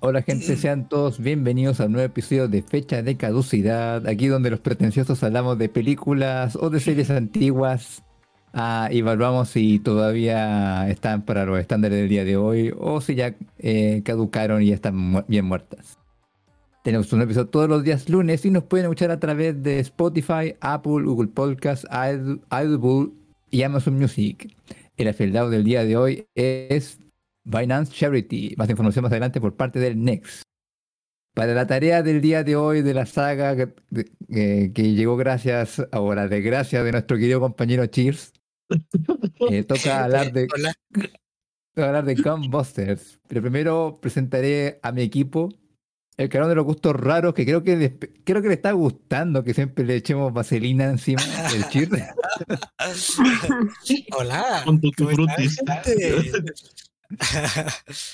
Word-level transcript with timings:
Hola 0.00 0.22
gente, 0.22 0.56
sean 0.56 0.88
todos 0.88 1.18
bienvenidos 1.20 1.80
a 1.80 1.86
un 1.86 1.92
nuevo 1.92 2.06
episodio 2.06 2.48
de 2.48 2.62
Fecha 2.62 3.02
de 3.02 3.16
Caducidad, 3.16 4.06
aquí 4.06 4.26
donde 4.28 4.50
los 4.50 4.60
pretenciosos 4.60 5.22
hablamos 5.22 5.58
de 5.58 5.68
películas 5.68 6.56
o 6.56 6.70
de 6.70 6.80
series 6.80 7.10
antiguas, 7.10 8.02
ah, 8.52 8.88
evaluamos 8.90 9.50
si 9.50 9.78
todavía 9.78 10.88
están 10.88 11.22
para 11.24 11.44
los 11.44 11.58
estándares 11.58 11.98
del 11.98 12.08
día 12.08 12.24
de 12.24 12.36
hoy 12.36 12.72
o 12.78 13.00
si 13.00 13.14
ya 13.14 13.34
eh, 13.58 14.02
caducaron 14.04 14.62
y 14.62 14.68
ya 14.68 14.74
están 14.74 14.96
mu- 14.96 15.22
bien 15.28 15.44
muertas. 15.44 15.98
Tenemos 16.82 17.12
un 17.12 17.20
episodio 17.20 17.48
todos 17.48 17.68
los 17.68 17.84
días 17.84 18.08
lunes 18.08 18.42
y 18.46 18.50
nos 18.50 18.64
pueden 18.64 18.86
escuchar 18.86 19.10
a 19.10 19.20
través 19.20 19.62
de 19.62 19.80
Spotify, 19.80 20.54
Apple, 20.60 21.02
Google 21.04 21.28
Podcasts, 21.28 21.86
Aud- 21.90 22.40
Audible 22.48 23.12
y 23.50 23.62
Amazon 23.64 23.98
Music. 23.98 24.56
El 24.96 25.08
afiliado 25.08 25.50
del 25.50 25.62
día 25.64 25.84
de 25.84 25.98
hoy 25.98 26.26
es 26.34 26.98
Binance 27.44 27.92
Charity. 27.92 28.54
Más 28.56 28.70
información 28.70 29.02
más 29.02 29.12
adelante 29.12 29.40
por 29.40 29.56
parte 29.56 29.78
del 29.78 30.02
Next. 30.02 30.42
Para 31.34 31.54
la 31.54 31.66
tarea 31.66 32.02
del 32.02 32.20
día 32.20 32.42
de 32.42 32.56
hoy 32.56 32.82
de 32.82 32.92
la 32.92 33.06
saga 33.06 33.54
que, 33.56 33.72
de- 33.90 34.10
eh, 34.30 34.72
que 34.74 34.94
llegó 34.94 35.16
gracias 35.16 35.80
a 35.92 36.00
la 36.00 36.26
desgracia 36.28 36.82
de 36.82 36.92
nuestro 36.92 37.16
querido 37.16 37.38
compañero 37.40 37.86
Cheers, 37.86 38.32
eh, 39.50 39.62
toca 39.68 40.04
hablar 40.04 40.32
de, 40.32 40.48
Hola. 40.52 40.72
toca 41.72 41.86
hablar 41.86 42.04
de 42.04 42.16
Gunbusters. 42.16 43.20
Pero 43.28 43.42
primero 43.42 44.00
presentaré 44.02 44.80
a 44.82 44.90
mi 44.90 45.02
equipo, 45.02 45.50
el 46.16 46.28
canal 46.28 46.48
de 46.48 46.56
los 46.56 46.64
gustos 46.64 46.96
raros, 46.96 47.32
que 47.32 47.44
creo 47.46 47.62
que 47.62 47.76
les- 47.76 47.92
creo 48.24 48.42
que 48.42 48.48
le 48.48 48.54
está 48.54 48.72
gustando 48.72 49.44
que 49.44 49.54
siempre 49.54 49.84
le 49.84 49.94
echemos 49.94 50.32
vaselina 50.32 50.86
encima 50.90 51.22
del 51.52 51.64
Cheers. 51.68 51.90
Hola. 54.18 54.62
¿cómo 54.64 54.80
gente? 54.80 56.42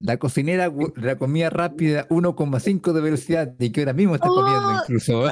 La 0.00 0.18
cocinera 0.18 0.70
de 0.70 0.92
la 0.96 1.16
comida 1.18 1.50
rápida 1.50 2.08
1,5 2.08 2.92
de 2.92 3.00
velocidad 3.00 3.54
y 3.58 3.70
que 3.72 3.80
ahora 3.80 3.92
mismo 3.92 4.14
está 4.14 4.28
comiendo 4.28 4.68
Oh. 4.68 4.80
incluso. 4.82 5.24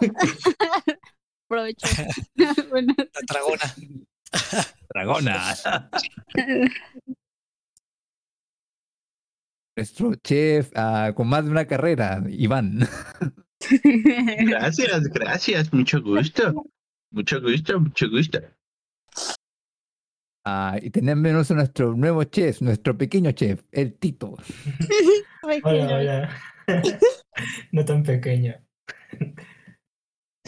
Provecho. 1.48 1.86
bueno, 2.70 2.94
La 2.96 3.20
dragona. 3.28 3.74
Dragona. 4.88 5.90
Nuestro 9.76 10.14
chef 10.16 10.70
ah, 10.74 11.12
con 11.14 11.28
más 11.28 11.44
de 11.44 11.50
una 11.50 11.66
carrera, 11.66 12.22
Iván. 12.28 12.80
Gracias, 14.40 15.04
gracias, 15.04 15.72
mucho 15.72 16.02
gusto. 16.02 16.64
Mucho 17.10 17.40
gusto, 17.40 17.80
mucho 17.80 18.08
gusto. 18.10 18.40
Ah, 20.44 20.76
y 20.82 20.90
tenemos 20.90 21.50
a 21.50 21.54
nuestro 21.54 21.94
nuevo 21.94 22.24
chef, 22.24 22.60
nuestro 22.62 22.98
pequeño 22.98 23.30
chef, 23.32 23.62
el 23.70 23.94
Tito. 23.94 24.36
pequeño. 25.46 25.84
Hola, 25.84 25.96
hola. 25.96 26.30
no 27.70 27.84
tan 27.84 28.02
pequeño. 28.02 28.54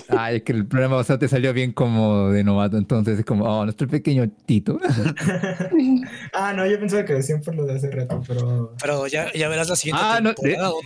Ah, 0.08 0.32
es 0.32 0.42
que 0.42 0.52
el 0.52 0.66
programa 0.66 0.96
pasado 0.98 1.20
te 1.20 1.28
salió 1.28 1.52
bien 1.52 1.72
como 1.72 2.30
de 2.30 2.42
novato, 2.42 2.76
entonces 2.76 3.20
es 3.20 3.24
como, 3.24 3.44
oh, 3.44 3.62
nuestro 3.64 3.86
pequeño 3.86 4.28
Tito. 4.44 4.80
ah, 6.32 6.52
no, 6.52 6.66
yo 6.66 6.78
pensaba 6.80 7.04
que 7.04 7.14
decían 7.14 7.40
por 7.40 7.54
lo 7.54 7.64
de 7.64 7.74
hace 7.74 7.90
rato, 7.90 8.20
pero. 8.26 8.74
Pero 8.80 9.06
ya, 9.06 9.32
ya 9.32 9.48
verás 9.48 9.68
la 9.68 9.76
siguiente 9.76 10.02
Ah, 10.04 10.20
no, 10.20 10.34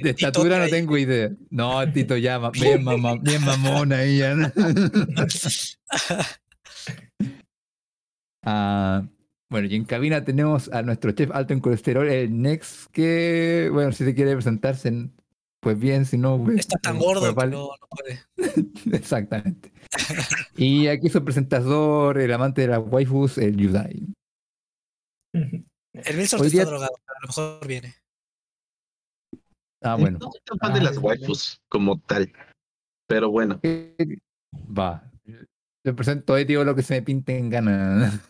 de, 0.03 0.11
estatura 0.11 0.59
no 0.59 0.69
tengo 0.69 0.99
idea. 0.99 1.31
No, 1.49 1.91
Tito 1.91 2.19
ya, 2.19 2.39
bien, 2.51 2.85
mamá, 2.85 3.17
bien 3.21 3.43
mamona 3.43 4.03
ella. 4.03 4.37
¿no? 8.49 8.55
Ah, 8.55 9.09
bueno, 9.51 9.67
y 9.69 9.77
en 9.77 9.85
cabina 9.85 10.25
tenemos 10.25 10.71
a 10.73 10.83
nuestro 10.83 11.13
chef 11.13 11.31
alto 11.33 11.55
en 11.55 11.61
colesterol, 11.61 12.09
el 12.09 12.41
Next, 12.43 12.91
que, 12.93 13.71
bueno, 13.73 13.93
si 13.93 14.05
se 14.05 14.15
quiere 14.15 14.35
presentarse, 14.35 15.11
pues 15.61 15.79
bien, 15.79 16.05
si 16.05 16.19
no, 16.19 16.43
pues, 16.43 16.59
Está 16.61 16.79
tan 16.79 16.99
pues, 16.99 17.07
gordo 17.07 17.35
vale. 17.35 17.51
que 17.53 17.57
no, 17.57 17.69
no 17.81 17.89
puede. 17.89 18.21
Exactamente. 18.97 19.73
Y 20.57 20.89
aquí 20.89 21.09
su 21.09 21.25
presentador, 21.25 22.19
el 22.19 22.33
amante 22.33 22.61
de 22.63 22.69
las 22.69 22.81
waifus, 22.85 23.39
el 23.39 23.57
Yudai. 23.57 24.07
El 25.33 25.65
Hoy 25.95 26.23
está 26.23 26.43
día- 26.45 26.65
drogado, 26.67 26.93
pero 27.07 27.17
a 27.17 27.21
lo 27.23 27.29
mejor 27.29 27.67
viene. 27.67 27.95
Ah, 29.83 29.95
bueno. 29.97 30.19
No 30.21 30.31
soy 30.31 30.41
tan 30.45 30.59
fan 30.59 30.75
de 30.75 30.81
las 30.83 30.97
Ay, 30.97 31.03
waifus 31.03 31.61
como 31.69 32.01
tal. 32.01 32.33
Pero 33.07 33.31
bueno, 33.31 33.61
Va. 34.77 35.11
Le 35.85 35.95
presento 35.95 36.39
y 36.39 36.45
digo 36.45 36.65
lo 36.65 36.75
que 36.75 36.83
se 36.83 36.95
me 36.95 37.03
pinte 37.03 37.39
en 37.39 37.49
gana. 37.49 38.21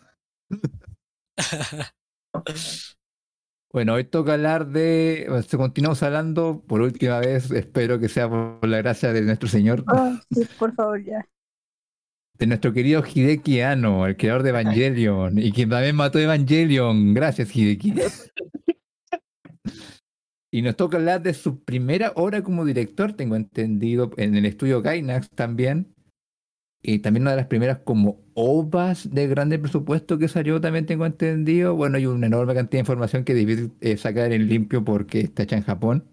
Bueno, 3.73 3.95
hoy 3.95 4.05
toca 4.05 4.33
hablar 4.35 4.69
de. 4.69 5.29
si 5.47 5.57
continuamos 5.57 6.03
hablando 6.03 6.65
por 6.67 6.81
última 6.81 7.21
vez, 7.21 7.51
espero 7.51 7.99
que 7.99 8.09
sea 8.09 8.29
por 8.29 8.67
la 8.67 8.79
gracia 8.79 9.13
de 9.13 9.23
nuestro 9.23 9.49
Señor, 9.49 9.85
Oh, 9.89 10.17
sí, 10.31 10.47
por 10.59 10.75
favor, 10.75 11.05
ya. 11.05 11.29
de 12.39 12.47
nuestro 12.47 12.73
querido 12.73 13.03
Hideki 13.05 13.61
Anno, 13.61 14.07
el 14.07 14.17
creador 14.17 14.43
de 14.43 14.51
Evangelion, 14.51 15.39
y 15.39 15.53
quien 15.53 15.69
también 15.69 15.97
mató 15.97 16.19
Evangelion. 16.19 17.13
Gracias, 17.13 17.55
Hideki. 17.55 17.95
Y 20.51 20.63
nos 20.63 20.77
toca 20.77 20.97
hablar 20.97 21.21
de 21.23 21.35
su 21.35 21.63
primera 21.63 22.13
obra 22.17 22.43
como 22.43 22.65
director, 22.65 23.13
tengo 23.13 23.37
entendido, 23.37 24.11
en 24.17 24.35
el 24.35 24.47
estudio 24.47 24.81
Gainax 24.81 25.29
también. 25.29 25.95
Y 26.83 27.01
también 27.01 27.23
una 27.23 27.33
de 27.33 27.39
las 27.39 27.47
primeras 27.47 27.79
como 27.79 28.21
ovas 28.35 29.11
de 29.13 29.27
grande 29.27 29.59
presupuesto 29.59 30.19
que 30.19 30.29
salió, 30.29 30.61
también 30.61 30.87
tengo 30.87 31.07
entendido. 31.07 31.75
Bueno, 31.75 31.97
hay 31.97 32.07
una 32.07 32.27
enorme 32.27 32.55
cantidad 32.55 32.79
de 32.79 32.85
información 32.85 33.25
que 33.25 33.35
debí 33.35 33.71
eh, 33.81 33.97
sacar 33.97 34.33
en 34.33 34.49
limpio 34.49 34.85
porque 34.85 35.21
está 35.21 35.43
hecha 35.43 35.57
en 35.57 35.65
Japón. 35.65 36.05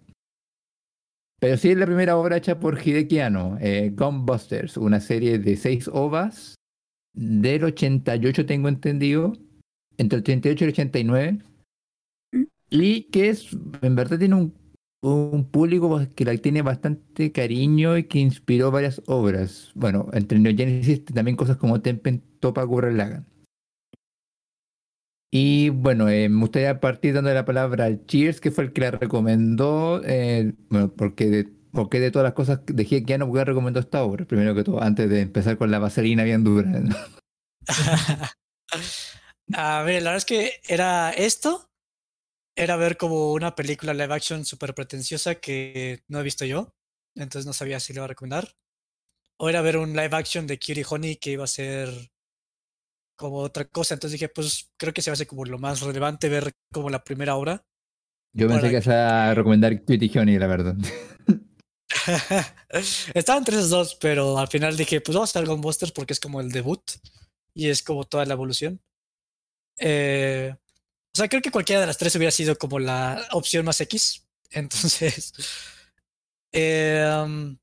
Pero 1.38 1.56
sí 1.56 1.70
es 1.70 1.76
la 1.76 1.86
primera 1.86 2.16
obra 2.16 2.38
hecha 2.38 2.58
por 2.58 2.80
Hideki 2.80 3.20
Anno, 3.20 3.58
eh, 3.60 3.92
Gunbusters, 3.94 4.76
una 4.76 5.00
serie 5.00 5.38
de 5.38 5.56
seis 5.56 5.88
ovas 5.92 6.56
del 7.14 7.64
88, 7.64 8.46
tengo 8.46 8.68
entendido, 8.68 9.34
entre 9.98 10.18
el 10.18 10.22
88 10.22 10.64
y 10.64 10.66
el 10.66 10.72
89. 10.72 11.38
Y 12.70 13.02
que 13.04 13.28
es, 13.28 13.56
en 13.82 13.94
verdad 13.94 14.18
tiene 14.18 14.34
un, 14.34 14.54
un 15.02 15.50
público 15.50 16.00
que 16.14 16.24
la 16.24 16.36
tiene 16.36 16.62
bastante 16.62 17.32
cariño 17.32 17.96
y 17.96 18.04
que 18.04 18.18
inspiró 18.18 18.70
varias 18.70 19.02
obras. 19.06 19.70
Bueno, 19.74 20.08
entre 20.12 20.38
Neo 20.38 20.56
Genesis 20.56 21.04
también 21.04 21.36
cosas 21.36 21.56
como 21.56 21.80
Tempen 21.80 22.22
Topa 22.40 22.62
Gurren. 22.62 23.26
Y 25.30 25.68
bueno, 25.70 26.08
eh, 26.08 26.28
me 26.28 26.40
gustaría 26.40 26.80
partir 26.80 27.14
dando 27.14 27.32
la 27.34 27.44
palabra 27.44 27.84
al 27.84 28.06
Cheers, 28.06 28.40
que 28.40 28.50
fue 28.50 28.64
el 28.64 28.72
que 28.72 28.80
la 28.80 28.92
recomendó. 28.92 30.00
eh, 30.04 30.54
bueno, 30.70 30.92
porque 30.92 31.26
de, 31.26 31.48
porque 31.72 32.00
de 32.00 32.10
todas 32.10 32.24
las 32.24 32.32
cosas 32.32 32.60
de 32.64 32.84
Hiekiano, 32.84 33.26
porque 33.26 33.44
recomendó 33.44 33.80
esta 33.80 34.02
obra, 34.02 34.24
primero 34.24 34.54
que 34.54 34.64
todo, 34.64 34.82
antes 34.82 35.10
de 35.10 35.20
empezar 35.20 35.58
con 35.58 35.70
la 35.70 35.78
vaselina 35.78 36.24
bien 36.24 36.42
dura. 36.42 36.70
¿no? 36.70 36.96
A 39.54 39.82
ver, 39.82 40.02
la 40.02 40.10
verdad 40.10 40.16
es 40.16 40.24
que 40.24 40.52
era 40.68 41.10
esto. 41.10 41.65
Era 42.56 42.76
ver 42.76 42.96
como 42.96 43.32
una 43.32 43.54
película 43.54 43.92
live 43.92 44.14
action 44.14 44.46
súper 44.46 44.74
pretenciosa 44.74 45.34
que 45.34 46.02
no 46.08 46.20
he 46.20 46.22
visto 46.22 46.46
yo. 46.46 46.74
Entonces 47.14 47.46
no 47.46 47.52
sabía 47.52 47.80
si 47.80 47.92
le 47.92 47.98
iba 47.98 48.06
a 48.06 48.08
recomendar. 48.08 48.56
O 49.38 49.50
era 49.50 49.60
ver 49.60 49.76
un 49.76 49.90
live 49.90 50.16
action 50.16 50.46
de 50.46 50.58
Cutie 50.58 50.86
Honey 50.88 51.16
que 51.16 51.32
iba 51.32 51.44
a 51.44 51.48
ser 51.48 51.90
como 53.14 53.38
otra 53.38 53.66
cosa. 53.66 53.92
Entonces 53.94 54.18
dije, 54.18 54.30
pues 54.30 54.70
creo 54.78 54.94
que 54.94 55.02
se 55.02 55.10
va 55.10 55.12
a 55.12 55.16
hacer 55.16 55.26
como 55.26 55.44
lo 55.44 55.58
más 55.58 55.82
relevante 55.82 56.30
ver 56.30 56.52
como 56.72 56.88
la 56.88 57.04
primera 57.04 57.36
obra. 57.36 57.62
Yo 58.32 58.48
pensé 58.48 58.68
que 58.68 58.72
ibas 58.72 58.88
a 58.88 59.34
recomendar 59.34 59.84
Cutie 59.84 60.18
Honey, 60.18 60.38
la 60.38 60.46
verdad. 60.46 60.76
Estaban 63.14 63.40
entre 63.40 63.56
esos 63.56 63.70
dos, 63.70 63.94
pero 63.96 64.38
al 64.38 64.48
final 64.48 64.76
dije, 64.76 65.00
pues 65.02 65.14
vamos 65.14 65.30
a 65.30 65.38
hacer 65.38 65.48
Gunbusters 65.48 65.92
porque 65.92 66.14
es 66.14 66.20
como 66.20 66.40
el 66.40 66.52
debut 66.52 66.82
y 67.54 67.68
es 67.68 67.82
como 67.82 68.04
toda 68.04 68.24
la 68.24 68.34
evolución. 68.34 68.80
Eh, 69.78 70.54
o 71.16 71.18
sea, 71.18 71.28
creo 71.30 71.40
que 71.40 71.50
cualquiera 71.50 71.80
de 71.80 71.86
las 71.86 71.96
tres 71.96 72.14
hubiera 72.16 72.30
sido 72.30 72.56
como 72.58 72.78
la 72.78 73.26
opción 73.32 73.64
más 73.64 73.80
X. 73.80 74.22
Entonces, 74.50 75.32
eh, 76.52 77.08
um, 77.24 77.56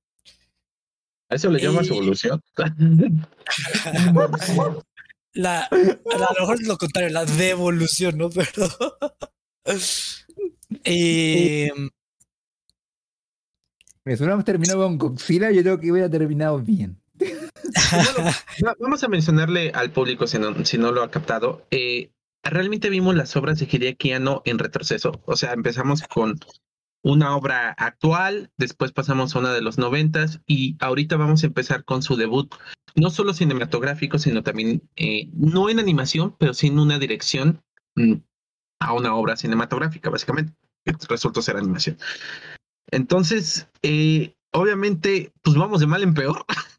¿a 1.30 1.36
eso 1.36 1.50
le 1.52 1.60
llamas 1.62 1.86
Y- 1.86 1.90
evolución? 1.90 2.42
la, 5.34 5.68
la- 5.70 6.26
a 6.26 6.34
lo 6.34 6.40
mejor 6.42 6.56
es 6.62 6.68
lo 6.68 6.78
contrario, 6.78 7.10
la 7.12 7.26
devolución, 7.26 8.18
¿no? 8.18 8.30
Pero. 8.32 8.68
y 10.86 11.68
Me 14.06 14.18
suena 14.18 14.34
hemos 14.34 14.46
terminado 14.46 14.80
con 14.84 14.98
Godzilla, 14.98 15.52
yo 15.52 15.62
creo 15.62 15.80
que 15.80 15.92
hubiera 15.92 16.10
terminado 16.10 16.60
bien. 16.60 17.00
Va- 18.66 18.76
Vamos 18.80 19.04
a 19.04 19.08
mencionarle 19.08 19.72
al 19.74 19.92
público 19.92 20.28
si 20.28 20.38
no, 20.40 20.66
si 20.66 20.78
no 20.78 20.92
lo 20.92 21.04
ha 21.04 21.12
captado. 21.12 21.66
eh, 21.72 22.10
realmente 22.44 22.90
vimos 22.90 23.16
las 23.16 23.36
obras 23.36 23.60
de 23.60 23.68
Hideaki 23.72 24.12
en 24.12 24.60
retroceso. 24.60 25.22
O 25.26 25.36
sea, 25.36 25.54
empezamos 25.54 26.04
con 26.04 26.40
una 27.04 27.36
obra 27.36 27.72
actual, 27.78 28.52
después 28.58 28.92
pasamos 28.92 29.36
a 29.36 29.40
una 29.40 29.54
de 29.54 29.62
los 29.62 29.78
noventas 29.78 30.42
y 30.48 30.78
ahorita 30.80 31.18
vamos 31.18 31.44
a 31.44 31.48
empezar 31.48 31.84
con 31.84 32.02
su 32.02 32.16
debut, 32.16 32.54
no 32.96 33.10
solo 33.10 33.34
cinematográfico, 33.34 34.20
sino 34.20 34.42
también 34.42 34.90
eh, 34.96 35.30
no 35.34 35.70
en 35.70 35.80
animación, 35.80 36.36
pero 36.40 36.54
sí 36.54 36.68
en 36.68 36.80
una 36.80 37.00
dirección 37.00 37.62
mm, 37.96 38.16
a 38.80 38.94
una 38.94 39.16
obra 39.16 39.36
cinematográfica, 39.36 40.10
básicamente. 40.10 40.54
que 40.86 40.94
resultó 41.10 41.42
ser 41.42 41.58
animación. 41.58 41.98
Entonces, 42.92 43.68
eh, 43.82 44.36
obviamente, 44.52 45.34
pues 45.42 45.58
vamos 45.58 45.80
de 45.82 45.88
mal 45.88 46.04
en 46.04 46.14
peor. 46.14 46.46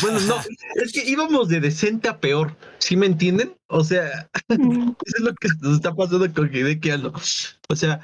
bueno, 0.00 0.20
no, 0.20 0.36
es 0.82 0.92
que 0.92 1.04
íbamos 1.04 1.48
de 1.48 1.60
decente 1.60 2.08
a 2.08 2.20
peor, 2.20 2.56
¿sí 2.78 2.96
me 2.96 3.06
entienden? 3.06 3.56
O 3.68 3.84
sea, 3.84 4.28
eso 4.48 4.96
es 5.04 5.20
lo 5.20 5.34
que 5.34 5.48
nos 5.60 5.76
está 5.76 5.94
pasando 5.94 6.32
con 6.32 6.54
Hideki 6.54 6.90
Anno. 6.90 7.12
O 7.68 7.76
sea, 7.76 8.00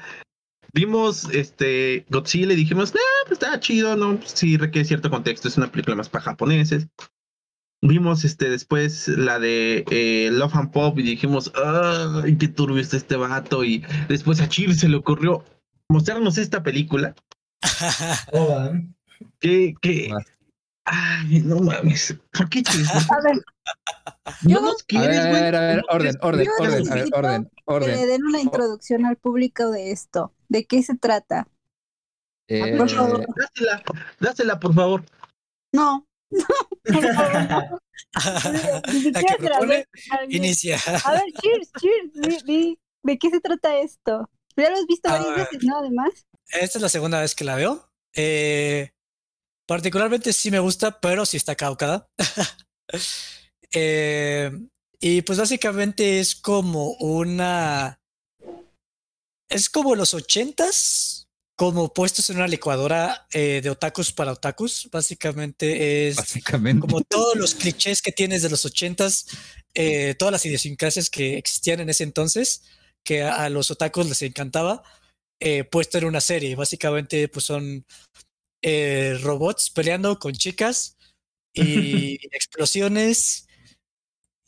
vimos 0.73 1.27
este 1.31 2.05
Godzilla 2.09 2.53
y 2.53 2.57
dijimos, 2.57 2.93
nah, 2.93 2.99
pues 3.27 3.41
está 3.41 3.59
chido, 3.59 3.95
¿no? 3.95 4.19
Sí 4.23 4.57
requiere 4.57 4.87
cierto 4.87 5.09
contexto, 5.09 5.47
es 5.47 5.57
una 5.57 5.71
película 5.71 5.95
más 5.95 6.09
para 6.09 6.25
japoneses. 6.25 6.87
Vimos 7.83 8.23
este 8.23 8.49
después 8.49 9.07
la 9.07 9.39
de 9.39 9.83
eh, 9.89 10.29
Love 10.31 10.55
and 10.55 10.71
Pop 10.71 10.99
y 10.99 11.01
dijimos, 11.01 11.51
ay, 11.55 12.37
qué 12.37 12.47
turbio 12.47 12.79
está 12.79 12.97
este 12.97 13.15
vato. 13.15 13.63
Y 13.63 13.83
después 14.07 14.39
a 14.39 14.47
Chile 14.47 14.75
se 14.75 14.87
le 14.87 14.97
ocurrió 14.97 15.43
mostrarnos 15.89 16.37
esta 16.37 16.61
película. 16.61 17.15
Hola. 18.33 18.83
Que, 19.39 19.73
que, 19.81 20.11
ay, 20.85 21.41
no 21.45 21.59
mames. 21.59 22.15
¿Por 22.33 22.49
qué 22.49 22.63
Chile? 22.63 22.85
A 23.09 23.21
ver, 23.23 23.41
No 24.43 24.61
nos 24.61 24.81
A 24.81 24.85
quieres, 24.87 25.23
ver, 25.23 25.25
a 25.25 25.31
ver, 25.31 25.55
a 25.55 25.59
ver, 25.61 25.83
orden, 25.89 26.17
orden, 26.21 26.45
Yo 26.45 26.51
orden, 26.59 26.65
a 26.65 26.75
ver, 26.75 26.83
necesito 26.83 27.17
orden, 27.17 27.43
que 27.43 27.51
le 27.55 27.75
orden. 27.75 28.07
den 28.07 28.23
una 28.25 28.41
introducción 28.41 29.05
al 29.05 29.17
público 29.17 29.69
de 29.71 29.91
esto. 29.91 30.33
¿De 30.49 30.65
qué 30.65 30.81
se 30.83 30.95
trata? 30.97 31.47
Eh, 32.47 32.75
Por 32.77 32.89
favor. 32.89 33.25
Dásela, 33.35 33.83
dásela, 34.19 34.59
por 34.59 34.73
favor. 34.73 35.05
No. 35.73 36.05
Por 36.83 37.13
favor. 37.13 37.81
Ni 38.93 39.01
La 39.11 39.19
siquiera 39.19 39.35
que 39.37 39.43
propone. 39.45 39.85
Inicia. 40.29 40.77
A 41.05 41.11
ver, 41.13 41.23
cheers, 41.41 41.71
cheers. 41.79 42.43
¿De 43.03 43.17
qué 43.17 43.29
se 43.29 43.39
trata 43.39 43.77
esto? 43.79 44.29
Ya 44.57 44.69
lo 44.69 44.75
has 44.77 44.85
visto 44.87 45.09
A 45.09 45.13
varias 45.13 45.35
veces, 45.35 45.63
¿no? 45.63 45.77
Además. 45.77 46.09
Esta 46.49 46.77
es 46.77 46.81
la 46.81 46.89
segunda 46.89 47.21
vez 47.21 47.35
que 47.35 47.43
la 47.45 47.55
veo. 47.55 47.89
Eh, 48.13 48.91
particularmente 49.71 50.33
sí 50.33 50.51
me 50.51 50.59
gusta, 50.59 50.99
pero 50.99 51.25
sí 51.25 51.37
está 51.37 51.55
caducada. 51.55 52.09
Eh, 53.73 54.51
y 54.99 55.21
pues 55.21 55.39
básicamente 55.39 56.19
es 56.19 56.35
como 56.35 56.91
una... 56.95 58.01
Es 59.49 59.69
como 59.69 59.95
los 59.95 60.13
ochentas, 60.13 61.29
como 61.55 61.93
puestos 61.93 62.29
en 62.29 62.35
una 62.35 62.49
licuadora 62.49 63.27
eh, 63.31 63.61
de 63.63 63.69
otakus 63.69 64.11
para 64.11 64.33
otakus. 64.33 64.89
Básicamente 64.91 66.09
es 66.09 66.17
básicamente. 66.17 66.81
como 66.81 66.99
todos 66.99 67.37
los 67.37 67.55
clichés 67.55 68.01
que 68.01 68.11
tienes 68.11 68.41
de 68.41 68.49
los 68.49 68.65
ochentas, 68.65 69.25
eh, 69.73 70.15
todas 70.19 70.33
las 70.33 70.45
idiosincrasias 70.45 71.09
que 71.09 71.37
existían 71.37 71.79
en 71.79 71.91
ese 71.91 72.03
entonces, 72.03 72.63
que 73.05 73.23
a, 73.23 73.45
a 73.45 73.49
los 73.49 73.71
otakus 73.71 74.05
les 74.09 74.21
encantaba, 74.23 74.83
eh, 75.39 75.63
puesto 75.63 75.97
en 75.97 76.03
una 76.03 76.19
serie. 76.19 76.55
Básicamente, 76.55 77.29
pues 77.29 77.45
son 77.45 77.85
eh, 78.61 79.17
robots 79.21 79.69
peleando 79.69 80.19
con 80.19 80.33
chicas 80.33 80.97
y 81.53 82.15
explosiones 82.35 83.47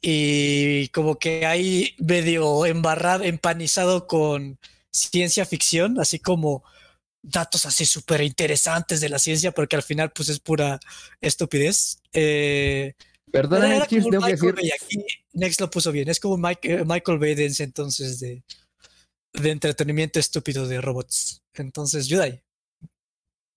y 0.01 0.89
como 0.89 1.15
que 1.18 1.45
hay 1.45 1.95
medio 1.98 2.65
embarrado, 2.65 3.24
empanizado 3.24 4.06
con 4.07 4.60
ciencia 4.92 5.45
ficción, 5.45 6.00
así 6.00 6.19
como 6.19 6.63
datos 7.21 7.65
así 7.65 7.86
súper 7.86 8.21
interesantes 8.21 9.00
de 9.00 9.07
la 9.10 9.18
ciencia, 9.18 9.54
porque 9.54 9.77
al 9.77 9.83
final 9.83 10.12
pues 10.12 10.27
es 10.30 10.39
pura 10.39 10.80
estupidez. 11.21 12.01
Eh, 12.12 12.94
que 14.27 14.33
decir. 14.33 14.56
Bay, 14.56 14.71
aquí 14.71 15.06
Next 15.31 15.62
lo 15.62 15.69
puso 15.69 15.92
bien, 15.92 16.10
es 16.10 16.19
como 16.19 16.38
Mike- 16.38 16.74
eh, 16.74 16.83
Michael 16.86 17.18
Bay 17.18 17.33
de 17.33 17.45
ese 17.45 17.63
entonces 17.63 18.19
de, 18.19 18.44
de 19.33 19.51
entretenimiento 19.51 20.19
estúpido 20.19 20.68
de 20.68 20.81
robots. 20.81 21.42
Entonces, 21.54 22.07
Yudai. 22.07 22.44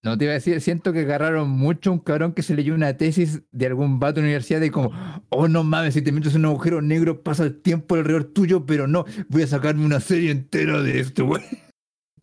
No 0.06 0.16
te 0.16 0.24
iba 0.24 0.30
a 0.30 0.34
decir, 0.34 0.60
siento 0.60 0.92
que 0.92 1.00
agarraron 1.00 1.50
mucho 1.50 1.90
un 1.90 1.98
cabrón 1.98 2.32
que 2.32 2.44
se 2.44 2.54
leyó 2.54 2.74
una 2.74 2.96
tesis 2.96 3.42
de 3.50 3.66
algún 3.66 3.98
vato 3.98 4.20
de 4.20 4.26
universidad 4.26 4.60
y 4.60 4.70
como, 4.70 4.92
oh 5.30 5.48
no 5.48 5.64
mames, 5.64 5.94
si 5.94 6.02
te 6.02 6.12
metes 6.12 6.32
en 6.36 6.42
un 6.42 6.52
agujero 6.52 6.80
negro 6.80 7.24
pasa 7.24 7.42
el 7.42 7.60
tiempo 7.60 7.96
alrededor 7.96 8.32
tuyo, 8.32 8.66
pero 8.66 8.86
no, 8.86 9.04
voy 9.28 9.42
a 9.42 9.48
sacarme 9.48 9.84
una 9.84 9.98
serie 9.98 10.30
entera 10.30 10.80
de 10.80 11.00
esto, 11.00 11.26
güey. 11.26 11.42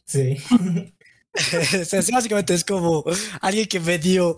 Sí. 0.06 0.38
Sí, 1.35 2.12
básicamente 2.12 2.53
es 2.53 2.63
como 2.63 3.03
alguien 3.41 3.65
que 3.65 3.80
medio 3.80 4.35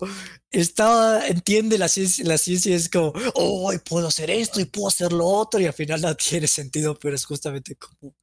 está, 0.50 1.28
entiende 1.28 1.76
la 1.76 1.88
ciencia, 1.88 2.24
la 2.24 2.38
ciencia 2.38 2.74
es 2.74 2.88
como, 2.88 3.12
oh, 3.34 3.70
y 3.74 3.78
puedo 3.78 4.08
hacer 4.08 4.30
esto 4.30 4.60
y 4.60 4.64
puedo 4.64 4.88
hacer 4.88 5.12
lo 5.12 5.26
otro, 5.26 5.60
y 5.60 5.66
al 5.66 5.74
final 5.74 6.00
no 6.00 6.14
tiene 6.16 6.46
sentido, 6.46 6.98
pero 6.98 7.14
es 7.14 7.26
justamente 7.26 7.76
como. 7.76 8.14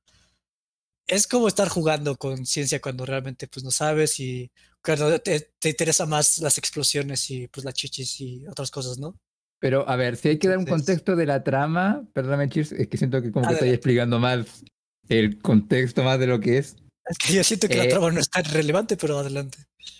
Es 1.06 1.28
como 1.28 1.48
estar 1.48 1.70
jugando 1.70 2.16
con 2.18 2.48
ciencia 2.48 2.81
cuando 2.81 3.06
realmente 3.06 3.48
pues 3.48 3.64
no 3.64 3.70
sabes 3.70 4.20
y 4.20 4.52
cuando 4.84 5.20
te, 5.20 5.52
te 5.60 5.70
interesa 5.70 6.06
más 6.06 6.40
las 6.40 6.58
explosiones 6.58 7.30
y 7.32 7.48
pues 7.48 7.64
las 7.66 7.74
chichis 7.74 8.20
y 8.22 8.48
otras 8.48 8.70
cosas, 8.72 8.98
¿no? 8.98 9.16
Pero 9.60 9.88
a 9.88 9.96
ver, 9.96 10.18
si 10.18 10.28
hay 10.30 10.38
que 10.40 10.50
dar 10.50 10.58
un 10.58 10.66
contexto 10.66 11.16
de 11.16 11.26
la 11.26 11.44
trama, 11.44 12.06
perdóname, 12.14 12.50
Cheers, 12.50 12.74
es 12.74 12.88
que 12.88 12.98
siento 12.98 13.22
que 13.22 13.32
como 13.32 13.48
que 13.48 13.54
estoy 13.54 13.70
explicando 13.70 14.20
mal 14.20 14.46
el 15.08 15.40
contexto 15.40 16.04
más 16.04 16.20
de 16.20 16.28
lo 16.28 16.40
que 16.40 16.58
es. 16.58 16.76
Es 17.06 17.18
que 17.18 17.34
yo 17.34 17.44
siento 17.44 17.68
que 17.70 17.76
la 17.78 17.84
Eh, 17.86 17.90
trama 17.90 18.12
no 18.12 18.20
es 18.20 18.30
tan 18.30 18.44
relevante, 18.46 18.98
pero 18.98 19.20
adelante. 19.20 19.58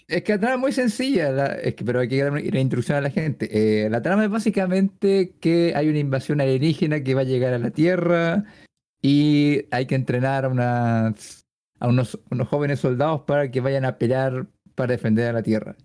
Es 0.08 0.24
que 0.24 0.34
la 0.34 0.40
trama 0.40 0.56
es 0.56 0.60
muy 0.60 0.72
sencilla, 0.74 1.32
la- 1.32 1.48
es 1.56 1.76
que, 1.76 1.86
pero 1.86 2.00
hay 2.02 2.08
que 2.10 2.22
dar 2.22 2.32
una 2.32 2.42
una 2.42 2.60
introducción 2.60 2.98
a 2.98 3.02
la 3.02 3.10
gente. 3.10 3.50
Eh, 3.86 3.90
la 3.90 4.02
trama 4.02 4.26
es 4.26 4.30
básicamente 4.30 5.34
que 5.40 5.74
hay 5.76 5.88
una 5.90 6.00
invasión 6.00 6.42
alienígena 6.42 7.02
que 7.04 7.14
va 7.14 7.22
a 7.22 7.26
llegar 7.26 7.54
a 7.54 7.60
la 7.60 7.72
Tierra 7.72 8.44
y 9.02 9.66
hay 9.72 9.86
que 9.86 9.96
entrenar 9.96 10.46
a, 10.46 10.50
unas, 10.50 11.46
a 11.80 11.88
unos, 11.88 12.20
unos 12.30 12.48
jóvenes 12.48 12.80
soldados 12.80 13.22
para 13.22 13.50
que 13.52 13.60
vayan 13.62 13.86
a 13.86 13.98
pelear 13.98 14.48
para 14.76 14.94
defender 14.94 15.28
a 15.30 15.34
la 15.34 15.44
Tierra. 15.44 15.76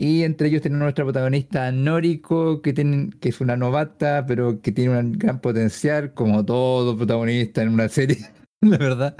Y 0.00 0.22
entre 0.22 0.48
ellos 0.48 0.62
tenemos 0.62 0.84
nuestra 0.84 1.04
protagonista 1.04 1.70
Noriko, 1.72 2.62
que, 2.62 2.72
tiene, 2.72 3.10
que 3.20 3.28
es 3.28 3.40
una 3.42 3.54
novata, 3.56 4.24
pero 4.26 4.62
que 4.62 4.72
tiene 4.72 4.98
un 4.98 5.12
gran 5.12 5.42
potencial, 5.42 6.14
como 6.14 6.42
todo 6.42 6.96
protagonista 6.96 7.60
en 7.60 7.68
una 7.68 7.86
serie, 7.90 8.16
la 8.62 8.78
verdad. 8.78 9.14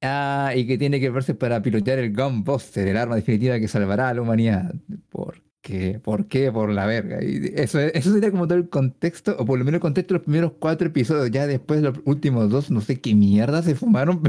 Ah, 0.00 0.52
y 0.56 0.66
que 0.66 0.78
tiene 0.78 1.00
que 1.00 1.10
verse 1.10 1.34
para 1.34 1.60
pilotear 1.60 1.98
el 1.98 2.14
Gunbuster, 2.14 2.88
el 2.88 2.96
arma 2.96 3.16
definitiva 3.16 3.58
que 3.60 3.68
salvará 3.68 4.08
a 4.08 4.14
la 4.14 4.22
humanidad. 4.22 4.74
¿Por 5.10 5.42
qué? 5.60 6.00
¿Por 6.02 6.26
qué? 6.28 6.50
Por 6.50 6.70
la 6.70 6.86
verga. 6.86 7.22
Y 7.22 7.52
eso, 7.56 7.80
eso 7.80 8.12
sería 8.12 8.30
como 8.30 8.46
todo 8.46 8.56
el 8.56 8.70
contexto, 8.70 9.36
o 9.38 9.44
por 9.44 9.58
lo 9.58 9.66
menos 9.66 9.78
el 9.78 9.82
contexto 9.82 10.14
de 10.14 10.18
los 10.20 10.24
primeros 10.24 10.52
cuatro 10.58 10.86
episodios. 10.86 11.30
Ya 11.30 11.46
después 11.46 11.82
los 11.82 11.98
últimos 12.06 12.48
dos, 12.48 12.70
no 12.70 12.80
sé 12.80 13.00
qué 13.00 13.14
mierda 13.14 13.62
se 13.62 13.74
fumaron. 13.74 14.22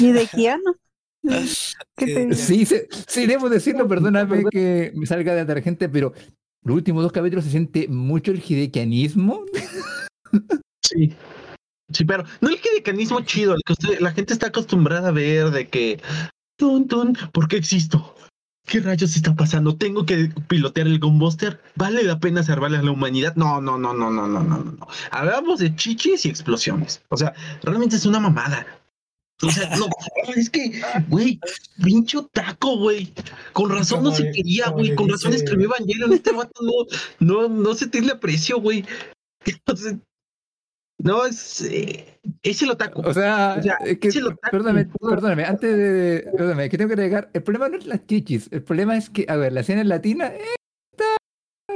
¿Y 0.00 0.10
de 0.10 0.26
Keanu? 0.26 0.74
¿Qué 1.96 2.06
te 2.06 2.22
Eh, 2.24 2.34
sí, 2.34 2.66
se- 2.66 2.88
sí, 3.06 3.26
debo 3.26 3.48
decirlo, 3.48 3.86
perdóname 3.88 4.44
que 4.50 4.92
me 4.94 5.06
salga 5.06 5.34
de 5.44 5.54
la 5.54 5.60
gente, 5.62 5.88
pero 5.88 6.12
los 6.64 6.76
últimos 6.76 7.02
dos 7.02 7.12
capítulos 7.12 7.44
se 7.44 7.50
siente 7.50 7.88
mucho 7.88 8.32
el 8.32 8.42
hidequianismo. 8.46 9.44
Sí. 10.82 11.14
Sí, 11.92 12.04
pero 12.04 12.24
no 12.40 12.48
el 12.48 12.58
mecanismo 12.76 13.20
chido, 13.20 13.54
el 13.54 13.60
que 13.64 13.72
usted, 13.72 14.00
la 14.00 14.12
gente 14.12 14.32
está 14.32 14.48
acostumbrada 14.48 15.08
a 15.08 15.12
ver 15.12 15.50
de 15.50 15.68
que, 15.68 16.00
tun, 16.58 16.88
tun, 16.88 17.16
¿por 17.32 17.46
qué 17.46 17.56
existo? 17.56 18.14
¿Qué 18.66 18.80
rayos 18.80 19.14
está 19.14 19.36
pasando? 19.36 19.76
¿Tengo 19.76 20.04
que 20.04 20.30
pilotear 20.48 20.88
el 20.88 20.98
Gunbuster? 20.98 21.60
¿Vale 21.76 22.02
la 22.02 22.18
pena 22.18 22.42
salvarle 22.42 22.78
a 22.78 22.82
la 22.82 22.90
humanidad? 22.90 23.36
No, 23.36 23.60
no, 23.60 23.78
no, 23.78 23.94
no, 23.94 24.10
no, 24.10 24.26
no, 24.26 24.42
no, 24.42 24.58
no. 24.58 24.88
Hablamos 25.12 25.60
de 25.60 25.76
chichis 25.76 26.26
y 26.26 26.28
explosiones. 26.28 27.02
O 27.08 27.16
sea, 27.16 27.32
realmente 27.62 27.94
es 27.94 28.04
una 28.06 28.18
mamada. 28.18 28.66
O 29.42 29.50
sea, 29.50 29.76
no, 29.76 29.86
es 30.34 30.48
que, 30.48 30.80
güey, 31.08 31.38
pinche 31.84 32.18
taco, 32.32 32.78
güey. 32.78 33.12
Con 33.52 33.70
razón 33.70 34.02
no 34.02 34.10
se 34.12 34.30
quería, 34.30 34.70
güey. 34.70 34.94
Con 34.94 35.08
razón 35.10 35.32
dice- 35.32 35.44
escribió 35.44 35.66
Evangelion. 35.74 36.12
Este 36.12 36.32
vato 36.32 36.62
no, 36.62 36.72
no, 37.20 37.48
no 37.48 37.74
se 37.74 37.86
tiene 37.88 38.12
aprecio, 38.12 38.60
güey. 38.60 38.84
Entonces, 39.44 39.96
no, 40.98 41.26
es, 41.26 41.60
eh, 41.60 42.18
es 42.42 42.62
el 42.62 42.70
otaku. 42.70 43.02
O 43.02 43.12
sea, 43.12 43.56
O 43.58 43.62
sea, 43.62 43.74
es 43.84 43.98
que, 43.98 44.10
perdóname, 44.50 44.86
perdóname, 44.86 45.44
antes 45.44 45.76
de, 45.76 46.30
perdóname, 46.32 46.70
que 46.70 46.78
tengo 46.78 46.88
que 46.88 46.94
agregar, 46.94 47.30
el 47.34 47.42
problema 47.42 47.68
no 47.68 47.76
es 47.76 47.86
las 47.86 48.06
chichis, 48.06 48.48
el 48.50 48.62
problema 48.62 48.96
es 48.96 49.10
que, 49.10 49.26
a 49.28 49.36
ver, 49.36 49.52
la 49.52 49.60
escena 49.60 49.82
en 49.82 49.90
latina 49.90 50.28
eh, 50.28 50.40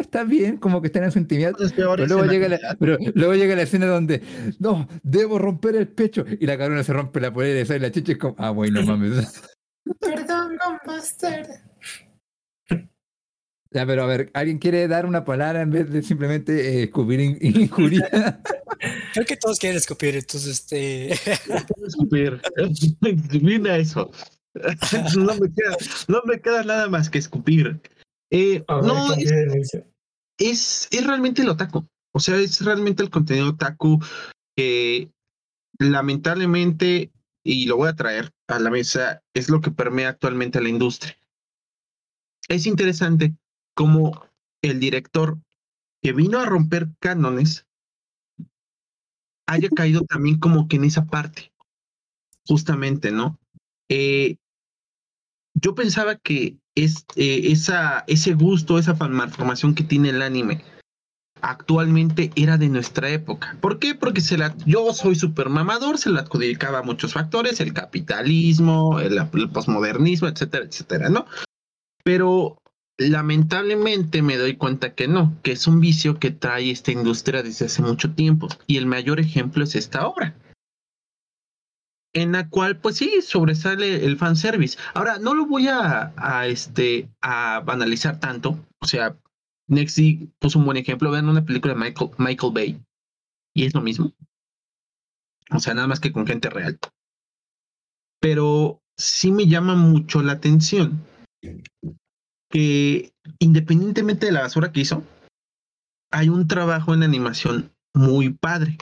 está 0.01 0.25
bien, 0.25 0.57
como 0.57 0.81
que 0.81 0.89
están 0.89 1.05
en 1.05 1.13
su 1.13 1.19
intimidad, 1.19 1.55
pero 1.77 1.97
luego, 1.97 2.25
llega 2.25 2.49
la- 2.49 2.77
pero 2.79 2.99
luego 3.15 3.35
llega 3.35 3.55
la 3.57 3.63
escena 3.63 3.87
donde, 3.87 4.23
no, 4.59 4.89
debo 5.03 5.39
romper 5.39 5.77
el 5.77 5.89
pecho, 5.89 6.25
y 6.29 6.47
la 6.47 6.59
cabrona 6.59 6.83
se 6.85 6.93
rompe 6.93 7.21
la 7.21 7.33
polera 7.33 7.61
y 7.61 7.67
sale 7.67 7.81
la 7.81 7.91
chicha 7.91 8.13
y 8.13 8.15
es 8.15 8.19
como, 8.19 8.35
ah, 8.39 8.51
bueno, 8.51 8.83
mames. 8.83 9.41
Perdón, 10.01 10.57
Gunbuster. 10.85 11.47
Ya, 13.73 13.87
pero 13.87 14.03
a 14.03 14.07
ver, 14.07 14.31
¿alguien 14.35 14.59
quiere 14.59 14.89
dar 14.89 15.07
una 15.07 15.25
palabra 15.25 15.63
en 15.63 15.71
vez 15.71 15.89
de 15.91 16.03
simplemente 16.03 16.81
eh, 16.81 16.83
escupir 16.85 17.21
in- 17.21 17.39
injuria? 17.41 18.09
Creo 19.15 19.27
que 19.27 19.37
todos 19.37 19.59
quieren 19.61 19.77
escupir, 19.77 20.17
entonces 20.17 20.49
este. 20.49 21.13
escupir. 21.87 22.41
Mira 23.43 23.77
eso. 23.77 24.11
No 25.17 25.35
me, 25.37 25.53
queda, 25.53 25.77
no 26.09 26.23
me 26.25 26.41
queda 26.41 26.65
nada 26.65 26.89
más 26.89 27.09
que 27.09 27.19
escupir. 27.19 27.81
Eh, 28.33 28.65
ver, 28.69 28.83
no. 28.83 29.07
Es, 30.41 30.89
es 30.91 31.07
realmente 31.07 31.43
el 31.43 31.51
otaku. 31.51 31.87
O 32.13 32.19
sea, 32.19 32.37
es 32.37 32.65
realmente 32.65 33.05
el 33.05 33.11
contenido 33.11 33.51
otaku 33.51 34.01
que 34.57 35.13
lamentablemente 35.79 37.13
y 37.43 37.67
lo 37.67 37.77
voy 37.77 37.89
a 37.89 37.97
traer 37.97 38.33
a 38.49 38.59
la 38.59 38.71
mesa, 38.71 39.23
es 39.35 39.49
lo 39.49 39.61
que 39.61 39.71
permea 39.71 40.11
actualmente 40.11 40.59
a 40.59 40.63
la 40.63 40.69
industria. 40.69 41.17
Es 42.49 42.67
interesante 42.67 43.37
cómo 43.75 44.27
el 44.63 44.81
director 44.81 45.39
que 46.03 46.13
vino 46.13 46.39
a 46.39 46.47
romper 46.47 46.89
cánones 46.99 47.67
haya 49.47 49.69
caído 49.71 50.03
también 50.03 50.39
como 50.39 50.69
que 50.69 50.77
en 50.77 50.85
esa 50.85 51.07
parte, 51.07 51.53
justamente, 52.47 53.11
¿no? 53.11 53.39
Eh, 53.89 54.37
yo 55.55 55.75
pensaba 55.75 56.17
que 56.17 56.60
es, 56.75 57.05
eh, 57.17 57.53
esa, 57.53 58.05
ese 58.07 58.35
gusto, 58.35 58.79
esa 58.79 58.95
malformación 58.95 59.75
que 59.75 59.85
tiene 59.85 60.11
el 60.11 60.23
anime 60.23 60.63
actualmente 61.43 62.31
era 62.37 62.59
de 62.59 62.69
nuestra 62.69 63.09
época. 63.11 63.57
¿Por 63.61 63.79
qué? 63.79 63.95
Porque 63.95 64.21
se 64.21 64.39
la, 64.39 64.55
yo 64.67 64.93
soy 64.93 65.15
súper 65.15 65.49
mamador, 65.49 65.99
se 65.99 66.11
la 66.11 66.21
adjudicaba 66.21 66.81
a 66.81 66.83
muchos 66.83 67.15
factores, 67.15 67.61
el 67.61 67.73
capitalismo, 67.73 69.01
el, 69.01 69.19
el 69.19 69.49
posmodernismo, 69.51 70.29
etcétera, 70.29 70.65
etcétera, 70.65 71.09
¿no? 71.09 71.27
Pero 72.05 72.59
lamentablemente 72.99 74.23
me 74.23 74.37
doy 74.37 74.57
cuenta 74.57 74.95
que 74.95 75.09
no, 75.09 75.37
que 75.43 75.53
es 75.53 75.67
un 75.67 75.81
vicio 75.81 76.19
que 76.19 76.31
trae 76.31 76.71
esta 76.71 76.93
industria 76.93 77.43
desde 77.43 77.67
hace 77.67 77.83
mucho 77.83 78.13
tiempo. 78.13 78.49
Y 78.67 78.77
el 78.77 78.87
mayor 78.87 79.21
ejemplo 79.21 79.65
es 79.65 79.75
esta 79.75 80.07
obra. 80.07 80.35
En 82.13 82.33
la 82.33 82.49
cual, 82.49 82.79
pues 82.79 82.97
sí, 82.97 83.23
sobresale 83.23 84.05
el 84.05 84.17
fanservice. 84.17 84.77
Ahora, 84.95 85.19
no 85.19 85.35
lo 85.35 85.47
voy 85.47 85.69
a, 85.69 86.13
a 86.17 86.47
este, 86.47 87.09
a 87.21 87.61
banalizar 87.61 88.19
tanto. 88.19 88.59
O 88.81 88.87
sea, 88.87 89.17
Nexi 89.69 90.33
puso 90.41 90.59
un 90.59 90.65
buen 90.65 90.77
ejemplo. 90.77 91.11
Vean 91.11 91.29
una 91.29 91.45
película 91.45 91.75
de 91.75 91.81
Michael, 91.81 92.11
Michael 92.19 92.53
Bay. 92.53 92.83
Y 93.55 93.65
es 93.65 93.75
lo 93.75 93.81
mismo. 93.81 94.13
O 95.53 95.61
sea, 95.61 95.75
nada 95.75 95.87
más 95.87 96.01
que 96.01 96.13
con 96.13 96.27
gente 96.27 96.51
real. 96.51 96.79
Pero 98.21 98.83
sí 98.97 99.31
me 99.31 99.47
llama 99.47 99.77
mucho 99.77 100.23
la 100.23 100.33
atención 100.33 101.05
que 102.51 103.13
independientemente 103.39 104.27
de 104.27 104.33
la 104.33 104.43
basura 104.43 104.73
que 104.73 104.81
hizo, 104.81 105.05
hay 106.11 106.29
un 106.29 106.49
trabajo 106.49 106.93
en 106.93 107.03
animación 107.03 107.73
muy 107.95 108.31
padre. 108.31 108.77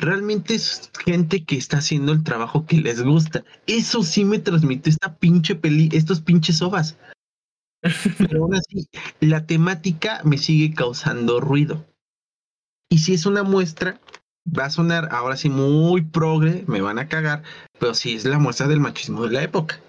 Realmente 0.00 0.54
es 0.54 0.90
gente 1.04 1.44
que 1.44 1.56
está 1.56 1.78
haciendo 1.78 2.12
el 2.12 2.24
trabajo 2.24 2.66
que 2.66 2.78
les 2.78 3.02
gusta. 3.02 3.44
Eso 3.66 4.02
sí 4.02 4.24
me 4.24 4.38
transmite 4.38 4.90
esta 4.90 5.16
pinche 5.16 5.54
peli, 5.54 5.88
estos 5.92 6.20
pinches 6.20 6.60
ovas. 6.62 6.98
Pero 8.18 8.42
aún 8.42 8.54
así, 8.54 8.88
la 9.20 9.46
temática 9.46 10.20
me 10.24 10.38
sigue 10.38 10.74
causando 10.74 11.40
ruido. 11.40 11.86
Y 12.90 12.98
si 12.98 13.14
es 13.14 13.26
una 13.26 13.42
muestra, 13.42 14.00
va 14.46 14.66
a 14.66 14.70
sonar 14.70 15.08
ahora 15.12 15.36
sí 15.36 15.48
muy 15.48 16.02
progre, 16.02 16.64
me 16.66 16.80
van 16.80 16.98
a 16.98 17.08
cagar, 17.08 17.42
pero 17.78 17.94
sí 17.94 18.14
es 18.14 18.24
la 18.24 18.38
muestra 18.38 18.68
del 18.68 18.80
machismo 18.80 19.24
de 19.24 19.32
la 19.32 19.42
época 19.42 19.80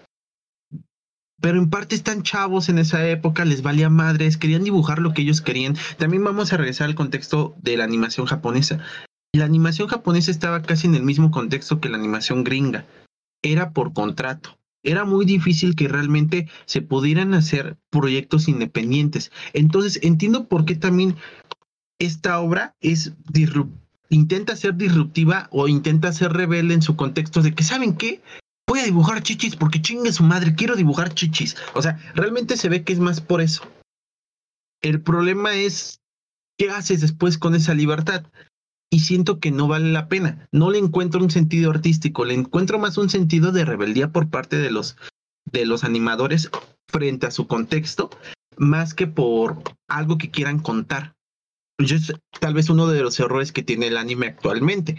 pero 1.40 1.60
en 1.60 1.70
parte 1.70 1.96
están 1.96 2.24
chavos 2.24 2.70
en 2.70 2.80
esa 2.80 3.08
época, 3.08 3.46
les 3.46 3.62
valía 3.62 3.90
madres, 3.90 4.38
querían 4.38 4.64
dibujar 4.64 5.00
lo 5.00 5.14
que 5.14 5.22
ellos 5.22 5.42
querían. 5.42 5.76
También 5.98 6.24
vamos 6.24 6.52
a 6.52 6.58
regresar 6.58 6.88
al 6.88 6.96
contexto 6.96 7.56
de 7.62 7.78
la 7.78 7.84
animación 7.84 8.26
japonesa. 8.26 8.80
La 9.38 9.46
animación 9.46 9.88
japonesa 9.88 10.32
estaba 10.32 10.64
casi 10.64 10.88
en 10.88 10.96
el 10.96 11.04
mismo 11.04 11.30
contexto 11.30 11.80
que 11.80 11.90
la 11.90 11.98
animación 11.98 12.44
gringa. 12.44 12.86
Era 13.44 13.70
por 13.70 13.94
contrato. 13.94 14.58
Era 14.82 15.06
muy 15.06 15.26
difícil 15.26 15.76
que 15.76 15.88
realmente 15.88 16.50
se 16.66 16.82
pudieran 16.82 17.36
hacer 17.36 17.78
proyectos 17.92 18.48
independientes. 18.48 19.32
Entonces, 19.54 20.00
entiendo 20.02 20.48
por 20.48 20.66
qué 20.66 20.74
también 20.74 21.18
esta 22.00 22.40
obra 22.40 22.76
es 22.82 23.14
intenta 24.10 24.56
ser 24.56 24.76
disruptiva 24.76 25.50
o 25.52 25.68
intenta 25.68 26.12
ser 26.14 26.34
rebelde 26.34 26.74
en 26.74 26.82
su 26.82 26.96
contexto 26.96 27.44
de 27.44 27.54
que, 27.54 27.64
¿saben 27.64 27.96
qué? 27.96 28.24
voy 28.68 28.80
a 28.80 28.86
dibujar 28.86 29.22
chichis 29.22 29.56
porque 29.56 29.84
chingue 29.84 30.12
su 30.12 30.24
madre, 30.24 30.56
quiero 30.56 30.76
dibujar 30.76 31.14
chichis. 31.14 31.56
O 31.76 31.82
sea, 31.84 32.00
realmente 32.16 32.58
se 32.58 32.70
ve 32.70 32.84
que 32.84 32.94
es 32.94 33.00
más 33.00 33.22
por 33.22 33.42
eso. 33.42 33.62
El 34.82 35.00
problema 35.00 35.54
es, 35.54 36.02
¿qué 36.58 36.72
haces 36.72 37.02
después 37.02 37.38
con 37.38 37.54
esa 37.54 37.76
libertad? 37.76 38.26
Y 38.90 39.02
siento 39.02 39.40
que 39.40 39.52
no 39.52 39.68
vale 39.68 39.92
la 39.92 40.08
pena. 40.08 40.48
No 40.52 40.72
le 40.72 40.80
encuentro 40.80 41.22
un 41.22 41.30
sentido 41.30 41.72
artístico, 41.72 42.26
le 42.26 42.34
encuentro 42.34 42.80
más 42.80 42.98
un 42.98 43.10
sentido 43.10 43.52
de 43.52 43.66
rebeldía 43.66 44.12
por 44.12 44.30
parte 44.30 44.58
de 44.58 44.72
los, 44.72 44.98
de 45.52 45.66
los 45.66 45.84
animadores 45.84 46.50
frente 46.88 47.26
a 47.26 47.32
su 47.32 47.48
contexto, 47.48 48.10
más 48.56 48.94
que 48.94 49.08
por 49.08 49.62
algo 49.90 50.18
que 50.18 50.32
quieran 50.32 50.60
contar. 50.60 51.16
Es 51.78 52.14
tal 52.40 52.54
vez 52.54 52.70
uno 52.70 52.88
de 52.88 53.02
los 53.02 53.20
errores 53.20 53.52
que 53.52 53.62
tiene 53.62 53.88
el 53.88 53.98
anime 53.98 54.28
actualmente 54.28 54.96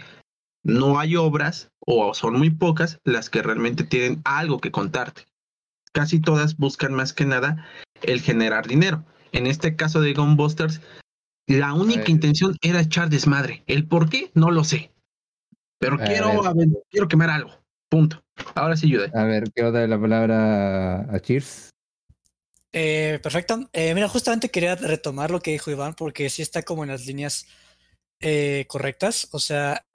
no 0.63 0.99
hay 0.99 1.15
obras 1.15 1.71
o 1.79 2.13
son 2.13 2.37
muy 2.37 2.49
pocas 2.49 2.99
las 3.03 3.29
que 3.29 3.41
realmente 3.41 3.83
tienen 3.83 4.21
algo 4.25 4.59
que 4.59 4.71
contarte. 4.71 5.25
Casi 5.93 6.19
todas 6.19 6.57
buscan 6.57 6.93
más 6.93 7.13
que 7.13 7.25
nada 7.25 7.65
el 8.01 8.21
generar 8.21 8.67
dinero. 8.67 9.03
En 9.31 9.47
este 9.47 9.75
caso 9.75 10.01
de 10.01 10.13
Gunbusters, 10.13 10.81
la 11.49 11.73
única 11.73 12.11
intención 12.11 12.55
era 12.61 12.79
echar 12.79 13.09
desmadre. 13.09 13.63
El 13.67 13.87
por 13.87 14.09
qué, 14.09 14.31
no 14.35 14.51
lo 14.51 14.63
sé. 14.63 14.91
Pero 15.79 15.97
quiero, 15.97 16.41
quiero 16.89 17.07
quemar 17.07 17.29
algo. 17.29 17.51
Punto. 17.89 18.23
Ahora 18.53 18.77
sí, 18.77 18.85
ayuda. 18.85 19.09
A 19.13 19.25
ver, 19.25 19.51
¿qué 19.53 19.63
otra 19.63 19.87
la 19.87 19.99
palabra 19.99 21.01
a 21.11 21.19
Cheers? 21.19 21.69
Eh, 22.71 23.19
perfecto. 23.23 23.67
Eh, 23.73 23.95
mira, 23.95 24.07
justamente 24.07 24.49
quería 24.49 24.75
retomar 24.75 25.31
lo 25.31 25.41
que 25.41 25.51
dijo 25.51 25.71
Iván, 25.71 25.95
porque 25.95 26.29
sí 26.29 26.41
está 26.43 26.61
como 26.61 26.83
en 26.83 26.91
las 26.91 27.05
líneas 27.07 27.47
eh, 28.19 28.65
correctas. 28.67 29.27
O 29.31 29.39
sea, 29.39 29.85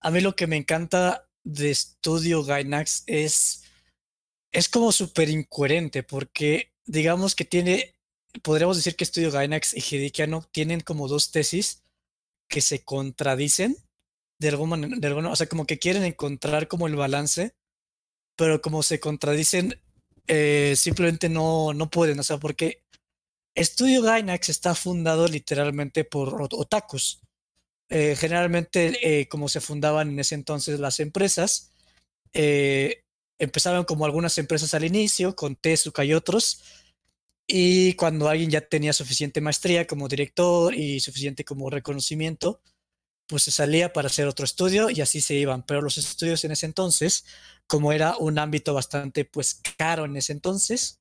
a 0.00 0.10
mí 0.10 0.20
lo 0.20 0.34
que 0.34 0.46
me 0.46 0.56
encanta 0.56 1.28
de 1.44 1.72
Studio 1.72 2.42
Gainax 2.42 3.04
es, 3.06 3.64
es 4.50 4.68
como 4.68 4.90
súper 4.90 5.28
incoherente, 5.28 6.02
porque 6.02 6.72
digamos 6.84 7.36
que 7.36 7.44
tiene, 7.44 7.94
podríamos 8.42 8.76
decir 8.76 8.96
que 8.96 9.04
Studio 9.04 9.30
Gainax 9.30 9.74
y 9.74 9.80
Hidekiano 9.80 10.46
tienen 10.52 10.80
como 10.80 11.08
dos 11.08 11.30
tesis 11.30 11.82
que 12.48 12.60
se 12.60 12.84
contradicen 12.84 13.76
de 14.38 14.48
alguna 14.48 14.76
manera, 14.76 15.30
o 15.30 15.36
sea, 15.36 15.48
como 15.48 15.66
que 15.66 15.78
quieren 15.78 16.04
encontrar 16.04 16.68
como 16.68 16.86
el 16.86 16.96
balance, 16.96 17.54
pero 18.36 18.60
como 18.60 18.82
se 18.82 19.00
contradicen, 19.00 19.80
eh, 20.26 20.74
simplemente 20.76 21.28
no, 21.28 21.72
no 21.72 21.88
pueden, 21.90 22.18
o 22.18 22.22
sea, 22.22 22.38
porque 22.38 22.82
Studio 23.56 24.02
Gainax 24.02 24.50
está 24.50 24.74
fundado 24.74 25.26
literalmente 25.26 26.04
por 26.04 26.42
otakus. 26.42 27.22
Eh, 27.88 28.16
generalmente, 28.18 29.20
eh, 29.20 29.28
como 29.28 29.48
se 29.48 29.60
fundaban 29.60 30.10
en 30.10 30.18
ese 30.18 30.34
entonces 30.34 30.80
las 30.80 31.00
empresas, 31.00 31.72
eh, 32.32 33.04
empezaban 33.38 33.84
como 33.84 34.04
algunas 34.04 34.36
empresas 34.38 34.74
al 34.74 34.84
inicio, 34.84 35.36
con 35.36 35.56
Tezuka 35.56 36.04
y 36.04 36.12
otros, 36.12 36.62
y 37.46 37.94
cuando 37.94 38.28
alguien 38.28 38.50
ya 38.50 38.60
tenía 38.60 38.92
suficiente 38.92 39.40
maestría 39.40 39.86
como 39.86 40.08
director 40.08 40.74
y 40.74 41.00
suficiente 41.00 41.44
como 41.44 41.70
reconocimiento, 41.70 42.60
pues 43.28 43.44
se 43.44 43.50
salía 43.50 43.92
para 43.92 44.06
hacer 44.08 44.26
otro 44.26 44.44
estudio 44.44 44.90
y 44.90 45.00
así 45.00 45.20
se 45.20 45.34
iban. 45.34 45.64
Pero 45.64 45.82
los 45.82 45.98
estudios 45.98 46.44
en 46.44 46.52
ese 46.52 46.66
entonces, 46.66 47.24
como 47.66 47.92
era 47.92 48.16
un 48.16 48.38
ámbito 48.38 48.74
bastante 48.74 49.24
pues 49.24 49.60
caro 49.78 50.04
en 50.04 50.16
ese 50.16 50.32
entonces, 50.32 51.00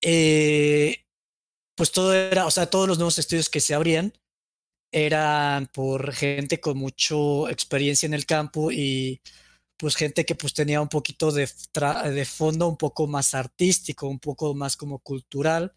pues 0.00 1.92
todo 1.92 2.14
era, 2.14 2.46
o 2.46 2.50
sea, 2.50 2.70
todos 2.70 2.88
los 2.88 2.98
nuevos 2.98 3.18
estudios 3.18 3.48
que 3.50 3.60
se 3.60 3.74
abrían, 3.74 4.12
eran 4.92 5.66
por 5.66 6.12
gente 6.12 6.60
con 6.60 6.78
mucha 6.78 7.16
experiencia 7.50 8.06
en 8.06 8.14
el 8.14 8.24
campo 8.24 8.70
y 8.72 9.20
pues 9.76 9.96
gente 9.96 10.24
que 10.24 10.34
pues 10.34 10.54
tenía 10.54 10.80
un 10.80 10.88
poquito 10.88 11.32
de, 11.32 11.48
de 12.10 12.24
fondo 12.24 12.68
un 12.68 12.76
poco 12.76 13.06
más 13.06 13.34
artístico, 13.34 14.08
un 14.08 14.18
poco 14.18 14.54
más 14.54 14.76
como 14.76 14.98
cultural, 15.00 15.74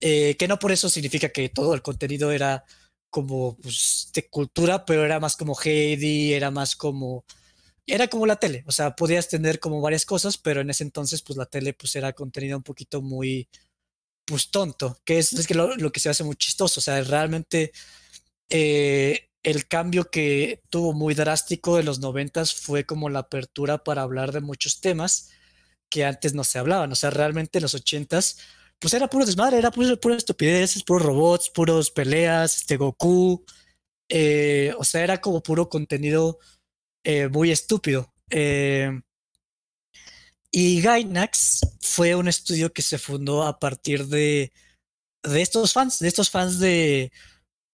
eh, 0.00 0.36
que 0.38 0.48
no 0.48 0.58
por 0.58 0.72
eso 0.72 0.88
significa 0.88 1.28
que 1.30 1.48
todo 1.48 1.74
el 1.74 1.82
contenido 1.82 2.32
era 2.32 2.64
como 3.10 3.56
pues, 3.58 4.10
de 4.14 4.28
cultura, 4.28 4.84
pero 4.84 5.04
era 5.04 5.20
más 5.20 5.36
como 5.36 5.56
Heidi, 5.62 6.34
era 6.34 6.50
más 6.50 6.76
como 6.76 7.24
era 7.86 8.08
como 8.08 8.26
la 8.26 8.36
tele, 8.36 8.64
o 8.66 8.72
sea, 8.72 8.96
podías 8.96 9.28
tener 9.28 9.60
como 9.60 9.80
varias 9.80 10.04
cosas, 10.04 10.38
pero 10.38 10.60
en 10.60 10.70
ese 10.70 10.82
entonces 10.82 11.22
pues 11.22 11.36
la 11.36 11.46
tele 11.46 11.72
pues 11.72 11.94
era 11.96 12.12
contenido 12.12 12.56
un 12.56 12.64
poquito 12.64 13.00
muy 13.00 13.48
pues 14.24 14.50
tonto, 14.50 14.98
que 15.04 15.18
es, 15.18 15.32
es 15.32 15.46
que 15.46 15.54
lo, 15.54 15.76
lo, 15.76 15.92
que 15.92 16.00
se 16.00 16.08
hace 16.10 16.24
muy 16.24 16.36
chistoso, 16.36 16.80
o 16.80 16.82
sea, 16.82 17.00
realmente 17.04 17.72
eh, 18.50 19.25
el 19.46 19.68
cambio 19.68 20.10
que 20.10 20.60
tuvo 20.70 20.92
muy 20.92 21.14
drástico 21.14 21.78
en 21.78 21.86
los 21.86 22.00
noventas 22.00 22.52
fue 22.52 22.84
como 22.84 23.08
la 23.08 23.20
apertura 23.20 23.84
para 23.84 24.02
hablar 24.02 24.32
de 24.32 24.40
muchos 24.40 24.80
temas 24.80 25.30
que 25.88 26.04
antes 26.04 26.34
no 26.34 26.42
se 26.42 26.58
hablaban. 26.58 26.90
O 26.90 26.96
sea, 26.96 27.10
realmente 27.10 27.58
en 27.58 27.62
los 27.62 27.74
ochentas, 27.74 28.38
pues 28.80 28.92
era 28.92 29.08
puro 29.08 29.24
desmadre, 29.24 29.58
era 29.58 29.70
puro, 29.70 30.00
puro 30.00 30.16
estupideces, 30.16 30.82
puros 30.82 31.04
robots, 31.04 31.50
puros 31.50 31.92
peleas, 31.92 32.56
este 32.56 32.76
Goku. 32.76 33.44
Eh, 34.08 34.74
o 34.78 34.84
sea, 34.84 35.04
era 35.04 35.20
como 35.20 35.40
puro 35.42 35.68
contenido 35.68 36.40
eh, 37.04 37.28
muy 37.28 37.52
estúpido. 37.52 38.12
y 40.50 40.80
Gainax 40.80 41.60
fue 41.80 42.16
un 42.16 42.26
estudio 42.26 42.72
que 42.72 42.82
se 42.82 42.98
fundó 42.98 43.44
a 43.44 43.60
partir 43.60 44.06
de, 44.06 44.52
de 45.22 45.42
estos 45.42 45.72
fans, 45.72 46.00
de 46.00 46.08
estos 46.08 46.30
fans 46.30 46.58
de, 46.58 47.12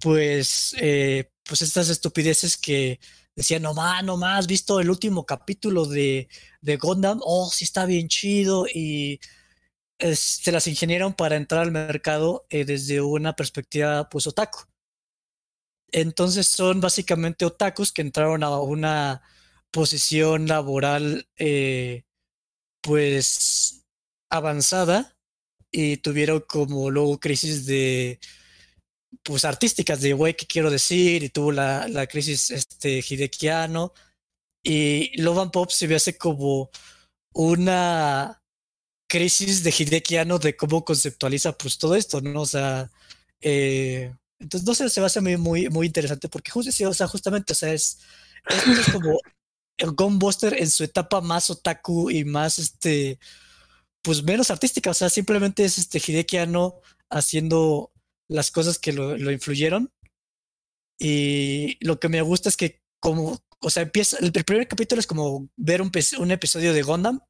pues, 0.01 0.75
eh, 0.79 1.32
pues 1.45 1.63
estas 1.63 1.89
estupideces 1.89 2.57
que 2.57 3.01
decía, 3.35 3.59
no 3.59 3.75
más, 3.75 4.05
no 4.05 4.17
más, 4.17 4.47
visto 4.47 4.81
el 4.81 4.91
último 4.91 5.25
capítulo 5.27 5.87
de, 5.87 6.29
de 6.61 6.77
Gundam, 6.77 7.21
oh, 7.23 7.51
sí 7.51 7.65
está 7.65 7.87
bien 7.87 8.09
chido 8.09 8.67
y 8.73 9.21
eh, 9.99 10.17
se 10.17 10.53
las 10.53 10.67
ingenieron 10.67 11.15
para 11.15 11.37
entrar 11.37 11.63
al 11.63 11.73
mercado 11.73 12.47
eh, 12.51 12.65
desde 12.65 13.01
una 13.01 13.35
perspectiva 13.35 14.09
pues 14.09 14.27
otaku. 14.27 14.61
Entonces 15.93 16.49
son 16.49 16.81
básicamente 16.81 17.45
otakus 17.45 17.93
que 17.93 18.03
entraron 18.03 18.43
a 18.43 18.59
una 18.59 19.23
posición 19.71 20.47
laboral 20.49 21.29
eh, 21.37 22.05
pues 22.81 23.85
avanzada 24.31 25.17
y 25.71 25.99
tuvieron 25.99 26.41
como 26.49 26.91
luego 26.91 27.21
crisis 27.21 27.67
de 27.67 28.21
pues 29.23 29.45
artísticas 29.45 30.01
de 30.01 30.13
güey 30.13 30.35
qué 30.37 30.47
quiero 30.47 30.71
decir 30.71 31.23
y 31.23 31.29
tuvo 31.29 31.53
la, 31.53 31.87
la 31.89 32.07
crisis 32.07 32.51
este 32.51 33.03
hidekiano 33.09 33.93
y 34.63 35.21
Love 35.21 35.39
and 35.39 35.51
Pop 35.53 35.71
se 35.71 35.87
ve 35.87 35.97
hace 35.97 36.17
como 36.17 36.71
una 37.33 38.43
crisis 39.09 39.63
de 39.63 39.75
hidekiano 39.77 40.39
de 40.39 40.57
cómo 40.57 40.85
conceptualiza 40.85 41.57
pues 41.57 41.79
todo 41.79 41.95
esto 41.95 42.21
no 42.21 42.43
o 42.43 42.47
sea 42.47 42.91
eh, 43.41 44.15
entonces 44.39 44.67
no 44.67 44.75
sé 44.75 44.89
se 44.89 45.01
va 45.01 45.07
a 45.07 45.09
hacer 45.09 45.23
muy 45.23 45.37
muy, 45.37 45.69
muy 45.69 45.87
interesante 45.87 46.29
porque 46.29 46.51
justo, 46.51 46.89
o 46.89 46.95
sea, 46.95 47.07
justamente 47.07 47.53
o 47.53 47.57
sea 47.57 47.73
es, 47.73 47.99
es, 48.49 48.93
como 48.93 49.19
el 49.77 49.93
Gunbuster 49.93 50.55
en 50.61 50.71
su 50.71 50.85
etapa 50.85 51.21
más 51.21 51.51
otaku 51.51 52.11
y 52.11 52.25
más 52.25 52.59
este 52.59 53.19
pues 54.03 54.23
menos 54.25 54.51
artística, 54.51 54.91
o 54.91 54.95
sea, 54.95 55.09
simplemente 55.09 55.65
es 55.65 55.79
este 55.79 55.99
Hideki 56.05 56.39
Anno 56.39 56.81
haciendo 57.09 57.92
las 58.33 58.51
cosas 58.51 58.79
que 58.79 58.93
lo, 58.93 59.17
lo, 59.17 59.31
influyeron. 59.31 59.91
Y 60.99 61.79
lo 61.85 61.99
que 62.01 62.09
me 62.09 62.23
gusta 62.23 62.49
es 62.49 62.57
que 62.57 62.81
como, 63.01 63.39
o 63.61 63.71
sea, 63.71 63.83
empieza, 63.83 64.19
el, 64.19 64.33
primer 64.33 64.69
capítulo 64.69 65.01
es 65.01 65.07
como 65.07 65.49
ver 65.57 65.83
un, 65.83 65.91
un 66.19 66.31
episodio 66.31 66.73
de 66.73 66.83
Gundam 66.83 67.21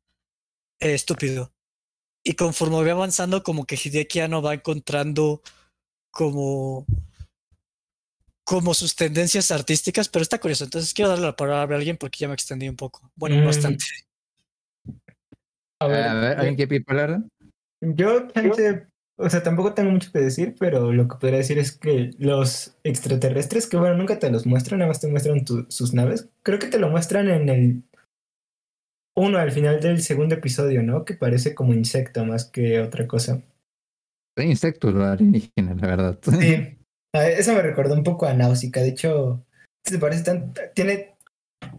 eh, 0.81 0.95
estúpido. 0.95 1.53
Y 2.25 2.35
conforme 2.35 2.83
va 2.85 2.93
avanzando, 2.93 3.43
como 3.43 3.67
que 3.67 3.79
Hideki 3.83 4.21
Anno 4.21 4.43
va 4.43 4.55
encontrando 4.55 5.43
como 6.11 6.87
como 8.45 8.75
sus 8.75 8.97
tendencias 8.97 9.51
artísticas, 9.51 10.09
pero 10.09 10.23
está 10.23 10.39
curioso. 10.39 10.65
Entonces 10.65 10.93
quiero 10.93 11.11
darle 11.11 11.27
la 11.27 11.37
palabra 11.37 11.75
a 11.75 11.79
alguien 11.79 11.97
porque 11.97 12.19
ya 12.19 12.29
me 12.29 12.35
extendí 12.35 12.69
un 12.69 12.77
poco. 12.77 13.11
Bueno, 13.15 13.37
mm. 13.37 13.47
bastante. 13.47 13.85
A 15.81 15.87
ver, 15.87 16.05
a 16.05 16.15
ver 16.15 16.39
¿alguien 16.39 16.57
quiere 16.57 16.85
hablar? 16.87 17.23
Yo, 17.81 18.29
o 19.23 19.31
sea, 19.31 19.43
tampoco 19.43 19.75
tengo 19.75 19.91
mucho 19.91 20.11
que 20.13 20.19
decir, 20.19 20.55
pero 20.59 20.93
lo 20.93 21.09
que 21.09 21.17
podría 21.17 21.39
decir 21.39 21.59
es 21.59 21.73
que 21.73 22.11
los 22.19 22.77
extraterrestres, 22.85 23.67
que 23.67 23.77
bueno, 23.77 23.97
nunca 23.97 24.19
te 24.19 24.31
los 24.31 24.47
muestran, 24.47 24.81
nada 24.81 24.89
más 24.89 25.01
te 25.01 25.09
muestran 25.09 25.45
tu, 25.45 25.67
sus 25.69 25.95
naves, 25.95 26.29
creo 26.43 26.59
que 26.59 26.67
te 26.67 26.79
lo 26.79 26.89
muestran 26.89 27.29
en 27.29 27.49
el 27.49 27.83
uno 29.17 29.39
al 29.39 29.53
final 29.53 29.81
del 29.81 30.03
segundo 30.03 30.35
episodio, 30.35 30.83
¿no? 30.83 31.05
Que 31.05 31.15
parece 31.15 31.55
como 31.55 31.75
insecto 31.75 32.25
más 32.25 32.47
que 32.47 32.81
otra 32.81 33.07
cosa. 33.07 33.43
Es 34.37 34.45
insecto 34.45 34.91
lo 34.91 35.05
alienígena, 35.05 35.75
la 35.75 35.87
verdad. 35.87 36.19
Sí. 36.23 36.79
Eso 37.13 37.55
me 37.55 37.63
recordó 37.63 37.95
un 37.95 38.05
poco 38.05 38.27
a 38.27 38.33
Náusica. 38.33 38.81
De 38.81 38.89
hecho, 38.89 39.45
se 39.85 39.99
parece 39.99 40.25
tan, 40.25 40.55
tiene 40.75 41.15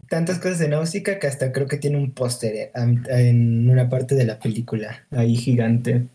tantas 0.08 0.38
cosas 0.38 0.60
de 0.60 0.68
Náusica 0.68 1.18
que 1.18 1.26
hasta 1.26 1.50
creo 1.50 1.66
que 1.66 1.76
tiene 1.76 1.98
un 1.98 2.12
póster 2.12 2.70
en 2.74 3.68
una 3.68 3.88
parte 3.88 4.14
de 4.14 4.24
la 4.24 4.38
película, 4.38 5.06
ahí 5.10 5.36
gigante. 5.36 6.06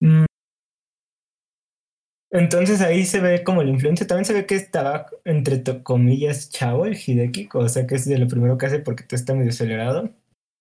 Mm. 0.00 0.26
Entonces 2.30 2.80
ahí 2.80 3.04
se 3.04 3.20
ve 3.20 3.44
como 3.44 3.62
la 3.62 3.70
influencia. 3.70 4.06
También 4.06 4.24
se 4.24 4.34
ve 4.34 4.46
que 4.46 4.56
estaba 4.56 5.06
entre 5.24 5.62
comillas 5.82 6.50
chavo 6.50 6.86
el 6.86 6.96
Hideki, 6.96 7.48
o 7.54 7.68
sea 7.68 7.86
que 7.86 7.94
es 7.94 8.06
de 8.06 8.18
lo 8.18 8.28
primero 8.28 8.58
que 8.58 8.66
hace 8.66 8.80
porque 8.80 9.04
todo 9.04 9.16
está 9.16 9.34
medio 9.34 9.50
acelerado. 9.50 10.10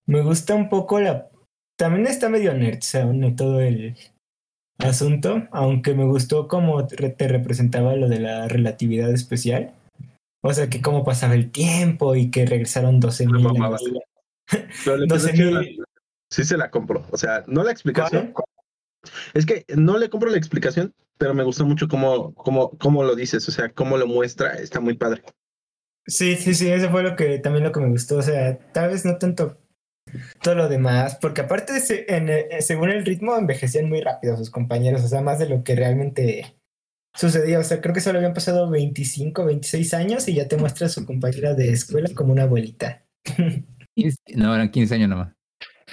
Me 0.05 0.21
gusta 0.21 0.55
un 0.55 0.69
poco 0.69 0.99
la. 0.99 1.29
También 1.77 2.07
está 2.07 2.29
medio 2.29 2.53
nerd, 2.53 2.77
o 2.77 2.81
sea, 2.81 3.09
todo 3.35 3.59
el 3.59 3.97
asunto, 4.77 5.47
aunque 5.51 5.93
me 5.93 6.05
gustó 6.05 6.47
cómo 6.47 6.85
te 6.87 7.27
representaba 7.27 7.95
lo 7.95 8.07
de 8.07 8.19
la 8.19 8.47
relatividad 8.47 9.11
especial. 9.11 9.73
O 10.41 10.53
sea, 10.53 10.69
que 10.69 10.81
cómo 10.81 11.03
pasaba 11.03 11.33
el 11.33 11.51
tiempo 11.51 12.15
y 12.15 12.29
que 12.29 12.45
regresaron 12.45 12.99
12 12.99 13.27
mil. 15.33 15.83
Sí 16.29 16.43
se 16.43 16.55
la 16.55 16.69
compro. 16.69 17.03
O 17.11 17.17
sea, 17.17 17.43
no 17.47 17.63
la 17.63 17.71
explicación. 17.71 18.33
Es 19.33 19.45
que 19.45 19.65
no 19.75 19.97
le 19.97 20.09
compro 20.09 20.29
la 20.29 20.37
explicación, 20.37 20.93
pero 21.17 21.33
me 21.33 21.43
gustó 21.43 21.65
mucho 21.65 21.87
cómo, 21.87 22.33
cómo, 22.33 22.77
cómo 22.77 23.03
lo 23.03 23.15
dices, 23.15 23.47
o 23.47 23.51
sea, 23.51 23.69
cómo 23.69 23.97
lo 23.97 24.07
muestra, 24.07 24.55
está 24.55 24.79
muy 24.79 24.95
padre. 24.95 25.23
Sí, 26.07 26.35
sí, 26.35 26.53
sí, 26.53 26.69
eso 26.69 26.89
fue 26.91 27.03
lo 27.03 27.15
que 27.15 27.39
también 27.39 27.63
lo 27.63 27.71
que 27.71 27.79
me 27.79 27.89
gustó. 27.89 28.17
O 28.17 28.21
sea, 28.21 28.57
tal 28.71 28.89
vez 28.89 29.05
no 29.05 29.17
tanto 29.17 29.57
todo 30.41 30.55
lo 30.55 30.69
demás, 30.69 31.17
porque 31.19 31.41
aparte, 31.41 31.73
en, 32.07 32.29
eh, 32.29 32.61
según 32.61 32.89
el 32.89 33.05
ritmo, 33.05 33.35
envejecían 33.35 33.89
muy 33.89 34.01
rápido 34.01 34.37
sus 34.37 34.51
compañeros, 34.51 35.03
o 35.03 35.07
sea, 35.07 35.21
más 35.21 35.39
de 35.39 35.49
lo 35.49 35.63
que 35.63 35.75
realmente 35.75 36.55
sucedía. 37.15 37.59
O 37.59 37.63
sea, 37.63 37.81
creo 37.81 37.93
que 37.93 38.01
solo 38.01 38.19
habían 38.19 38.33
pasado 38.33 38.69
25, 38.69 39.45
26 39.45 39.93
años 39.93 40.27
y 40.27 40.35
ya 40.35 40.47
te 40.47 40.57
muestra 40.57 40.87
a 40.87 40.89
su 40.89 41.05
compañera 41.05 41.53
de 41.53 41.71
escuela 41.71 42.09
como 42.13 42.33
una 42.33 42.43
abuelita. 42.43 43.05
No, 44.35 44.53
eran 44.53 44.71
15 44.71 44.95
años 44.95 45.07
nomás. 45.07 45.33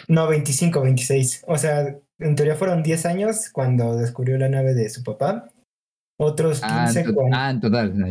No, 0.09 0.27
25, 0.27 0.83
26. 0.83 1.45
O 1.47 1.57
sea, 1.57 2.01
en 2.23 2.35
teoría 2.35 2.55
fueron 2.55 2.83
10 2.83 3.07
años 3.07 3.51
cuando 3.51 3.97
descubrió 3.97 4.39
la 4.39 4.49
nave 4.49 4.75
de 4.75 4.89
su 4.89 5.03
papá. 5.03 5.49
Otros 6.19 6.61
15 6.61 6.69
ah, 6.73 6.93
en 6.95 7.15
con... 7.15 7.35
ah, 7.35 7.51
en 7.51 7.61
total. 7.61 7.99
No, 7.99 8.07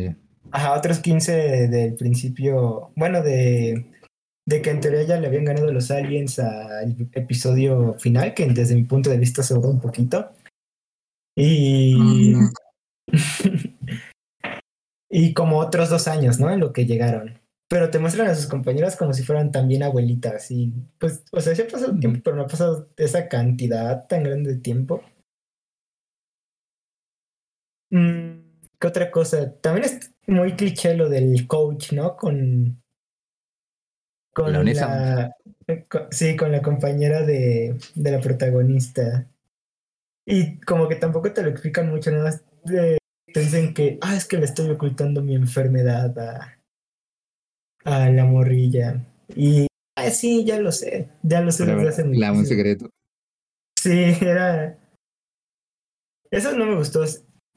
Ajá, 0.50 0.74
otros 0.74 0.98
15 0.98 1.68
del 1.68 1.94
principio, 1.94 2.92
bueno, 2.94 3.22
de 3.22 3.86
de 4.46 4.60
que 4.60 4.70
en 4.70 4.80
teoría 4.80 5.04
ya 5.04 5.20
le 5.20 5.28
habían 5.28 5.44
ganado 5.44 5.72
los 5.72 5.90
aliens 5.90 6.38
al 6.38 6.96
episodio 7.12 7.94
final, 7.98 8.34
que 8.34 8.46
desde 8.46 8.74
mi 8.74 8.84
punto 8.84 9.10
de 9.10 9.18
vista 9.18 9.42
se 9.42 9.54
borró 9.54 9.70
un 9.70 9.80
poquito. 9.80 10.32
Y. 11.36 12.34
y 15.10 15.32
como 15.32 15.58
otros 15.58 15.90
dos 15.90 16.08
años, 16.08 16.40
¿no? 16.40 16.50
En 16.50 16.60
lo 16.60 16.72
que 16.72 16.86
llegaron. 16.86 17.40
Pero 17.72 17.88
te 17.88 17.98
muestran 17.98 18.28
a 18.28 18.34
sus 18.34 18.48
compañeras 18.48 18.96
como 18.96 19.14
si 19.14 19.22
fueran 19.22 19.50
también 19.50 19.82
abuelitas. 19.82 20.50
Y 20.50 20.74
pues, 20.98 21.24
o 21.32 21.40
sea, 21.40 21.54
sí 21.54 21.62
ha 21.62 21.66
pasado 21.66 21.98
tiempo, 21.98 22.20
pero 22.22 22.36
no 22.36 22.42
ha 22.42 22.46
pasado 22.46 22.90
esa 22.98 23.28
cantidad 23.28 24.06
tan 24.08 24.24
grande 24.24 24.52
de 24.52 24.60
tiempo. 24.60 25.02
Mm, 27.88 28.42
¿Qué 28.78 28.86
otra 28.86 29.10
cosa? 29.10 29.54
También 29.54 29.86
es 29.86 30.12
muy 30.26 30.54
cliché 30.54 30.94
lo 30.94 31.08
del 31.08 31.46
coach, 31.46 31.92
¿no? 31.92 32.14
Con 32.14 32.82
con 34.34 34.52
la, 34.52 35.34
eh, 35.66 35.84
sí, 36.10 36.36
con 36.36 36.52
la 36.52 36.60
compañera 36.60 37.22
de, 37.22 37.78
de, 37.94 38.10
la 38.10 38.20
protagonista. 38.20 39.26
Y 40.26 40.60
como 40.60 40.88
que 40.88 40.96
tampoco 40.96 41.32
te 41.32 41.42
lo 41.42 41.48
explican 41.48 41.88
mucho, 41.88 42.10
nada 42.10 42.24
más 42.24 42.44
te 42.66 43.40
dicen 43.40 43.72
que, 43.72 43.98
ah, 44.02 44.14
es 44.14 44.26
que 44.26 44.36
le 44.36 44.44
estoy 44.44 44.68
ocultando 44.68 45.22
mi 45.22 45.34
enfermedad 45.34 46.18
a, 46.18 46.61
a 47.84 48.08
la 48.08 48.24
morrilla. 48.24 49.04
Y, 49.34 49.66
ah, 49.96 50.10
sí, 50.10 50.44
ya 50.44 50.58
lo 50.58 50.72
sé, 50.72 51.08
ya 51.22 51.40
lo 51.40 51.52
sé 51.52 51.66
desde 51.66 51.88
hace 51.88 52.04
mucho 52.04 52.32
un 52.32 52.46
secreto. 52.46 52.90
Sí, 53.78 53.90
era... 54.20 54.78
Eso 56.30 56.56
no 56.56 56.66
me 56.66 56.76
gustó. 56.76 57.04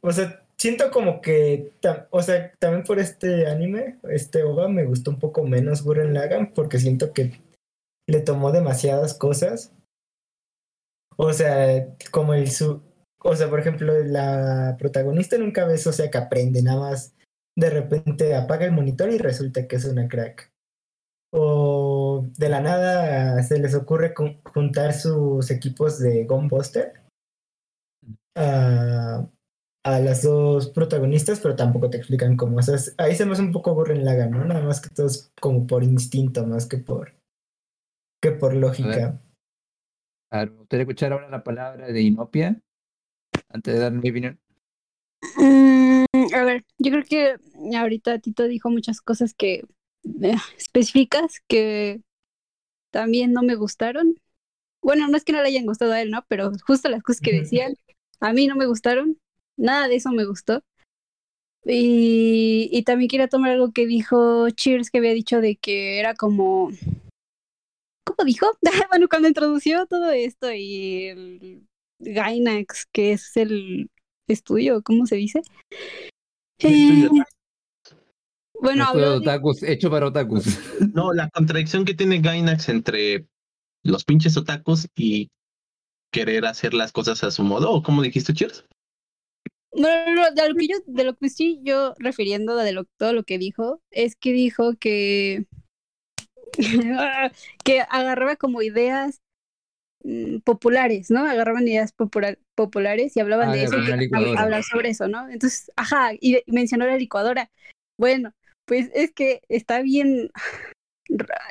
O 0.01 0.11
sea, 0.11 0.45
siento 0.57 0.91
como 0.91 1.21
que, 1.21 1.73
o 2.09 2.21
sea, 2.21 2.51
también 2.59 2.83
por 2.83 2.99
este 2.99 3.47
anime, 3.47 3.99
este 4.09 4.43
OVA 4.43 4.67
me 4.67 4.85
gustó 4.85 5.11
un 5.11 5.19
poco 5.19 5.43
menos 5.43 5.83
Gurren 5.83 6.13
Lagann 6.13 6.53
porque 6.53 6.79
siento 6.79 7.13
que 7.13 7.39
le 8.07 8.19
tomó 8.19 8.51
demasiadas 8.51 9.13
cosas. 9.13 9.71
O 11.17 11.31
sea, 11.31 11.88
como 12.11 12.33
el 12.33 12.51
su, 12.51 12.81
o 13.23 13.35
sea, 13.35 13.49
por 13.49 13.59
ejemplo, 13.59 13.93
la 14.03 14.75
protagonista 14.77 15.38
nunca 15.38 15.65
ves, 15.65 15.88
o 15.88 15.93
sea, 15.93 16.11
que 16.11 16.17
aprende, 16.17 16.61
nada 16.61 16.79
más 16.79 17.14
de 17.57 17.69
repente 17.69 18.35
apaga 18.35 18.65
el 18.65 18.71
monitor 18.71 19.09
y 19.09 19.17
resulta 19.17 19.67
que 19.67 19.77
es 19.77 19.85
una 19.85 20.07
crack. 20.07 20.51
O 21.31 22.25
de 22.37 22.49
la 22.49 22.61
nada 22.61 23.41
se 23.43 23.59
les 23.59 23.75
ocurre 23.75 24.13
juntar 24.53 24.93
sus 24.93 25.51
equipos 25.51 25.99
de 25.99 26.25
Gunbuster. 26.25 27.01
Uh, 28.37 29.27
a 29.85 29.99
las 29.99 30.23
dos 30.23 30.69
protagonistas, 30.71 31.39
pero 31.39 31.55
tampoco 31.55 31.89
te 31.89 31.97
explican 31.97 32.35
cómo. 32.35 32.57
O 32.57 32.61
sea, 32.61 32.75
ahí 32.97 33.15
se 33.15 33.25
me 33.25 33.33
hace 33.33 33.43
un 33.43 33.51
poco 33.51 33.75
Gurren 33.75 34.03
Laga, 34.03 34.25
¿no? 34.25 34.43
Nada 34.43 34.61
más 34.65 34.81
que 34.81 34.89
todo 34.89 35.05
es 35.05 35.31
como 35.39 35.67
por 35.67 35.83
instinto, 35.83 36.45
más 36.45 36.65
que 36.65 36.77
por 36.77 37.13
que 38.21 38.31
por 38.31 38.55
lógica. 38.55 39.21
A 40.31 40.39
ver, 40.39 40.51
me 40.51 40.57
gustaría 40.57 40.83
escuchar 40.83 41.13
ahora 41.13 41.29
la 41.29 41.43
palabra 41.43 41.87
de 41.87 42.01
Inopia 42.01 42.59
antes 43.49 43.75
de 43.75 43.79
dar 43.79 43.91
mi 43.91 44.09
opinión. 44.09 44.39
Mm, 46.15 46.34
a 46.34 46.43
ver, 46.45 46.65
yo 46.78 46.91
creo 46.91 47.04
que 47.04 47.36
ahorita 47.78 48.19
Tito 48.19 48.43
dijo 48.43 48.69
muchas 48.69 49.01
cosas 49.01 49.34
que 49.34 49.65
eh, 50.21 50.36
específicas 50.58 51.41
que 51.47 52.01
también 52.91 53.34
no 53.34 53.43
me 53.43 53.56
gustaron. 53.56 54.15
Bueno, 54.82 55.08
no 55.10 55.17
es 55.17 55.25
que 55.25 55.34
no 55.34 55.41
le 55.41 55.49
hayan 55.49 55.65
gustado 55.65 55.91
a 55.91 56.01
él, 56.01 56.12
¿no? 56.12 56.23
Pero 56.30 56.51
justo 56.65 56.89
las 56.89 57.04
cosas 57.04 57.21
que 57.21 57.34
decían 57.34 57.75
a 58.21 58.32
mí 58.34 58.47
no 58.47 58.56
me 58.56 58.65
gustaron. 58.65 59.19
Nada 59.58 59.88
de 59.89 59.95
eso 59.95 60.12
me 60.12 60.25
gustó. 60.25 60.63
Y, 61.65 62.69
y 62.71 62.84
también 62.84 63.10
quería 63.10 63.28
tomar 63.28 63.51
algo 63.51 63.71
que 63.73 63.88
dijo 63.88 64.49
Cheers, 64.51 64.91
que 64.91 64.99
había 64.99 65.13
dicho 65.13 65.41
de 65.41 65.58
que 65.58 65.99
era 65.99 66.15
como... 66.15 66.69
¿Cómo 68.06 68.23
dijo? 68.25 68.47
bueno, 68.89 69.08
cuando 69.10 69.28
introdució 69.28 69.86
todo 69.88 70.12
esto 70.12 70.54
y 70.54 71.08
el 71.08 71.67
Gainax, 71.99 72.86
que 72.91 73.13
es 73.13 73.36
el 73.36 73.89
estudio, 74.33 74.81
¿cómo 74.81 75.05
se 75.05 75.15
dice? 75.15 75.41
Eh, 76.59 77.09
bueno, 78.61 78.93
de 78.93 79.05
otakus, 79.05 79.63
hecho 79.63 79.89
para 79.91 80.07
otakus. 80.07 80.45
No, 80.93 81.13
la 81.13 81.29
contradicción 81.29 81.85
que 81.85 81.93
tiene 81.93 82.19
Gainax 82.19 82.69
entre 82.69 83.27
los 83.83 84.03
pinches 84.05 84.38
otakus 84.38 84.88
y 84.95 85.29
querer 86.11 86.45
hacer 86.45 86.73
las 86.73 86.91
cosas 86.91 87.23
a 87.23 87.31
su 87.31 87.43
modo, 87.43 87.71
¿o 87.71 87.83
cómo 87.83 88.01
dijiste, 88.01 88.33
Cheers? 88.33 88.65
No, 89.73 89.89
no, 90.05 90.15
no, 90.15 90.31
de 90.31 90.49
lo 90.49 90.55
que 90.55 90.67
yo, 90.67 90.77
de 90.85 91.03
lo 91.03 91.15
que 91.15 91.25
estoy 91.25 91.59
yo 91.61 91.93
refiriendo 91.99 92.55
de 92.55 92.71
lo, 92.71 92.85
todo 92.97 93.11
lo 93.11 93.23
que 93.23 93.38
dijo, 93.38 93.81
es 93.91 94.15
que 94.15 94.31
dijo 94.31 94.73
que 94.79 95.45
que 97.65 97.81
agarraba 97.81 98.38
como 98.38 98.61
ideas 98.61 99.21
mm, 100.03 100.38
populares, 100.39 101.11
¿no? 101.11 101.25
Agarraban 101.25 101.67
ideas 101.67 101.93
popula- 101.93 102.39
populares 102.55 103.15
y 103.15 103.19
hablaban 103.19 103.49
Ah, 103.49 103.53
de 103.53 103.63
eso, 103.63 103.77
y 103.77 104.63
sobre 104.63 104.89
eso, 104.89 105.07
¿no? 105.07 105.29
Entonces, 105.29 105.71
ajá, 105.75 106.11
y 106.19 106.41
mencionó 106.47 106.85
la 106.85 106.97
licuadora. 106.97 107.51
Bueno, 107.99 108.33
pues 108.65 108.89
es 108.93 109.11
que 109.11 109.41
está 109.49 109.81
bien 109.81 110.31
ra- 111.09 111.41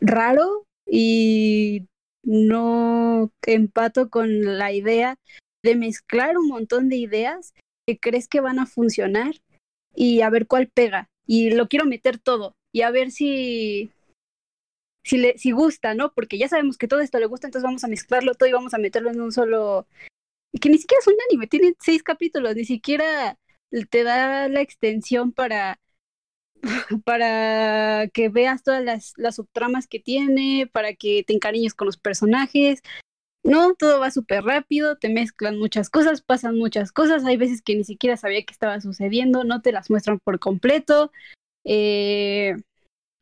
raro 0.00 0.66
y 0.86 1.86
no 2.24 3.30
empato 3.46 4.10
con 4.10 4.58
la 4.58 4.72
idea 4.72 5.16
de 5.62 5.76
mezclar 5.76 6.36
un 6.38 6.48
montón 6.48 6.88
de 6.88 6.96
ideas 6.96 7.54
que 7.86 7.98
crees 7.98 8.28
que 8.28 8.40
van 8.40 8.58
a 8.58 8.66
funcionar 8.66 9.34
y 9.94 10.20
a 10.22 10.30
ver 10.30 10.46
cuál 10.46 10.68
pega. 10.68 11.08
Y 11.26 11.50
lo 11.50 11.68
quiero 11.68 11.84
meter 11.84 12.18
todo 12.18 12.54
y 12.72 12.82
a 12.82 12.90
ver 12.90 13.10
si 13.10 13.90
si 15.04 15.16
le 15.16 15.38
si 15.38 15.52
gusta, 15.52 15.94
¿no? 15.94 16.12
Porque 16.12 16.36
ya 16.38 16.48
sabemos 16.48 16.76
que 16.76 16.88
todo 16.88 17.00
esto 17.00 17.18
le 17.18 17.26
gusta, 17.26 17.46
entonces 17.46 17.64
vamos 17.64 17.84
a 17.84 17.88
mezclarlo 17.88 18.34
todo 18.34 18.48
y 18.48 18.52
vamos 18.52 18.74
a 18.74 18.78
meterlo 18.78 19.10
en 19.10 19.20
un 19.20 19.32
solo 19.32 19.86
que 20.60 20.68
ni 20.68 20.78
siquiera 20.78 21.00
es 21.00 21.06
un 21.08 21.16
anime, 21.28 21.46
tiene 21.46 21.74
seis 21.80 22.02
capítulos, 22.02 22.54
ni 22.56 22.64
siquiera 22.64 23.38
te 23.90 24.02
da 24.02 24.48
la 24.48 24.60
extensión 24.60 25.32
para 25.32 25.78
para 27.04 28.08
que 28.08 28.28
veas 28.28 28.62
todas 28.62 28.82
las, 28.82 29.12
las 29.16 29.36
subtramas 29.36 29.86
que 29.86 30.00
tiene, 30.00 30.68
para 30.72 30.94
que 30.94 31.24
te 31.26 31.34
encariñes 31.34 31.74
con 31.74 31.86
los 31.86 31.96
personajes. 31.96 32.82
No, 33.44 33.74
todo 33.74 34.00
va 34.00 34.10
súper 34.10 34.44
rápido, 34.44 34.98
te 34.98 35.08
mezclan 35.08 35.58
muchas 35.58 35.90
cosas, 35.90 36.22
pasan 36.22 36.58
muchas 36.58 36.92
cosas, 36.92 37.24
hay 37.24 37.36
veces 37.36 37.62
que 37.62 37.76
ni 37.76 37.84
siquiera 37.84 38.16
sabía 38.16 38.42
que 38.42 38.52
estaba 38.52 38.80
sucediendo, 38.80 39.44
no 39.44 39.62
te 39.62 39.72
las 39.72 39.90
muestran 39.90 40.18
por 40.18 40.38
completo, 40.38 41.12
eh, 41.64 42.56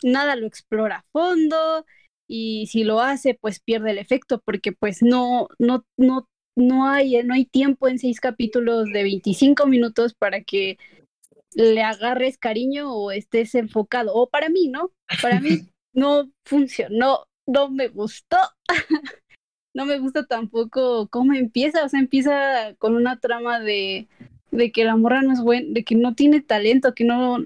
nada 0.03 0.35
lo 0.37 0.47
explora 0.47 0.99
a 0.99 1.05
fondo 1.13 1.85
y 2.27 2.67
si 2.69 2.83
lo 2.83 3.01
hace 3.01 3.35
pues 3.35 3.61
pierde 3.61 3.93
el 3.93 3.99
efecto 3.99 4.41
porque 4.45 4.73
pues 4.73 5.03
no, 5.03 5.49
no, 5.59 5.85
no, 5.97 6.29
no 6.57 6.89
hay, 6.89 7.23
no 7.23 7.35
hay 7.35 7.45
tiempo 7.45 7.87
en 7.87 7.99
seis 7.99 8.19
capítulos 8.19 8.87
de 8.93 9.03
25 9.03 9.67
minutos 9.67 10.15
para 10.15 10.43
que 10.43 10.79
le 11.55 11.83
agarres 11.83 12.39
cariño 12.39 12.93
o 12.93 13.11
estés 13.11 13.55
enfocado. 13.55 14.15
O 14.15 14.29
para 14.29 14.49
mí, 14.49 14.69
¿no? 14.69 14.91
Para 15.23 15.41
mí 15.41 15.49
no 15.93 16.31
funcionó, 16.45 17.27
no 17.47 17.71
me 17.71 17.89
gustó. 17.89 18.39
no 19.75 19.85
me 19.85 19.99
gusta 19.99 20.27
tampoco 20.27 21.09
cómo 21.09 21.35
empieza. 21.35 21.85
O 21.85 21.89
sea, 21.89 22.01
empieza 22.01 22.75
con 22.79 22.97
una 22.97 23.21
trama 23.21 23.61
de, 23.61 24.09
de 24.51 24.73
que 24.73 24.85
la 24.85 24.97
morra 24.97 25.23
no 25.23 25.33
es 25.33 25.41
buena, 25.41 25.69
de 25.71 25.85
que 25.85 25.95
no 25.95 26.15
tiene 26.15 26.41
talento, 26.41 26.95
que 26.95 27.05
no, 27.05 27.39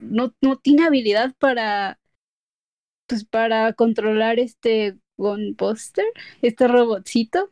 no, 0.00 0.34
no 0.40 0.56
tiene 0.56 0.84
habilidad 0.84 1.34
para 1.38 1.98
pues 3.06 3.24
para 3.24 3.72
controlar 3.72 4.38
este 4.38 4.98
Gunbuster, 5.16 6.04
este 6.42 6.68
robotcito. 6.68 7.50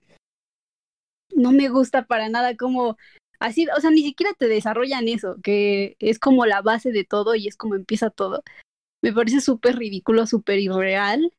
No 1.37 1.53
me 1.53 1.69
gusta 1.69 2.07
para 2.07 2.29
nada 2.29 2.57
como 2.57 2.97
así, 3.41 3.67
o 3.77 3.81
sea, 3.81 3.91
ni 3.91 4.03
siquiera 4.03 4.33
te 4.39 4.49
desarrollan 4.49 5.09
eso, 5.09 5.37
que 5.43 5.97
es 6.01 6.19
como 6.19 6.47
la 6.47 6.63
base 6.63 6.93
de 6.93 7.05
todo 7.05 7.35
y 7.35 7.49
es 7.49 7.57
como 7.57 7.75
empieza 7.77 8.11
todo. 8.11 8.43
Me 9.03 9.13
parece 9.13 9.41
súper 9.41 9.77
ridículo, 9.77 10.27
súper 10.27 10.59
irreal. 10.59 11.33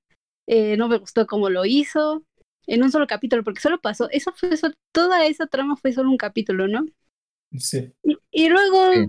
Eh, 0.47 0.77
no 0.77 0.88
me 0.88 0.97
gustó 0.99 1.27
cómo 1.27 1.49
lo 1.49 1.65
hizo 1.65 2.23
en 2.67 2.83
un 2.83 2.91
solo 2.91 3.07
capítulo, 3.07 3.43
porque 3.43 3.62
solo 3.62 3.79
pasó, 3.81 4.10
eso 4.12 4.33
fue 4.33 4.55
so- 4.57 4.71
toda 4.93 5.25
esa 5.25 5.47
trama 5.47 5.77
fue 5.77 5.93
solo 5.93 6.10
un 6.10 6.17
capítulo, 6.17 6.67
¿no? 6.67 6.86
Sí. 7.57 7.93
Y, 8.03 8.17
y 8.31 8.49
luego 8.49 8.91
Sí. 8.93 9.07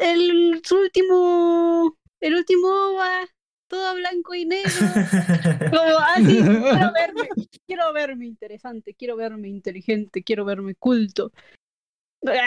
el 0.00 0.62
su 0.64 0.76
último, 0.78 1.96
el 2.20 2.34
último 2.36 2.94
va 2.94 3.26
todo 3.68 3.94
blanco 3.96 4.34
y 4.34 4.44
negro. 4.46 4.70
Como 5.70 5.98
así, 5.98 6.36
quiero 6.42 6.92
verme, 6.92 7.28
quiero 7.66 7.92
verme 7.92 8.26
interesante, 8.26 8.94
quiero 8.94 9.16
verme 9.16 9.48
inteligente, 9.48 10.22
quiero 10.22 10.44
verme 10.44 10.74
culto. 10.74 11.32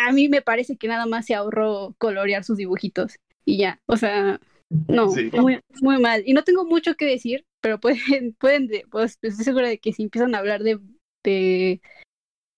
A 0.07 0.11
mí 0.11 0.27
me 0.29 0.41
parece 0.41 0.77
que 0.77 0.87
nada 0.87 1.05
más 1.05 1.25
se 1.25 1.35
ahorró 1.35 1.95
colorear 1.99 2.43
sus 2.43 2.57
dibujitos 2.57 3.17
y 3.45 3.57
ya, 3.59 3.79
o 3.85 3.95
sea, 3.97 4.39
no, 4.87 5.09
Sí. 5.11 5.29
muy, 5.33 5.59
muy 5.81 5.99
mal. 6.01 6.23
Y 6.25 6.33
no 6.33 6.43
tengo 6.43 6.65
mucho 6.65 6.95
que 6.95 7.05
decir, 7.05 7.45
pero 7.61 7.79
pueden, 7.79 7.97
pueden, 8.39 8.67
de- 8.67 8.85
pues 8.89 9.11
estoy 9.21 9.31
segura 9.43 9.67
de 9.67 9.77
que 9.79 9.93
si 9.93 10.03
empiezan 10.03 10.33
a 10.35 10.39
hablar 10.39 10.63
de, 10.63 10.79
de, 11.23 11.81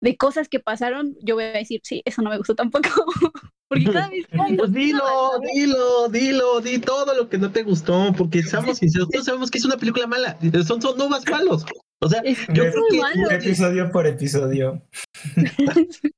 de 0.02 0.17
cosas 0.17 0.48
que 0.50 0.60
pasaron, 0.60 1.15
yo 1.22 1.36
voy 1.36 1.43
a 1.45 1.52
decir, 1.52 1.82
sí, 1.84 2.02
eso 2.06 2.22
no 2.22 2.30
me 2.30 2.38
gustó 2.38 2.56
tampoco. 2.56 2.89
Porque 3.69 3.86
cada 3.93 4.10
vez 4.10 4.27
que 4.27 4.41
hay 4.41 4.58
Pues 4.58 4.73
dilo, 4.73 5.03
dilo, 5.53 6.10
dilo, 6.10 6.62
di 6.62 6.79
todo 6.79 7.15
lo 7.15 7.29
que 7.29 7.38
no 7.38 7.51
te 7.51 7.63
gustó, 7.63 8.12
porque 8.17 8.41
sinceros, 8.43 9.10
todos 9.10 9.25
sabemos 9.25 9.49
que 9.51 9.60
es 9.60 9.65
una 9.65 9.77
película 9.77 10.08
mala, 10.08 10.38
son, 10.65 10.82
son 10.82 10.97
novas 10.97 11.23
malos. 11.29 11.65
O 12.01 12.10
sea, 12.10 12.21
Es 12.21 12.39
yo 12.47 12.71
creo 12.71 12.84
que 12.89 12.97
malo. 12.99 13.32
episodio 13.32 13.91
por 13.91 14.08
episodio. 14.08 14.82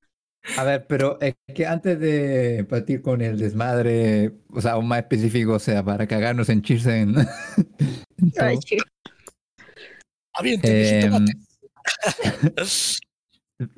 A 0.57 0.63
ver, 0.63 0.87
pero 0.87 1.19
es 1.21 1.35
que 1.53 1.67
antes 1.67 1.99
de 1.99 2.65
partir 2.67 3.01
con 3.03 3.21
el 3.21 3.37
desmadre, 3.37 4.33
o 4.49 4.59
sea, 4.59 4.71
aún 4.71 4.87
más 4.87 4.99
específico, 4.99 5.53
o 5.53 5.59
sea, 5.59 5.83
para 5.83 6.07
cagarnos 6.07 6.49
en 6.49 6.63
cheers 6.63 6.87
en, 6.87 7.15
en 8.17 8.31
todo, 8.31 8.45
Ay. 8.47 8.57
Avienten 10.33 10.73
mi 10.73 10.87
em, 10.87 11.01
jitomate. 11.01 11.33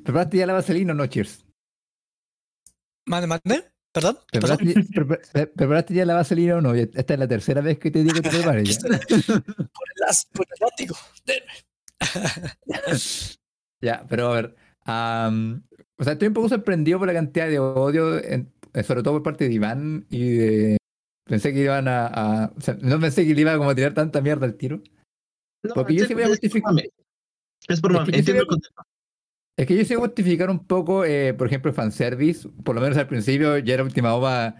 ¿preparaste 0.02 0.38
ya 0.38 0.46
la 0.46 0.54
vaselina 0.54 0.92
o 0.92 0.94
no, 0.94 1.06
cheers? 1.06 1.43
Mande, 3.06 3.26
mande. 3.26 3.70
¿Perdón? 3.92 4.18
¿Preparaste, 4.32 4.74
pre- 4.92 5.04
pre- 5.04 5.46
¿Preparaste 5.46 5.94
ya 5.94 6.04
la 6.04 6.14
vaselina 6.14 6.56
o 6.56 6.60
no? 6.60 6.74
Esta 6.74 7.14
es 7.14 7.18
la 7.20 7.28
tercera 7.28 7.60
vez 7.60 7.78
que 7.78 7.90
te 7.92 8.02
digo 8.02 8.14
que 8.14 8.22
te 8.22 8.30
prepares 8.38 8.78
ya. 8.78 8.88
Por 8.88 8.92
el, 8.94 9.70
por 10.32 10.46
el 10.50 10.58
látigo. 10.60 10.96
Denme. 11.24 11.52
Ya, 13.80 14.06
pero 14.08 14.32
a 14.32 14.34
ver, 14.36 14.56
am, 14.86 15.62
o 15.98 16.04
sea, 16.04 16.14
estoy 16.14 16.28
un 16.28 16.34
poco 16.34 16.48
sorprendido 16.48 16.98
por 16.98 17.06
la 17.06 17.12
cantidad 17.12 17.48
de 17.48 17.58
odio, 17.58 18.16
en- 18.22 18.50
eh, 18.72 18.82
sobre 18.82 19.02
todo 19.02 19.14
por 19.14 19.22
parte 19.24 19.46
de 19.46 19.52
Iván 19.54 20.06
y 20.08 20.30
de... 20.30 20.76
Pensé 21.26 21.52
que 21.52 21.60
iban 21.60 21.86
a, 21.88 22.06
a- 22.06 22.52
o 22.56 22.60
sea, 22.62 22.78
no 22.80 22.98
pensé 22.98 23.26
que 23.26 23.34
le 23.34 23.42
iba 23.42 23.56
como 23.58 23.68
a 23.70 23.74
tirar 23.74 23.92
tanta 23.92 24.22
mierda 24.22 24.46
al 24.46 24.54
tiro. 24.56 24.82
no, 25.62 25.74
porque 25.74 25.94
yo 25.94 26.02
es- 26.02 26.08
sí 26.08 26.14
voy 26.14 26.22
a 26.22 26.26
es 26.26 26.30
justificar-. 26.32 26.74
Es 27.68 27.80
por 27.80 27.92
voy 27.92 28.04
entiendo 28.06 28.42
el 28.42 28.48
concepto. 28.48 28.82
Es 29.56 29.66
que 29.66 29.76
yo 29.76 29.84
sé 29.84 29.94
justificar 29.94 30.50
un 30.50 30.66
poco, 30.66 31.04
eh, 31.04 31.32
por 31.34 31.46
ejemplo, 31.46 31.70
el 31.70 31.76
fanservice, 31.76 32.48
por 32.64 32.74
lo 32.74 32.80
menos 32.80 32.98
al 32.98 33.06
principio, 33.06 33.58
ya 33.58 33.74
era 33.74 33.84
última 33.84 34.14
ova, 34.14 34.56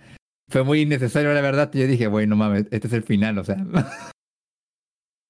fue 0.48 0.62
muy 0.62 0.82
innecesario, 0.82 1.32
la 1.34 1.40
verdad, 1.40 1.70
yo 1.72 1.86
dije, 1.86 2.06
bueno, 2.06 2.30
no 2.30 2.36
mames, 2.36 2.66
este 2.70 2.86
es 2.86 2.92
el 2.92 3.02
final, 3.02 3.38
o 3.38 3.44
sea. 3.44 3.56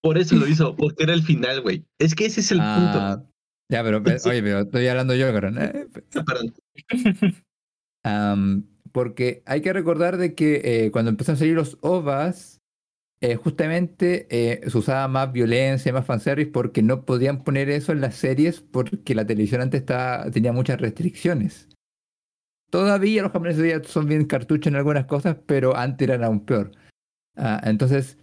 Por 0.03 0.18
eso 0.18 0.37
lo 0.37 0.46
hizo, 0.48 0.77
porque 0.77 1.05
era 1.05 1.14
el 1.14 1.22
final, 1.22 1.62
güey. 1.62 1.85
Es 1.98 2.14
que 2.14 2.27
ese 2.27 2.40
es 2.40 2.53
el 2.53 2.59
Ah, 2.61 3.24
ya, 3.70 3.83
pero, 3.83 4.03
pero, 4.03 4.18
oye, 4.27 4.42
pero 4.42 4.61
estoy 4.61 4.87
hablando 4.87 5.14
yo, 5.14 5.33
cabrón. 5.33 5.57
eh, 5.59 5.87
punto. 5.90 6.24
Perdón. 6.24 6.55
Am, 8.05 8.66
porque 8.92 9.42
hay 9.46 9.62
que 9.62 9.72
recordar 9.72 10.18
de 10.18 10.35
que 10.35 10.61
eh, 10.62 10.90
cuando 10.90 11.11
empezaron 11.11 11.37
a 11.37 11.38
salir 11.38 11.55
los 11.55 11.79
OVAs, 11.81 12.54
eh, 13.25 13.37
justamente 13.37 14.27
eh, 14.29 14.61
se 14.69 14.77
usaba 14.77 15.09
más 15.09 15.33
violencia, 15.33 15.95
más 15.95 16.05
fanservice, 16.05 16.51
porque 16.51 16.83
no 16.83 17.07
podían 17.07 17.43
poner 17.43 17.71
eso 17.71 17.91
en 17.93 18.03
las 18.03 18.17
series 18.17 18.61
porque 18.61 19.15
la 19.15 19.27
televisión 19.27 19.63
antes 19.63 19.81
estaba, 19.81 20.31
tenía 20.31 20.53
muchas 20.53 20.79
restricciones. 20.79 21.71
Todavía 22.69 23.23
los 23.23 23.33
japoneses 23.33 23.67
ya 23.67 23.83
son 23.89 24.09
bien 24.09 24.27
cartuchos 24.27 24.67
en 24.67 24.77
algunas 24.77 25.07
cosas, 25.07 25.39
pero 25.47 25.75
antes 25.75 26.07
eran 26.07 26.23
aún 26.23 26.45
peor. 26.45 26.73
Ah, 27.35 27.63
entonces, 27.65 28.19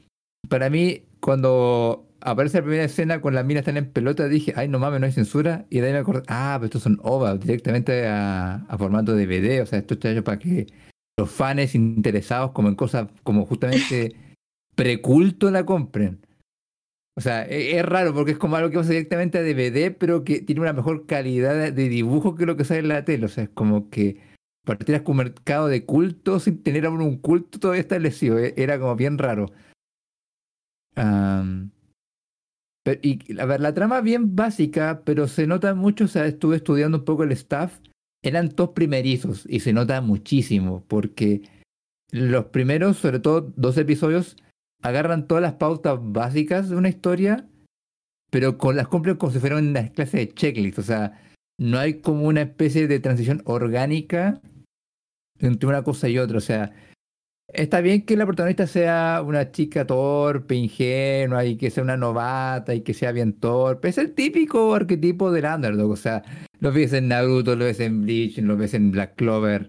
para 0.47 0.69
mí, 0.69 1.07
cuando 1.19 2.07
aparece 2.19 2.59
la 2.59 2.63
primera 2.65 2.83
escena 2.83 3.21
con 3.21 3.33
las 3.33 3.43
minas 3.43 3.61
están 3.61 3.77
en 3.77 3.91
pelota, 3.91 4.27
dije, 4.27 4.53
ay, 4.55 4.67
no 4.67 4.77
mames, 4.77 4.99
no 4.99 5.07
hay 5.07 5.13
censura. 5.13 5.65
Y 5.71 5.79
de 5.79 5.87
ahí 5.87 5.93
me 5.93 5.99
acordé, 5.99 6.21
ah, 6.27 6.57
pero 6.59 6.65
estos 6.65 6.83
son 6.83 6.99
OVA, 7.01 7.37
directamente 7.37 8.07
a, 8.07 8.67
a 8.67 8.77
formato 8.77 9.15
DVD. 9.15 9.63
O 9.63 9.65
sea, 9.65 9.79
esto 9.79 9.95
está 9.95 10.11
hecho 10.11 10.23
para 10.23 10.37
que 10.37 10.67
los 11.17 11.31
fans 11.31 11.73
interesados 11.73 12.51
como 12.51 12.69
en 12.69 12.75
cosas 12.75 13.07
como 13.23 13.47
justamente 13.47 14.15
preculto 14.75 15.51
la 15.51 15.65
compren. 15.65 16.25
O 17.17 17.21
sea, 17.21 17.45
e- 17.45 17.77
es, 17.77 17.85
raro 17.85 18.13
porque 18.13 18.31
es 18.31 18.37
como 18.37 18.55
algo 18.55 18.69
que 18.69 18.77
pasa 18.77 18.91
directamente 18.91 19.37
a 19.37 19.43
DVD, 19.43 19.91
pero 19.91 20.23
que 20.23 20.41
tiene 20.41 20.61
una 20.61 20.73
mejor 20.73 21.05
calidad 21.05 21.71
de, 21.71 21.89
dibujo 21.89 22.35
que 22.35 22.45
lo 22.45 22.55
que 22.57 22.63
sale 22.63 22.79
en 22.79 22.87
la 22.87 23.05
tele. 23.05 23.25
O 23.25 23.29
sea, 23.29 23.43
es 23.45 23.49
como 23.49 23.89
que 23.89 24.19
partieras 24.65 25.03
con 25.03 25.13
un 25.13 25.25
mercado 25.25 25.67
de 25.67 25.85
culto 25.85 26.39
sin 26.39 26.63
tener 26.63 26.85
aún 26.85 27.01
un 27.01 27.17
culto 27.17 27.59
todavía 27.59 27.81
establecido. 27.81 28.39
e- 28.39 28.53
Era 28.57 28.79
como 28.79 28.95
bien 28.95 29.17
raro. 29.17 29.51
Pero- 32.83 32.99
y 33.03 33.39
a 33.39 33.45
ver, 33.45 33.61
la 33.61 33.73
trama 33.73 34.01
bien 34.01 34.35
básica, 34.35 35.03
pero 35.05 35.27
se 35.27 35.45
nota 35.47 35.73
mucho, 35.75 36.05
o 36.05 36.07
sea, 36.07 36.25
estuve 36.25 36.55
estudiando 36.57 36.99
un 36.99 37.05
poco 37.05 37.23
el 37.23 37.31
staff, 37.31 37.79
eran 38.23 38.49
todos 38.49 38.71
primerizos 38.71 39.45
y 39.49 39.59
se 39.59 39.73
nota 39.73 40.01
muchísimo 40.01 40.83
porque 40.87 41.41
los 42.11 42.45
primeros, 42.45 42.97
sobre 42.97 43.19
todo 43.19 43.53
dos 43.55 43.77
episodios, 43.77 44.35
agarran 44.81 45.27
todas 45.27 45.41
las 45.41 45.53
pautas 45.53 45.99
básicas 46.01 46.69
de 46.69 46.75
una 46.75 46.89
historia, 46.89 47.47
pero 48.29 48.57
con 48.57 48.75
las 48.75 48.87
cumplen 48.87 49.17
como 49.17 49.31
si 49.31 49.39
fueran 49.39 49.67
una 49.67 49.89
clase 49.89 50.17
de 50.17 50.33
checklist, 50.33 50.79
o 50.79 50.83
sea, 50.83 51.21
no 51.59 51.77
hay 51.77 52.01
como 52.01 52.27
una 52.27 52.41
especie 52.41 52.87
de 52.87 52.99
transición 52.99 53.41
orgánica 53.45 54.41
entre 55.39 55.67
una 55.67 55.83
cosa 55.83 56.07
y 56.09 56.17
otra, 56.17 56.37
o 56.37 56.41
sea, 56.41 56.73
Está 57.53 57.81
bien 57.81 58.05
que 58.05 58.15
la 58.15 58.25
protagonista 58.25 58.65
sea 58.65 59.21
una 59.25 59.51
chica 59.51 59.85
torpe, 59.85 60.55
ingenua, 60.55 61.43
y 61.43 61.57
que 61.57 61.69
sea 61.69 61.83
una 61.83 61.97
novata, 61.97 62.73
y 62.73 62.81
que 62.81 62.93
sea 62.93 63.11
bien 63.11 63.33
torpe. 63.33 63.89
Es 63.89 63.97
el 63.97 64.13
típico 64.13 64.73
arquetipo 64.73 65.31
del 65.31 65.45
underdog. 65.45 65.91
O 65.91 65.95
sea, 65.97 66.23
lo 66.59 66.71
ves 66.71 66.93
en 66.93 67.09
Naruto, 67.09 67.55
lo 67.55 67.65
ves 67.65 67.81
en 67.81 68.03
Bleach, 68.03 68.37
lo 68.37 68.55
ves 68.55 68.73
en 68.73 68.91
Black 68.91 69.15
Clover, 69.15 69.67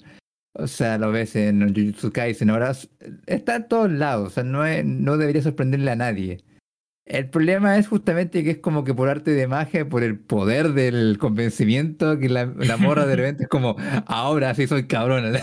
o 0.55 0.67
sea, 0.67 0.99
lo 0.99 1.11
ves 1.13 1.35
en 1.37 1.75
Jujutsu 1.75 2.13
Kaisen. 2.13 2.51
Ahora 2.51 2.73
está 3.27 3.57
en 3.57 3.69
todos 3.69 3.91
lados. 3.91 4.29
O 4.29 4.31
sea, 4.31 4.43
no, 4.45 4.65
es- 4.67 4.85
no 4.85 5.17
debería 5.17 5.43
sorprenderle 5.43 5.91
a 5.91 5.97
nadie. 5.97 6.45
El 7.05 7.29
problema 7.31 7.79
es 7.79 7.89
justamente 7.89 8.45
que 8.45 8.51
es 8.53 8.59
como 8.59 8.85
que 8.85 8.95
por 8.95 9.09
arte 9.09 9.33
de 9.33 9.49
magia, 9.49 9.89
por 9.89 10.03
el 10.05 10.19
poder 10.21 10.73
del 10.73 11.19
convencimiento, 11.19 12.19
que 12.19 12.29
la, 12.29 12.47
la 12.47 12.77
morra 12.77 13.07
de 13.07 13.17
repente 13.17 13.43
es 13.45 13.49
como, 13.49 13.77
ahora 14.07 14.55
sí 14.55 14.67
soy 14.69 14.87
cabrona. 14.87 15.41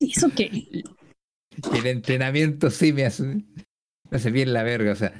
¿Y 0.00 0.10
eso 0.10 0.30
qué? 0.34 0.50
Y 0.52 0.82
el 1.78 1.86
entrenamiento 1.86 2.70
sí 2.70 2.92
me 2.92 3.04
hace, 3.04 3.22
me 3.24 3.44
hace 4.10 4.30
bien 4.32 4.52
la 4.52 4.64
verga, 4.64 4.92
o 4.92 4.96
sea. 4.96 5.12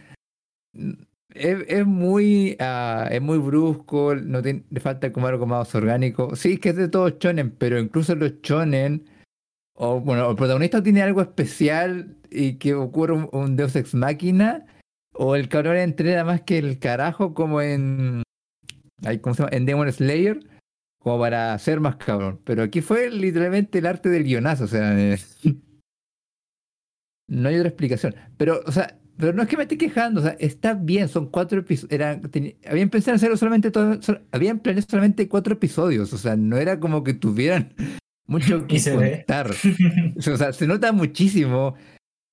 Es, 1.34 1.64
es 1.66 1.84
muy 1.84 2.56
ah, 2.60 3.08
es 3.10 3.20
muy 3.20 3.38
brusco, 3.38 4.14
no 4.14 4.40
tiene, 4.40 4.64
le 4.70 4.80
falta 4.80 5.12
como 5.12 5.26
algo 5.26 5.46
más 5.46 5.74
orgánico. 5.74 6.36
Sí, 6.36 6.58
que 6.58 6.70
es 6.70 6.76
de 6.76 6.88
todos 6.88 7.18
shonen, 7.18 7.50
pero 7.50 7.78
incluso 7.78 8.14
los 8.14 8.40
shonen, 8.40 9.04
o 9.74 10.00
bueno, 10.00 10.30
el 10.30 10.36
protagonista 10.36 10.82
tiene 10.82 11.02
algo 11.02 11.20
especial 11.20 12.16
y 12.30 12.58
que 12.58 12.74
ocurre 12.74 13.14
un, 13.14 13.28
un 13.32 13.56
Deus 13.56 13.74
Ex 13.74 13.94
Máquina, 13.94 14.64
o 15.14 15.36
el 15.36 15.48
cabrón 15.48 15.76
entrena 15.76 16.24
más 16.24 16.42
que 16.42 16.58
el 16.58 16.78
carajo, 16.78 17.34
como 17.34 17.62
en. 17.62 18.22
¿Cómo 19.20 19.34
se 19.34 19.42
llama? 19.42 19.56
En 19.56 19.66
Demon 19.66 19.92
Slayer, 19.92 20.40
como 20.98 21.18
para 21.18 21.58
ser 21.58 21.80
más 21.80 21.96
cabrón. 21.96 22.40
Pero 22.44 22.62
aquí 22.62 22.80
fue 22.80 23.10
literalmente 23.10 23.78
el 23.78 23.86
arte 23.86 24.08
del 24.08 24.24
guionazo, 24.24 24.64
o 24.64 24.68
sea. 24.68 24.92
no 27.28 27.48
hay 27.48 27.56
otra 27.56 27.68
explicación. 27.68 28.14
Pero, 28.36 28.60
o 28.66 28.72
sea, 28.72 28.98
pero 29.16 29.32
no 29.32 29.42
es 29.42 29.48
que 29.48 29.56
me 29.56 29.62
esté 29.64 29.78
quejando, 29.78 30.20
o 30.20 30.22
sea, 30.24 30.36
está 30.40 30.74
bien, 30.74 31.08
son 31.08 31.26
cuatro 31.30 31.60
episodios. 31.60 32.00
Habían 32.66 32.90
pensado 32.90 33.12
en 33.12 33.16
hacerlo 33.16 33.36
solamente 33.36 33.70
todo, 33.70 34.00
sol- 34.02 34.22
habían 34.32 34.58
planeado 34.60 34.86
solamente 34.88 35.28
cuatro 35.28 35.54
episodios, 35.54 36.12
o 36.12 36.18
sea, 36.18 36.36
no 36.36 36.56
era 36.56 36.80
como 36.80 37.04
que 37.04 37.14
tuvieran 37.14 37.74
mucho 38.26 38.66
que 38.66 38.78
ve. 38.96 39.24
contar. 39.26 39.50
O 40.16 40.36
sea, 40.36 40.52
se 40.52 40.66
nota 40.66 40.92
muchísimo. 40.92 41.74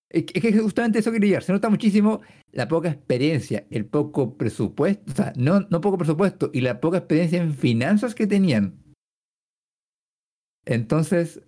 Es 0.10 0.26
que 0.26 0.40
es 0.40 0.44
que 0.56 0.60
justamente 0.60 1.00
eso 1.00 1.12
quería 1.12 1.28
llegar. 1.30 1.44
Se 1.44 1.54
nota 1.54 1.70
muchísimo 1.70 2.22
la 2.52 2.68
poca 2.68 2.90
experiencia, 2.90 3.66
el 3.70 3.86
poco 3.86 4.38
presupuesto, 4.38 5.12
o 5.12 5.16
sea, 5.16 5.32
no, 5.38 5.62
no 5.70 5.80
poco 5.82 5.98
presupuesto, 5.98 6.50
y 6.54 6.62
la 6.62 6.82
poca 6.82 6.98
experiencia 6.98 7.42
en 7.42 7.54
finanzas 7.54 8.14
que 8.14 8.28
tenían. 8.28 8.76
Entonces, 10.66 11.42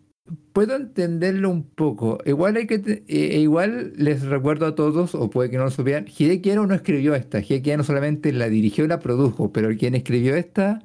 puedo 0.54 0.76
entenderlo 0.76 1.50
un 1.50 1.64
poco. 1.64 2.20
Igual 2.26 2.56
hay 2.56 2.68
que 2.68 2.80
te- 2.80 3.04
eh, 3.08 3.40
igual 3.40 3.94
les 3.98 4.24
recuerdo 4.24 4.66
a 4.66 4.76
todos, 4.76 5.16
o 5.16 5.30
puede 5.30 5.50
que 5.50 5.58
no 5.58 5.66
lo 5.66 5.72
supieran, 5.72 6.08
Hideki 6.08 6.52
no 6.52 6.74
escribió 6.74 7.16
esta. 7.16 7.40
Hideki 7.40 7.84
solamente 7.84 8.32
la 8.32 8.50
dirigió 8.50 8.86
y 8.86 8.88
la 8.88 9.00
produjo, 9.00 9.52
pero 9.52 9.76
quien 9.78 9.96
escribió 9.96 10.36
esta 10.36 10.82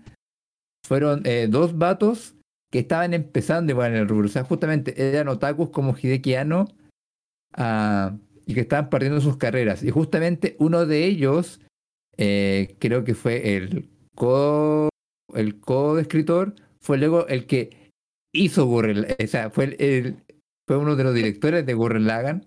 fueron 0.87 1.22
eh, 1.24 1.48
dos 1.51 1.77
vatos 1.79 2.35
que 2.72 2.81
estaban 2.81 3.14
empezando 3.14 3.72
igual 3.72 3.92
en 3.92 3.98
el 4.01 4.09
rubro. 4.09 4.27
O 4.27 4.31
sea, 4.31 4.44
justamente 4.44 4.94
eran 5.09 5.29
otakus 5.29 5.70
como 5.70 5.96
Hideki 5.96 6.35
ah, 7.55 8.16
y 8.46 8.55
que 8.55 8.61
estaban 8.61 8.90
partiendo 8.90 9.20
sus 9.20 9.37
carreras. 9.37 9.83
Y 9.83 9.90
justamente 9.90 10.57
uno 10.59 10.87
de 10.87 11.05
ellos, 11.05 11.61
eh, 12.16 12.77
creo 12.79 13.05
que 13.05 13.14
fue 13.14 13.57
el 13.57 13.88
co 14.14 14.88
el 15.35 15.61
co-escritor, 15.61 16.55
fue 16.81 16.96
luego 16.96 17.27
el 17.29 17.46
que 17.46 17.88
hizo 18.33 18.67
Gurren. 18.67 19.07
O 19.23 19.27
sea, 19.27 19.51
fue, 19.51 19.64
el, 19.64 19.77
el- 19.79 20.17
fue 20.67 20.77
uno 20.77 20.97
de 20.97 21.05
los 21.05 21.14
directores 21.14 21.64
de 21.67 21.75
Gurren 21.75 22.07
Lagann. 22.07 22.47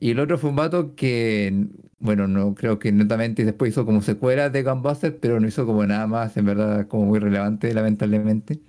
Y 0.00 0.10
el 0.12 0.20
otro 0.20 0.38
fue 0.38 0.50
un 0.50 0.56
vato 0.56 0.94
que, 0.94 1.66
bueno, 1.98 2.28
no 2.28 2.54
creo 2.54 2.78
que 2.78 2.92
netamente 2.92 3.44
después 3.44 3.70
hizo 3.72 3.84
como 3.84 4.00
secuelas 4.00 4.52
de 4.52 4.62
Gunbuster, 4.62 5.18
pero 5.18 5.40
no 5.40 5.48
hizo 5.48 5.66
como 5.66 5.84
nada 5.84 6.06
más, 6.06 6.36
en 6.36 6.44
verdad, 6.46 6.86
como 6.86 7.06
muy 7.06 7.18
relevante, 7.18 7.74
lamentablemente. 7.74 8.60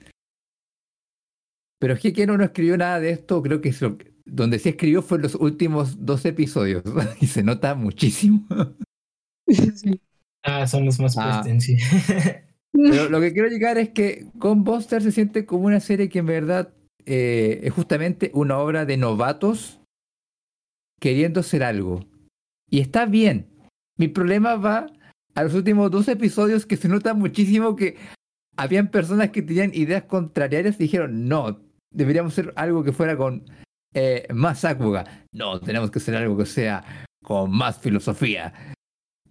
Pero 1.79 1.93
es 1.93 1.99
que 1.99 2.13
Keno 2.13 2.37
no 2.37 2.43
escribió 2.43 2.77
nada 2.77 2.99
de 2.99 3.11
esto, 3.11 3.41
creo 3.41 3.61
que 3.61 3.69
es 3.69 3.81
lo 3.81 3.97
que- 3.97 4.11
donde 4.25 4.59
sí 4.59 4.69
escribió 4.69 5.01
fue 5.01 5.17
en 5.17 5.23
los 5.23 5.35
últimos 5.35 6.05
dos 6.05 6.25
episodios, 6.25 6.83
y 7.21 7.27
se 7.27 7.43
nota 7.43 7.75
muchísimo. 7.75 8.45
Sí. 9.75 9.99
Ah, 10.43 10.67
son 10.67 10.85
los 10.85 10.99
más 10.99 11.15
Ah. 11.17 11.43
Pero 12.71 13.09
lo 13.09 13.19
que 13.19 13.33
quiero 13.33 13.49
llegar 13.49 13.77
es 13.77 13.89
que 13.89 14.27
Gunbuster 14.35 15.01
se 15.01 15.11
siente 15.11 15.45
como 15.45 15.65
una 15.65 15.79
serie 15.79 16.09
que 16.09 16.19
en 16.19 16.27
verdad 16.27 16.73
eh, 17.05 17.61
es 17.63 17.73
justamente 17.73 18.31
una 18.33 18.57
obra 18.59 18.85
de 18.85 18.97
novatos 18.97 19.79
queriendo 20.99 21.43
ser 21.43 21.63
algo. 21.63 22.05
Y 22.69 22.79
está 22.79 23.05
bien. 23.05 23.47
Mi 23.97 24.07
problema 24.07 24.55
va 24.55 24.87
a 25.35 25.43
los 25.43 25.53
últimos 25.53 25.89
dos 25.91 26.07
episodios 26.07 26.65
que 26.65 26.77
se 26.77 26.87
nota 26.87 27.13
muchísimo 27.13 27.75
que 27.75 27.97
habían 28.55 28.91
personas 28.91 29.31
que 29.31 29.41
tenían 29.41 29.71
ideas 29.73 30.03
contrarias 30.03 30.75
y 30.75 30.83
dijeron, 30.83 31.27
no, 31.27 31.61
deberíamos 31.91 32.33
hacer 32.33 32.53
algo 32.55 32.83
que 32.83 32.91
fuera 32.91 33.17
con 33.17 33.45
eh, 33.93 34.27
más 34.33 34.59
Sakuga. 34.59 35.25
No, 35.31 35.59
tenemos 35.59 35.89
que 35.91 35.99
hacer 35.99 36.15
algo 36.15 36.37
que 36.37 36.45
sea 36.45 36.83
con 37.23 37.51
más 37.51 37.79
filosofía. 37.79 38.53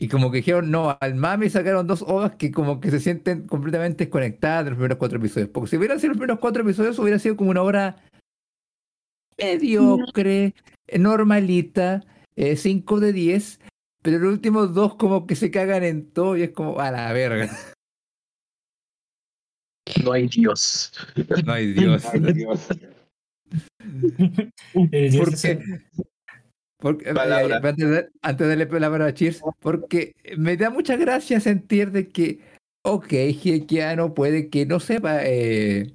Y 0.00 0.06
como 0.06 0.30
que 0.30 0.38
dijeron, 0.38 0.70
no, 0.70 0.96
al 1.00 1.16
mami 1.16 1.50
sacaron 1.50 1.88
dos 1.88 2.02
ovas 2.02 2.37
que 2.37 2.52
como 2.52 2.80
que 2.80 2.90
se 2.90 3.00
sienten 3.00 3.48
completamente 3.48 4.04
desconectadas 4.04 4.64
de 4.64 4.70
los 4.70 4.76
primeros 4.76 4.98
cuatro 4.98 5.18
episodios. 5.18 5.50
Porque 5.50 5.70
si 5.70 5.76
hubieran 5.76 5.98
sido 5.98 6.11
los 6.11 6.18
primeros 6.18 6.38
cuatro 6.38 6.62
episodios, 6.62 6.98
hubiera 7.00 7.18
sido 7.18 7.37
como 7.37 7.50
una 7.50 7.62
obra 7.62 7.96
mediocre, 9.37 10.54
normalita, 10.96 12.04
5 12.37 13.00
de 13.00 13.12
10. 13.12 13.61
Pero 14.00 14.20
los 14.20 14.32
últimos 14.32 14.72
dos 14.72 14.94
como 14.94 15.26
que 15.26 15.34
se 15.34 15.50
cagan 15.50 15.82
en 15.82 16.08
todo 16.12 16.37
y 16.37 16.42
es 16.42 16.50
como, 16.50 16.78
a 16.78 16.92
la 16.92 17.12
verga. 17.12 17.50
No 20.04 20.12
hay 20.12 20.28
Dios. 20.28 20.92
No 21.44 21.52
hay 21.52 21.72
Dios. 21.72 22.04
El 22.14 22.34
dios 25.11 25.24
¿Por 25.24 25.37
qué? 26.78 27.08
el- 27.08 27.14
Palabra. 27.14 27.60
Porque, 27.60 27.82
eh, 27.82 28.08
antes, 28.22 28.46
de, 28.46 28.48
darle 28.48 28.64
la 28.64 28.70
palabra 28.70 29.06
a 29.06 29.14
Cheers, 29.14 29.42
porque 29.60 30.14
me 30.36 30.56
da 30.56 30.70
mucha 30.70 30.96
gracia 30.96 31.40
sentir 31.40 31.90
de 31.90 32.08
que, 32.08 32.40
ok, 32.82 33.08
Hiekiano 33.08 34.14
puede 34.14 34.48
que 34.48 34.66
no 34.66 34.80
sepa, 34.80 35.20
eh, 35.24 35.94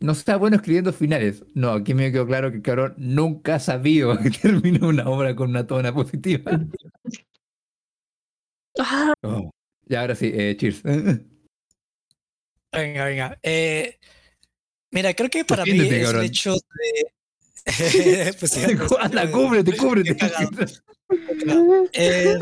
no 0.00 0.14
sea 0.14 0.36
bueno 0.36 0.56
escribiendo 0.56 0.92
finales. 0.92 1.44
No, 1.54 1.70
aquí 1.72 1.94
me 1.94 2.10
quedó 2.10 2.26
claro 2.26 2.50
que 2.50 2.56
el 2.56 2.62
cabrón 2.62 2.94
nunca 2.96 3.56
ha 3.56 3.60
sabido 3.60 4.18
que 4.22 4.30
termina 4.30 4.86
una 4.86 5.08
obra 5.08 5.36
con 5.36 5.50
una 5.50 5.66
tona 5.66 5.92
positiva. 5.94 6.52
Ah, 8.78 9.14
Oh. 9.22 9.50
Y 9.88 9.94
ahora 9.94 10.14
sí, 10.14 10.30
eh, 10.32 10.56
Cheers. 10.56 10.82
Venga, 12.72 13.04
venga. 13.04 13.38
Eh, 13.42 13.98
mira, 14.90 15.12
creo 15.12 15.28
que 15.28 15.44
para 15.44 15.64
mí 15.64 15.72
es 15.72 16.10
el 16.14 16.22
hecho 16.24 16.54
de. 16.54 17.12
pues 18.38 18.50
sí, 18.50 18.60
Anda, 19.00 19.30
cúbrete, 19.30 19.76
cúbrete. 19.76 20.16
Eh, 21.92 22.38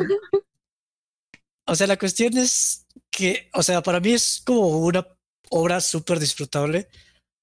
o 1.67 1.75
sea, 1.75 1.89
la 1.89 1.99
cuestión 1.99 2.39
es 2.39 2.87
que, 3.11 3.51
o 3.53 3.65
sea, 3.65 3.83
para 3.83 3.99
mí 3.99 4.13
es 4.13 4.43
como 4.47 4.79
una 4.79 5.05
obra 5.51 5.81
súper 5.81 6.21
disfrutable, 6.21 6.89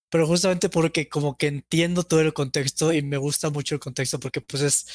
pero 0.10 0.26
justamente 0.26 0.70
porque 0.70 1.10
como 1.10 1.38
que 1.38 1.48
entiendo 1.48 2.04
todo 2.04 2.22
el 2.22 2.34
contexto 2.34 2.94
y 2.94 3.02
me 3.02 3.18
gusta 3.18 3.50
mucho 3.50 3.76
el 3.76 3.82
contexto 3.82 4.22
porque 4.22 4.40
pues 4.40 4.64
es, 4.64 4.88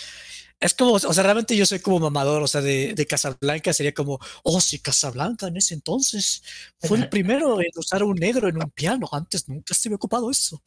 es 0.58 0.72
como, 0.74 0.92
o 0.92 0.98
sea, 0.98 1.22
realmente 1.22 1.56
yo 1.56 1.66
soy 1.66 1.80
como 1.80 1.98
mamador, 1.98 2.42
o 2.42 2.48
sea, 2.48 2.62
de, 2.62 2.94
de 2.94 3.06
Casablanca 3.06 3.74
sería 3.74 3.92
como, 3.92 4.18
oh, 4.42 4.60
sí, 4.60 4.78
Casablanca 4.78 5.48
en 5.48 5.58
ese 5.58 5.74
entonces 5.74 6.42
fue 6.80 6.96
el 6.98 7.08
primero 7.10 7.60
en 7.60 7.70
usar 7.76 8.02
un 8.04 8.16
negro 8.16 8.48
en 8.48 8.56
un 8.56 8.70
piano, 8.70 9.08
antes 9.12 9.48
nunca 9.48 9.74
se 9.74 9.88
había 9.88 9.96
ocupado 9.96 10.30
eso. 10.30 10.62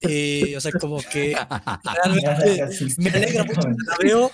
Eh, 0.00 0.54
o 0.56 0.60
sea, 0.60 0.72
como 0.74 0.98
que 1.02 1.34
realmente 2.04 2.64
me 2.98 3.10
alegra 3.10 3.44
mucho 3.44 3.60
cuando 3.62 3.84
la 3.84 3.96
veo. 4.02 4.32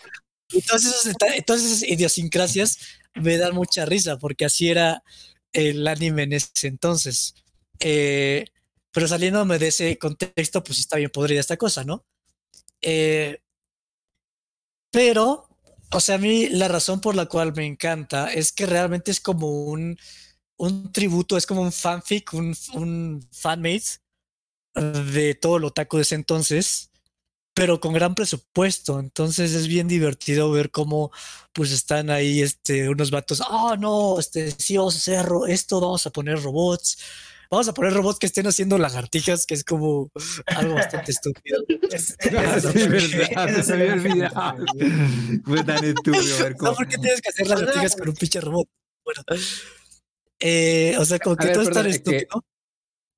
Y 0.50 0.62
todas 0.62 0.84
esas, 0.84 1.04
deta- 1.14 1.42
todas 1.46 1.62
esas 1.64 1.82
idiosincrasias 1.88 2.78
me 3.14 3.38
dan 3.38 3.54
mucha 3.54 3.86
risa 3.86 4.18
porque 4.18 4.44
así 4.44 4.68
era 4.70 5.02
el 5.52 5.86
anime 5.88 6.24
en 6.24 6.34
ese 6.34 6.68
entonces. 6.68 7.34
Eh, 7.80 8.46
Pero 8.92 9.08
saliéndome 9.08 9.58
de 9.58 9.68
ese 9.68 9.98
contexto, 9.98 10.62
pues 10.64 10.78
está 10.80 10.96
bien 10.98 11.10
podrida 11.10 11.40
esta 11.40 11.56
cosa, 11.56 11.84
¿no? 11.84 12.04
Eh, 12.82 13.40
pero, 14.90 15.48
o 15.92 16.00
sea, 16.00 16.16
a 16.16 16.18
mí 16.18 16.48
la 16.48 16.68
razón 16.68 17.00
por 17.00 17.14
la 17.16 17.26
cual 17.26 17.52
me 17.54 17.66
encanta 17.66 18.32
es 18.32 18.52
que 18.52 18.66
realmente 18.66 19.10
es 19.10 19.20
como 19.20 19.64
un, 19.64 19.96
un 20.56 20.92
tributo, 20.92 21.36
es 21.36 21.46
como 21.46 21.62
un 21.62 21.72
fanfic, 21.72 22.32
un, 22.34 22.54
un 22.74 23.28
fanmate 23.32 23.84
de 24.74 25.34
todo 25.34 25.58
lo 25.58 25.68
otaku 25.68 25.96
de 25.96 26.02
ese 26.02 26.14
entonces 26.14 26.90
pero 27.54 27.80
con 27.80 27.94
gran 27.94 28.14
presupuesto. 28.14 29.00
Entonces 29.00 29.52
es 29.54 29.68
bien 29.68 29.88
divertido 29.88 30.50
ver 30.50 30.70
cómo 30.70 31.12
pues 31.52 31.70
están 31.70 32.10
ahí 32.10 32.42
este, 32.42 32.88
unos 32.88 33.10
vatos, 33.10 33.40
ah, 33.48 33.76
no, 33.78 34.18
este, 34.18 34.50
sí 34.50 34.76
vamos 34.76 34.96
a 34.96 34.98
hacer 34.98 35.26
esto, 35.48 35.80
vamos 35.80 36.04
a 36.06 36.10
poner 36.10 36.42
robots. 36.42 36.98
Vamos 37.50 37.68
a 37.68 37.74
poner 37.74 37.92
robots 37.92 38.18
que 38.18 38.26
estén 38.26 38.48
haciendo 38.48 38.78
lagartijas, 38.78 39.46
que 39.46 39.54
es 39.54 39.62
como 39.62 40.10
algo 40.46 40.74
bastante 40.74 41.12
estúpido. 41.12 41.62
Es, 41.92 42.16
verdad, 42.24 42.58
se 43.62 43.76
me 43.76 43.92
olvidado. 43.92 44.64
Fue 45.44 45.62
tan 45.62 45.84
estúpido. 45.84 46.38
Ver 46.38 46.56
cómo... 46.56 46.70
No, 46.72 46.76
porque 46.76 46.98
tienes 46.98 47.20
que 47.20 47.28
hacer 47.28 47.46
lagartijas 47.46 47.94
con 47.94 48.08
un 48.08 48.14
pinche 48.16 48.40
robot. 48.40 48.66
Bueno, 49.04 49.22
eh, 50.40 50.96
o 50.98 51.04
sea, 51.04 51.20
como 51.20 51.36
que 51.36 51.48
todo 51.48 51.62
es 51.62 51.70
tan 51.70 51.86
estúpido. 51.86 52.42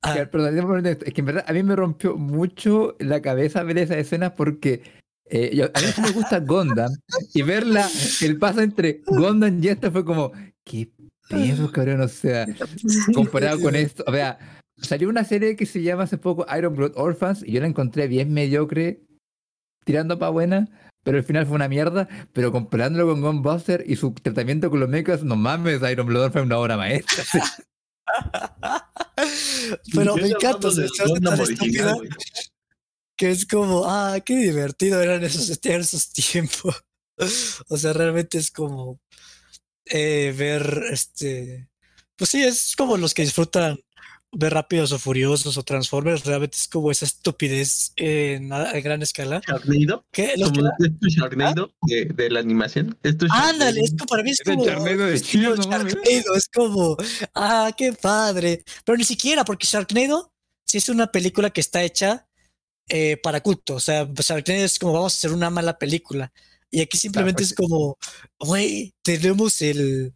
Ah. 0.02 0.14
es 0.18 1.12
que 1.12 1.20
en 1.20 1.26
verdad 1.26 1.44
a 1.46 1.52
mí 1.52 1.62
me 1.62 1.74
rompió 1.74 2.16
mucho 2.16 2.96
la 3.00 3.20
cabeza 3.22 3.62
ver 3.62 3.78
esa 3.78 3.98
escena 3.98 4.34
porque 4.34 4.82
eh, 5.28 5.68
a 5.74 5.80
mí 5.80 5.86
me 6.02 6.10
gusta 6.12 6.38
Gondam 6.38 6.92
y 7.34 7.42
verla, 7.42 7.88
el 8.22 8.38
paso 8.38 8.60
entre 8.60 9.02
Gondam 9.06 9.62
y 9.62 9.68
esta 9.68 9.90
fue 9.90 10.04
como, 10.04 10.32
qué 10.64 10.90
pedo, 11.28 11.72
cabrón, 11.72 12.02
o 12.02 12.08
sea, 12.08 12.46
comparado 13.12 13.60
con 13.60 13.74
esto, 13.74 14.04
o 14.06 14.12
sea, 14.12 14.38
salió 14.76 15.08
una 15.08 15.24
serie 15.24 15.56
que 15.56 15.66
se 15.66 15.82
llama 15.82 16.04
hace 16.04 16.18
poco 16.18 16.46
Iron 16.56 16.76
Blood 16.76 16.92
Orphans 16.94 17.42
y 17.44 17.52
yo 17.52 17.60
la 17.60 17.66
encontré 17.66 18.06
bien 18.06 18.32
mediocre, 18.32 19.02
tirando 19.84 20.16
para 20.18 20.30
buena, 20.30 20.68
pero 21.02 21.18
al 21.18 21.24
final 21.24 21.46
fue 21.46 21.56
una 21.56 21.68
mierda, 21.68 22.08
pero 22.32 22.52
comparándolo 22.52 23.08
con 23.08 23.20
Gunbuster 23.20 23.82
y 23.86 23.96
su 23.96 24.12
tratamiento 24.12 24.70
con 24.70 24.78
los 24.78 24.88
mechas, 24.88 25.24
no 25.24 25.34
mames, 25.34 25.80
Iron 25.90 26.06
Blood 26.06 26.26
Orphans 26.26 26.42
es 26.42 26.46
una 26.46 26.58
obra 26.58 26.76
maestra. 26.76 27.24
Pero 29.94 30.16
me 30.16 30.28
encanta, 30.28 30.70
se 30.70 30.86
que 33.16 33.30
es 33.30 33.46
como, 33.46 33.84
ah, 33.86 34.20
qué 34.24 34.36
divertido 34.36 35.00
eran 35.00 35.24
esos, 35.24 35.48
esos 35.62 36.12
tiempos. 36.12 36.84
o 37.68 37.76
sea, 37.76 37.92
realmente 37.92 38.38
es 38.38 38.50
como 38.50 39.00
eh, 39.86 40.34
ver 40.36 40.84
este. 40.90 41.68
Pues 42.16 42.30
sí, 42.30 42.42
es 42.42 42.74
como 42.76 42.96
los 42.96 43.14
que 43.14 43.22
disfrutan 43.22 43.78
ver 44.36 44.52
Rápidos 44.52 44.92
o 44.92 44.98
Furiosos 44.98 45.56
o 45.56 45.62
Transformers, 45.62 46.24
realmente 46.24 46.56
es 46.56 46.68
como 46.68 46.90
esa 46.90 47.06
estupidez 47.06 47.92
en, 47.96 48.50
gran 48.50 49.02
escala. 49.02 49.40
¿Sharknado? 49.46 50.04
¿Qué? 50.12 50.34
¿Es 50.34 50.52
tu 50.52 51.08
Sharknado 51.08 51.72
de, 51.82 52.04
de, 52.04 52.30
la 52.30 52.40
animación? 52.40 52.98
Ándale, 53.30 53.80
es 53.80 53.90
como 53.90 54.06
para 54.06 54.22
mí 54.22 54.30
es, 54.30 54.40
como... 54.44 54.64
Sharknado 54.64 55.06
de 55.06 55.18
Sharknado, 55.18 56.36
es 56.36 56.48
como, 56.48 56.96
ah, 57.34 57.72
qué 57.76 57.92
padre. 57.94 58.62
Pero 58.84 58.98
ni 58.98 59.04
siquiera, 59.04 59.44
porque 59.44 59.66
Sharknado 59.66 60.32
sí 60.64 60.78
es 60.78 60.88
una 60.88 61.06
película 61.10 61.50
que 61.50 61.60
está 61.62 61.82
hecha 61.82 62.28
eh, 62.88 63.16
para 63.22 63.42
culto. 63.42 63.76
O 63.76 63.80
sea, 63.80 64.06
Sharknado 64.14 64.64
es 64.64 64.78
como 64.78 64.92
vamos 64.92 65.14
a 65.14 65.16
hacer 65.16 65.32
una 65.32 65.50
mala 65.50 65.78
película. 65.78 66.32
Y 66.70 66.80
aquí 66.80 66.98
simplemente 66.98 67.42
es 67.42 67.54
como, 67.54 67.96
güey, 68.38 68.92
tenemos 69.02 69.62
el, 69.62 70.12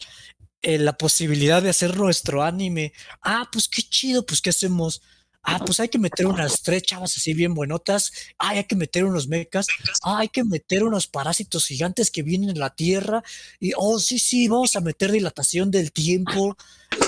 eh, 0.63 0.79
la 0.79 0.93
posibilidad 0.93 1.63
de 1.63 1.71
hacer 1.71 1.97
nuestro 1.97 2.43
anime. 2.43 2.93
Ah, 3.23 3.49
pues 3.51 3.69
qué 3.69 3.83
chido, 3.83 4.25
pues 4.27 4.41
qué 4.41 4.51
hacemos. 4.51 5.03
Ah, 5.43 5.59
pues 5.65 5.81
hay 5.81 5.89
que 5.89 5.99
meter 5.99 6.27
unas 6.27 6.63
tres 6.63 6.83
chavas 6.83 7.17
así 7.17 7.33
bien 7.33 7.55
buenotas. 7.55 8.13
Ah, 8.39 8.51
hay 8.51 8.65
que 8.65 8.77
meter 8.77 9.05
unos 9.05 9.27
mecas. 9.27 9.67
Ah, 10.03 10.19
hay 10.19 10.29
que 10.29 10.45
meter 10.45 10.85
unos 10.85 11.07
parásitos 11.07 11.65
gigantes 11.67 12.11
que 12.11 12.23
vienen 12.23 12.51
en 12.51 12.59
la 12.59 12.75
Tierra. 12.75 13.23
Y, 13.59 13.73
oh, 13.77 13.99
sí, 13.99 14.19
sí, 14.19 14.49
vamos 14.49 14.77
a 14.77 14.81
meter 14.81 15.11
dilatación 15.11 15.71
del 15.71 15.93
tiempo. 15.93 16.57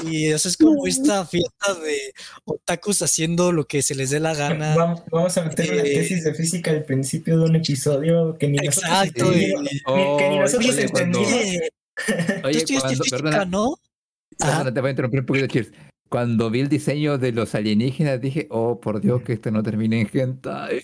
Y 0.06 0.28
eso 0.28 0.48
es 0.48 0.56
como 0.56 0.86
esta 0.86 1.26
fiesta 1.26 1.74
de 1.74 2.14
otakus 2.46 3.02
haciendo 3.02 3.52
lo 3.52 3.66
que 3.66 3.82
se 3.82 3.94
les 3.94 4.08
dé 4.08 4.18
la 4.18 4.34
gana. 4.34 4.74
Vamos, 5.10 5.36
a 5.36 5.42
meter 5.42 5.70
una 5.70 5.82
eh, 5.82 5.94
tesis 5.94 6.24
de 6.24 6.34
física 6.34 6.70
al 6.70 6.84
principio 6.84 7.38
de 7.38 7.44
un 7.44 7.56
episodio 7.56 8.38
que 8.38 8.48
ni 8.48 8.58
exacto, 8.58 9.30
nosotros, 9.30 10.78
entendimos. 10.78 11.28
Oye, 12.44 12.64
cuando, 12.81 13.05
física, 13.05 13.44
¿no? 13.44 13.76
te 14.38 14.81
voy 14.81 14.88
a 14.88 14.90
interrumpir 14.90 15.20
un 15.20 15.26
poquito, 15.26 15.46
Cheers. 15.46 15.70
Cuando 16.09 16.50
vi 16.50 16.61
el 16.61 16.68
diseño 16.68 17.18
de 17.18 17.33
los 17.33 17.55
alienígenas 17.55 18.20
dije, 18.20 18.46
oh, 18.50 18.81
por 18.81 19.00
Dios, 19.00 19.22
que 19.22 19.33
esto 19.33 19.50
no 19.50 19.62
termine 19.62 20.00
en 20.00 20.11
hentai. 20.12 20.83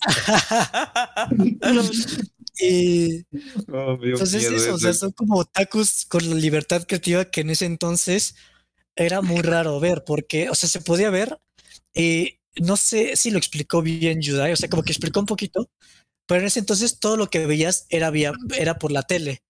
y 2.60 3.24
oh, 3.72 3.98
entonces 4.00 4.44
eso, 4.44 4.74
o 4.74 4.78
sea, 4.78 4.92
son 4.92 5.10
como 5.12 5.38
otakus 5.38 6.06
con 6.06 6.28
la 6.28 6.36
libertad 6.36 6.84
creativa 6.86 7.24
que 7.24 7.40
en 7.40 7.50
ese 7.50 7.66
entonces 7.66 8.36
era 8.94 9.20
muy 9.20 9.42
raro 9.42 9.80
ver, 9.80 10.04
porque, 10.06 10.48
o 10.50 10.54
sea, 10.54 10.68
se 10.68 10.80
podía 10.80 11.10
ver, 11.10 11.40
y 11.92 12.38
no 12.60 12.76
sé 12.76 13.16
si 13.16 13.32
lo 13.32 13.38
explicó 13.38 13.82
bien 13.82 14.20
Yudai, 14.20 14.52
o 14.52 14.56
sea, 14.56 14.68
como 14.68 14.84
que 14.84 14.92
explicó 14.92 15.18
un 15.18 15.26
poquito, 15.26 15.68
pero 16.26 16.40
en 16.40 16.46
ese 16.46 16.60
entonces 16.60 17.00
todo 17.00 17.16
lo 17.16 17.30
que 17.30 17.46
veías 17.46 17.86
era, 17.88 18.10
vía, 18.10 18.32
era 18.56 18.78
por 18.78 18.92
la 18.92 19.02
tele 19.02 19.42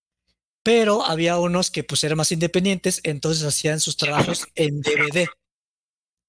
pero 0.63 1.05
había 1.05 1.39
unos 1.39 1.71
que 1.71 1.85
pues 1.85 2.05
eran 2.05 2.19
más 2.19 2.33
independientes, 2.33 3.01
entonces 3.05 3.45
hacían 3.45 3.81
sus 3.81 3.97
trabajos 3.97 4.47
en 4.55 4.81
DVD. 4.81 5.29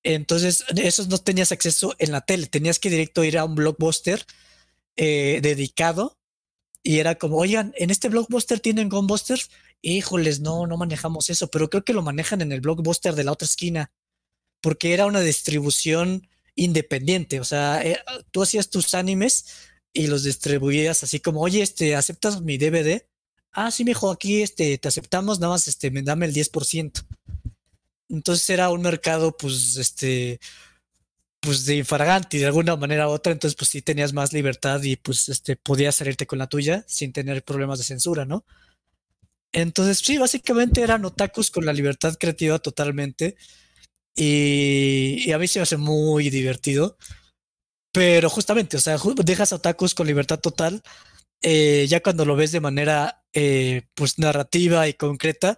Entonces, 0.03 0.63
esos 0.77 1.07
no 1.09 1.17
tenías 1.17 1.51
acceso 1.51 1.95
en 1.99 2.11
la 2.11 2.21
tele, 2.21 2.47
tenías 2.47 2.79
que 2.79 2.89
directo 2.89 3.23
ir 3.23 3.37
a 3.37 3.45
un 3.45 3.55
blockbuster 3.55 4.25
eh, 4.95 5.39
dedicado 5.41 6.17
y 6.83 6.99
era 6.99 7.15
como, 7.15 7.37
oigan, 7.37 7.73
en 7.77 7.89
este 7.91 8.09
blockbuster 8.09 8.59
tienen 8.59 8.89
Gunbusters, 8.89 9.49
híjoles, 9.81 10.39
no, 10.39 10.65
no 10.67 10.77
manejamos 10.77 11.29
eso, 11.29 11.49
pero 11.49 11.69
creo 11.69 11.83
que 11.83 11.93
lo 11.93 12.01
manejan 12.01 12.41
en 12.41 12.51
el 12.51 12.61
blockbuster 12.61 13.15
de 13.15 13.23
la 13.23 13.33
otra 13.33 13.45
esquina, 13.45 13.91
porque 14.61 14.93
era 14.93 15.05
una 15.05 15.21
distribución 15.21 16.27
independiente, 16.55 17.39
o 17.39 17.43
sea, 17.43 17.81
eh, 17.83 17.99
tú 18.31 18.43
hacías 18.43 18.69
tus 18.69 18.93
animes 18.93 19.45
y 19.93 20.07
los 20.07 20.23
distribuías 20.23 21.03
así 21.03 21.19
como, 21.19 21.41
oye, 21.41 21.61
este, 21.61 21.95
¿aceptas 21.95 22.41
mi 22.41 22.57
DVD? 22.57 23.08
Ah, 23.51 23.71
sí, 23.71 23.83
mijo, 23.83 24.11
aquí 24.11 24.41
este, 24.41 24.77
te 24.77 24.87
aceptamos, 24.87 25.39
nada 25.39 25.53
más 25.53 25.67
este, 25.67 25.89
dame 25.91 26.25
el 26.25 26.33
10%. 26.33 27.05
Entonces 28.09 28.49
era 28.49 28.69
un 28.69 28.81
mercado, 28.81 29.35
pues, 29.37 29.77
este, 29.77 30.39
pues 31.39 31.65
de 31.65 31.75
infraganti 31.77 32.37
de 32.37 32.47
alguna 32.47 32.75
manera 32.75 33.07
u 33.07 33.11
otra, 33.11 33.31
entonces 33.31 33.55
pues 33.55 33.69
sí 33.69 33.81
tenías 33.81 34.13
más 34.13 34.33
libertad 34.33 34.81
y 34.83 34.97
pues 34.97 35.29
este 35.29 35.55
podías 35.55 35.95
salirte 35.95 36.27
con 36.27 36.39
la 36.39 36.47
tuya 36.47 36.83
sin 36.87 37.13
tener 37.13 37.43
problemas 37.43 37.79
de 37.79 37.85
censura, 37.85 38.25
¿no? 38.25 38.45
Entonces 39.51 39.99
sí, 39.99 40.17
básicamente 40.17 40.81
eran 40.81 41.05
otakus 41.05 41.49
con 41.51 41.65
la 41.65 41.73
libertad 41.73 42.15
creativa 42.19 42.59
totalmente 42.59 43.35
y, 44.15 45.31
a 45.31 45.37
mí 45.39 45.47
se 45.47 45.59
me 45.59 45.63
hace 45.63 45.77
muy 45.77 46.29
divertido, 46.29 46.97
pero 47.93 48.29
justamente, 48.29 48.77
o 48.77 48.81
sea, 48.81 48.97
dejas 49.23 49.53
a 49.53 49.57
otakus 49.57 49.95
con 49.95 50.07
libertad 50.07 50.39
total 50.39 50.83
eh, 51.41 51.85
ya 51.87 52.01
cuando 52.01 52.25
lo 52.25 52.35
ves 52.35 52.51
de 52.51 52.59
manera 52.59 53.23
eh, 53.33 53.83
pues 53.95 54.19
narrativa 54.19 54.87
y 54.87 54.93
concreta, 54.93 55.57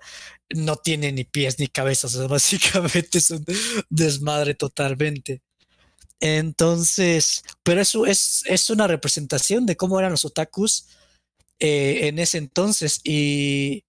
no 0.49 0.75
tiene 0.75 1.11
ni 1.11 1.23
pies 1.23 1.59
ni 1.59 1.67
cabezas, 1.67 2.27
básicamente 2.29 3.17
es 3.17 3.31
un 3.31 3.45
desmadre 3.89 4.55
totalmente. 4.55 5.41
Entonces, 6.19 7.43
pero 7.63 7.81
eso 7.81 8.05
es, 8.05 8.43
es 8.45 8.69
una 8.69 8.87
representación 8.87 9.65
de 9.65 9.75
cómo 9.77 9.99
eran 9.99 10.11
los 10.11 10.25
otakus 10.25 10.87
eh, 11.59 12.07
en 12.07 12.19
ese 12.19 12.37
entonces 12.37 13.01
y, 13.03 13.85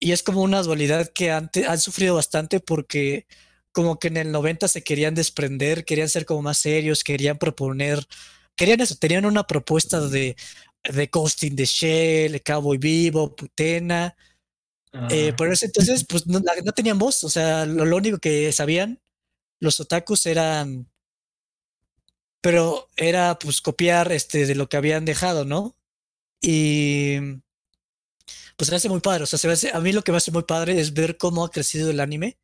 y, 0.00 0.12
es 0.12 0.22
como 0.22 0.42
una 0.42 0.62
dualidad 0.62 1.08
que 1.14 1.30
han, 1.30 1.50
han 1.68 1.80
sufrido 1.80 2.14
bastante 2.16 2.60
porque 2.60 3.26
como 3.72 3.98
que 3.98 4.08
en 4.08 4.18
el 4.18 4.32
90 4.32 4.68
se 4.68 4.84
querían 4.84 5.14
desprender, 5.14 5.84
querían 5.84 6.08
ser 6.08 6.26
como 6.26 6.42
más 6.42 6.58
serios, 6.58 7.04
querían 7.04 7.38
proponer, 7.38 8.06
querían 8.56 8.80
eso, 8.80 8.96
tenían 8.96 9.26
una 9.26 9.46
propuesta 9.46 10.00
de, 10.08 10.36
de 10.84 11.06
Ghost 11.06 11.42
in 11.44 11.56
the 11.56 11.64
Shell, 11.64 12.42
Cowboy 12.42 12.78
Vivo, 12.78 13.34
Putena. 13.34 14.14
Eh, 15.10 15.32
por 15.32 15.52
eso 15.52 15.66
entonces, 15.66 16.04
pues 16.08 16.26
no, 16.26 16.40
tenían 16.72 16.98
voz, 16.98 17.24
o 17.24 17.28
sea, 17.28 17.66
lo, 17.66 17.96
único 17.96 18.18
que 18.18 18.52
sabían 18.52 19.00
los 19.58 19.80
otakus 19.80 20.26
eran, 20.26 20.88
pero 22.40 22.88
era 22.96 23.36
pues 23.38 23.60
copiar 23.60 24.12
este 24.12 24.46
de 24.46 24.54
lo 24.54 24.68
que 24.68 24.76
habían 24.76 25.04
dejado, 25.04 25.44
¿no? 25.44 25.76
Y 26.40 27.18
pues 28.56 28.68
se 28.68 28.76
hace 28.76 28.88
muy 28.88 29.00
padre, 29.00 29.24
o 29.24 29.26
sea, 29.26 29.38
se 29.38 29.50
hace, 29.50 29.70
a 29.72 29.80
mí 29.80 29.92
lo 29.92 30.02
que 30.02 30.12
me 30.12 30.18
hace 30.18 30.30
muy 30.30 30.44
padre 30.44 30.80
es 30.80 30.92
ver 30.92 31.16
cómo 31.16 31.44
ha 31.44 31.50
crecido 31.50 31.90
el 31.90 31.98
anime, 31.98 32.38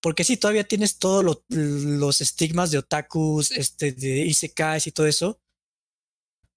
porque 0.00 0.24
sí, 0.24 0.38
todavía 0.38 0.64
tienes 0.64 0.98
todos 0.98 1.42
los 1.48 2.20
estigmas 2.20 2.70
de 2.70 2.78
otakus, 2.78 3.50
este, 3.50 3.92
de 3.92 4.20
isekais 4.26 4.86
y 4.86 4.92
todo 4.92 5.06
eso, 5.06 5.40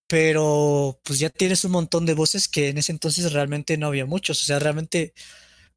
pero 0.07 0.99
pues 1.03 1.19
ya 1.19 1.29
tienes 1.29 1.63
un 1.65 1.71
montón 1.73 2.05
de 2.05 2.13
voces 2.13 2.47
que 2.47 2.69
en 2.69 2.77
ese 2.77 2.91
entonces 2.91 3.33
realmente 3.33 3.77
no 3.77 3.87
había 3.87 4.05
muchos, 4.05 4.41
o 4.41 4.45
sea, 4.45 4.59
realmente 4.59 5.13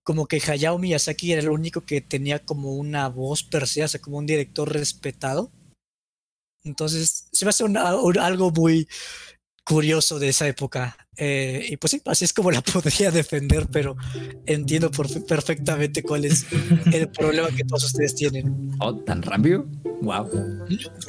como 0.02 0.26
que 0.26 0.40
Hayao 0.46 0.78
Miyazaki 0.78 1.32
era 1.32 1.42
el 1.42 1.50
único 1.50 1.82
que 1.82 2.00
tenía 2.00 2.38
como 2.44 2.74
una 2.74 3.08
voz 3.08 3.42
per 3.44 3.66
se, 3.68 3.84
o 3.84 3.88
sea, 3.88 4.00
como 4.00 4.18
un 4.18 4.26
director 4.26 4.72
respetado. 4.72 5.52
Entonces, 6.64 7.28
se 7.32 7.44
me 7.44 7.50
hace 7.50 7.64
una- 7.64 7.96
un- 7.96 8.18
algo 8.18 8.50
muy 8.50 8.88
curioso 9.64 10.18
de 10.18 10.28
esa 10.28 10.48
época. 10.48 10.96
Eh, 11.22 11.66
y 11.68 11.76
pues 11.76 11.90
sí, 11.90 12.00
así 12.06 12.24
es 12.24 12.32
como 12.32 12.50
la 12.50 12.62
podría 12.72 13.10
defender, 13.10 13.66
pero 13.70 13.94
entiendo 14.46 14.90
por- 14.90 15.24
perfectamente 15.26 16.02
cuál 16.02 16.24
es 16.24 16.46
el 16.92 17.08
problema 17.08 17.48
que 17.54 17.62
todos 17.64 17.84
ustedes 17.84 18.14
tienen. 18.14 18.70
Oh, 18.80 18.96
tan 18.96 19.20
rápido. 19.22 19.66
Wow. 20.00 20.30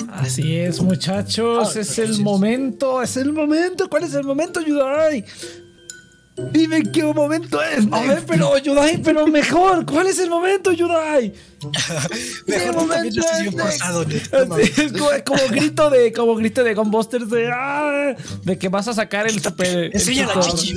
Así 0.09 0.57
es, 0.57 0.81
muchachos. 0.81 1.75
Ah, 1.75 1.79
es 1.79 1.93
pero 1.95 2.11
el 2.11 2.19
momento. 2.21 3.01
Es 3.01 3.15
el 3.15 3.31
momento. 3.31 3.89
¿Cuál 3.89 4.03
es 4.03 4.13
el 4.13 4.25
momento, 4.25 4.59
Yudai? 4.59 5.23
Dime 6.35 6.81
qué 6.91 7.03
momento 7.03 7.61
es. 7.61 7.85
A 7.91 8.01
ver, 8.01 8.23
pero 8.25 8.57
Yudai, 8.57 9.01
pero 9.01 9.27
mejor. 9.27 9.85
¿Cuál 9.85 10.07
es 10.07 10.17
el 10.19 10.29
momento, 10.29 10.71
Yudai? 10.71 11.33
Mejor 12.47 12.87
forzado, 13.51 14.05
mames. 14.47 14.77
Es 14.79 14.91
como, 14.93 15.09
como 15.25 15.47
grito 15.49 15.89
de 15.91 16.11
como 16.11 16.35
grito 16.35 16.63
de 16.63 16.73
Gunbusters 16.73 17.29
de 17.29 17.51
ah, 17.53 18.15
de 18.43 18.57
que 18.57 18.69
vas 18.69 18.87
a 18.87 18.93
sacar 18.93 19.27
el 19.27 19.39
super 19.39 19.91
el 19.93 19.99
super- 19.99 20.25
la 20.25 20.39
chichi. 20.41 20.73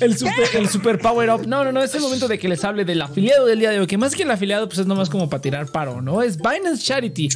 el 0.00 0.18
super 0.18 0.48
el 0.56 0.68
super 0.68 0.98
power 0.98 1.30
up. 1.30 1.46
No, 1.46 1.64
no, 1.64 1.72
no, 1.72 1.82
es 1.82 1.94
el 1.94 2.02
momento 2.02 2.28
de 2.28 2.38
que 2.38 2.48
les 2.48 2.62
hable 2.64 2.84
del 2.84 3.00
afiliado 3.00 3.46
del 3.46 3.60
día 3.60 3.70
de 3.70 3.80
hoy, 3.80 3.86
que 3.86 3.96
más 3.96 4.14
que 4.14 4.24
el 4.24 4.30
afiliado 4.30 4.68
pues 4.68 4.80
es 4.80 4.86
nomás 4.86 5.08
como 5.08 5.30
para 5.30 5.40
tirar 5.40 5.66
paro, 5.66 6.02
¿no? 6.02 6.20
Es 6.22 6.36
Binance 6.36 6.82
Charity. 6.84 7.30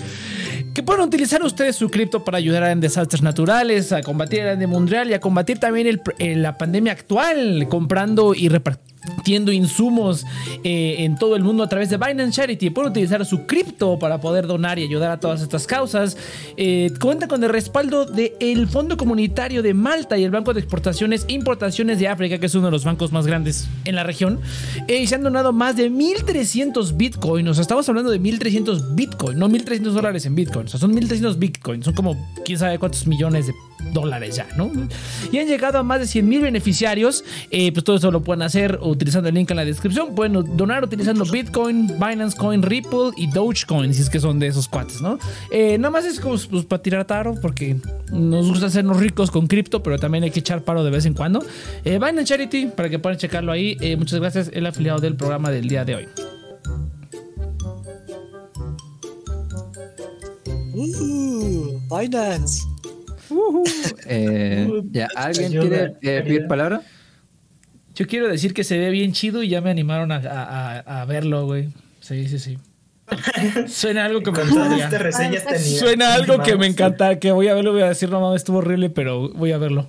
Que 0.77 0.83
pueden 0.83 1.01
utilizar 1.05 1.43
ustedes 1.43 1.75
su 1.75 1.89
cripto 1.89 2.23
para 2.23 2.37
ayudar 2.37 2.65
en 2.65 2.81
desastres 2.81 3.23
naturales, 3.23 3.93
a 3.93 4.03
combatir 4.03 4.41
el 4.41 4.59
de 4.59 4.67
mundial 4.67 5.09
y 5.09 5.15
a 5.15 5.21
combatir 5.21 5.59
también 5.59 5.87
el- 5.87 6.03
eh, 6.19 6.37
la 6.37 6.59
pandemia 6.59 6.93
actual, 6.93 7.67
comprando 7.71 8.35
y 8.35 8.51
repartiendo 8.51 8.95
insumos 9.53 10.25
eh, 10.65 10.97
en 10.99 11.17
todo 11.17 11.37
el 11.37 11.43
mundo 11.43 11.63
a 11.63 11.69
través 11.69 11.91
de 11.91 11.97
Binance 11.97 12.33
Charity. 12.33 12.71
Pueden 12.71 12.91
utilizar 12.91 13.25
su 13.27 13.47
cripto 13.47 13.99
para 13.99 14.21
poder 14.21 14.47
donar 14.47 14.79
y 14.79 14.85
ayudar 14.85 15.11
a 15.11 15.21
todas 15.21 15.43
estas 15.43 15.67
causas. 15.67 16.17
Eh, 16.57 16.93
cuenta 17.01 17.29
con 17.29 17.43
el 17.43 17.51
respaldo 17.51 18.07
del 18.07 18.69
Fondo 18.69 18.97
Comunitario 18.97 19.63
de 19.63 19.75
Malta 19.75 20.17
y 20.17 20.25
el 20.25 20.31
Banco 20.31 20.55
de 20.55 20.61
Exportaciones 20.61 21.27
e 21.29 21.33
Importaciones 21.33 21.99
de 21.99 22.09
África, 22.09 22.39
que 22.39 22.47
es 22.47 22.55
uno 22.55 22.67
de 22.67 22.73
los 22.73 22.85
bancos 22.85 23.13
más 23.13 23.27
grandes 23.27 23.69
en 23.85 23.95
la 23.95 24.05
región. 24.05 24.41
Eh, 24.89 25.03
y 25.03 25.07
se 25.07 25.15
han 25.15 25.23
donado 25.23 25.53
más 25.53 25.77
de 25.77 25.91
1.300 25.91 26.97
bitcoins. 26.97 27.49
O 27.49 27.55
sea, 27.55 27.63
estamos 27.63 27.89
hablando 27.89 28.11
de 28.11 28.21
1.300 28.21 28.95
bitcoins, 28.95 29.37
no 29.37 29.49
1.300 29.49 29.93
dólares 29.93 30.27
en 30.27 30.35
bitcoin. 30.35 30.67
O 30.67 30.69
sea, 30.69 30.81
son 30.81 30.95
1.300 30.95 31.39
bitcoins. 31.39 31.85
Son 31.85 31.95
como 31.95 32.17
quién 32.45 32.59
sabe 32.59 32.79
cuántos 32.79 33.07
millones 33.07 33.47
de 33.47 33.55
dólares 33.93 34.37
ya, 34.37 34.47
¿no? 34.57 34.71
Y 35.33 35.39
han 35.39 35.47
llegado 35.47 35.79
a 35.79 35.83
más 35.83 36.01
de 36.01 36.07
100 36.07 36.29
mil 36.29 36.43
beneficiarios. 36.43 37.25
Eh, 37.51 37.73
pues 37.73 37.85
todo 37.85 37.97
eso 37.97 38.11
lo 38.11 38.23
pueden 38.23 38.43
hacer 38.43 38.79
utilizando 38.83 39.29
el 39.29 39.35
link 39.35 39.51
en 39.51 39.57
la 39.57 39.65
descripción. 39.65 40.15
Pueden 40.15 40.57
donar 40.57 40.85
utilizando 40.85 41.25
Bitcoin, 41.25 41.87
Binance 41.99 42.37
Coin, 42.37 42.63
Ripple 42.63 43.11
y 43.17 43.29
Dogecoin, 43.29 43.93
si 43.95 44.03
es 44.03 44.11
que 44.11 44.21
son 44.21 44.39
de 44.39 44.49
esos 44.49 44.69
cuates, 44.69 45.01
¿no? 45.01 45.19
Eh, 45.51 45.79
nada 45.79 45.91
más 45.91 46.05
es 46.05 46.21
como 46.21 46.37
pues, 46.51 46.65
para 46.65 46.83
tirar 46.83 47.05
taro, 47.05 47.35
porque 47.41 47.77
nos 48.13 48.49
gusta 48.49 48.67
hacernos 48.67 48.99
ricos 48.99 49.31
con 49.31 49.47
cripto, 49.47 49.83
pero 49.83 49.99
también 49.99 50.25
hay 50.25 50.31
que 50.31 50.41
echar 50.41 50.63
paro 50.63 50.85
de 50.85 50.91
vez 50.91 51.07
en 51.07 51.15
cuando. 51.15 51.45
Eh, 51.85 51.99
Binance 51.99 52.25
Charity, 52.25 52.67
para 52.67 52.89
que 52.89 52.99
puedan 52.99 53.19
checarlo 53.19 53.53
ahí. 53.53 53.77
Eh, 53.81 53.97
muchas 53.97 54.21
gracias, 54.21 54.51
el 54.53 54.67
afiliado 54.67 54.99
del 54.99 55.17
programa 55.17 55.51
del 55.51 55.69
día 55.69 55.85
de 55.85 55.97
hoy. 55.97 56.07
Uh. 63.31 63.65
Eh, 64.09 64.83
ya, 64.93 65.09
¿Alguien 65.17 65.51
quiere 65.61 65.85
eh, 66.03 66.23
pedir 66.23 66.47
palabra? 66.47 66.83
Yo 67.95 68.07
quiero 68.07 68.29
decir 68.29 68.53
que 68.55 68.63
se 68.63 68.79
ve 68.79 68.91
bien 68.91 69.13
chido 69.13 69.43
y 69.43 69.49
ya 69.49 69.61
me 69.61 69.71
animaron 69.71 70.13
a, 70.13 70.17
a- 70.17 71.01
a- 71.01 71.05
verlo, 71.07 71.47
güey. 71.47 71.71
Sí, 72.01 72.29
sí, 72.29 72.39
sí. 72.39 72.59
Suena 73.69 74.05
algo 74.05 74.21
que 74.23 74.31
me 74.33 74.39
tenía- 74.39 74.91
Suena 75.79 76.15
algo 76.15 76.39
que 76.43 76.57
me 76.57 76.67
encanta, 76.67 77.19
que 77.19 77.33
voy 77.33 77.49
a 77.49 77.55
verlo, 77.55 77.73
voy 77.73 77.83
a 77.83 77.89
decir, 77.89 78.11
no 78.11 78.21
mames, 78.21 78.41
estuvo 78.43 78.59
horrible, 78.59 78.91
pero 78.91 79.31
voy 79.31 79.53
a 79.53 79.59
verlo. 79.59 79.89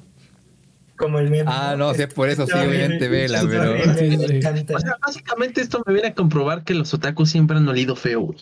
Como 0.98 1.20
el 1.20 1.30
meme. 1.30 1.44
Ah, 1.52 1.76
no, 1.78 1.94
si 1.94 2.02
es 2.04 2.14
por 2.14 2.28
eso, 2.30 2.48
sí, 2.48 2.54
obviamente 2.54 3.08
vela, 3.08 3.42
pero- 3.48 3.76
Sí, 3.96 4.10
sí. 4.18 4.40
O 4.74 4.80
sea, 4.80 4.98
básicamente 5.06 5.62
esto 5.62 5.84
me 5.86 5.94
viene 5.94 6.10
a 6.10 6.14
comprobar 6.16 6.64
que 6.64 6.74
los 6.74 6.94
otakus 6.94 7.30
siempre 7.30 7.58
han 7.58 7.68
olido 7.68 7.96
feo, 7.96 8.22
güey. 8.22 8.40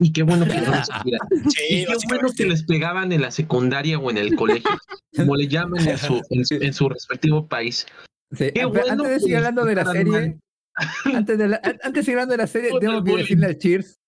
Y 0.00 0.12
qué 0.12 0.22
bueno 0.22 0.44
que 0.46 0.54
no 0.60 0.72
cuidan. 1.02 1.20
Y 1.44 1.50
Sí, 1.50 1.86
qué 1.86 1.96
bueno 2.08 2.28
que 2.36 2.46
les 2.46 2.62
pegaban 2.64 3.10
en 3.12 3.20
la 3.22 3.30
secundaria 3.30 3.98
o 3.98 4.10
en 4.10 4.16
el 4.18 4.36
colegio, 4.36 4.70
como 5.16 5.34
le 5.36 5.48
llaman 5.48 5.86
en 5.88 5.98
su, 5.98 6.22
en 6.30 6.44
su, 6.46 6.54
en 6.54 6.72
su 6.72 6.88
respectivo 6.88 7.46
país. 7.48 7.86
Sí, 8.32 8.44
Qué 8.46 8.52
pero 8.54 8.68
bueno 8.70 8.92
antes 8.92 9.08
de 9.08 9.20
seguir 9.20 9.36
hablando 9.38 9.64
de 9.64 9.74
la 9.74 9.84
serie, 9.92 10.38
antes 11.14 11.38
de, 11.38 11.48
la- 11.48 11.60
an- 11.64 11.78
antes 11.82 11.92
de 11.94 12.02
seguir 12.02 12.14
hablando 12.18 12.32
de 12.32 12.38
la 12.38 12.46
serie, 12.46 12.70
tengo 12.78 13.02
que 13.02 13.16
decirle 13.16 13.46
al 13.46 13.58
Cheers. 13.58 13.98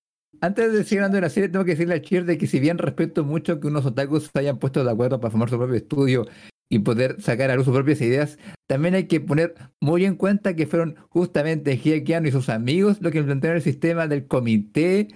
Antes 0.43 0.73
de 0.73 0.85
seguir 0.85 0.99
hablando 1.01 1.17
de 1.17 1.23
la 1.23 1.29
serie, 1.31 1.49
tengo 1.49 1.65
que 1.65 1.73
decirle 1.73 1.95
al 1.95 2.03
Cheers 2.03 2.27
de 2.27 2.39
que 2.39 2.47
si 2.47 2.61
bien 2.61 2.79
respeto 2.79 3.25
mucho 3.25 3.59
que 3.61 3.67
unos 3.67 3.85
otakus 3.85 4.31
se 4.33 4.39
hayan 4.39 4.59
puesto 4.59 4.85
de 4.85 4.91
acuerdo 4.91 5.21
para 5.21 5.31
formar 5.33 5.51
su 5.51 5.59
propio 5.59 5.77
estudio 5.77 6.27
y 6.71 6.79
poder 6.79 7.21
sacar 7.21 7.51
a 7.51 7.57
luz 7.57 7.65
sus 7.65 7.75
propias 7.75 8.01
ideas, 8.01 8.39
también 8.69 8.95
hay 8.95 9.05
que 9.09 9.21
poner 9.21 9.55
muy 9.81 10.05
en 10.05 10.15
cuenta 10.15 10.55
que 10.55 10.67
fueron 10.69 10.95
justamente 11.09 11.77
Hiekiano 11.77 12.29
y 12.29 12.33
sus 12.33 12.49
amigos 12.49 12.99
los 13.01 13.11
que 13.11 13.19
implantaron 13.19 13.57
el 13.57 13.63
sistema 13.63 14.07
del 14.07 14.27
comité 14.29 15.09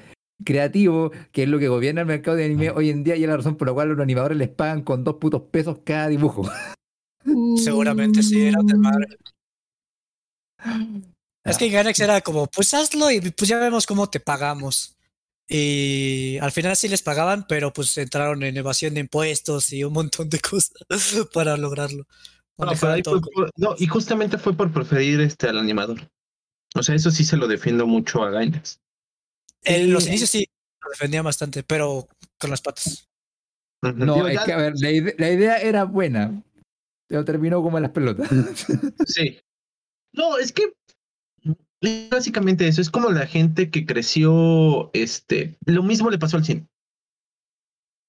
creativo, 0.45 1.13
que 1.33 1.45
es 1.45 1.49
lo 1.49 1.59
que 1.59 1.69
gobierna 1.69 2.01
el 2.03 2.07
mercado 2.07 2.37
de 2.37 2.47
anime 2.47 2.71
hoy 2.71 2.91
en 2.91 3.05
día 3.05 3.17
y 3.17 3.23
es 3.23 3.29
la 3.29 3.37
razón 3.37 3.57
por 3.57 3.69
la 3.69 3.75
cual 3.75 3.91
los 3.91 4.01
animadores 4.01 4.37
les 4.39 4.49
pagan 4.49 4.83
con 4.83 5.05
dos 5.05 5.17
putos 5.17 5.43
pesos 5.51 5.79
cada 5.85 6.09
dibujo. 6.09 6.51
Seguramente 7.57 8.23
sí, 8.23 8.47
era 8.47 8.61
del 8.63 8.79
mar. 8.79 9.07
Ah. 10.59 10.81
Es 11.45 11.59
que 11.59 11.69
Ganex 11.69 12.01
era 12.01 12.21
como, 12.21 12.47
pues 12.47 12.73
hazlo 12.75 13.11
y 13.11 13.21
pues 13.21 13.49
ya 13.49 13.59
vemos 13.59 13.87
cómo 13.87 14.09
te 14.09 14.21
pagamos. 14.21 14.97
Y 15.47 16.39
al 16.41 16.53
final 16.53 16.75
sí 16.75 16.89
les 16.89 17.03
pagaban, 17.03 17.47
pero 17.47 17.71
pues 17.73 17.97
entraron 17.99 18.43
en 18.43 18.57
evasión 18.57 18.95
de 18.95 19.01
impuestos 19.01 19.73
y 19.75 19.85
un 19.85 19.93
montón 19.93 20.31
de 20.31 20.41
cosas 20.41 20.73
para 21.35 21.57
lograrlo. 21.57 22.07
No, 22.57 22.67
Manejaban 22.67 22.79
pero 22.81 22.93
ahí 22.95 23.03
todo 23.03 23.21
fue 23.21 23.31
por- 23.33 23.51
no, 23.57 23.75
y 23.79 23.87
justamente 23.87 24.39
fue 24.39 24.57
por 24.57 24.73
preferir 24.73 25.21
este 25.21 25.49
al 25.49 25.59
animador. 25.59 26.09
O 26.75 26.83
sea, 26.83 26.95
eso 26.95 27.11
sí 27.11 27.25
se 27.25 27.37
lo 27.37 27.47
defiendo 27.47 27.87
mucho 27.87 28.23
a 28.23 28.31
Gainax. 28.31 28.81
En 29.65 29.93
los 29.93 30.07
inicios 30.07 30.31
sí 30.31 30.47
lo 30.83 30.91
defendía 30.91 31.23
bastante, 31.23 31.63
pero 31.63 32.07
con 32.39 32.51
las 32.51 32.61
patas. 32.61 33.09
No, 33.83 34.15
Digo, 34.15 34.29
es 34.29 34.35
ya- 34.35 34.45
que 34.45 34.53
a 34.53 34.57
ver, 34.57 34.73
la, 34.77 34.91
ide- 34.91 35.15
la 35.19 35.31
idea 35.31 35.57
era 35.59 35.85
buena, 35.85 36.43
pero 37.09 37.25
terminó 37.25 37.63
como 37.63 37.79
en 37.79 37.83
las 37.83 37.93
pelotas. 37.93 38.29
Sí. 39.07 39.41
No, 40.13 40.39
es 40.39 40.53
que 40.53 40.73
es 41.83 42.09
básicamente 42.11 42.67
eso. 42.69 42.81
Es 42.81 42.91
como 42.91 43.11
la 43.11 43.27
gente 43.27 43.71
que 43.71 43.85
creció, 43.85 44.91
este, 44.95 45.59
lo 45.67 45.83
mismo 45.83 46.09
le 46.11 46.19
pasó 46.19 46.37
al 46.37 46.45
cine. 46.45 46.67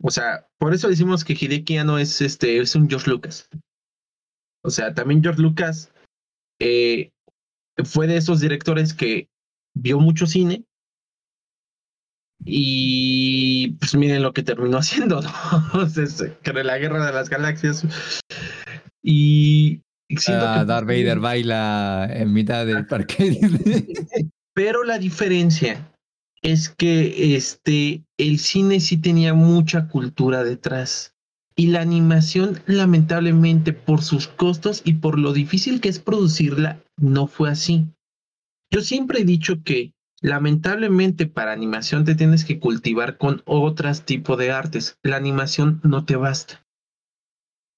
O 0.01 0.11
sea, 0.11 0.47
por 0.59 0.73
eso 0.73 0.87
decimos 0.87 1.23
que 1.25 1.33
Hideki 1.33 1.77
Anno 1.77 1.97
es 1.97 2.21
este, 2.21 2.59
es 2.59 2.75
un 2.75 2.87
George 2.89 3.09
Lucas. 3.09 3.49
O 4.63 4.69
sea, 4.69 4.93
también 4.93 5.21
George 5.23 5.41
Lucas 5.41 5.91
eh, 6.59 7.11
fue 7.83 8.07
de 8.07 8.17
esos 8.17 8.39
directores 8.39 8.93
que 8.93 9.29
vio 9.75 9.99
mucho 9.99 10.25
cine. 10.27 10.63
Y 12.43 13.69
pues 13.79 13.95
miren 13.95 14.21
lo 14.23 14.33
que 14.33 14.43
terminó 14.43 14.77
haciendo, 14.79 15.21
¿no? 15.21 15.31
O 15.81 15.87
sea, 15.87 16.03
es- 16.03 16.23
que 16.43 16.49
era 16.49 16.63
la 16.63 16.77
guerra 16.77 17.05
de 17.05 17.13
las 17.13 17.29
galaxias. 17.29 17.85
Y 19.01 19.81
siento 20.09 20.45
Ah, 20.47 20.59
que- 20.59 20.65
Darth 20.65 20.87
Vader 20.87 21.19
baila 21.19 22.07
en 22.11 22.33
mitad 22.33 22.65
del 22.65 22.85
parque. 22.87 23.39
Pero 24.53 24.83
la 24.83 24.97
diferencia 24.99 25.91
es 26.41 26.69
que 26.69 27.35
este 27.35 28.03
el 28.17 28.39
cine 28.39 28.79
sí 28.79 28.97
tenía 28.97 29.33
mucha 29.33 29.87
cultura 29.87 30.43
detrás. 30.43 31.11
Y 31.57 31.67
la 31.67 31.79
animación, 31.81 32.59
lamentablemente, 32.65 33.71
por 33.71 34.01
sus 34.03 34.27
costos 34.27 34.81
y 34.83 34.93
por 34.95 35.17
lo 35.17 35.31
difícil 35.31 35.79
que 35.79 35.87
es 35.87 35.99
producirla, 35.99 36.81
no 36.97 37.27
fue 37.27 37.49
así. 37.49 37.85
Yo 38.71 38.81
siempre 38.81 39.21
he 39.21 39.23
dicho 39.25 39.63
que 39.63 39.93
lamentablemente 40.25 41.27
para 41.27 41.51
animación 41.51 42.03
te 42.03 42.15
tienes 42.15 42.45
que 42.45 42.59
cultivar 42.59 43.17
con 43.19 43.43
otros 43.45 44.01
tipos 44.05 44.39
de 44.39 44.51
artes. 44.51 44.97
La 45.03 45.17
animación 45.17 45.79
no 45.83 46.03
te 46.03 46.15
basta. 46.15 46.65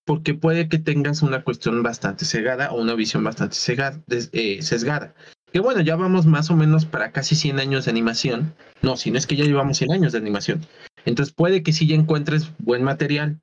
Porque 0.06 0.34
puede 0.34 0.70
que 0.70 0.80
tengas 0.80 1.22
una 1.24 1.44
cuestión 1.44 1.84
bastante 1.84 2.24
cegada 2.24 2.72
o 2.72 2.82
una 2.82 2.94
visión 2.94 3.22
bastante 3.22 3.58
cegada, 3.58 4.02
eh, 4.32 4.62
sesgada. 4.62 5.14
Que 5.52 5.60
bueno, 5.60 5.82
ya 5.82 5.98
vamos 5.98 6.26
más 6.26 6.50
o 6.50 6.56
menos 6.56 6.86
para 6.86 7.12
casi 7.12 7.36
100 7.36 7.60
años 7.60 7.84
de 7.84 7.92
animación. 7.92 8.56
No, 8.82 8.96
si 8.96 9.12
no 9.12 9.18
es 9.18 9.28
que 9.28 9.36
ya 9.36 9.44
llevamos 9.44 9.78
100 9.78 9.92
años 9.92 10.14
de 10.14 10.20
animación. 10.20 10.66
Entonces 11.04 11.36
puede 11.36 11.64
que 11.64 11.74
sí 11.74 11.86
ya 11.86 11.96
encuentres 11.96 12.54
buen 12.60 12.82
material. 12.82 13.42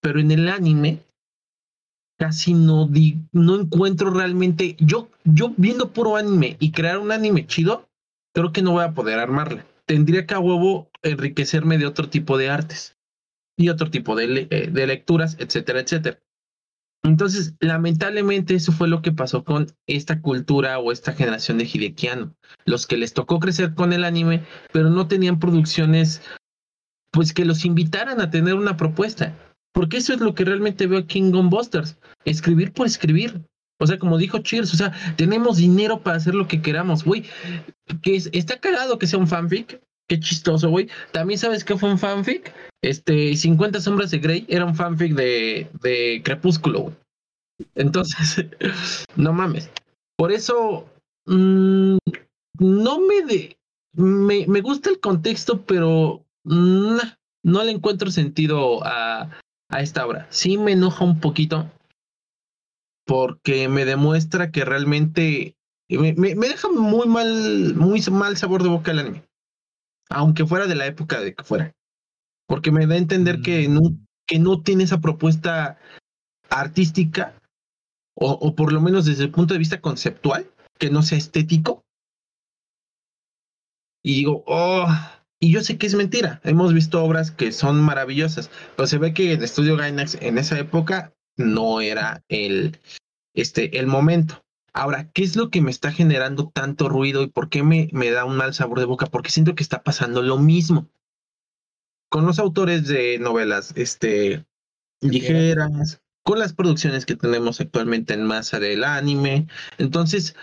Pero 0.00 0.20
en 0.20 0.30
el 0.30 0.48
anime 0.48 1.00
casi 2.24 2.54
no 2.54 2.88
no 3.32 3.60
encuentro 3.60 4.10
realmente 4.10 4.76
yo 4.78 5.10
yo 5.24 5.52
viendo 5.58 5.92
puro 5.92 6.16
anime 6.16 6.56
y 6.58 6.72
crear 6.72 6.98
un 6.98 7.12
anime 7.12 7.46
chido, 7.46 7.86
creo 8.32 8.50
que 8.50 8.62
no 8.62 8.72
voy 8.72 8.84
a 8.84 8.94
poder 8.94 9.18
armarla. 9.18 9.66
Tendría 9.84 10.26
que 10.26 10.32
a 10.32 10.38
huevo 10.38 10.90
enriquecerme 11.02 11.76
de 11.76 11.84
otro 11.84 12.08
tipo 12.08 12.38
de 12.38 12.48
artes 12.48 12.96
y 13.58 13.68
otro 13.68 13.90
tipo 13.90 14.16
de, 14.16 14.48
eh, 14.50 14.70
de 14.72 14.86
lecturas, 14.86 15.36
etcétera, 15.38 15.80
etcétera. 15.80 16.18
Entonces, 17.02 17.54
lamentablemente 17.60 18.54
eso 18.54 18.72
fue 18.72 18.88
lo 18.88 19.02
que 19.02 19.12
pasó 19.12 19.44
con 19.44 19.66
esta 19.86 20.22
cultura 20.22 20.78
o 20.78 20.90
esta 20.90 21.12
generación 21.12 21.58
de 21.58 21.64
Hidekiano. 21.64 22.34
Los 22.64 22.86
que 22.86 22.96
les 22.96 23.12
tocó 23.12 23.38
crecer 23.38 23.74
con 23.74 23.92
el 23.92 24.04
anime, 24.04 24.42
pero 24.72 24.88
no 24.88 25.08
tenían 25.08 25.38
producciones 25.38 26.22
pues 27.10 27.34
que 27.34 27.44
los 27.44 27.66
invitaran 27.66 28.22
a 28.22 28.30
tener 28.30 28.54
una 28.54 28.78
propuesta. 28.78 29.36
Porque 29.74 29.96
eso 29.98 30.14
es 30.14 30.20
lo 30.20 30.34
que 30.34 30.44
realmente 30.44 30.86
veo 30.86 31.00
aquí 31.00 31.18
en 31.18 31.32
Gunbusters. 31.32 31.98
Escribir 32.24 32.72
por 32.72 32.86
escribir. 32.86 33.42
O 33.80 33.86
sea, 33.86 33.98
como 33.98 34.16
dijo 34.18 34.38
Cheers, 34.38 34.72
o 34.72 34.76
sea, 34.76 34.92
tenemos 35.16 35.56
dinero 35.56 36.00
para 36.00 36.16
hacer 36.16 36.34
lo 36.34 36.46
que 36.46 36.62
queramos, 36.62 37.04
güey. 37.04 37.24
Que 38.02 38.14
es- 38.16 38.30
está 38.32 38.58
cagado 38.58 38.98
que 38.98 39.08
sea 39.08 39.18
un 39.18 39.26
fanfic. 39.26 39.80
Qué 40.08 40.20
chistoso, 40.20 40.70
güey. 40.70 40.88
También 41.12 41.38
sabes 41.38 41.64
que 41.64 41.76
fue 41.76 41.90
un 41.90 41.98
fanfic. 41.98 42.52
Este, 42.82 43.34
50 43.36 43.80
sombras 43.80 44.10
de 44.12 44.18
Grey 44.20 44.44
era 44.48 44.64
un 44.64 44.74
fanfic 44.76 45.14
de, 45.14 45.68
de 45.82 46.22
Crepúsculo, 46.24 46.80
güey. 46.82 46.94
Entonces, 47.74 48.46
no 49.16 49.32
mames. 49.32 49.70
Por 50.16 50.30
eso, 50.30 50.88
mm, 51.26 51.96
no 52.60 53.00
me 53.00 53.22
de. 53.26 53.56
Me, 53.96 54.46
me 54.46 54.60
gusta 54.60 54.90
el 54.90 55.00
contexto, 55.00 55.62
pero 55.62 56.24
mm, 56.44 56.98
no 57.44 57.64
le 57.64 57.72
encuentro 57.72 58.10
sentido 58.10 58.84
a, 58.84 59.30
a 59.74 59.80
esta 59.80 60.06
obra. 60.06 60.26
Sí 60.30 60.56
me 60.56 60.72
enoja 60.72 61.04
un 61.04 61.20
poquito 61.20 61.68
porque 63.06 63.68
me 63.68 63.84
demuestra 63.84 64.50
que 64.50 64.64
realmente 64.64 65.56
me, 65.88 66.14
me- 66.14 66.34
me 66.34 66.48
deja 66.48 66.68
muy 66.70 67.06
mal, 67.08 67.74
muy 67.74 68.00
mal 68.10 68.36
sabor 68.36 68.62
de 68.62 68.68
boca 68.68 68.92
el 68.92 69.00
anime. 69.00 69.24
Aunque 70.10 70.46
fuera 70.46 70.66
de 70.66 70.74
la 70.76 70.86
época 70.86 71.20
de 71.20 71.34
que 71.34 71.44
fuera. 71.44 71.72
Porque 72.46 72.70
me 72.70 72.86
da 72.86 72.94
a 72.94 72.98
entender 72.98 73.40
que, 73.42 73.68
no, 73.68 73.80
que 74.26 74.38
no 74.38 74.62
tiene 74.62 74.84
esa 74.84 75.00
propuesta 75.00 75.78
artística, 76.50 77.34
o, 78.16 78.30
o 78.30 78.54
por 78.54 78.72
lo 78.72 78.80
menos 78.80 79.06
desde 79.06 79.24
el 79.24 79.30
punto 79.30 79.54
de 79.54 79.58
vista 79.58 79.80
conceptual, 79.80 80.50
que 80.78 80.90
no 80.90 81.02
sea 81.02 81.18
estético. 81.18 81.82
Y 84.04 84.16
digo, 84.16 84.44
oh, 84.46 84.86
y 85.40 85.52
yo 85.52 85.62
sé 85.62 85.78
que 85.78 85.86
es 85.86 85.94
mentira. 85.94 86.40
Hemos 86.44 86.72
visto 86.72 87.02
obras 87.04 87.30
que 87.30 87.52
son 87.52 87.80
maravillosas, 87.80 88.50
pero 88.76 88.86
se 88.86 88.98
ve 88.98 89.12
que 89.12 89.32
el 89.32 89.42
estudio 89.42 89.76
Gainax 89.76 90.16
en 90.20 90.38
esa 90.38 90.58
época 90.58 91.14
no 91.36 91.80
era 91.80 92.22
el, 92.28 92.78
este, 93.34 93.78
el 93.78 93.86
momento. 93.86 94.42
Ahora, 94.72 95.10
¿qué 95.12 95.22
es 95.22 95.36
lo 95.36 95.50
que 95.50 95.60
me 95.60 95.70
está 95.70 95.92
generando 95.92 96.50
tanto 96.52 96.88
ruido 96.88 97.22
y 97.22 97.28
por 97.28 97.48
qué 97.48 97.62
me, 97.62 97.88
me 97.92 98.10
da 98.10 98.24
un 98.24 98.36
mal 98.36 98.54
sabor 98.54 98.80
de 98.80 98.86
boca? 98.86 99.06
Porque 99.06 99.30
siento 99.30 99.54
que 99.54 99.62
está 99.62 99.82
pasando 99.82 100.22
lo 100.22 100.38
mismo 100.38 100.88
con 102.08 102.26
los 102.26 102.38
autores 102.38 102.86
de 102.86 103.18
novelas 103.18 103.72
este, 103.76 104.46
ligeras, 105.00 106.00
con 106.22 106.38
las 106.38 106.52
producciones 106.52 107.06
que 107.06 107.16
tenemos 107.16 107.60
actualmente 107.60 108.14
en 108.14 108.24
masa 108.24 108.60
del 108.60 108.84
anime. 108.84 109.46
Entonces, 109.78 110.36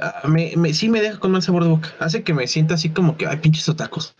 ah, 0.00 0.22
me, 0.28 0.52
me- 0.56 0.74
sí 0.74 0.88
me 0.88 1.00
deja 1.00 1.18
con 1.18 1.32
mal 1.32 1.42
sabor 1.42 1.64
de 1.64 1.70
boca. 1.70 1.94
Hace 1.98 2.22
que 2.24 2.34
me 2.34 2.46
sienta 2.46 2.74
así 2.74 2.90
como 2.90 3.16
que, 3.16 3.26
ay, 3.26 3.38
pinches 3.38 3.68
otacos. 3.68 4.16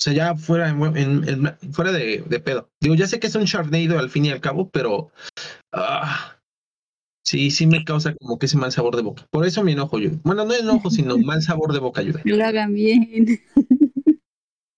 O 0.00 0.02
sea, 0.02 0.12
ya 0.14 0.34
fuera, 0.34 0.70
en- 0.70 0.96
en- 0.96 1.28
en- 1.28 1.72
fuera 1.72 1.92
de, 1.92 2.24
de 2.26 2.40
pedo. 2.40 2.70
Digo, 2.80 2.94
ya 2.94 3.06
sé 3.06 3.20
que 3.20 3.26
es 3.26 3.34
un 3.34 3.44
Sharknado 3.44 3.98
al 3.98 4.08
fin 4.08 4.24
y 4.24 4.30
al 4.30 4.40
cabo, 4.40 4.70
pero 4.70 5.10
ah, 5.72 6.36
sí, 7.22 7.50
sí 7.50 7.66
me 7.66 7.84
causa 7.84 8.14
como 8.14 8.38
que 8.38 8.46
ese 8.46 8.56
mal 8.56 8.72
sabor 8.72 8.96
de 8.96 9.02
boca. 9.02 9.26
Por 9.30 9.44
eso 9.46 9.62
me 9.62 9.72
enojo 9.72 9.98
yo. 9.98 10.10
Bueno, 10.22 10.46
no 10.46 10.54
enojo, 10.54 10.88
sino 10.90 11.18
mal 11.18 11.42
sabor 11.42 11.74
de 11.74 11.80
boca 11.80 12.00
ayuda. 12.00 12.22
Que 12.22 12.30
lo 12.36 12.44
hagan 12.44 12.72
bien. 12.74 13.26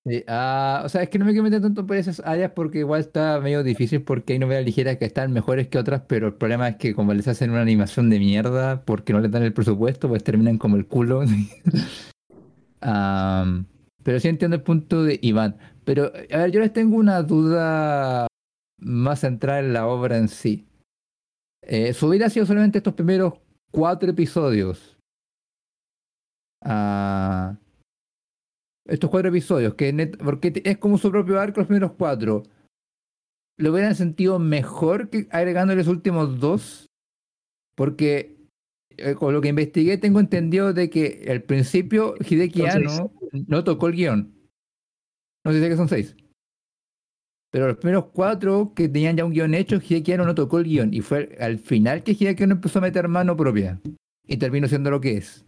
Sí, 0.05 0.25
ah, 0.27 0.83
o 0.85 0.89
sea, 0.89 1.05
es 1.05 1.11
que 1.11 1.19
no 1.21 1.25
me 1.25 1.31
quiero 1.31 1.45
meter 1.45 1.61
tanto 1.63 1.87
por 1.87 1.97
esas 1.97 2.19
áreas 2.25 2.51
porque 2.57 2.81
igual 2.81 3.01
está 3.03 3.39
medio 3.41 3.63
difícil 3.63 4.03
porque 4.03 4.33
hay 4.33 4.41
novelas 4.41 4.65
ligeras 4.65 4.97
que 4.97 5.05
están 5.05 5.33
mejores 5.33 5.69
que 5.69 5.79
otras, 5.79 6.03
pero 6.09 6.27
el 6.27 6.35
problema 6.35 6.69
es 6.71 6.75
que 6.75 6.93
como 6.93 7.15
les 7.15 7.29
hacen 7.29 7.51
una 7.53 7.61
animación 7.63 8.11
de 8.11 8.19
mierda 8.19 8.83
porque 8.85 9.13
no 9.13 9.21
les 9.21 9.31
dan 9.31 9.45
el 9.45 9.53
presupuesto, 9.53 10.09
pues 10.09 10.25
terminan 10.25 10.59
como 10.59 10.75
el 10.75 10.87
culo. 10.89 11.23
Am, 12.81 13.67
pero 14.03 14.21
sí 14.21 14.29
entiendo 14.29 14.57
el 14.57 14.63
punto 14.63 15.03
de 15.03 15.19
Iván. 15.23 15.57
Pero, 15.85 16.13
a 16.31 16.37
ver, 16.39 16.51
yo 16.51 16.61
les 16.61 16.73
tengo 16.73 16.97
una 16.97 17.23
duda 17.23 18.27
más 18.79 19.21
centrada 19.21 19.61
en 19.61 19.73
la 19.73 19.87
obra 19.87 20.17
en 20.17 20.29
sí. 20.29 20.67
Eh, 21.63 21.93
su 21.93 22.09
vida 22.09 22.27
ha 22.27 22.31
sido 22.31 22.47
solamente 22.47 22.79
estos 22.79 22.95
primeros 22.95 23.35
cuatro 23.71 24.11
episodios. 24.11 24.97
Ah, 26.65 27.57
estos 28.89 29.11
cuatro 29.11 29.29
episodios, 29.31 29.75
que 29.75 29.93
net- 29.93 30.17
porque 30.23 30.53
es 30.65 30.79
como 30.79 30.99
su 30.99 31.11
propio 31.11 31.41
arco 31.41 31.61
los 31.61 31.67
primeros 31.69 31.93
cuatro. 31.93 32.43
¿Lo 33.59 33.73
hubieran 33.73 33.95
sentido 33.95 34.39
mejor 34.39 35.11
que 35.11 35.29
agregándole 35.31 35.79
los 35.79 35.89
últimos 35.89 36.41
dos? 36.41 36.87
Porque 37.77 38.37
eh, 38.97 39.15
con 39.15 39.33
lo 39.33 39.41
que 39.41 39.49
investigué 39.49 39.99
tengo 39.99 40.21
entendido 40.21 40.73
de 40.73 40.91
que 40.91 41.27
al 41.31 41.43
principio 41.43 42.15
Hideki. 42.19 42.67
Anno 42.67 43.13
no 43.33 43.65
tocó 43.65 43.89
el 43.89 43.95
guion. 43.95 44.35
No 45.45 45.53
sé 45.53 45.63
si 45.63 45.69
que 45.69 45.77
son 45.77 45.89
seis. 45.89 46.17
Pero 47.51 47.67
los 47.67 47.77
primeros 47.77 48.07
cuatro 48.13 48.73
que 48.75 48.89
tenían 48.89 49.17
ya 49.17 49.25
un 49.25 49.33
guion 49.33 49.55
hecho, 49.55 49.77
Hideki 49.77 50.13
Anno 50.13 50.25
no 50.25 50.35
tocó 50.35 50.59
el 50.59 50.65
guion. 50.65 50.95
Y 50.95 51.01
fue 51.01 51.37
al 51.41 51.59
final 51.59 52.03
que 52.03 52.13
Hideki 52.13 52.45
Anno 52.45 52.55
empezó 52.55 52.79
a 52.79 52.83
meter 52.83 53.09
mano 53.09 53.37
propia. 53.37 53.81
Y 54.27 54.37
terminó 54.39 54.69
siendo 54.69 54.91
lo 54.91 55.01
que 55.01 55.19
es. 55.19 55.45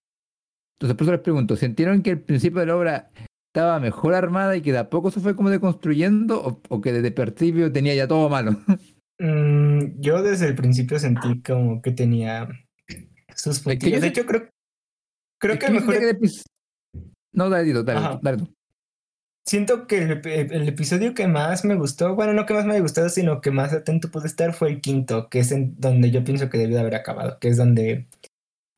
Entonces, 0.76 0.96
por 0.96 1.04
eso 1.04 1.12
les 1.12 1.20
pregunto, 1.20 1.56
¿sintieron 1.56 2.02
que 2.02 2.10
el 2.10 2.20
principio 2.20 2.60
de 2.60 2.66
la 2.66 2.76
obra 2.76 3.10
estaba 3.48 3.78
mejor 3.78 4.14
armada 4.14 4.56
y 4.56 4.60
que 4.60 4.72
de 4.72 4.78
a 4.78 4.90
poco 4.90 5.10
se 5.10 5.20
fue 5.20 5.36
como 5.36 5.48
deconstruyendo? 5.48 6.42
¿O, 6.42 6.60
o 6.68 6.80
que 6.80 6.92
desde 6.92 7.08
el 7.08 7.14
principio 7.14 7.72
tenía 7.72 7.94
ya 7.94 8.08
todo 8.08 8.28
malo? 8.28 8.58
Mm, 9.18 10.00
yo 10.00 10.22
desde 10.22 10.48
el 10.48 10.56
principio 10.56 10.98
sentí 10.98 11.40
como 11.40 11.80
que 11.80 11.92
tenía 11.92 12.48
sus 13.36 13.60
puntillos. 13.60 14.00
De 14.00 14.08
hecho, 14.08 14.26
creo, 14.26 14.48
creo 15.38 15.54
Es 15.54 15.60
que 15.60 15.70
mejor 15.70 15.98
que 16.00 16.18
No, 17.34 17.50
dale, 17.50 17.72
dale, 17.84 18.18
dale 18.22 18.38
tú. 18.38 18.48
Siento 19.46 19.86
que 19.86 19.98
el, 19.98 20.22
ep- 20.22 20.52
el 20.52 20.68
episodio 20.68 21.12
que 21.12 21.26
más 21.28 21.64
me 21.66 21.74
gustó, 21.74 22.14
bueno, 22.14 22.32
no 22.32 22.46
que 22.46 22.54
más 22.54 22.64
me 22.64 22.72
haya 22.72 22.80
gustado, 22.80 23.10
sino 23.10 23.42
que 23.42 23.50
más 23.50 23.72
atento 23.74 24.10
pude 24.10 24.26
estar 24.26 24.54
fue 24.54 24.68
el 24.70 24.80
quinto, 24.80 25.28
que 25.28 25.40
es 25.40 25.52
en 25.52 25.74
donde 25.78 26.10
yo 26.10 26.24
pienso 26.24 26.48
que 26.48 26.56
debió 26.56 26.76
de 26.76 26.80
haber 26.80 26.94
acabado, 26.94 27.38
que 27.38 27.48
es 27.48 27.58
donde 27.58 28.06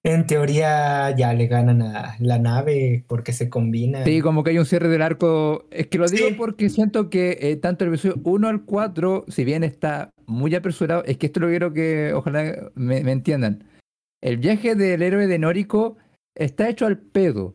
en 0.05 0.27
teoría 0.27 1.15
ya 1.17 1.33
le 1.35 1.47
ganan 1.47 1.83
a 1.83 2.17
la 2.19 2.39
nave 2.41 3.05
porque 3.07 3.33
se 3.33 3.49
combinan. 3.49 4.05
Sí, 4.05 4.21
como 4.21 4.43
que 4.43 4.51
hay 4.51 4.59
un 4.59 4.67
cierre 4.67 4.89
del 4.89 5.03
arco. 5.03 5.67
Es 5.71 5.87
que 5.87 5.99
lo 5.99 6.09
digo 6.09 6.29
Sí. 6.29 6.35
porque 6.35 6.69
siento 6.69 7.11
que 7.11 7.39
eh, 7.41 7.57
tanto 7.57 7.85
el 7.85 7.91
episodio 7.91 8.21
1 8.25 8.49
al 8.49 8.65
4, 8.65 9.25
si 9.29 9.45
bien 9.45 9.63
está 9.63 10.11
muy 10.27 10.53
apresurado, 10.57 11.05
es 11.05 11.17
que 11.17 11.27
esto 11.27 11.39
lo 11.41 11.49
quiero 11.49 11.73
que 11.73 12.13
ojalá 12.13 12.71
me, 12.75 13.03
me 13.05 13.13
entiendan. 13.13 13.65
El 14.21 14.39
viaje 14.39 14.75
del 14.75 15.03
héroe 15.03 15.29
de 15.29 15.39
Noriko 15.39 15.97
está 16.37 16.69
hecho 16.69 16.87
al 16.87 16.99
pedo, 16.99 17.55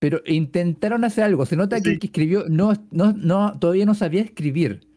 pero 0.00 0.22
intentaron 0.24 1.04
hacer 1.04 1.24
algo. 1.24 1.46
Se 1.46 1.56
nota 1.56 1.80
que 1.80 1.90
el 1.90 1.98
que 2.00 2.06
escribió 2.08 2.46
no, 2.48 2.72
no, 2.90 3.12
no, 3.12 3.56
todavía 3.60 3.86
no 3.86 3.94
sabía 3.94 4.22
escribir. 4.22 4.88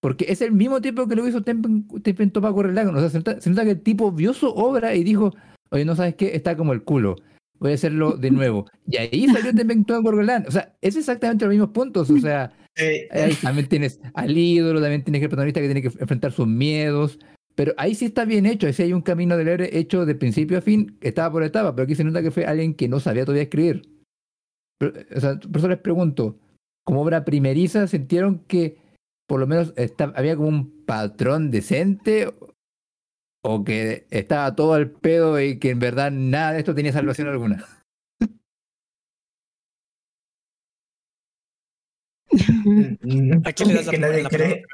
Porque 0.00 0.26
es 0.28 0.42
el 0.42 0.52
mismo 0.52 0.80
tipo 0.80 1.06
que 1.06 1.14
lo 1.14 1.26
hizo 1.26 1.42
Tempen, 1.42 1.86
Tempen 2.02 2.30
Topa. 2.30 2.50
O 2.50 3.00
sea, 3.00 3.10
se 3.10 3.18
nota, 3.18 3.40
se 3.40 3.48
nota 3.48 3.64
que 3.64 3.70
el 3.70 3.80
tipo 3.80 4.10
vio 4.10 4.34
su 4.34 4.48
obra 4.48 4.94
y 4.94 5.04
dijo, 5.04 5.32
oye, 5.70 5.84
no 5.84 5.94
sabes 5.94 6.16
qué, 6.16 6.34
está 6.34 6.56
como 6.56 6.72
el 6.72 6.82
culo. 6.82 7.16
Voy 7.60 7.72
a 7.72 7.74
hacerlo 7.74 8.16
de 8.16 8.30
nuevo. 8.32 8.66
Y 8.88 8.96
ahí 8.96 9.28
salió 9.28 9.54
Tempen 9.54 9.84
Topa 9.84 10.02
Correlagon. 10.02 10.48
O 10.48 10.50
sea, 10.50 10.74
es 10.80 10.96
exactamente 10.96 11.44
los 11.44 11.52
mismos 11.52 11.70
puntos. 11.70 12.10
O 12.10 12.18
sea, 12.18 12.52
ahí 13.12 13.34
también 13.40 13.68
tienes 13.68 14.00
al 14.14 14.36
ídolo, 14.36 14.80
también 14.80 15.04
tienes 15.04 15.22
el 15.22 15.28
protagonista 15.28 15.60
que 15.60 15.66
tiene 15.66 15.82
que 15.82 15.88
enfrentar 16.00 16.32
sus 16.32 16.48
miedos. 16.48 17.20
Pero 17.54 17.74
ahí 17.76 17.94
sí 17.94 18.06
está 18.06 18.24
bien 18.24 18.46
hecho, 18.46 18.66
ahí 18.66 18.72
sí 18.72 18.82
hay 18.82 18.92
un 18.94 19.02
camino 19.02 19.36
del 19.36 19.48
héroe 19.48 19.70
hecho 19.72 20.06
de 20.06 20.14
principio 20.14 20.58
a 20.58 20.60
fin, 20.60 20.96
etapa 21.02 21.32
por 21.32 21.42
etapa, 21.42 21.74
pero 21.74 21.84
aquí 21.84 21.94
se 21.94 22.04
nota 22.04 22.22
que 22.22 22.30
fue 22.30 22.46
alguien 22.46 22.74
que 22.74 22.88
no 22.88 23.00
sabía 23.00 23.24
todavía 23.24 23.42
escribir. 23.42 23.99
O 24.82 25.20
sea, 25.20 25.38
por 25.38 25.58
eso 25.58 25.68
les 25.68 25.78
pregunto, 25.78 26.38
como 26.84 27.02
obra 27.02 27.24
primeriza, 27.24 27.86
¿sintieron 27.86 28.38
que 28.46 28.78
por 29.28 29.38
lo 29.40 29.46
menos 29.46 29.72
está- 29.76 30.12
había 30.16 30.36
como 30.36 30.48
un 30.48 30.84
patrón 30.86 31.50
decente 31.50 32.32
o 33.44 33.64
que 33.64 34.06
estaba 34.10 34.54
todo 34.56 34.74
al 34.74 34.90
pedo 34.90 35.40
y 35.40 35.58
que 35.58 35.70
en 35.70 35.78
verdad 35.78 36.10
nada 36.10 36.52
de 36.52 36.58
esto 36.60 36.74
tenía 36.74 36.92
salvación 36.92 37.28
alguna? 37.28 37.64
¿A 43.44 43.52
quién 43.52 43.68
le 43.68 43.74
das 43.74 43.86
la, 43.86 43.92
que 43.92 43.98
nadie 43.98 44.24
cree. 44.28 44.64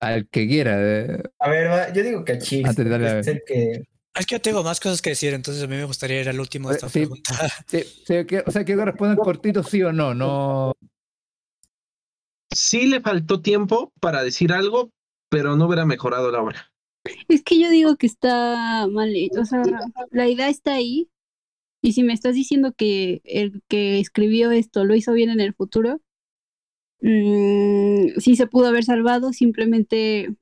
Al 0.00 0.28
que 0.28 0.46
quiera. 0.46 0.76
eh, 0.80 1.22
A 1.40 1.48
ver, 1.50 1.68
va, 1.68 1.92
yo 1.92 2.02
digo 2.04 2.24
que 2.24 2.32
a 2.32 2.38
Cheers, 2.38 2.68
Antes 2.68 2.84
de 2.84 2.90
darle 2.90 3.14
porque 3.16 3.30
a- 3.30 3.32
el 3.32 3.42
que 3.46 3.88
Es 4.14 4.26
que 4.26 4.34
yo 4.34 4.40
tengo 4.40 4.62
más 4.64 4.80
cosas 4.80 5.00
que 5.00 5.10
decir, 5.10 5.32
entonces 5.34 5.62
a 5.62 5.66
mí 5.66 5.76
me 5.76 5.84
gustaría 5.84 6.20
ir 6.20 6.28
al 6.28 6.40
último 6.40 6.68
de 6.70 6.74
esta 6.76 6.88
Sí. 6.88 7.00
pregunta. 7.00 7.22
sí, 7.66 7.82
sí, 8.06 8.24
que- 8.26 8.42
o 8.46 8.50
sea, 8.50 8.64
que 8.64 8.74
respondan 8.76 9.16
cortito 9.18 9.62
sí 9.62 9.82
o 9.82 9.92
no, 9.92 10.14
no. 10.14 10.72
Sí 12.50 12.86
le 12.86 13.00
faltó 13.00 13.40
tiempo 13.42 13.92
para 14.00 14.22
decir 14.24 14.52
algo, 14.52 14.90
pero 15.28 15.56
no 15.56 15.66
hubiera 15.66 15.84
mejorado 15.84 16.30
la 16.32 16.42
obra. 16.42 16.72
Es 17.28 17.42
que 17.42 17.60
yo 17.60 17.70
digo 17.70 17.96
que 17.96 18.06
está 18.06 18.86
mal 18.90 19.14
hecho. 19.14 19.42
O 19.42 19.44
sea, 19.44 19.62
la 20.10 20.28
idea 20.28 20.48
está 20.48 20.74
ahí. 20.74 21.08
Y 21.80 21.92
si 21.92 22.02
me 22.02 22.12
estás 22.12 22.34
diciendo 22.34 22.72
que 22.76 23.20
el 23.24 23.62
que 23.68 24.00
escribió 24.00 24.50
esto 24.50 24.84
lo 24.84 24.96
hizo 24.96 25.12
bien 25.12 25.30
en 25.30 25.40
el 25.40 25.54
futuro, 25.54 26.00
mm, 27.02 28.18
sí 28.18 28.34
se 28.34 28.46
pudo 28.48 28.66
haber 28.66 28.84
salvado, 28.84 29.32
simplemente, 29.32 30.34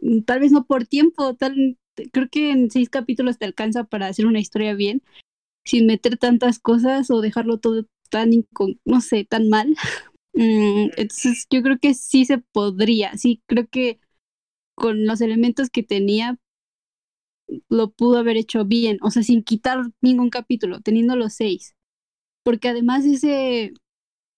mm, 0.00 0.22
tal 0.22 0.40
vez 0.40 0.52
no 0.52 0.64
por 0.64 0.86
tiempo, 0.86 1.34
tal, 1.34 1.78
creo 2.12 2.28
que 2.28 2.50
en 2.50 2.70
seis 2.70 2.88
capítulos 2.90 3.38
te 3.38 3.44
alcanza 3.44 3.84
para 3.84 4.06
hacer 4.08 4.26
una 4.26 4.40
historia 4.40 4.74
bien, 4.74 5.02
sin 5.64 5.86
meter 5.86 6.18
tantas 6.18 6.58
cosas 6.58 7.10
o 7.10 7.20
dejarlo 7.20 7.58
todo 7.58 7.86
tan, 8.10 8.30
no 8.84 9.00
sé, 9.00 9.24
tan 9.24 9.48
mal. 9.48 9.74
Mm, 10.36 10.90
entonces 10.96 11.46
yo 11.48 11.62
creo 11.62 11.78
que 11.78 11.94
sí 11.94 12.24
se 12.24 12.38
podría, 12.38 13.16
sí, 13.16 13.40
creo 13.46 13.68
que 13.68 14.00
con 14.74 15.06
los 15.06 15.20
elementos 15.20 15.70
que 15.70 15.84
tenía 15.84 16.38
lo 17.68 17.90
pudo 17.92 18.18
haber 18.18 18.36
hecho 18.36 18.64
bien, 18.64 18.98
o 19.02 19.10
sea, 19.10 19.22
sin 19.22 19.42
quitar 19.44 19.78
ningún 20.00 20.30
capítulo, 20.30 20.80
teniendo 20.80 21.16
los 21.16 21.34
seis. 21.34 21.74
Porque 22.42 22.68
además 22.68 23.04
ese, 23.04 23.72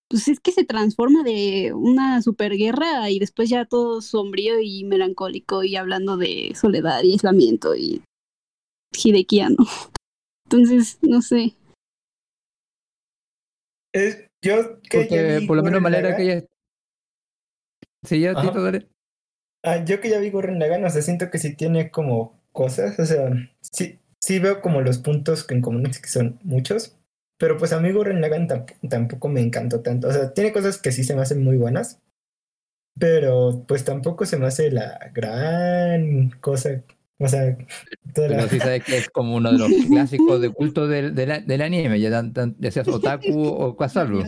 pues 0.09 0.28
es 0.28 0.40
que 0.40 0.52
se 0.52 0.64
transforma 0.64 1.22
de 1.22 1.72
una 1.74 2.22
superguerra 2.22 3.11
y 3.11 3.18
después 3.18 3.48
ya 3.48 3.64
todo 3.64 4.00
sombrío 4.00 4.61
y 4.61 4.84
melancólico 4.84 5.64
y 5.64 5.76
hablando 5.76 6.16
de 6.16 6.52
soledad 6.54 7.02
y 7.02 7.12
aislamiento 7.12 7.74
y 7.74 8.02
hidequiano. 9.04 9.57
Entonces, 10.46 10.98
no 11.02 11.22
sé. 11.22 11.54
Es, 13.92 14.28
yo 14.44 14.80
que 14.82 15.09
ya 15.09 15.38
vi 15.38 15.46
por 15.46 15.57
lo 15.57 15.62
menos 15.62 15.80
Gurren 15.80 15.82
manera 15.82 16.16
que 16.16 16.26
ya. 16.26 16.44
Sí, 18.04 18.20
ya. 18.20 18.40
Tito, 18.40 18.62
dale. 18.62 18.86
Ah, 19.64 19.84
yo 19.84 20.00
que 20.00 20.11
ya 20.11 20.20
vi 20.20 20.30
Gurren 20.30 20.61
Lagann, 20.61 20.84
o 20.84 20.90
sea, 20.90 21.02
siento 21.02 21.28
que 21.30 21.38
sí 21.38 21.57
tiene 21.57 21.90
como 21.90 22.38
cosas, 22.52 22.98
o 23.00 23.04
sea, 23.04 23.30
sí, 23.61 23.98
sí 24.20 24.38
veo 24.38 24.61
como 24.61 24.80
los 24.80 24.98
puntos 24.98 25.42
que 25.42 25.54
en 25.54 25.62
común 25.62 25.84
que 25.84 26.09
son 26.09 26.38
muchos, 26.44 26.95
pero 27.39 27.57
pues 27.57 27.72
a 27.72 27.80
mí 27.80 27.93
Gurren 27.93 28.20
Lagann 28.20 28.49
tamp- 28.49 28.74
tampoco 28.89 29.28
me 29.28 29.41
encantó 29.41 29.80
tanto, 29.80 30.09
o 30.09 30.12
sea, 30.12 30.32
tiene 30.32 30.53
cosas 30.53 30.78
que 30.78 30.93
sí 30.93 31.05
se 31.05 31.14
me 31.14 31.22
hacen 31.22 31.43
muy 31.45 31.57
buenas, 31.57 32.01
pero 32.99 33.64
pues 33.68 33.84
tampoco 33.84 34.24
se 34.26 34.39
me 34.39 34.47
hace 34.47 34.70
la 34.70 35.11
gran 35.14 36.30
cosa, 36.41 36.82
o 37.18 37.28
sea, 37.28 37.57
toda 38.14 38.28
la- 38.28 38.37
Pero 38.37 38.49
sí 38.49 38.59
sabes 38.59 38.84
que 38.84 38.97
es 38.99 39.11
como 39.11 39.37
uno 39.37 39.53
de 39.53 39.59
los 39.59 39.68
clásicos 39.91 40.41
de 40.41 40.51
culto 40.51 40.87
del, 40.89 41.14
del, 41.14 41.47
del 41.47 41.61
anime, 41.62 42.01
ya, 42.01 42.11
tan- 42.32 42.57
ya 42.59 42.70
seas 42.70 42.89
otaku 42.89 43.47
o 43.47 43.76
casalvo. 43.76 44.22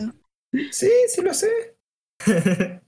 Sí, 0.71 0.89
sí 1.07 1.21
lo 1.21 1.33
sé. 1.33 1.49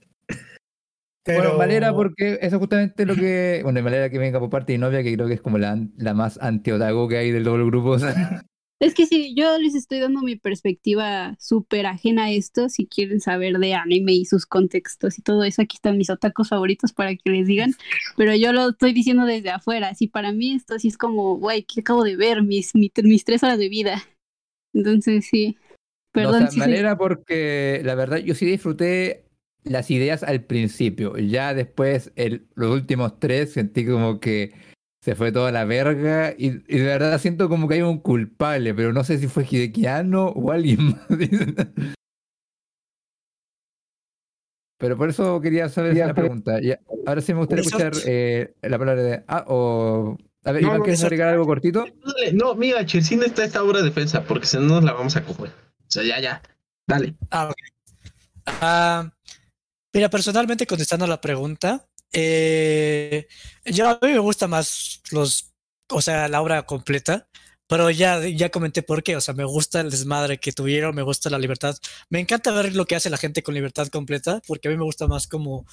Bueno, 1.24 1.56
Valera, 1.56 1.88
Pero- 1.88 1.96
porque 1.96 2.38
eso 2.42 2.56
es 2.56 2.60
justamente 2.60 3.06
lo 3.06 3.14
que. 3.14 3.60
Bueno, 3.62 3.80
Valera 3.84 4.10
que 4.10 4.18
venga 4.18 4.40
por 4.40 4.50
parte 4.50 4.72
de 4.72 4.78
mi 4.78 4.82
novia, 4.82 5.04
que 5.04 5.14
creo 5.14 5.28
que 5.28 5.34
es 5.34 5.40
como 5.40 5.56
la, 5.56 5.78
la 5.96 6.14
más 6.14 6.36
anti-otaku 6.42 7.06
que 7.08 7.18
hay 7.18 7.30
del 7.30 7.44
doble 7.44 7.64
grupo. 7.66 7.90
o 7.90 7.98
sea, 8.00 8.42
Es 8.82 8.94
que 8.94 9.06
sí, 9.06 9.32
yo 9.36 9.58
les 9.58 9.76
estoy 9.76 10.00
dando 10.00 10.22
mi 10.22 10.34
perspectiva 10.34 11.36
súper 11.38 11.86
ajena 11.86 12.24
a 12.24 12.30
esto. 12.32 12.68
Si 12.68 12.86
quieren 12.86 13.20
saber 13.20 13.58
de 13.58 13.74
anime 13.74 14.12
y 14.12 14.24
sus 14.24 14.44
contextos 14.44 15.20
y 15.20 15.22
todo 15.22 15.44
eso, 15.44 15.62
aquí 15.62 15.76
están 15.76 15.96
mis 15.96 16.10
otakus 16.10 16.48
favoritos 16.48 16.92
para 16.92 17.14
que 17.14 17.30
les 17.30 17.46
digan. 17.46 17.74
Pero 18.16 18.34
yo 18.34 18.52
lo 18.52 18.70
estoy 18.70 18.92
diciendo 18.92 19.24
desde 19.24 19.50
afuera. 19.50 19.90
Así 19.90 20.08
para 20.08 20.32
mí 20.32 20.54
esto 20.54 20.80
sí 20.80 20.88
es 20.88 20.98
como, 20.98 21.36
güey, 21.36 21.62
¿qué 21.62 21.82
acabo 21.82 22.02
de 22.02 22.16
ver? 22.16 22.42
Mis, 22.42 22.74
mi- 22.74 22.90
mis 23.04 23.24
tres 23.24 23.44
horas 23.44 23.58
de 23.58 23.68
vida. 23.68 24.02
Entonces 24.74 25.26
sí. 25.30 25.56
no, 26.16 26.30
o 26.30 26.32
Perdón, 26.32 26.38
sea, 26.40 26.50
sí. 26.50 26.60
alegra 26.60 26.98
porque 26.98 27.82
la 27.84 27.94
verdad 27.94 28.16
yo 28.16 28.34
sí 28.34 28.46
disfruté 28.46 29.26
las 29.62 29.92
ideas 29.92 30.24
al 30.24 30.42
principio. 30.42 31.16
Ya 31.18 31.54
después, 31.54 32.10
el, 32.16 32.48
los 32.56 32.72
últimos 32.72 33.20
tres, 33.20 33.52
sentí 33.52 33.86
como 33.86 34.18
que 34.18 34.54
se 35.02 35.16
fue 35.16 35.32
toda 35.32 35.50
la 35.50 35.64
verga. 35.64 36.32
Y, 36.36 36.46
y 36.72 36.78
de 36.78 36.84
verdad 36.84 37.18
siento 37.20 37.48
como 37.48 37.68
que 37.68 37.74
hay 37.74 37.82
un 37.82 37.98
culpable, 37.98 38.72
pero 38.72 38.92
no 38.92 39.02
sé 39.04 39.18
si 39.18 39.26
fue 39.26 39.46
Hidekiano 39.48 40.26
o 40.28 40.52
alguien 40.52 40.86
más. 40.90 41.06
Pero 44.78 44.96
por 44.96 45.10
eso 45.10 45.40
quería 45.40 45.68
saber 45.68 45.96
la 45.96 46.14
pregunta. 46.14 46.60
Ya, 46.60 46.80
ahora 47.06 47.20
sí 47.20 47.32
me 47.32 47.40
gustaría 47.40 47.62
escuchar 47.62 47.92
eh, 48.04 48.54
la 48.62 48.78
palabra 48.78 49.02
de. 49.02 49.24
Ah, 49.28 49.44
o. 49.48 50.16
A 50.44 50.50
ver, 50.50 50.62
No, 50.62 50.68
Iván, 50.68 50.82
¿quieres 50.82 51.04
agregar 51.04 51.28
algo 51.28 51.46
cortito? 51.46 51.84
Dale, 51.84 52.32
No, 52.32 52.56
mira, 52.56 52.84
Chelsea 52.84 53.16
está 53.24 53.44
esta 53.44 53.62
obra 53.62 53.78
de 53.78 53.84
defensa, 53.84 54.24
porque 54.24 54.46
si 54.46 54.56
no 54.56 54.64
nos 54.64 54.82
la 54.84 54.92
vamos 54.92 55.14
a 55.14 55.24
coger. 55.24 55.50
O 55.50 55.84
sea, 55.86 56.02
ya, 56.02 56.18
ya. 56.18 56.42
Dale. 56.88 57.14
Ah, 57.30 57.48
ok. 57.48 57.54
Ah, 58.60 59.12
mira, 59.94 60.08
personalmente 60.10 60.66
contestando 60.66 61.04
a 61.04 61.08
la 61.08 61.20
pregunta, 61.20 61.86
eh, 62.12 63.26
yo 63.64 63.88
a 63.88 63.98
mí 64.02 64.12
me 64.12 64.18
gusta 64.18 64.48
más 64.48 65.02
los, 65.10 65.52
o 65.88 66.02
sea, 66.02 66.28
la 66.28 66.42
obra 66.42 66.64
completa, 66.64 67.28
pero 67.66 67.90
ya, 67.90 68.26
ya 68.26 68.50
comenté 68.50 68.82
por 68.82 69.02
qué, 69.02 69.16
o 69.16 69.20
sea, 69.20 69.34
me 69.34 69.44
gusta 69.44 69.80
el 69.80 69.90
desmadre 69.90 70.38
que 70.38 70.52
tuvieron, 70.52 70.94
me 70.94 71.02
gusta 71.02 71.30
la 71.30 71.38
libertad, 71.38 71.76
me 72.10 72.20
encanta 72.20 72.52
ver 72.52 72.74
lo 72.74 72.86
que 72.86 72.96
hace 72.96 73.10
la 73.10 73.16
gente 73.16 73.42
con 73.42 73.54
libertad 73.54 73.88
completa, 73.88 74.42
porque 74.46 74.68
a 74.68 74.70
mí 74.70 74.76
me 74.76 74.84
gusta 74.84 75.06
más 75.06 75.26
como 75.26 75.66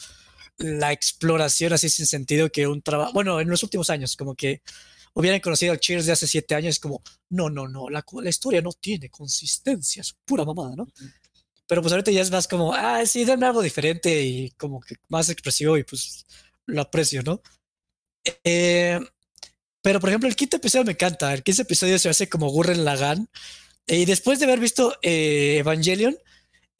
la 0.57 0.91
exploración 0.91 1.73
así 1.73 1.89
sin 1.89 2.05
sentido 2.05 2.51
que 2.51 2.67
un 2.67 2.81
trabajo, 2.81 3.13
bueno, 3.13 3.39
en 3.39 3.49
los 3.49 3.63
últimos 3.63 3.89
años, 3.89 4.15
como 4.15 4.35
que 4.35 4.61
hubieran 5.13 5.39
conocido 5.41 5.75
Cheers 5.75 6.05
de 6.05 6.13
hace 6.13 6.27
siete 6.27 6.55
años, 6.55 6.75
es 6.75 6.79
como, 6.79 7.01
no, 7.29 7.49
no, 7.49 7.67
no, 7.67 7.89
la, 7.89 8.05
la 8.21 8.29
historia 8.29 8.61
no 8.61 8.71
tiene 8.71 9.09
consistencia, 9.09 10.01
es 10.01 10.15
pura 10.25 10.45
mamada, 10.45 10.75
¿no? 10.75 10.87
Pero 11.69 11.83
pues 11.83 11.91
ahorita 11.93 12.09
ya 12.09 12.21
es 12.21 12.31
más 12.31 12.47
como, 12.47 12.73
ah, 12.73 13.05
sí, 13.05 13.25
denme 13.25 13.45
algo 13.45 13.61
diferente 13.61 14.23
y 14.23 14.49
como 14.57 14.81
que 14.81 14.95
más 15.07 15.29
expresivo 15.29 15.77
y 15.77 15.83
pues 15.83 16.25
lo 16.65 16.81
aprecio, 16.81 17.21
¿no? 17.21 17.43
Eh, 18.43 18.99
pero 19.79 19.99
por 19.99 20.09
ejemplo, 20.09 20.27
el 20.27 20.35
quinto 20.35 20.57
episodio 20.57 20.83
me 20.83 20.93
encanta. 20.93 21.31
El 21.31 21.43
quinto 21.43 21.61
episodio 21.61 21.99
se 21.99 22.09
hace 22.09 22.27
como 22.27 22.49
Gurren 22.49 22.83
Lagann. 22.83 23.29
Y 23.85 24.05
después 24.05 24.39
de 24.39 24.45
haber 24.45 24.59
visto 24.59 24.95
eh, 25.03 25.57
Evangelion, 25.59 26.17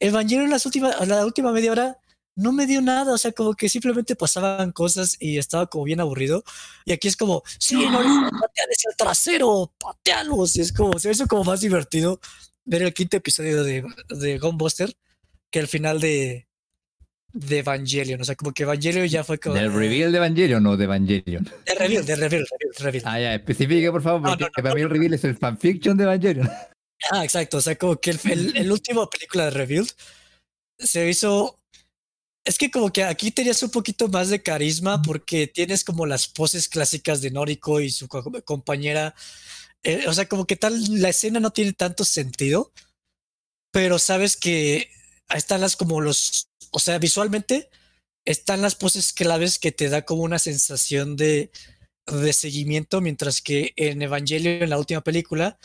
Evangelion 0.00 0.50
las 0.50 0.66
últimas, 0.66 1.06
la 1.06 1.24
última 1.24 1.52
media 1.52 1.70
hora 1.70 1.98
no 2.34 2.50
me 2.50 2.66
dio 2.66 2.80
nada. 2.82 3.14
O 3.14 3.18
sea, 3.18 3.30
como 3.30 3.54
que 3.54 3.68
simplemente 3.68 4.16
pasaban 4.16 4.72
cosas 4.72 5.16
y 5.20 5.38
estaba 5.38 5.68
como 5.68 5.84
bien 5.84 6.00
aburrido. 6.00 6.42
Y 6.84 6.90
aquí 6.90 7.06
es 7.06 7.16
como, 7.16 7.44
sí, 7.60 7.76
no, 7.76 7.98
pateales 8.40 8.84
el 8.88 8.96
trasero, 8.96 9.72
patealos. 9.78 10.56
Y 10.56 10.62
es 10.62 10.72
como, 10.72 10.98
se 10.98 11.12
hizo 11.12 11.28
como 11.28 11.44
más 11.44 11.60
divertido 11.60 12.20
ver 12.64 12.82
el 12.82 12.94
quinto 12.94 13.16
episodio 13.16 13.64
de, 13.64 13.84
de 14.08 14.38
Gunbuster 14.38 14.92
que 15.50 15.58
el 15.58 15.68
final 15.68 16.00
de, 16.00 16.46
de 17.32 17.58
Evangelion. 17.58 18.20
O 18.20 18.24
sea, 18.24 18.34
como 18.36 18.52
que 18.52 18.62
Evangelion 18.64 19.06
ya 19.06 19.24
fue 19.24 19.38
como. 19.38 19.54
¿Del 19.56 19.72
reveal 19.72 20.12
de 20.12 20.18
Evangelion 20.18 20.66
o 20.66 20.76
de 20.76 20.84
Evangelion? 20.84 21.44
De 21.66 21.74
reveal, 21.74 22.06
de 22.06 22.16
reveal, 22.16 22.46
reveal, 22.50 22.74
reveal. 22.78 23.04
Ah, 23.06 23.20
ya, 23.20 23.34
especifique 23.34 23.90
por 23.90 24.02
favor, 24.02 24.22
porque 24.22 24.44
no, 24.44 24.50
no, 24.56 24.62
para 24.62 24.74
mí 24.74 24.80
el 24.82 24.90
reveal 24.90 25.14
es 25.14 25.24
el 25.24 25.36
fanfiction 25.36 25.96
de 25.96 26.04
Evangelion. 26.04 26.50
Ah, 27.10 27.24
exacto. 27.24 27.56
O 27.56 27.60
sea, 27.60 27.76
como 27.76 27.96
que 28.00 28.10
el, 28.10 28.20
el, 28.24 28.56
el 28.56 28.72
último 28.72 29.08
película 29.08 29.44
de 29.46 29.50
Revealed 29.50 29.88
se 30.78 31.08
hizo. 31.08 31.56
Es 32.42 32.56
que 32.56 32.70
como 32.70 32.90
que 32.90 33.04
aquí 33.04 33.30
tenías 33.30 33.62
un 33.62 33.70
poquito 33.70 34.08
más 34.08 34.30
de 34.30 34.42
carisma 34.42 35.02
porque 35.02 35.46
tienes 35.46 35.84
como 35.84 36.06
las 36.06 36.26
poses 36.26 36.68
clásicas 36.68 37.20
de 37.20 37.30
Noriko 37.30 37.80
y 37.80 37.90
su 37.90 38.08
co- 38.08 38.24
compañera. 38.44 39.14
Eh, 39.82 40.04
o 40.06 40.12
sea, 40.12 40.28
como 40.28 40.46
que 40.46 40.56
tal, 40.56 41.00
la 41.00 41.08
escena 41.08 41.40
no 41.40 41.52
tiene 41.52 41.72
tanto 41.72 42.04
sentido, 42.04 42.72
pero 43.72 43.98
sabes 43.98 44.36
que 44.36 44.90
están 45.34 45.60
las 45.60 45.76
como 45.76 46.00
los, 46.00 46.48
o 46.70 46.78
sea, 46.78 46.98
visualmente 46.98 47.70
están 48.24 48.60
las 48.60 48.74
poses 48.74 49.12
claves 49.12 49.58
que 49.58 49.72
te 49.72 49.88
da 49.88 50.04
como 50.04 50.22
una 50.22 50.38
sensación 50.38 51.16
de, 51.16 51.50
de 52.06 52.32
seguimiento, 52.32 53.00
mientras 53.00 53.40
que 53.40 53.72
en 53.76 54.02
Evangelio, 54.02 54.62
en 54.62 54.70
la 54.70 54.78
última 54.78 55.00
película, 55.00 55.58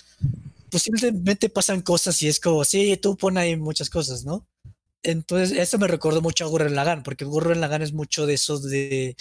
pues 0.69 0.83
simplemente 0.83 1.49
pasan 1.49 1.81
cosas 1.81 2.21
y 2.21 2.27
es 2.27 2.39
como, 2.39 2.63
sí, 2.63 2.97
tú 2.97 3.17
pon 3.17 3.37
ahí 3.37 3.55
muchas 3.55 3.89
cosas, 3.89 4.23
¿no? 4.23 4.47
Entonces, 5.03 5.57
eso 5.57 5.77
me 5.77 5.87
recordó 5.87 6.21
mucho 6.21 6.45
a 6.45 6.47
Gurren 6.47 6.75
Lagann, 6.75 7.03
porque 7.03 7.25
Gurren 7.25 7.61
Lagann 7.61 7.81
es 7.81 7.93
mucho 7.93 8.25
de 8.25 8.33
esos 8.35 8.63
de, 8.63 9.15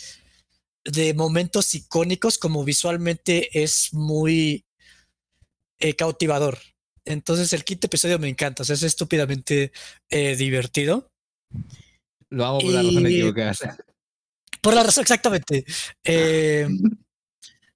de 0.84 1.14
momentos 1.14 1.74
icónicos, 1.74 2.38
como 2.38 2.64
visualmente 2.64 3.62
es 3.62 3.92
muy 3.92 4.64
eh, 5.84 5.94
cautivador. 5.94 6.58
Entonces, 7.04 7.52
el 7.52 7.62
quinto 7.62 7.88
episodio 7.88 8.18
me 8.18 8.30
encanta, 8.30 8.62
o 8.62 8.64
sea, 8.66 8.72
es 8.72 8.82
estúpidamente 8.82 9.70
eh, 10.08 10.34
divertido. 10.34 11.12
Lo 12.30 12.46
amo 12.46 12.60
por 12.60 12.72
la 12.72 12.82
razón 12.82 13.06
equivocada. 13.06 13.54
Por 14.62 14.72
la 14.72 14.82
razón, 14.82 15.02
exactamente. 15.02 15.66
Eh, 16.04 16.66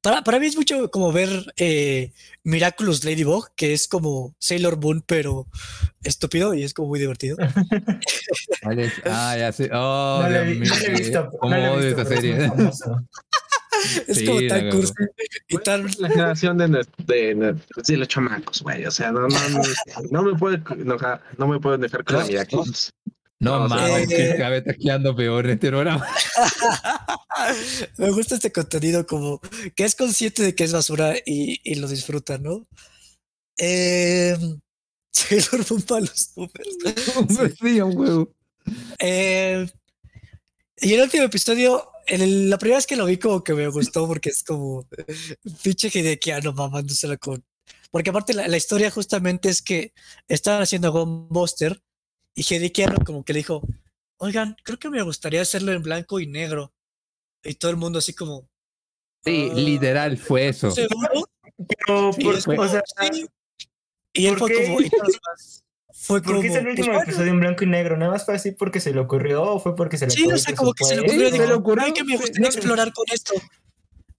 para, 0.00 0.22
para 0.22 0.40
mí 0.40 0.46
es 0.46 0.56
mucho 0.56 0.90
como 0.90 1.12
ver 1.12 1.52
eh, 1.58 2.12
Miraculous 2.44 3.04
Ladybug, 3.04 3.54
que 3.56 3.74
es 3.74 3.88
como 3.88 4.34
Sailor 4.38 4.80
Moon, 4.80 5.04
pero 5.06 5.48
estúpido 6.02 6.54
y 6.54 6.62
es 6.62 6.72
como 6.72 6.88
muy 6.88 6.98
divertido. 7.00 7.36
Ah, 9.04 9.36
ya 9.36 9.52
sé. 9.52 9.70
Oh, 9.72 10.20
no, 10.22 10.28
Dios 10.28 10.46
mío. 10.58 10.68
no 10.68 10.78
le 10.78 10.86
he 10.86 10.90
visto, 10.98 11.30
¿Cómo 11.38 11.54
no 11.54 11.56
le 11.56 11.64
he 11.64 11.70
odio 11.70 11.86
visto, 11.86 12.02
esta 12.02 12.14
serie? 12.14 12.50
Es 14.08 14.18
Sí, 14.18 14.26
como 14.26 14.40
tan 14.48 14.70
cursi 14.70 14.92
y 15.48 15.58
tan. 15.58 15.86
La 15.98 16.08
generación 16.08 16.58
de, 16.58 16.86
de, 17.06 17.54
de 17.86 17.96
los 17.96 18.08
chamacos, 18.08 18.62
güey. 18.62 18.86
O 18.86 18.90
sea, 18.90 19.12
no, 19.12 19.28
no, 19.28 19.48
no, 19.48 19.62
no 20.10 20.22
me 20.22 20.38
puede 20.38 20.62
enojar, 20.70 21.22
no 21.36 21.46
me 21.48 21.60
pueden 21.60 21.80
dejar 21.80 22.04
con 22.04 22.16
la 22.16 22.22
No. 22.22 22.28
Miraculous. 22.28 22.92
No, 23.40 23.60
No, 23.60 23.68
mames, 23.68 24.08
que 24.08 24.30
eh, 24.30 24.34
cada 24.36 24.50
vez 24.50 24.60
estás 24.66 24.76
quedando 24.82 25.14
peor 25.14 25.44
en 25.44 25.52
este 25.52 25.68
programa. 25.68 26.04
Me 27.96 28.10
gusta 28.10 28.34
este 28.34 28.50
contenido 28.50 29.06
como 29.06 29.40
que 29.76 29.84
es 29.84 29.94
consciente 29.94 30.42
de 30.42 30.56
que 30.56 30.64
es 30.64 30.72
basura 30.72 31.14
y, 31.24 31.60
y 31.62 31.76
lo 31.76 31.86
disfruta, 31.86 32.38
¿no? 32.38 32.66
Eh, 33.58 34.36
Sailor 35.12 35.64
Moon 35.70 35.82
para 35.82 36.00
los 36.00 36.32
boomers. 36.34 37.58
Sí, 37.60 37.80
un 37.80 37.96
huevo. 37.96 38.32
Eh, 38.98 39.68
y 40.80 40.94
el 40.94 41.02
último 41.02 41.24
episodio, 41.24 41.88
el- 42.08 42.50
la 42.50 42.58
primera 42.58 42.78
vez 42.78 42.86
que 42.86 42.96
lo 42.96 43.06
vi 43.06 43.18
como 43.18 43.42
que 43.44 43.54
me 43.54 43.68
gustó 43.68 44.06
porque 44.06 44.30
es 44.30 44.42
como 44.44 44.86
pinche 45.62 45.88
Hidekiano 45.92 46.52
mamándosela 46.52 47.16
con... 47.16 47.44
Porque 47.90 48.10
aparte 48.10 48.34
la, 48.34 48.48
la 48.48 48.56
historia 48.56 48.90
justamente 48.90 49.48
es 49.48 49.62
que 49.62 49.92
estaban 50.28 50.62
haciendo 50.62 50.92
Gunbuster 50.92 51.82
Y 52.34 52.42
Hideki 52.42 52.82
Anno 52.82 52.98
como 53.04 53.24
que 53.24 53.32
le 53.32 53.38
dijo, 53.40 53.62
oigan, 54.18 54.56
creo 54.62 54.78
que 54.78 54.90
me 54.90 55.02
gustaría 55.02 55.42
hacerlo 55.42 55.72
en 55.72 55.82
blanco 55.82 56.20
y 56.20 56.26
negro. 56.26 56.72
Y 57.42 57.54
todo 57.54 57.70
el 57.70 57.76
mundo 57.76 57.98
así 57.98 58.14
como... 58.14 58.48
Sí, 59.24 59.48
"Ah, 59.50 59.54
literal 59.54 60.16
fue 60.18 60.48
eso. 60.48 60.70
¿seguro?". 60.70 61.28
Pero, 61.56 62.10
Y 62.16 62.24
por- 62.24 62.34
es 62.36 62.44
como, 62.44 62.62
o 62.62 62.68
sea, 62.68 62.82
"Sí". 63.10 63.26
Y 64.12 64.26
él 64.26 64.36
¿por 64.36 64.48
fue 64.50 64.56
qué? 64.56 64.64
como... 64.66 64.80
y 64.80 64.90
todos 64.90 65.64
Fue 66.00 66.22
como... 66.22 66.36
¿por 66.36 66.42
qué 66.42 66.48
es 66.48 66.54
el 66.56 66.62
"Pues 66.64 66.70
último 66.78 66.86
bueno". 66.94 67.02
episodio 67.02 67.30
en 67.32 67.40
blanco 67.40 67.64
y 67.64 67.66
negro? 67.66 67.96
¿Nada 67.96 68.12
más 68.12 68.24
fue 68.24 68.34
así 68.34 68.52
porque 68.52 68.80
se 68.80 68.92
le 68.92 69.00
ocurrió 69.00 69.42
o 69.42 69.58
fue 69.60 69.74
porque 69.74 69.98
se 69.98 70.06
le 70.06 70.10
Sí, 70.12 70.20
acabó 70.20 70.30
o 70.32 70.34
el 70.36 70.40
sea, 70.40 70.54
como 70.54 70.72
que 70.74 70.84
se 70.84 70.94
le 70.96 71.00
ocurrió, 71.02 71.18
Sí, 71.18 71.24
se 71.26 71.32
dijo, 71.32 71.46
le 71.46 71.54
ocurrió, 71.54 71.84
"Ay, 71.84 71.92
que 71.92 72.04
me 72.04 72.12
sí, 72.12 72.16
gustaría 72.18 72.40
no, 72.40 72.46
explorar 72.54 72.92
con 72.92 73.04
esto. 73.12 73.34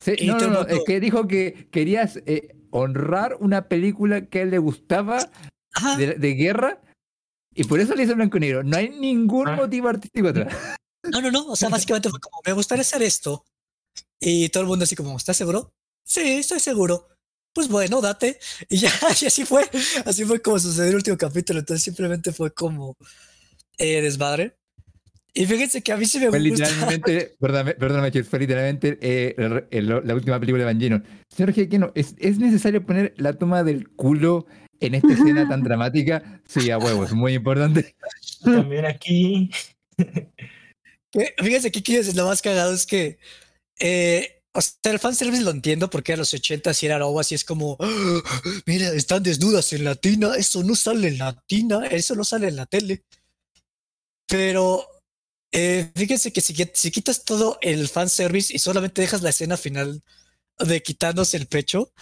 Sí, 0.01 0.13
Y 0.19 0.27
no, 0.27 0.33
no, 0.39 0.47
no, 0.47 0.61
es 0.61 0.67
mundo- 0.67 0.83
que 0.85 0.99
dijo 0.99 1.27
que 1.27 1.67
querías 1.71 2.19
eh, 2.25 2.55
honrar 2.71 3.37
una 3.39 3.67
película 3.67 4.25
que 4.27 4.39
a 4.39 4.41
él 4.43 4.51
le 4.51 4.57
gustaba 4.59 5.29
de, 5.97 6.15
de 6.15 6.33
guerra 6.35 6.81
y 7.53 7.63
por 7.65 7.79
eso 7.79 7.95
le 7.95 8.03
hizo 8.03 8.15
blanco 8.15 8.37
y 8.37 8.41
negro. 8.41 8.63
No 8.63 8.77
hay 8.77 8.89
ningún 8.89 9.47
Ah. 9.47 9.55
motivo 9.55 9.87
artístico 9.89 10.29
atrás. 10.29 10.53
No, 11.11 11.21
no, 11.21 11.31
no. 11.31 11.47
O 11.47 11.55
sea, 11.55 11.69
básicamente 11.69 12.09
fue 12.09 12.19
como, 12.19 12.41
me 12.45 12.53
gustaría 12.53 12.81
hacer 12.81 13.01
esto. 13.01 13.43
Y 14.19 14.49
todo 14.49 14.61
el 14.63 14.67
mundo 14.69 14.83
así 14.83 14.95
como, 14.95 15.15
¿estás 15.17 15.37
seguro? 15.37 15.71
Sí, 16.05 16.21
estoy 16.39 16.59
seguro. 16.59 17.07
Pues 17.53 17.67
bueno, 17.67 17.99
date. 18.01 18.37
Y 18.69 18.77
ya, 18.77 18.91
y 19.21 19.25
así 19.25 19.45
fue. 19.45 19.63
Así 20.05 20.23
fue 20.25 20.41
como 20.41 20.59
sucedió 20.59 20.89
el 20.89 20.95
último 20.95 21.17
capítulo. 21.17 21.59
Entonces 21.59 21.83
simplemente 21.83 22.31
fue 22.31 22.51
como 22.51 22.95
eh, 23.77 24.01
desmadre. 24.01 24.55
Y 25.33 25.45
fíjense 25.45 25.81
que 25.83 25.91
a 25.91 25.97
mí 25.97 26.05
sí 26.05 26.19
me 26.19 26.29
Fue 26.29 26.39
gusta. 26.39 26.65
literalmente, 26.65 27.35
perdóname, 27.39 27.73
perdóname, 27.75 28.23
fue 28.23 28.39
literalmente 28.39 28.97
eh, 29.01 29.35
el- 29.37 29.65
el- 29.69 29.87
la 30.07 30.15
última 30.15 30.39
película 30.39 30.63
de 30.65 30.69
Evangelion. 30.71 31.05
Señor 31.29 31.53
Giacchino, 31.53 31.91
¿es, 31.95 32.15
¿es 32.17 32.39
necesario 32.39 32.83
poner 32.85 33.13
la 33.17 33.33
toma 33.33 33.63
del 33.63 33.89
culo 33.89 34.47
en 34.79 34.95
esta 34.95 35.13
escena 35.13 35.47
tan 35.47 35.61
dramática? 35.63 36.41
Sí, 36.47 36.71
a 36.71 36.79
huevos, 36.79 37.13
muy 37.13 37.33
importante. 37.35 37.95
También 38.43 38.85
aquí. 38.85 39.51
Fíjense 41.37 41.71
que 41.71 41.79
aquí 41.79 41.95
es 41.95 42.15
lo 42.15 42.25
más 42.25 42.41
cagado 42.41 42.73
es 42.73 42.85
que 42.85 43.19
eh, 43.79 44.38
o 44.53 44.61
sea, 44.61 44.73
el 44.91 44.99
fanservice 44.99 45.43
lo 45.43 45.51
entiendo 45.51 45.89
porque 45.89 46.13
a 46.13 46.17
los 46.17 46.33
80 46.33 46.73
si 46.73 46.85
era 46.87 46.95
algo 46.97 47.19
así 47.19 47.35
es 47.35 47.43
como 47.45 47.77
"Ah, 47.79 48.21
mira, 48.65 48.89
están 48.93 49.23
desnudas 49.23 49.73
en 49.73 49.83
la 49.83 49.95
tina, 49.95 50.35
eso 50.35 50.63
no 50.63 50.75
sale 50.75 51.07
en 51.09 51.17
la 51.19 51.33
tina, 51.47 51.85
eso 51.87 52.15
no 52.15 52.23
sale 52.23 52.47
en 52.49 52.55
la 52.57 52.65
tele. 52.65 53.03
Pero 54.27 54.85
eh, 55.51 55.91
fíjense 55.95 56.31
que 56.33 56.41
si, 56.41 56.53
qui- 56.53 56.71
si 56.73 56.91
quitas 56.91 57.23
todo 57.25 57.57
el 57.61 57.87
fanservice 57.89 58.53
y 58.55 58.59
solamente 58.59 59.01
dejas 59.01 59.21
la 59.21 59.29
escena 59.31 59.57
final 59.57 60.03
de 60.59 60.83
quitándose 60.83 61.37
el 61.37 61.47
pecho, 61.47 61.93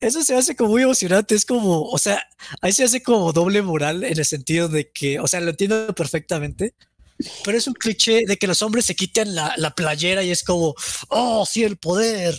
eso 0.00 0.22
se 0.24 0.36
hace 0.36 0.56
como 0.56 0.70
muy 0.72 0.82
emocionante. 0.84 1.34
Es 1.36 1.46
como, 1.46 1.84
o 1.90 1.98
sea, 1.98 2.24
ahí 2.62 2.72
se 2.72 2.84
hace 2.84 3.02
como 3.02 3.32
doble 3.32 3.62
moral 3.62 4.04
en 4.04 4.18
el 4.18 4.26
sentido 4.26 4.68
de 4.68 4.90
que, 4.92 5.20
o 5.20 5.28
sea, 5.28 5.40
lo 5.40 5.50
entiendo 5.52 5.94
perfectamente. 5.94 6.74
Pero 7.44 7.56
es 7.58 7.66
un 7.66 7.74
cliché 7.74 8.22
de 8.26 8.36
que 8.36 8.46
los 8.46 8.62
hombres 8.62 8.84
se 8.86 8.96
quitan 8.96 9.34
la, 9.34 9.54
la 9.56 9.74
playera 9.74 10.22
y 10.22 10.30
es 10.30 10.42
como, 10.42 10.74
oh, 11.08 11.46
sí, 11.46 11.62
el 11.64 11.76
poder. 11.76 12.36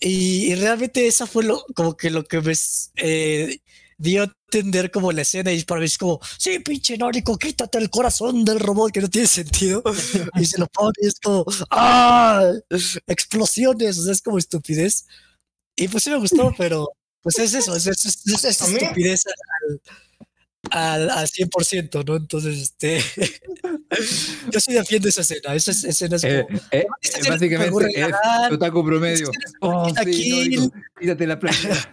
Y, 0.00 0.52
y 0.52 0.54
realmente 0.56 1.06
esa 1.06 1.26
fue 1.26 1.44
lo, 1.44 1.64
como 1.76 1.96
que 1.96 2.10
lo 2.10 2.24
que 2.24 2.40
me 2.40 2.52
eh, 2.96 3.58
dio 3.98 4.22
a 4.24 4.32
entender 4.52 4.90
como 4.90 5.12
la 5.12 5.22
escena 5.22 5.52
y 5.52 5.62
para 5.64 5.80
mí 5.80 5.86
es 5.86 5.96
como, 5.98 6.20
sí, 6.38 6.58
pinche 6.60 6.98
nórdico, 6.98 7.38
quítate 7.38 7.78
el 7.78 7.90
corazón 7.90 8.44
del 8.44 8.58
robot 8.60 8.92
que 8.92 9.00
no 9.02 9.08
tiene 9.10 9.28
sentido. 9.28 9.82
y 10.36 10.44
se 10.46 10.58
lo 10.58 10.66
pone 10.68 10.94
y 11.02 11.06
es 11.08 11.20
como, 11.20 11.44
ah, 11.70 12.50
explosiones, 13.06 13.98
o 13.98 14.02
sea, 14.04 14.12
es 14.12 14.22
como 14.22 14.38
estupidez. 14.38 15.06
Y 15.76 15.88
pues 15.88 16.04
sí 16.04 16.10
me 16.10 16.18
gustó, 16.18 16.54
pero 16.58 16.88
pues 17.22 17.38
es 17.38 17.54
eso, 17.54 17.74
es, 17.76 17.86
es, 17.86 18.04
es- 18.06 18.44
es- 18.44 18.44
estupidez 18.44 19.24
al, 19.26 19.80
al, 20.72 21.10
al 21.10 21.26
100%, 21.28 22.04
¿no? 22.06 22.16
Entonces, 22.16 22.58
este, 22.62 23.02
yo 24.50 24.58
sí 24.60 24.72
defiendo 24.72 25.08
esa 25.08 25.20
escena, 25.20 25.54
esa 25.54 25.70
es- 25.70 25.84
escena 25.84 26.16
es 26.16 26.24
Eh, 26.24 26.44
como, 26.48 26.58
eh, 26.70 26.86
esta 27.02 27.18
escena 27.18 27.34
es 27.34 27.40
básicamente 27.40 28.00
es 28.00 28.52
otaku 28.52 28.84
promedio. 28.84 29.30
escena 29.30 29.44
es 29.44 29.52
Oh, 29.60 29.88
sí, 30.04 30.70
quítate 31.00 31.26
la 31.26 31.38
playera. 31.38 31.92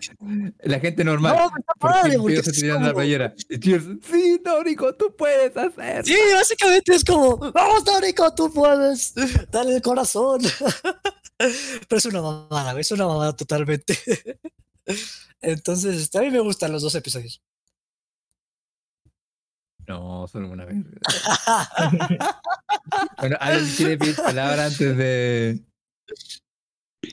La 0.63 0.79
gente 0.79 1.03
normal. 1.03 1.35
No, 1.35 1.45
está 1.45 1.73
¿Por 1.79 1.91
padre, 1.91 2.17
porque 2.17 2.43
se 2.43 2.51
es 2.51 2.63
la 2.63 2.93
playera? 2.93 3.33
Sí, 3.49 4.41
Nórdico, 4.43 4.95
tú 4.95 5.13
puedes 5.17 5.55
hacer. 5.57 6.05
Sí, 6.05 6.15
básicamente 6.33 6.95
es 6.95 7.03
como, 7.03 7.37
vamos, 7.37 7.83
Nórdico, 7.85 8.33
tú 8.33 8.51
puedes, 8.53 9.13
dale 9.51 9.75
el 9.75 9.81
corazón. 9.81 10.41
Pero 11.37 11.97
es 11.97 12.05
una 12.05 12.21
mamada, 12.21 12.79
es 12.79 12.91
una 12.91 13.07
mamada 13.07 13.35
totalmente. 13.35 13.97
Entonces, 15.41 16.09
a 16.15 16.19
mí 16.21 16.31
me 16.31 16.39
gustan 16.39 16.71
los 16.71 16.81
dos 16.81 16.95
episodios. 16.95 17.41
No, 19.89 20.27
solo 20.27 20.49
una 20.51 20.65
vez. 20.65 20.77
Bueno, 23.17 23.37
alguien 23.39 23.75
quiere 23.75 23.97
pedir 23.97 24.15
palabra 24.15 24.65
antes 24.65 24.97
de. 24.97 25.59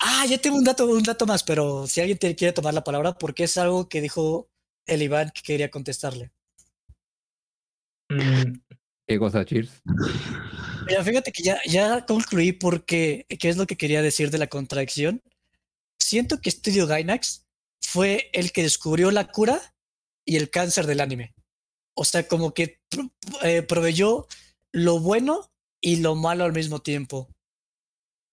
Ah, 0.00 0.24
ya 0.26 0.38
tengo 0.38 0.56
un 0.56 0.64
dato, 0.64 0.86
un 0.86 1.02
dato 1.02 1.26
más, 1.26 1.42
pero 1.42 1.86
si 1.86 2.00
alguien 2.00 2.18
te 2.18 2.34
quiere 2.34 2.52
tomar 2.52 2.72
la 2.72 2.84
palabra, 2.84 3.12
porque 3.12 3.44
es 3.44 3.58
algo 3.58 3.88
que 3.88 4.00
dijo 4.00 4.48
el 4.86 5.02
Iván 5.02 5.30
que 5.34 5.42
quería 5.42 5.70
contestarle. 5.70 6.32
Mm, 8.08 8.58
¿Qué 9.06 9.18
cosa, 9.18 9.44
Cheers? 9.44 9.82
Mira, 10.86 11.04
fíjate 11.04 11.32
que 11.32 11.42
ya, 11.42 11.60
ya 11.66 12.06
concluí 12.06 12.52
porque, 12.52 13.26
¿qué 13.38 13.48
es 13.48 13.56
lo 13.56 13.66
que 13.66 13.76
quería 13.76 14.02
decir 14.02 14.30
de 14.30 14.38
la 14.38 14.46
contradicción? 14.46 15.22
Siento 15.98 16.40
que 16.40 16.50
Studio 16.50 16.86
Gainax 16.86 17.44
fue 17.82 18.30
el 18.32 18.52
que 18.52 18.62
descubrió 18.62 19.10
la 19.10 19.28
cura 19.28 19.60
y 20.24 20.36
el 20.36 20.48
cáncer 20.50 20.86
del 20.86 21.00
anime. 21.00 21.35
O 21.96 22.04
sea, 22.04 22.28
como 22.28 22.52
que 22.54 22.78
eh, 23.42 23.62
proveyó 23.62 24.26
lo 24.72 25.00
bueno 25.00 25.50
y 25.80 25.96
lo 25.96 26.14
malo 26.14 26.44
al 26.44 26.52
mismo 26.52 26.80
tiempo. 26.80 27.28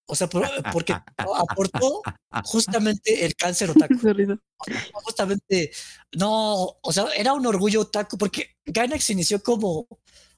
O 0.05 0.15
sea, 0.15 0.27
por- 0.27 0.45
porque 0.73 0.93
aportó 1.49 2.01
justamente 2.43 3.25
el 3.25 3.35
cáncer 3.35 3.69
otaku. 3.87 3.95
Justamente, 4.93 5.71
no, 6.13 6.77
o 6.81 6.91
sea, 6.93 7.05
era 7.15 7.33
un 7.33 7.45
orgullo 7.45 7.81
otaku, 7.81 8.17
porque 8.17 8.55
Gainax 8.65 9.09
inició 9.11 9.41
como 9.41 9.87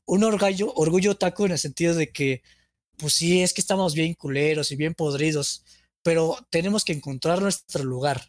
un 0.05 0.23
orgullo, 0.23 0.71
orgullo 0.75 1.11
otaku 1.11 1.45
en 1.45 1.53
el 1.53 1.59
sentido 1.59 1.95
de 1.95 2.11
que, 2.11 2.43
pues 2.97 3.13
sí, 3.13 3.41
es 3.41 3.53
que 3.53 3.61
estamos 3.61 3.95
bien 3.95 4.13
culeros 4.13 4.71
y 4.71 4.75
bien 4.75 4.93
podridos, 4.93 5.63
pero 6.03 6.37
tenemos 6.51 6.85
que 6.85 6.93
encontrar 6.93 7.41
nuestro 7.41 7.83
lugar. 7.83 8.23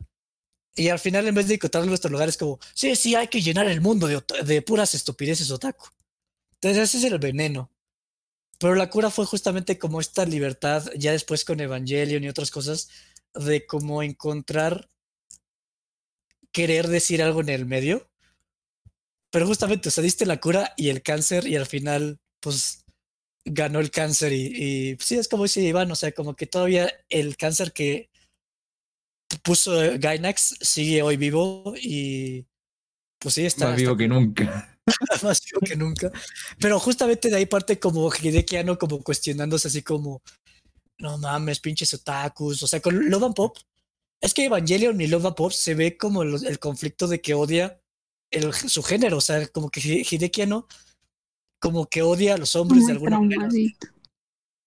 Y 0.77 0.91
al 0.91 0.99
final, 0.99 1.27
en 1.27 1.35
vez 1.35 1.49
de 1.49 1.55
encontrar 1.55 1.87
nuestro 1.87 2.11
lugar, 2.11 2.29
es 2.29 2.37
como, 2.37 2.59
sí, 2.75 2.95
sí, 2.97 3.15
hay 3.15 3.29
que 3.29 3.41
llenar 3.41 3.67
el 3.67 3.81
mundo 3.81 4.07
de, 4.07 4.23
de 4.45 4.63
puras 4.63 4.95
estupideces 4.95 5.51
otaku. 5.51 5.87
Entonces, 6.61 6.85
ese 6.85 6.99
es 6.99 7.13
el 7.13 7.19
veneno. 7.19 7.73
Pero 8.59 8.75
la 8.75 8.91
cura 8.91 9.11
fue 9.11 9.25
justamente 9.25 9.79
como 9.79 10.01
esta 10.01 10.27
libertad, 10.27 10.85
ya 10.97 11.13
después 11.13 11.47
con 11.47 11.61
Evangelion 11.61 12.25
y 12.25 12.29
otras 12.29 12.51
cosas, 12.51 12.91
de 13.35 13.67
cómo 13.67 14.03
encontrar 14.03 14.91
querer 16.53 16.89
decir 16.89 17.23
algo 17.23 17.41
en 17.41 17.49
el 17.49 17.65
medio. 17.65 18.11
Pero 19.31 19.47
justamente, 19.47 19.89
o 19.89 19.93
sea, 19.93 20.03
diste 20.03 20.27
la 20.27 20.41
cura 20.41 20.75
y 20.77 20.91
el 20.91 21.03
cáncer 21.03 21.47
y 21.47 21.57
al 21.57 21.67
final, 21.67 22.21
pues, 22.41 22.85
ganó 23.47 23.81
el 23.81 23.91
cáncer 23.91 24.33
y, 24.33 24.53
y, 24.55 24.95
pues, 24.97 25.09
sí, 25.09 25.17
es 25.17 25.29
como 25.29 25.45
dice 25.45 25.63
Iván, 25.63 25.91
o 25.91 25.97
sea, 25.97 26.13
como 26.13 26.37
que 26.37 26.47
todavía 26.47 26.93
el 27.09 27.37
cáncer 27.37 27.73
que 27.73 28.11
puso 29.43 29.83
eh, 29.83 29.99
Gainax 29.99 30.57
sigue 30.61 31.03
hoy 31.03 31.17
vivo 31.17 31.75
y 31.81 32.45
pues 33.19 33.35
sí, 33.35 33.45
está, 33.47 33.69
Más 33.71 33.77
vivo 33.77 33.93
está 33.93 33.99
que 33.99 34.09
nunca. 34.09 34.79
más 35.23 35.43
vivo 35.45 35.61
que 35.65 35.77
nunca. 35.77 36.13
Pero 36.61 36.79
justamente 36.79 37.29
de 37.31 37.37
ahí 37.37 37.47
parte 37.47 37.79
como 37.81 38.11
Hideki 38.13 38.57
Anno 38.59 38.79
como 38.79 39.03
cuestionándose 39.03 39.69
así 39.69 39.83
como, 39.83 40.23
no 40.99 41.19
mames, 41.19 41.61
pinches 41.61 41.93
otakus, 41.95 42.63
o 42.63 42.67
sea, 42.67 42.81
con 42.81 43.09
Love 43.11 43.25
and 43.25 43.35
Pop. 43.35 43.57
Es 44.21 44.33
que 44.33 44.45
Evangelion 44.47 45.01
y 45.01 45.07
Love 45.09 45.27
and 45.27 45.35
Pop 45.37 45.53
se 45.53 45.75
ve 45.75 45.97
como 45.97 46.23
el, 46.23 46.47
el 46.47 46.59
conflicto 46.59 47.07
de 47.09 47.21
que 47.21 47.35
odia 47.35 47.81
el, 48.31 48.53
su 48.55 48.83
género, 48.83 49.19
o 49.19 49.21
sea, 49.21 49.47
como 49.49 49.71
que 49.71 49.81
Hi- 49.81 50.07
Hideki 50.11 50.43
Anno 50.43 50.67
como 51.61 51.87
que 51.87 52.03
odia 52.03 52.35
a 52.35 52.39
los 52.39 52.55
hombres 52.55 52.87
de 52.87 52.93
alguna 52.93 53.19
manera. 53.21 53.49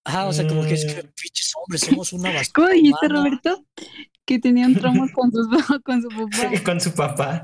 Ajá, 0.06 0.28
o 0.28 0.34
sea, 0.34 0.48
como 0.48 0.64
que 0.64 0.74
es 0.74 0.86
que 0.86 1.04
Mm. 1.04 1.12
pinches 1.22 1.52
hombres, 1.56 1.82
somos 1.82 2.14
una 2.14 2.32
basura. 2.32 2.52
¿Cómo 2.56 2.68
dijiste, 2.70 3.06
humana". 3.06 3.16
Roberto? 3.24 3.66
Que 4.30 4.38
tenía 4.38 4.68
un 4.68 4.76
trauma 4.76 5.08
con, 5.16 5.32
sus, 5.32 5.48
con 5.84 6.04
su 6.04 6.10
papá. 6.10 6.64
con 6.64 6.80
su 6.80 6.92
papá. 6.92 7.44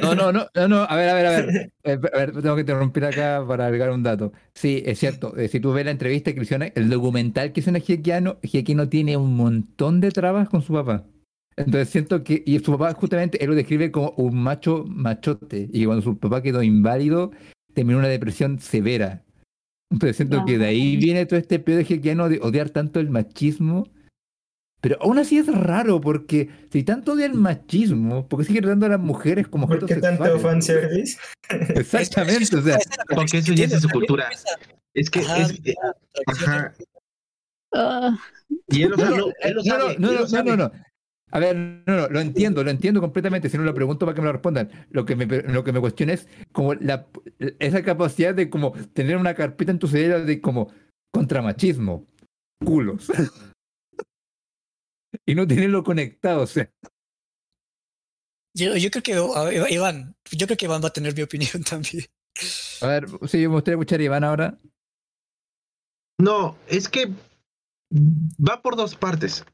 No, 0.00 0.14
no, 0.14 0.32
no, 0.32 0.46
no, 0.54 0.66
no, 0.66 0.76
a 0.84 0.96
ver, 0.96 1.10
a 1.10 1.14
ver, 1.14 1.26
a 1.26 1.30
ver. 1.30 1.72
Eh, 1.84 1.98
a 2.10 2.16
ver, 2.16 2.32
tengo 2.32 2.54
que 2.54 2.62
interrumpir 2.62 3.04
acá 3.04 3.44
para 3.46 3.66
agregar 3.66 3.90
un 3.90 4.02
dato. 4.02 4.32
Sí, 4.54 4.82
es 4.86 4.98
cierto. 4.98 5.36
eh, 5.36 5.48
si 5.48 5.60
tú 5.60 5.72
ves 5.72 5.84
la 5.84 5.90
entrevista 5.90 6.30
hicieron, 6.30 6.72
el 6.74 6.88
documental 6.88 7.52
que 7.52 7.60
hizo 7.60 7.68
en 7.68 7.76
Hiekiano, 7.76 8.38
Hiekino 8.40 8.88
tiene 8.88 9.18
un 9.18 9.36
montón 9.36 10.00
de 10.00 10.10
trabas 10.10 10.48
con 10.48 10.62
su 10.62 10.72
papá. 10.72 11.04
Entonces 11.56 11.90
siento 11.90 12.24
que, 12.24 12.42
y 12.46 12.58
su 12.60 12.72
papá 12.72 12.94
justamente, 12.94 13.44
él 13.44 13.50
lo 13.50 13.54
describe 13.54 13.90
como 13.90 14.14
un 14.16 14.36
macho 14.36 14.86
machote. 14.88 15.68
Y 15.70 15.84
cuando 15.84 16.00
su 16.00 16.16
papá 16.16 16.40
quedó 16.40 16.62
inválido, 16.62 17.32
terminó 17.74 17.98
una 17.98 18.08
depresión 18.08 18.58
severa. 18.58 19.22
Entonces 19.90 20.16
siento 20.16 20.46
que 20.46 20.56
de 20.56 20.64
ahí 20.64 20.96
viene 20.96 21.26
todo 21.26 21.38
este 21.38 21.58
pedo 21.58 21.76
de 21.76 21.84
Hiekiano 21.84 22.30
de 22.30 22.38
odiar 22.40 22.70
tanto 22.70 23.00
el 23.00 23.10
machismo 23.10 23.86
Pero 24.82 24.98
aún 25.00 25.16
así 25.18 25.38
es 25.38 25.46
raro 25.46 26.00
porque 26.00 26.50
si 26.70 26.82
tanto 26.82 27.12
odia 27.12 27.26
el 27.26 27.34
machismo, 27.34 28.28
porque 28.28 28.44
sigue 28.44 28.60
tratando 28.60 28.86
a 28.86 28.88
las 28.90 29.00
mujeres 29.00 29.46
como 29.46 29.68
¿Por 29.68 29.86
qué 29.86 29.94
tanto 29.96 30.24
sexuales? 30.24 30.42
fanservice? 30.42 31.18
Exactamente, 31.74 32.56
o 32.56 32.62
sea, 32.62 32.78
Porque 33.14 33.38
eso 33.38 33.54
ya 33.54 33.64
es 33.66 33.70
de 33.70 33.80
su 33.80 33.88
cultura. 33.88 34.28
Es 34.92 35.08
que 35.08 35.20
Ajá, 35.20 35.42
es, 35.42 35.52
eh, 35.64 35.74
ajá, 36.26 36.74
Ah, 37.74 38.18
y 38.68 38.82
él, 38.82 38.92
o 38.92 38.96
sea, 38.98 39.10
No, 39.10 39.16
lo- 39.16 39.32
él 39.40 39.54
lo 39.54 39.62
no, 39.62 39.70
sabe, 39.70 39.82
no, 39.84 39.88
él 39.90 40.00
lo 40.02 40.12
no, 40.14 40.20
no, 40.20 40.26
sabe. 40.26 40.50
no, 40.50 40.56
no. 40.56 40.72
A 41.30 41.38
ver, 41.38 41.56
no, 41.56 41.96
no, 41.96 42.08
lo 42.08 42.20
entiendo, 42.20 42.62
lo 42.62 42.70
entiendo 42.70 43.00
completamente. 43.00 43.48
Si 43.48 43.56
no 43.56 43.62
lo 43.62 43.72
pregunto 43.72 44.04
para 44.04 44.14
que 44.14 44.20
me 44.20 44.26
lo 44.26 44.32
respondan. 44.32 44.68
Lo 44.90 45.06
que 45.06 45.16
me, 45.16 45.24
lo 45.26 45.64
que 45.64 45.72
me 45.72 45.80
cuestiona 45.80 46.12
es 46.12 46.28
como 46.52 46.74
la, 46.74 47.06
esa 47.60 47.82
capacidad 47.82 48.34
de 48.34 48.50
como 48.50 48.72
tener 48.92 49.16
una 49.16 49.32
carpeta 49.34 49.70
en 49.70 49.78
tu 49.78 49.86
cerebro 49.86 50.26
de 50.26 50.40
como 50.42 50.70
contramachismo, 51.10 52.04
culos. 52.62 53.10
Y 55.26 55.34
no 55.34 55.46
tenerlo 55.46 55.82
conectado, 55.82 56.42
o 56.42 56.46
sea. 56.46 56.70
Yo, 58.54 58.76
yo 58.76 58.90
creo 58.90 59.02
que 59.02 59.74
Iván, 59.74 60.14
yo 60.30 60.46
creo 60.46 60.56
que 60.56 60.66
Iván 60.66 60.82
va 60.82 60.88
a 60.88 60.92
tener 60.92 61.14
mi 61.14 61.22
opinión 61.22 61.62
también. 61.68 62.04
A 62.80 62.86
ver, 62.86 63.06
sí, 63.28 63.38
me 63.38 63.46
gustaría 63.48 63.76
escuchar 63.76 64.00
a 64.00 64.04
Iván 64.04 64.24
ahora. 64.24 64.58
No, 66.18 66.56
es 66.68 66.88
que 66.88 67.12
va 67.90 68.62
por 68.62 68.76
dos 68.76 68.94
partes. 68.94 69.44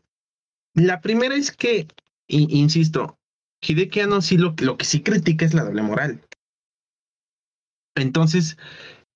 La 0.75 1.01
primera 1.01 1.35
es 1.35 1.51
que, 1.51 1.89
insisto, 2.27 3.19
Hideki 3.61 4.01
Anno 4.01 4.21
sí 4.21 4.37
lo, 4.37 4.55
lo 4.61 4.77
que 4.77 4.85
sí 4.85 5.03
critica 5.03 5.45
es 5.45 5.55
la 5.55 5.65
doble 5.65 5.83
moral. 5.83 6.21
Entonces, 7.97 8.57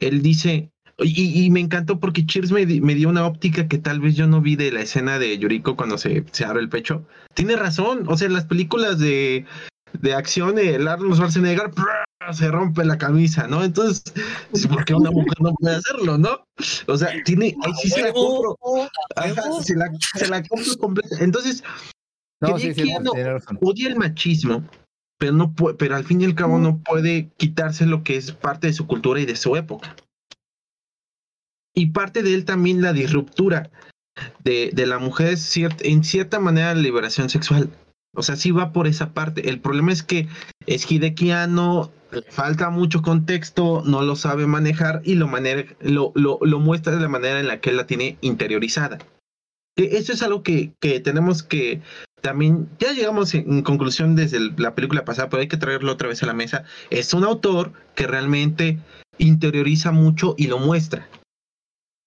él 0.00 0.22
dice, 0.22 0.71
y, 1.04 1.44
y 1.44 1.50
me 1.50 1.60
encantó 1.60 1.98
porque 2.00 2.24
Cheers 2.26 2.52
me, 2.52 2.66
di- 2.66 2.80
me 2.80 2.94
dio 2.94 3.08
una 3.08 3.26
óptica 3.26 3.68
que 3.68 3.78
tal 3.78 4.00
vez 4.00 4.14
yo 4.16 4.26
no 4.26 4.40
vi 4.40 4.56
de 4.56 4.70
la 4.72 4.82
escena 4.82 5.18
de 5.18 5.38
Yuriko 5.38 5.76
cuando 5.76 5.98
se, 5.98 6.24
se 6.32 6.44
abre 6.44 6.60
el 6.62 6.68
pecho. 6.68 7.04
Tiene 7.34 7.56
razón, 7.56 8.04
o 8.08 8.16
sea, 8.16 8.26
en 8.26 8.34
las 8.34 8.44
películas 8.44 8.98
de, 8.98 9.44
de 10.00 10.14
acción, 10.14 10.58
el 10.58 10.86
Arnold 10.88 11.14
Schwarzenegger 11.14 11.70
se 12.32 12.48
rompe 12.50 12.84
la 12.84 12.98
camisa, 12.98 13.46
¿no? 13.48 13.64
Entonces, 13.64 14.04
¿por 14.68 14.84
qué 14.84 14.94
una 14.94 15.10
mujer 15.10 15.34
no 15.40 15.52
puede 15.54 15.76
hacerlo, 15.76 16.18
no? 16.18 16.44
O 16.86 16.96
sea, 16.96 17.10
tiene, 17.24 17.54
ahí 17.64 17.72
sí 17.82 17.88
se 17.90 18.02
la 18.02 18.12
compro. 18.12 18.56
Ajá, 19.16 19.42
se 19.62 19.74
la, 19.76 19.86
se 20.14 20.28
la 20.28 20.42
compro 20.44 20.76
completa. 20.78 21.16
Entonces, 21.20 21.64
No, 22.40 22.48
sí, 22.58 22.74
sí, 22.74 22.92
odia 23.60 23.88
el 23.88 23.96
machismo, 23.96 24.64
pero 25.18 25.32
no 25.32 25.52
puede, 25.52 25.76
pero 25.76 25.96
al 25.96 26.04
fin 26.04 26.20
y 26.20 26.24
al 26.24 26.34
cabo 26.34 26.58
no 26.58 26.78
puede 26.78 27.30
quitarse 27.36 27.86
lo 27.86 28.02
que 28.04 28.16
es 28.16 28.32
parte 28.32 28.66
de 28.68 28.72
su 28.72 28.86
cultura 28.86 29.20
y 29.20 29.26
de 29.26 29.36
su 29.36 29.56
época. 29.56 29.94
Y 31.74 31.86
parte 31.86 32.22
de 32.22 32.34
él 32.34 32.44
también 32.44 32.82
la 32.82 32.92
disruptura 32.92 33.70
de, 34.44 34.70
de 34.72 34.86
la 34.86 34.98
mujer 34.98 35.34
ciert- 35.34 35.80
en 35.84 36.04
cierta 36.04 36.38
manera 36.38 36.74
la 36.74 36.82
liberación 36.82 37.28
sexual. 37.28 37.70
O 38.14 38.22
sea, 38.22 38.36
sí 38.36 38.50
va 38.50 38.72
por 38.72 38.86
esa 38.86 39.14
parte. 39.14 39.48
El 39.48 39.60
problema 39.60 39.90
es 39.90 40.02
que 40.02 40.28
es 40.66 40.90
hidequiano, 40.90 41.90
falta 42.28 42.68
mucho 42.68 43.00
contexto, 43.00 43.82
no 43.86 44.02
lo 44.02 44.16
sabe 44.16 44.46
manejar 44.46 45.00
y 45.04 45.14
lo, 45.14 45.28
manera, 45.28 45.64
lo, 45.80 46.12
lo, 46.14 46.58
muestra 46.60 46.94
de 46.94 47.00
la 47.00 47.08
manera 47.08 47.40
en 47.40 47.48
la 47.48 47.60
que 47.60 47.70
él 47.70 47.78
la 47.78 47.86
tiene 47.86 48.18
interiorizada. 48.20 48.98
Eso 49.76 50.12
es 50.12 50.22
algo 50.22 50.42
que, 50.42 50.72
que 50.78 51.00
tenemos 51.00 51.42
que 51.42 51.80
también, 52.20 52.68
ya 52.78 52.92
llegamos 52.92 53.34
en, 53.34 53.62
conclusión 53.62 54.14
desde 54.14 54.38
la 54.58 54.74
película 54.74 55.06
pasada, 55.06 55.30
pero 55.30 55.40
hay 55.40 55.48
que 55.48 55.56
traerlo 55.56 55.92
otra 55.92 56.08
vez 56.08 56.22
a 56.22 56.26
la 56.26 56.34
mesa. 56.34 56.64
Es 56.90 57.14
un 57.14 57.24
autor 57.24 57.72
que 57.94 58.06
realmente 58.06 58.78
interioriza 59.16 59.90
mucho 59.90 60.34
y 60.36 60.48
lo 60.48 60.58
muestra. 60.58 61.08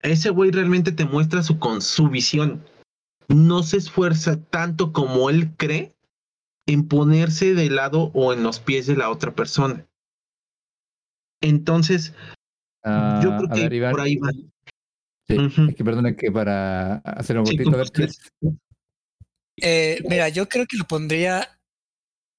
Ese 0.05 0.29
güey 0.29 0.51
realmente 0.51 0.91
te 0.91 1.05
muestra 1.05 1.43
su, 1.43 1.59
con 1.59 1.81
su 1.81 2.09
visión. 2.09 2.63
No 3.27 3.63
se 3.63 3.77
esfuerza 3.77 4.39
tanto 4.39 4.93
como 4.93 5.29
él 5.29 5.55
cree 5.57 5.95
en 6.67 6.87
ponerse 6.87 7.53
de 7.53 7.69
lado 7.69 8.11
o 8.13 8.33
en 8.33 8.43
los 8.43 8.59
pies 8.59 8.87
de 8.87 8.95
la 8.95 9.09
otra 9.09 9.33
persona. 9.33 9.85
Entonces, 11.41 12.13
Ah, 12.85 13.19
yo 13.23 13.35
creo 13.35 13.49
que 13.49 13.61
ver, 13.61 13.73
Iván. 13.73 13.91
por 13.91 14.01
ahí 14.01 14.15
va. 14.17 14.29
Sí. 15.27 15.37
Es 15.69 15.75
que 15.75 15.83
perdona 15.83 16.15
que 16.15 16.31
para 16.31 16.97
hacer 16.97 17.39
un 17.39 17.47
Sí. 17.47 17.57
Eh, 19.57 20.03
mira, 20.07 20.29
yo 20.29 20.47
creo 20.47 20.67
que 20.67 20.77
lo 20.77 20.85
pondría 20.85 21.57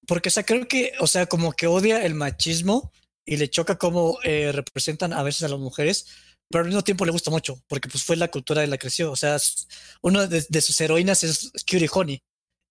porque, 0.06 0.28
o 0.28 0.32
sea, 0.32 0.44
creo 0.44 0.68
que, 0.68 0.92
o 1.00 1.08
sea, 1.08 1.26
como 1.26 1.52
que 1.52 1.66
odia 1.66 2.04
el 2.06 2.14
machismo 2.14 2.92
y 3.24 3.38
le 3.38 3.48
choca 3.48 3.76
cómo 3.76 4.18
eh, 4.22 4.52
representan 4.52 5.12
a 5.12 5.24
veces 5.24 5.42
a 5.42 5.48
las 5.48 5.58
mujeres, 5.58 6.06
pero 6.51 6.62
al 6.62 6.68
mismo 6.68 6.82
tiempo 6.82 7.05
le 7.05 7.12
gusta 7.12 7.30
mucho, 7.30 7.61
porque 7.66 7.88
pues 7.88 8.05
fue 8.05 8.16
la 8.16 8.28
cultura 8.28 8.61
de 8.61 8.66
la 8.66 8.78
creció. 8.78 9.11
O 9.11 9.16
sea, 9.16 9.36
una 10.03 10.26
de, 10.26 10.44
de 10.49 10.61
sus 10.61 10.80
heroínas 10.80 11.24
es 11.24 11.53
Curie 11.68 11.90
Honey. 11.92 12.22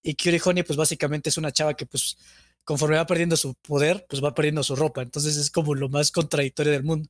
Y 0.03 0.15
Curie 0.15 0.41
Honey, 0.43 0.63
pues 0.63 0.77
básicamente 0.77 1.29
es 1.29 1.37
una 1.37 1.51
chava 1.51 1.73
que, 1.73 1.85
pues, 1.85 2.17
conforme 2.63 2.97
va 2.97 3.05
perdiendo 3.05 3.37
su 3.37 3.53
poder, 3.55 4.05
pues 4.09 4.23
va 4.23 4.33
perdiendo 4.33 4.63
su 4.63 4.75
ropa. 4.75 5.01
Entonces 5.01 5.37
es 5.37 5.51
como 5.51 5.75
lo 5.75 5.89
más 5.89 6.11
contradictorio 6.11 6.71
del 6.71 6.83
mundo. 6.83 7.09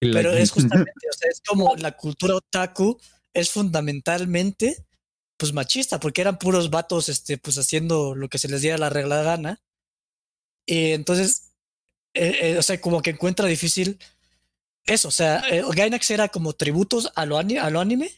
Pero 0.00 0.32
es 0.32 0.50
justamente, 0.50 0.90
o 1.08 1.12
sea, 1.12 1.30
es 1.30 1.40
como 1.46 1.76
la 1.76 1.96
cultura 1.96 2.34
otaku 2.34 3.00
es 3.32 3.50
fundamentalmente 3.50 4.84
pues 5.36 5.52
machista, 5.52 5.98
porque 5.98 6.20
eran 6.20 6.38
puros 6.38 6.70
vatos, 6.70 7.08
este, 7.08 7.36
pues 7.36 7.58
haciendo 7.58 8.14
lo 8.14 8.28
que 8.28 8.38
se 8.38 8.48
les 8.48 8.62
diera 8.62 8.78
la 8.78 8.90
regla 8.90 9.22
gana. 9.22 9.60
Y 10.66 10.92
entonces, 10.92 11.52
eh, 12.14 12.38
eh, 12.42 12.58
o 12.58 12.62
sea, 12.62 12.80
como 12.80 13.02
que 13.02 13.10
encuentra 13.10 13.46
difícil 13.46 13.98
eso, 14.86 15.08
o 15.08 15.10
sea, 15.10 15.42
eh, 15.50 15.62
Gainax 15.74 16.10
era 16.10 16.28
como 16.28 16.52
tributos 16.54 17.10
a 17.14 17.26
lo, 17.26 17.38
ani- 17.38 17.58
a 17.58 17.70
lo 17.70 17.80
anime, 17.80 18.10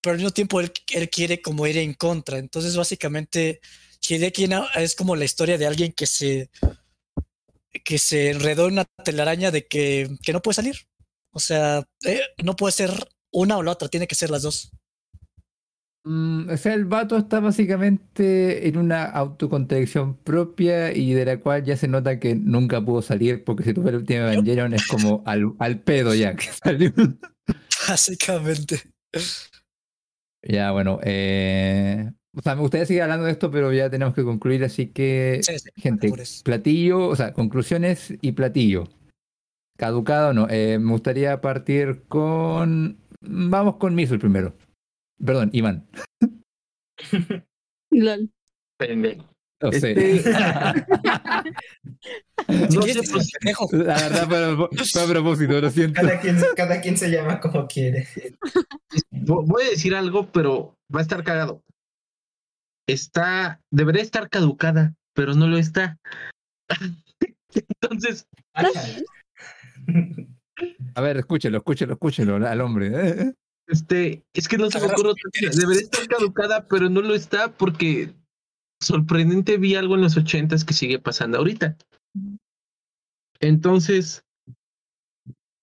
pero 0.00 0.12
al 0.12 0.18
mismo 0.18 0.30
tiempo 0.32 0.60
él, 0.60 0.72
él 0.92 1.10
quiere 1.10 1.42
como 1.42 1.66
ir 1.66 1.76
en 1.78 1.94
contra. 1.94 2.38
Entonces, 2.38 2.76
básicamente, 2.76 3.60
Hideki 4.08 4.48
es 4.76 4.94
como 4.94 5.14
la 5.16 5.24
historia 5.26 5.58
de 5.58 5.66
alguien 5.66 5.92
que 5.92 6.06
se 6.06 6.50
que 7.84 7.98
se 7.98 8.30
enredó 8.30 8.66
en 8.66 8.74
una 8.74 8.84
telaraña 9.04 9.50
de 9.50 9.66
que, 9.66 10.08
que 10.22 10.32
no 10.32 10.42
puede 10.42 10.56
salir. 10.56 10.76
O 11.32 11.40
sea, 11.40 11.84
eh, 12.04 12.20
no 12.42 12.56
puede 12.56 12.72
ser 12.72 12.90
una 13.30 13.56
o 13.58 13.62
la 13.62 13.72
otra, 13.72 13.88
tiene 13.88 14.06
que 14.08 14.14
ser 14.14 14.30
las 14.30 14.42
dos. 14.42 14.72
Mm, 16.04 16.48
o 16.48 16.56
sea, 16.56 16.72
el 16.74 16.86
vato 16.86 17.16
está 17.16 17.40
básicamente 17.40 18.66
en 18.66 18.78
una 18.78 19.04
autocontradicción 19.04 20.16
propia 20.16 20.96
y 20.96 21.12
de 21.12 21.26
la 21.26 21.40
cual 21.40 21.62
ya 21.64 21.76
se 21.76 21.88
nota 21.88 22.18
que 22.18 22.34
nunca 22.34 22.82
pudo 22.82 23.02
salir 23.02 23.44
porque 23.44 23.64
si 23.64 23.74
tú 23.74 23.82
ves 23.82 23.90
el 23.90 24.00
último 24.00 24.20
Evangelion 24.20 24.72
es 24.72 24.86
como 24.86 25.22
al, 25.26 25.52
al 25.58 25.80
pedo 25.80 26.14
ya 26.14 26.34
que 26.34 26.46
salió. 26.64 26.92
Básicamente. 27.88 28.80
Ya, 30.42 30.72
bueno, 30.72 31.00
eh, 31.02 32.10
o 32.34 32.40
sea, 32.40 32.54
me 32.54 32.62
gustaría 32.62 32.86
seguir 32.86 33.02
hablando 33.02 33.26
de 33.26 33.32
esto, 33.32 33.50
pero 33.50 33.72
ya 33.72 33.90
tenemos 33.90 34.14
que 34.14 34.24
concluir, 34.24 34.64
así 34.64 34.86
que, 34.86 35.40
Sí, 35.42 35.58
sí, 35.58 35.70
gente, 35.76 36.10
platillo, 36.44 37.08
o 37.08 37.16
sea, 37.16 37.34
conclusiones 37.34 38.14
y 38.22 38.32
platillo. 38.32 38.88
Caducado 39.76 40.32
no, 40.32 40.46
eh, 40.48 40.78
me 40.78 40.92
gustaría 40.92 41.40
partir 41.40 42.04
con... 42.08 42.98
Vamos 43.20 43.76
con 43.76 43.94
Miso 43.94 44.14
el 44.14 44.20
primero. 44.20 44.54
Perdón, 45.24 45.50
Iván. 45.52 45.88
lol. 47.90 48.30
No 49.62 49.72
sé. 49.72 50.16
Este, 50.16 50.32
no 52.74 52.82
sé, 52.82 53.00
pues. 53.12 53.30
La 53.72 53.94
verdad, 53.94 54.26
fue 54.26 54.44
a 54.44 54.56
pro- 54.56 54.70
fue 54.90 55.02
a 55.02 55.06
propósito, 55.06 55.60
lo 55.60 55.70
siento. 55.70 56.00
Cada 56.00 56.18
quien, 56.20 56.36
cada 56.56 56.80
quien 56.80 56.96
se 56.96 57.10
llama 57.10 57.40
como 57.40 57.66
quiere. 57.66 58.08
vo- 59.12 59.44
voy 59.46 59.64
a 59.64 59.70
decir 59.70 59.94
algo, 59.94 60.30
pero 60.32 60.76
va 60.94 61.00
a 61.00 61.02
estar 61.02 61.22
cagado. 61.22 61.62
Está, 62.88 63.60
debería 63.70 64.02
estar 64.02 64.30
caducada, 64.30 64.94
pero 65.14 65.34
no 65.34 65.46
lo 65.46 65.58
está. 65.58 65.98
Entonces, 67.82 68.26
A 70.94 71.00
ver, 71.02 71.18
escúchelo, 71.18 71.58
escúchelo, 71.58 71.92
escúchelo 71.94 72.36
al 72.46 72.60
hombre. 72.62 73.34
Este, 73.70 74.24
es 74.34 74.48
que 74.48 74.58
no 74.58 74.70
se 74.70 74.80
me 74.80 74.86
ocurre. 74.86 75.12
Debería 75.54 75.82
estar 75.82 76.06
caducada, 76.08 76.66
pero 76.66 76.88
no 76.88 77.00
lo 77.00 77.14
está 77.14 77.52
porque 77.52 78.12
sorprendente 78.82 79.56
vi 79.58 79.74
algo 79.74 79.94
en 79.94 80.02
los 80.02 80.16
ochentas 80.16 80.64
que 80.64 80.74
sigue 80.74 80.98
pasando 80.98 81.38
ahorita. 81.38 81.76
Entonces, 83.40 84.22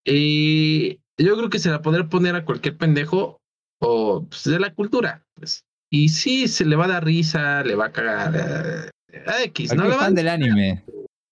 eh, 0.06 1.00
yo 1.18 1.38
creo 1.38 1.50
que 1.50 1.60
se 1.60 1.70
la 1.70 1.82
podrá 1.82 2.08
poner 2.10 2.36
a 2.36 2.46
cualquier 2.46 2.78
pendejo 2.78 3.40
o 3.82 4.26
pues, 4.28 4.44
de 4.46 4.60
la 4.60 4.74
cultura. 4.74 5.24
pues. 5.36 5.64
Y 5.90 6.10
sí, 6.10 6.48
se 6.48 6.66
le 6.66 6.76
va 6.76 6.86
a 6.86 6.90
dar 6.90 7.06
risa, 7.06 7.64
le 7.64 7.76
va 7.76 7.86
a 7.88 7.92
cagar. 7.92 8.92
eh, 9.12 9.24
a 9.26 9.44
X, 9.44 9.74
¿no? 9.76 9.84
Le 9.84 9.90
va 9.90 9.96
a- 9.96 10.00
fan 10.00 10.16
del 10.16 10.28
anime. 10.30 10.84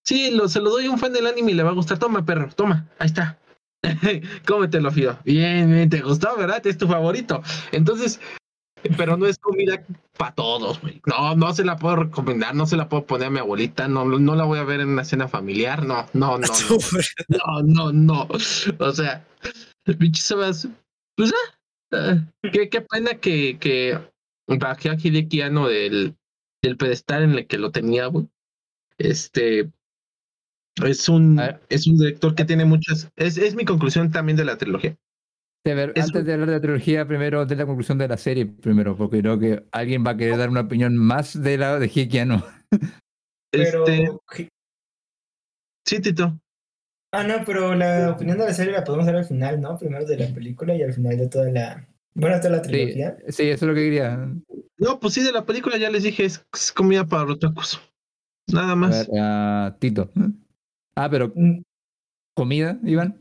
Sí, 0.04 0.30
lo, 0.30 0.48
se 0.48 0.60
lo 0.60 0.70
doy 0.70 0.86
a 0.86 0.90
un 0.90 0.98
fan 0.98 1.12
del 1.12 1.26
anime 1.26 1.50
y 1.50 1.54
le 1.54 1.62
va 1.64 1.70
a 1.70 1.74
gustar. 1.74 1.98
Toma, 1.98 2.24
perro, 2.24 2.48
toma, 2.54 2.88
ahí 2.98 3.06
está. 3.06 3.38
Cómetelo, 4.46 4.90
Fido. 4.90 5.18
Bien, 5.24 5.70
bien, 5.72 5.88
te 5.88 6.00
gustó, 6.00 6.36
¿verdad? 6.36 6.66
Es 6.66 6.78
tu 6.78 6.86
favorito. 6.86 7.42
Entonces, 7.72 8.20
pero 8.96 9.16
no 9.16 9.26
es 9.26 9.38
comida 9.38 9.82
para 10.16 10.34
todos, 10.34 10.80
güey. 10.80 11.00
No, 11.06 11.34
no 11.34 11.52
se 11.54 11.64
la 11.64 11.76
puedo 11.76 11.96
recomendar, 11.96 12.54
no 12.54 12.66
se 12.66 12.76
la 12.76 12.88
puedo 12.88 13.06
poner 13.06 13.28
a 13.28 13.30
mi 13.30 13.38
abuelita, 13.38 13.88
no, 13.88 14.04
no 14.04 14.34
la 14.34 14.44
voy 14.44 14.58
a 14.58 14.64
ver 14.64 14.80
en 14.80 14.88
una 14.88 15.04
cena 15.04 15.28
familiar, 15.28 15.84
no, 15.84 16.06
no, 16.12 16.38
no, 16.38 16.46
no, 16.46 16.48
no, 17.62 17.62
no, 17.62 17.92
no. 17.92 18.28
O 18.78 18.92
sea, 18.92 19.26
pinche 19.98 20.22
Sebas, 20.22 20.68
pues 21.16 21.32
ah, 21.32 21.58
ah, 21.92 22.50
qué, 22.52 22.68
qué 22.68 22.80
pena 22.80 23.14
que, 23.14 23.58
que 23.58 23.98
bajé 24.46 24.90
a 24.90 24.94
Hideki 24.94 25.42
Anno 25.42 25.68
del, 25.68 26.16
del 26.62 26.76
pedestal 26.76 27.24
en 27.24 27.32
el 27.32 27.46
que 27.46 27.58
lo 27.58 27.70
tenía, 27.70 28.06
güey. 28.06 28.28
Este 28.98 29.70
es 30.84 31.08
un, 31.08 31.38
A 31.40 31.60
es 31.68 31.86
un 31.86 31.96
director 31.98 32.34
que 32.34 32.44
tiene 32.44 32.64
muchas. 32.64 33.08
Es, 33.16 33.38
es 33.38 33.54
mi 33.54 33.64
conclusión 33.64 34.10
también 34.10 34.36
de 34.36 34.44
la 34.44 34.58
trilogía. 34.58 34.96
A 35.66 35.74
ver, 35.74 35.92
Es 35.96 36.04
antes 36.04 36.20
un- 36.20 36.26
de 36.26 36.32
hablar 36.32 36.48
de 36.48 36.54
la 36.56 36.60
trilogía, 36.60 37.06
primero 37.06 37.44
de 37.44 37.56
la 37.56 37.66
conclusión 37.66 37.98
de 37.98 38.06
la 38.08 38.16
serie, 38.16 38.46
primero, 38.46 38.96
porque 38.96 39.20
creo 39.20 39.38
que 39.38 39.64
alguien 39.72 40.04
va 40.06 40.12
a 40.12 40.16
querer 40.16 40.38
dar 40.38 40.48
una 40.48 40.60
opinión 40.60 40.96
más 40.96 41.40
de 41.42 41.58
la 41.58 41.78
de 41.78 41.90
Hikiano. 41.92 42.44
Pero. 43.50 43.84
Este, 43.86 44.18
sí, 45.84 46.00
Tito. 46.00 46.38
Ah, 47.12 47.24
no, 47.24 47.36
pero 47.46 47.74
la 47.74 48.10
opinión 48.10 48.38
de 48.38 48.44
la 48.44 48.52
serie 48.54 48.72
la 48.72 48.84
podemos 48.84 49.06
dar 49.06 49.16
al 49.16 49.24
final, 49.24 49.60
¿no? 49.60 49.78
Primero 49.78 50.04
de 50.04 50.18
la 50.18 50.26
película 50.34 50.74
y 50.74 50.82
al 50.82 50.92
final 50.92 51.16
de 51.16 51.28
toda 51.28 51.50
la. 51.50 51.88
Bueno, 52.14 52.36
toda 52.38 52.50
la 52.56 52.62
trilogía. 52.62 53.16
sí, 53.28 53.44
eso 53.44 53.64
es 53.64 53.68
lo 53.68 53.74
que 53.74 53.82
quería. 53.84 54.28
No, 54.78 55.00
pues 55.00 55.14
sí, 55.14 55.22
de 55.22 55.32
la 55.32 55.44
película 55.44 55.78
ya 55.78 55.90
les 55.90 56.02
dije, 56.02 56.24
es, 56.24 56.44
comida 56.74 57.04
para 57.06 57.24
otakus. 57.32 57.80
Nada 58.52 58.72
A 58.72 58.76
más. 58.76 59.08
ver, 59.08 59.18
ah, 59.20 59.76
Tito. 59.78 60.10
Ah, 60.96 61.08
pero 61.10 61.30
Mm, 61.34 61.62
comida, 62.34 62.78
Iván. 62.82 63.20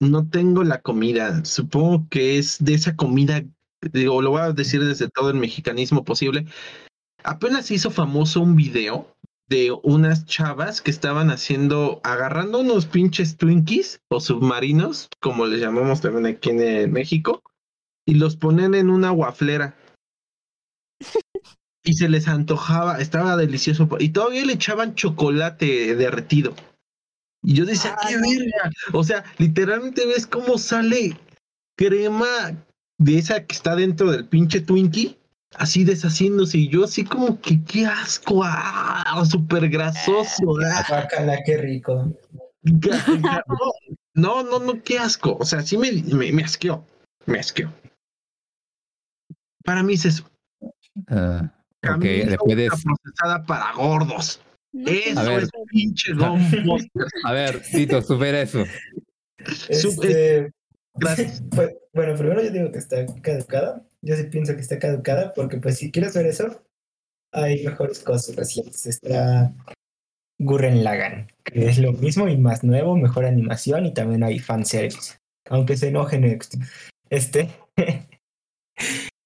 No 0.00 0.28
tengo 0.28 0.64
la 0.64 0.80
comida. 0.80 1.44
Supongo 1.44 2.08
que 2.10 2.38
es 2.38 2.64
de 2.64 2.74
esa 2.74 2.96
comida, 2.96 3.44
digo, 3.92 4.22
lo 4.22 4.30
voy 4.30 4.40
a 4.40 4.52
decir 4.52 4.82
desde 4.82 5.08
todo 5.08 5.30
el 5.30 5.36
mexicanismo 5.36 6.04
posible. 6.04 6.46
Apenas 7.24 7.66
se 7.66 7.74
hizo 7.74 7.90
famoso 7.90 8.40
un 8.40 8.56
video 8.56 9.14
de 9.48 9.70
unas 9.82 10.24
chavas 10.24 10.80
que 10.80 10.90
estaban 10.90 11.30
haciendo, 11.30 12.00
agarrando 12.02 12.60
unos 12.60 12.86
pinches 12.86 13.36
Twinkies 13.36 14.00
o 14.08 14.18
submarinos, 14.18 15.08
como 15.20 15.46
les 15.46 15.60
llamamos 15.60 16.00
también 16.00 16.26
aquí 16.26 16.50
en 16.50 16.90
México, 16.90 17.42
y 18.06 18.14
los 18.14 18.36
ponen 18.36 18.74
en 18.74 18.88
una 18.88 19.10
guaflera. 19.10 19.76
Y 21.84 21.94
se 21.94 22.08
les 22.08 22.28
antojaba, 22.28 23.00
estaba 23.00 23.36
delicioso. 23.36 23.88
Y 23.98 24.10
todavía 24.10 24.44
le 24.44 24.52
echaban 24.52 24.94
chocolate 24.94 25.96
derretido. 25.96 26.54
Y 27.42 27.54
yo 27.54 27.64
decía, 27.64 27.96
Ay, 28.00 28.14
qué 28.14 28.20
verga. 28.20 28.70
O 28.92 29.02
sea, 29.02 29.24
literalmente 29.38 30.06
ves 30.06 30.26
cómo 30.26 30.58
sale 30.58 31.16
crema 31.76 32.26
de 32.98 33.18
esa 33.18 33.44
que 33.44 33.54
está 33.56 33.74
dentro 33.74 34.12
del 34.12 34.26
pinche 34.28 34.60
Twinkie, 34.60 35.18
así 35.56 35.82
deshaciéndose. 35.82 36.58
Y 36.58 36.68
yo 36.68 36.84
así 36.84 37.02
como 37.04 37.40
que 37.40 37.64
qué 37.64 37.84
asco, 37.86 38.42
ah, 38.44 39.24
súper 39.28 39.68
grasoso. 39.68 40.54
ah. 40.64 40.84
Qué 41.44 41.56
rico. 41.56 42.16
Ga- 42.64 43.04
ga- 43.20 43.42
No, 44.14 44.44
no, 44.44 44.60
no, 44.60 44.80
qué 44.84 45.00
asco. 45.00 45.36
O 45.40 45.44
sea, 45.44 45.62
sí 45.62 45.76
me, 45.76 45.90
me, 46.14 46.30
me 46.30 46.44
asqueó. 46.44 46.86
Me 47.26 47.40
asqueó. 47.40 47.72
Para 49.64 49.82
mí 49.82 49.94
es 49.94 50.04
eso. 50.04 50.30
Ah, 51.08 51.50
ok, 51.50 51.61
Camino 51.82 52.30
después 52.30 52.56
de 52.56 52.64
ultra 52.64 52.78
procesada 53.02 53.44
para 53.44 53.72
gordos. 53.74 54.40
Eso 54.72 55.20
A 55.20 55.22
ver. 55.24 55.42
es 55.42 55.50
pinche. 55.68 56.12
A 57.24 57.32
ver, 57.32 57.62
Tito, 57.62 58.00
supera 58.02 58.40
eso. 58.42 58.64
Este, 59.68 60.50
Gracias. 60.94 61.42
pues, 61.50 61.74
bueno, 61.92 62.14
primero 62.16 62.42
yo 62.42 62.50
digo 62.50 62.72
que 62.72 62.78
está 62.78 63.04
caducada. 63.22 63.84
Yo 64.02 64.16
sí 64.16 64.24
pienso 64.24 64.54
que 64.54 64.60
está 64.60 64.78
caducada 64.78 65.32
porque 65.34 65.58
pues 65.58 65.78
si 65.78 65.90
quieres 65.90 66.14
ver 66.14 66.26
eso, 66.26 66.64
hay 67.32 67.64
mejores 67.64 68.00
cosas 68.00 68.34
recientes. 68.36 68.86
Está 68.86 69.52
Gurren 70.38 70.82
Lagann, 70.84 71.28
que 71.44 71.66
es 71.68 71.78
lo 71.78 71.92
mismo 71.92 72.28
y 72.28 72.36
más 72.36 72.64
nuevo, 72.64 72.96
mejor 72.96 73.24
animación 73.24 73.86
y 73.86 73.94
también 73.94 74.22
hay 74.22 74.38
fanservice. 74.38 75.18
Aunque 75.50 75.76
se 75.76 75.88
enojen 75.88 76.24
ex- 76.24 76.58
este. 77.10 77.50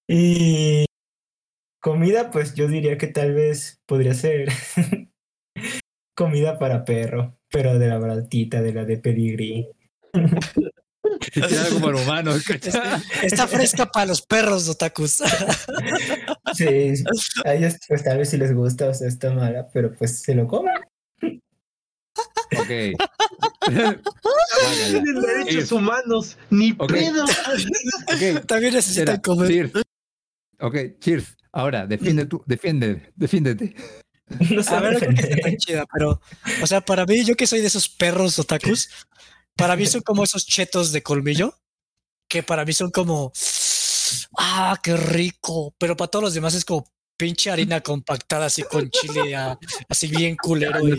y 0.09 0.85
comida, 1.87 2.33
pues 2.33 2.55
yo 2.57 2.67
diría 2.67 2.99
que 2.99 3.07
tal 3.07 3.33
vez 3.33 3.81
podría 3.87 4.13
ser 4.13 4.49
comida 6.17 6.59
para 6.59 6.85
perro, 6.85 7.39
pero 7.49 7.79
de 7.79 7.87
la 7.87 7.97
baratita, 8.01 8.61
de 8.61 8.75
la 8.75 8.85
de 8.85 8.99
pedigrí. 8.99 9.69
Era 10.13 11.69
como 11.73 11.91
el 11.91 11.95
humano. 11.95 12.35
Está, 12.35 13.01
está 13.23 13.47
fresca 13.47 13.87
para 13.87 14.07
los 14.07 14.21
perros, 14.21 14.69
otakus. 14.69 15.23
Sí, 16.55 16.95
a 17.45 17.55
ellos 17.55 17.75
pues 17.87 18.03
tal 18.03 18.19
vez 18.19 18.31
si 18.31 18.37
les 18.39 18.55
gusta, 18.55 18.89
o 18.89 18.95
sea, 18.95 19.07
está 19.07 19.33
mala, 19.33 19.69
pero 19.73 19.93
pues 19.93 20.23
se 20.23 20.35
lo 20.35 20.49
comen. 20.49 20.75
Ok. 22.57 22.99
Tienen 24.91 25.21
derechos 25.21 25.71
humanos, 25.71 26.37
ni 26.51 26.73
pedo. 26.73 27.25
Ok, 27.25 28.47
También 28.47 28.75
necesitan 28.75 29.21
comer. 29.21 29.49
cheers. 29.49 29.73
Ok, 30.59 30.77
cheers. 30.99 31.37
Ahora, 31.57 31.87
defiende 31.87 32.27
tú, 32.27 32.43
defiende, 32.45 33.13
defiéndete. 33.17 33.75
No 34.51 34.61
A 34.61 34.81
ver, 34.81 35.09
no 35.09 35.37
tan 35.41 35.57
chida, 35.57 35.87
pero, 35.91 36.21
o 36.61 36.67
sea, 36.67 36.81
para 36.81 37.07
mí, 37.07 37.25
yo 37.25 37.37
que 37.37 37.47
soy 37.47 37.61
de 37.61 37.69
esos 37.69 37.89
perros 37.89 38.37
otakus, 38.41 38.91
para 39.57 39.77
mí 39.77 39.87
son 39.87 40.01
como 40.01 40.25
esos 40.25 40.45
chetos 40.45 40.91
de 40.91 41.05
colmillo, 41.05 41.55
que 42.29 42.43
para 42.43 42.65
mí 42.65 42.73
son 42.73 42.91
como, 42.91 43.33
ah, 44.37 44.77
qué 44.83 44.97
rico, 44.97 45.77
pero 45.79 45.97
para 45.97 46.11
todos 46.11 46.25
los 46.25 46.35
demás 46.35 46.55
es 46.55 46.65
como 46.65 46.93
pinche 47.17 47.51
harina 47.51 47.81
compactada 47.81 48.47
así 48.47 48.63
con 48.63 48.91
chile, 48.91 49.37
así 49.89 50.09
bien 50.09 50.37
culero 50.37 50.87
y 50.87 50.97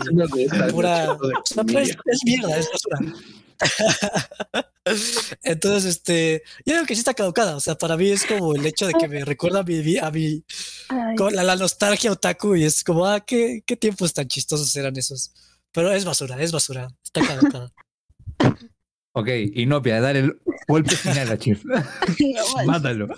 pura, 0.70 1.12
o 1.12 1.18
sea, 1.44 1.64
pues, 1.64 1.96
es 2.04 2.18
mierda, 2.24 2.58
es 2.58 2.68
basura. 2.70 2.98
Entonces, 5.42 5.96
este, 5.96 6.42
yo 6.64 6.74
creo 6.74 6.86
que 6.86 6.94
sí 6.94 7.00
está 7.00 7.14
caducada, 7.14 7.56
o 7.56 7.60
sea, 7.60 7.76
para 7.76 7.96
mí 7.96 8.08
es 8.08 8.24
como 8.24 8.54
el 8.54 8.64
hecho 8.64 8.86
de 8.86 8.94
que 8.94 9.08
me 9.08 9.24
recuerda 9.24 9.60
a 9.60 9.62
mi, 9.64 9.98
a 9.98 10.10
mi, 10.10 10.44
con 11.16 11.34
la, 11.34 11.42
la 11.42 11.56
nostalgia 11.56 12.12
otaku 12.12 12.56
y 12.56 12.64
es 12.64 12.84
como, 12.84 13.06
ah, 13.06 13.20
qué, 13.20 13.62
qué 13.66 13.76
tiempos 13.76 14.12
tan 14.14 14.28
chistosos 14.28 14.74
eran 14.76 14.96
esos. 14.96 15.32
Pero 15.72 15.92
es 15.92 16.04
basura, 16.04 16.40
es 16.40 16.52
basura. 16.52 16.88
Está 17.04 17.26
caducada. 17.26 17.72
Ok, 19.14 19.28
Inopia, 19.54 20.00
dale 20.00 20.20
el 20.20 20.40
golpe 20.68 20.94
final 20.96 21.28
a 21.32 21.36
no, 21.36 21.74
manches. 22.54 22.66
Mátalo. 22.66 23.08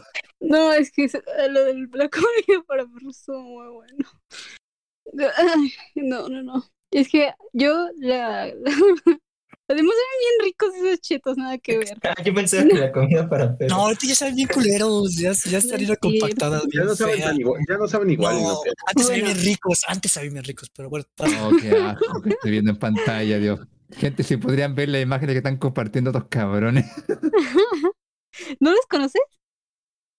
No, 0.40 0.72
es 0.72 0.90
que 0.90 1.08
se- 1.08 1.22
lo 1.50 1.64
del 1.64 1.88
la 1.92 2.08
comida 2.08 2.62
para 2.66 2.84
perros 2.86 3.18
estuvo 3.18 3.42
muy 3.42 3.68
bueno. 3.68 4.08
Ay, 5.36 5.72
no, 5.96 6.28
no, 6.28 6.42
no. 6.42 6.64
Es 6.90 7.08
que 7.08 7.32
yo 7.52 7.88
la, 7.98 8.46
la- 8.46 8.54
además 9.68 9.94
eran 9.94 10.18
bien 10.20 10.44
ricos 10.44 10.74
esos 10.74 11.00
chetos, 11.00 11.36
nada 11.36 11.58
que 11.58 11.78
ver. 11.78 11.96
Ah, 12.02 12.14
Yo 12.24 12.32
pensaba 12.34 12.64
que 12.64 12.74
la 12.74 12.90
comida 12.92 13.28
para 13.28 13.56
perros. 13.56 13.70
No, 13.76 13.82
ahorita 13.84 14.06
ya 14.06 14.14
saben 14.14 14.34
bien 14.36 14.48
culeros, 14.48 15.14
ya, 15.16 15.32
ya 15.32 15.58
está 15.58 15.74
harina 15.74 15.94
Sí. 15.94 16.00
compactada. 16.00 16.62
Ya 16.72 16.84
no 16.84 16.94
saben, 16.96 17.20
tan 17.20 17.38
igual, 17.40 17.60
ya 17.68 17.76
no 17.76 17.88
saben 17.88 18.10
igual. 18.10 18.36
No, 18.42 18.60
antes 18.86 19.06
sabían 19.06 19.24
Bueno. 19.26 19.34
bien 19.34 19.44
ricos, 19.46 19.80
antes 19.88 20.12
sabían 20.12 20.32
bien 20.34 20.44
ricos, 20.44 20.70
pero 20.74 20.88
bueno. 20.90 21.04
Oh, 21.18 21.50
qué 21.60 21.70
asco 21.70 22.22
que 22.22 22.30
estoy 22.30 22.50
viendo 22.50 22.70
en 22.70 22.78
pantalla, 22.78 23.38
Dios. 23.38 23.60
Gente, 23.96 24.22
si 24.22 24.36
podrían 24.36 24.74
ver 24.74 24.88
la 24.88 25.00
imagen 25.00 25.28
que 25.28 25.36
están 25.36 25.56
compartiendo 25.58 26.10
estos 26.10 26.26
cabrones. 26.28 26.86
¿No 28.60 28.70
los 28.70 28.86
conoces? 28.88 29.22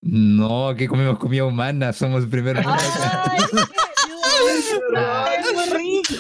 No, 0.03 0.69
aquí 0.69 0.87
comemos 0.87 1.19
comida 1.19 1.45
humana, 1.45 1.93
somos 1.93 2.23
el 2.23 2.29
primer 2.29 2.55
mundo 2.55 2.71
acá. 2.71 3.23
Ay, 3.31 3.39
que- 3.51 4.97
Ay, 4.97 5.53
muy 5.53 5.65
rico. 5.77 6.15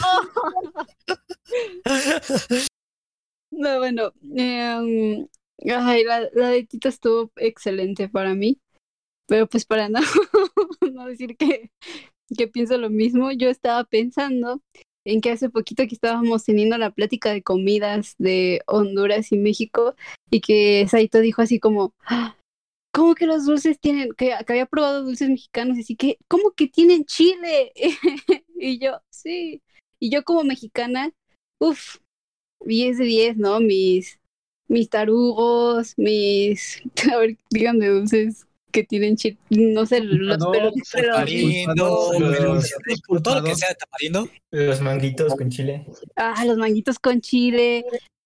No, 3.51 3.77
bueno, 3.79 4.13
em, 4.35 5.27
ay, 5.67 6.03
la, 6.03 6.21
la 6.33 6.49
de 6.49 6.63
Tito 6.65 6.87
estuvo 6.89 7.31
excelente 7.35 8.07
para 8.07 8.33
mí, 8.33 8.59
pero 9.27 9.47
pues 9.47 9.65
para 9.65 9.89
no, 9.89 9.99
no 10.93 11.05
decir 11.05 11.35
que, 11.37 11.69
que 12.37 12.47
pienso 12.47 12.77
lo 12.77 12.89
mismo, 12.89 13.31
yo 13.31 13.49
estaba 13.49 13.83
pensando 13.83 14.61
en 15.05 15.21
que 15.21 15.31
hace 15.31 15.49
poquito 15.49 15.87
que 15.87 15.95
estábamos 15.95 16.43
teniendo 16.43 16.77
la 16.77 16.91
plática 16.91 17.31
de 17.31 17.43
comidas 17.43 18.15
de 18.17 18.61
Honduras 18.67 19.31
y 19.31 19.37
México 19.37 19.95
y 20.29 20.41
que 20.41 20.87
Saito 20.89 21.19
dijo 21.19 21.41
así 21.41 21.59
como, 21.59 21.93
"Ah, 22.05 22.37
¿cómo 22.93 23.15
que 23.15 23.25
los 23.25 23.45
dulces 23.45 23.79
tienen, 23.79 24.11
que, 24.13 24.33
había 24.33 24.65
probado 24.65 25.03
dulces 25.03 25.29
mexicanos, 25.29 25.77
así 25.79 25.95
que, 25.95 26.17
¿cómo 26.27 26.51
que 26.51 26.67
tienen 26.67 27.05
chile? 27.05 27.71
y 28.55 28.79
yo, 28.79 29.01
sí, 29.09 29.61
y 29.99 30.09
yo 30.11 30.23
como 30.23 30.43
mexicana, 30.43 31.11
uff, 31.59 31.97
10 32.61 32.97
de 32.99 33.05
10, 33.05 33.37
¿no? 33.37 33.59
Mis, 33.59 34.19
mis 34.67 34.89
tarugos, 34.89 35.93
mis, 35.97 36.81
a 37.13 37.17
ver, 37.17 37.37
díganme 37.51 37.87
dulces 37.87 38.45
que 38.71 38.83
tienen 38.83 39.15
chile, 39.17 39.37
no 39.49 39.85
sé, 39.85 40.01
los 40.01 40.37
No, 40.39 40.51
pelos, 40.51 40.73
Tamarindo, 40.91 42.11
Los- 42.19 42.71
todo 43.23 43.35
lo 43.39 43.43
que 43.43 43.55
sea 43.55 43.69
de 43.69 43.75
tamarindo. 43.75 44.29
Los 44.51 44.81
manguitos 44.81 45.35
con 45.35 45.49
chile. 45.49 45.85
ah, 46.15 46.43
los 46.45 46.57
manguitos 46.57 46.99
con 46.99 47.21
chile, 47.21 47.85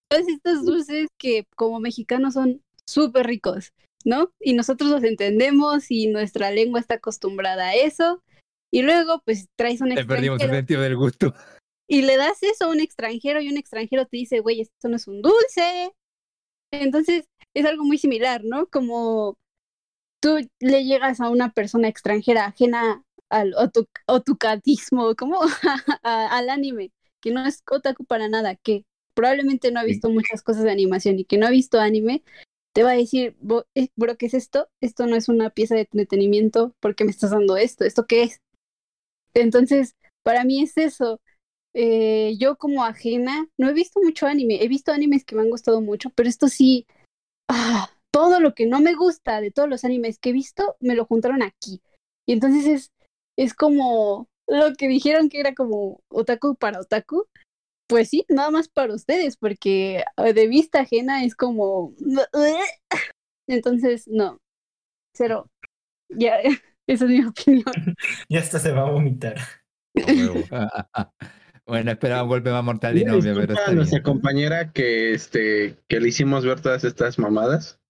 todos 0.09 0.27
estos 0.27 0.65
dulces 0.65 1.07
que 1.19 1.45
como 1.55 1.79
mexicanos 1.79 2.33
son 2.35 2.61
súper 2.87 3.25
ricos, 3.25 3.71
¿no? 4.03 4.31
Y 4.39 4.53
nosotros 4.53 4.89
los 4.89 5.03
entendemos 5.03 5.89
y 5.89 6.07
nuestra 6.07 6.51
lengua 6.51 6.79
está 6.79 6.95
acostumbrada 6.95 7.69
a 7.69 7.75
eso. 7.75 8.21
Y 8.71 8.81
luego, 8.81 9.21
pues 9.25 9.47
traes 9.57 9.81
un 9.81 9.89
Te 9.89 10.05
perdimos 10.05 10.39
el 10.41 10.45
extranjero 10.49 10.55
sentido 10.57 10.81
del 10.81 10.95
gusto. 10.97 11.33
y 11.89 12.01
le 12.01 12.17
das 12.17 12.41
eso 12.43 12.65
a 12.65 12.69
un 12.69 12.79
extranjero 12.81 13.39
y 13.41 13.49
un 13.49 13.57
extranjero 13.57 14.05
te 14.05 14.17
dice, 14.17 14.39
güey, 14.39 14.61
esto 14.61 14.89
no 14.89 14.95
es 14.97 15.07
un 15.07 15.21
dulce. 15.21 15.91
Entonces, 16.73 17.25
es 17.55 17.65
algo 17.65 17.83
muy 17.85 17.97
similar, 17.97 18.43
¿no? 18.43 18.67
Como 18.67 19.35
tú 20.19 20.37
le 20.59 20.85
llegas 20.85 21.21
a 21.21 21.29
una 21.29 21.51
persona 21.53 21.87
extranjera 21.87 22.45
ajena 22.45 23.03
al 23.29 23.53
otu- 23.55 23.87
otucatismo, 24.07 25.15
¿cómo? 25.15 25.39
A- 26.03 26.37
al 26.37 26.49
anime, 26.49 26.91
que 27.21 27.31
no 27.31 27.45
es 27.45 27.63
otaku 27.69 28.05
para 28.05 28.27
nada, 28.29 28.55
que 28.55 28.85
probablemente 29.13 29.71
no 29.71 29.79
ha 29.79 29.83
visto 29.83 30.09
muchas 30.09 30.41
cosas 30.43 30.63
de 30.63 30.71
animación 30.71 31.19
y 31.19 31.25
que 31.25 31.37
no 31.37 31.47
ha 31.47 31.49
visto 31.51 31.79
anime, 31.79 32.23
te 32.73 32.83
va 32.83 32.91
a 32.91 32.95
decir, 32.95 33.35
"Bo- 33.41 33.65
eh, 33.75 33.89
bro, 33.95 34.17
¿qué 34.17 34.27
es 34.27 34.33
esto? 34.33 34.69
Esto 34.81 35.07
no 35.07 35.15
es 35.15 35.29
una 35.29 35.49
pieza 35.51 35.75
de 35.75 35.81
entretenimiento, 35.81 36.75
¿por 36.81 36.95
qué 36.95 37.05
me 37.05 37.11
estás 37.11 37.31
dando 37.31 37.57
esto? 37.57 37.85
¿Esto 37.85 38.05
qué 38.07 38.23
es? 38.23 38.41
Entonces, 39.33 39.95
para 40.23 40.43
mí 40.43 40.61
es 40.63 40.77
eso. 40.77 41.21
Eh, 41.73 42.35
yo 42.39 42.57
como 42.57 42.85
ajena, 42.85 43.47
no 43.57 43.69
he 43.69 43.73
visto 43.73 44.01
mucho 44.01 44.27
anime, 44.27 44.63
he 44.63 44.67
visto 44.69 44.91
animes 44.91 45.25
que 45.25 45.35
me 45.37 45.43
han 45.43 45.51
gustado 45.51 45.81
mucho, 45.81 46.09
pero 46.11 46.29
esto 46.29 46.49
sí, 46.49 46.87
ah, 47.49 47.89
todo 48.15 48.39
lo 48.39 48.53
que 48.53 48.65
no 48.65 48.79
me 48.79 48.95
gusta 48.95 49.41
de 49.41 49.51
todos 49.51 49.67
los 49.67 49.83
animes 49.83 50.19
que 50.19 50.29
he 50.29 50.31
visto, 50.31 50.77
me 50.79 50.95
lo 50.95 51.05
juntaron 51.05 51.43
aquí. 51.43 51.81
Y 52.25 52.31
entonces 52.31 52.65
es, 52.65 52.91
es 53.37 53.53
como 53.53 54.29
lo 54.47 54.73
que 54.77 54.87
dijeron 54.87 55.27
que 55.27 55.41
era 55.41 55.53
como 55.53 55.99
otaku 56.07 56.55
para 56.55 56.79
otaku. 56.79 57.25
Pues 57.89 58.07
sí, 58.07 58.25
nada 58.29 58.51
más 58.51 58.69
para 58.69 58.93
ustedes, 58.93 59.35
porque 59.35 60.05
eh, 60.15 60.33
de 60.33 60.47
vista 60.47 60.79
ajena 60.79 61.25
es 61.25 61.35
como... 61.35 61.93
Entonces, 63.49 64.07
no, 64.07 64.37
cero. 65.13 65.51
Ya, 66.07 66.37
esa 66.87 67.03
es 67.03 67.11
mi 67.11 67.21
opinión. 67.25 67.95
Ya 68.29 68.39
hasta 68.39 68.59
se 68.59 68.71
va 68.71 68.87
a 68.87 68.91
vomitar. 68.91 69.35
Bueno, 71.67 71.91
esperaba 71.91 72.21
un 72.23 72.29
golpe 72.29 72.51
más 72.51 72.63
mortal 72.63 72.95
y 72.97 73.03
no, 73.03 73.19
pero 73.19 73.41
está 73.41 73.71
a 73.71 73.73
nuestra 73.73 73.97
bien. 73.97 74.03
compañera 74.03 74.71
que 74.71 75.13
este 75.13 75.77
que 75.87 75.99
le 75.99 76.09
hicimos 76.09 76.45
ver 76.45 76.61
todas 76.61 76.83
estas 76.83 77.17
mamadas. 77.19 77.79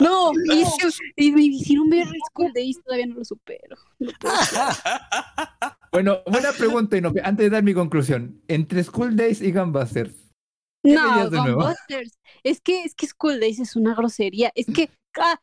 No, 0.00 0.32
y, 0.52 0.62
eso- 0.62 0.98
y 1.16 1.32
me 1.32 1.42
hicieron 1.42 1.88
ver 1.88 2.06
School 2.30 2.52
Days, 2.54 2.82
todavía 2.84 3.06
no 3.06 3.14
lo 3.16 3.24
supero. 3.24 3.76
No. 3.98 4.10
Bueno, 5.92 6.22
buena 6.26 6.52
pregunta, 6.52 6.96
Inope, 6.96 7.20
antes 7.22 7.44
de 7.44 7.50
dar 7.50 7.62
mi 7.62 7.74
conclusión. 7.74 8.40
Entre 8.48 8.82
School 8.82 9.14
Days 9.14 9.42
y 9.42 9.52
Gunbusters. 9.52 10.14
No, 10.82 11.14
veías 11.16 11.30
de 11.30 11.36
nuevo? 11.36 11.60
Gunbusters. 11.60 12.18
Es 12.42 12.60
que, 12.62 12.84
es 12.84 12.94
que 12.94 13.06
School 13.06 13.38
Days 13.40 13.58
es 13.60 13.76
una 13.76 13.94
grosería. 13.94 14.50
Es 14.54 14.66
que, 14.66 14.88
ah, 15.18 15.38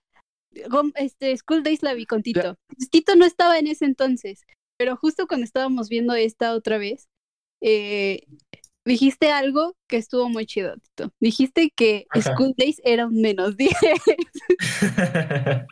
este, 0.95 1.38
School 1.38 1.61
Days 1.61 1.84
la 1.84 1.93
vi 1.93 2.07
con 2.07 2.24
Tito. 2.24 2.57
Tito 2.89 3.15
no 3.15 3.26
estaba 3.26 3.59
en 3.59 3.67
ese 3.67 3.86
entonces, 3.86 4.43
pero 4.80 4.96
justo 4.96 5.28
cuando 5.28 5.44
estábamos 5.44 5.90
viendo 5.90 6.16
esta 6.16 6.54
otra 6.54 6.78
vez, 6.78 7.10
eh, 7.62 8.22
dijiste 8.86 9.30
algo 9.30 9.76
que 9.88 9.98
estuvo 9.98 10.30
muy 10.30 10.46
chido, 10.46 10.76
Tito. 10.78 11.14
Dijiste 11.20 11.70
que 11.76 12.06
Ajá. 12.10 12.34
School 12.34 12.54
Days 12.58 12.82
era 12.86 13.08
un 13.08 13.22
menos 13.22 13.58
10. 13.62 13.74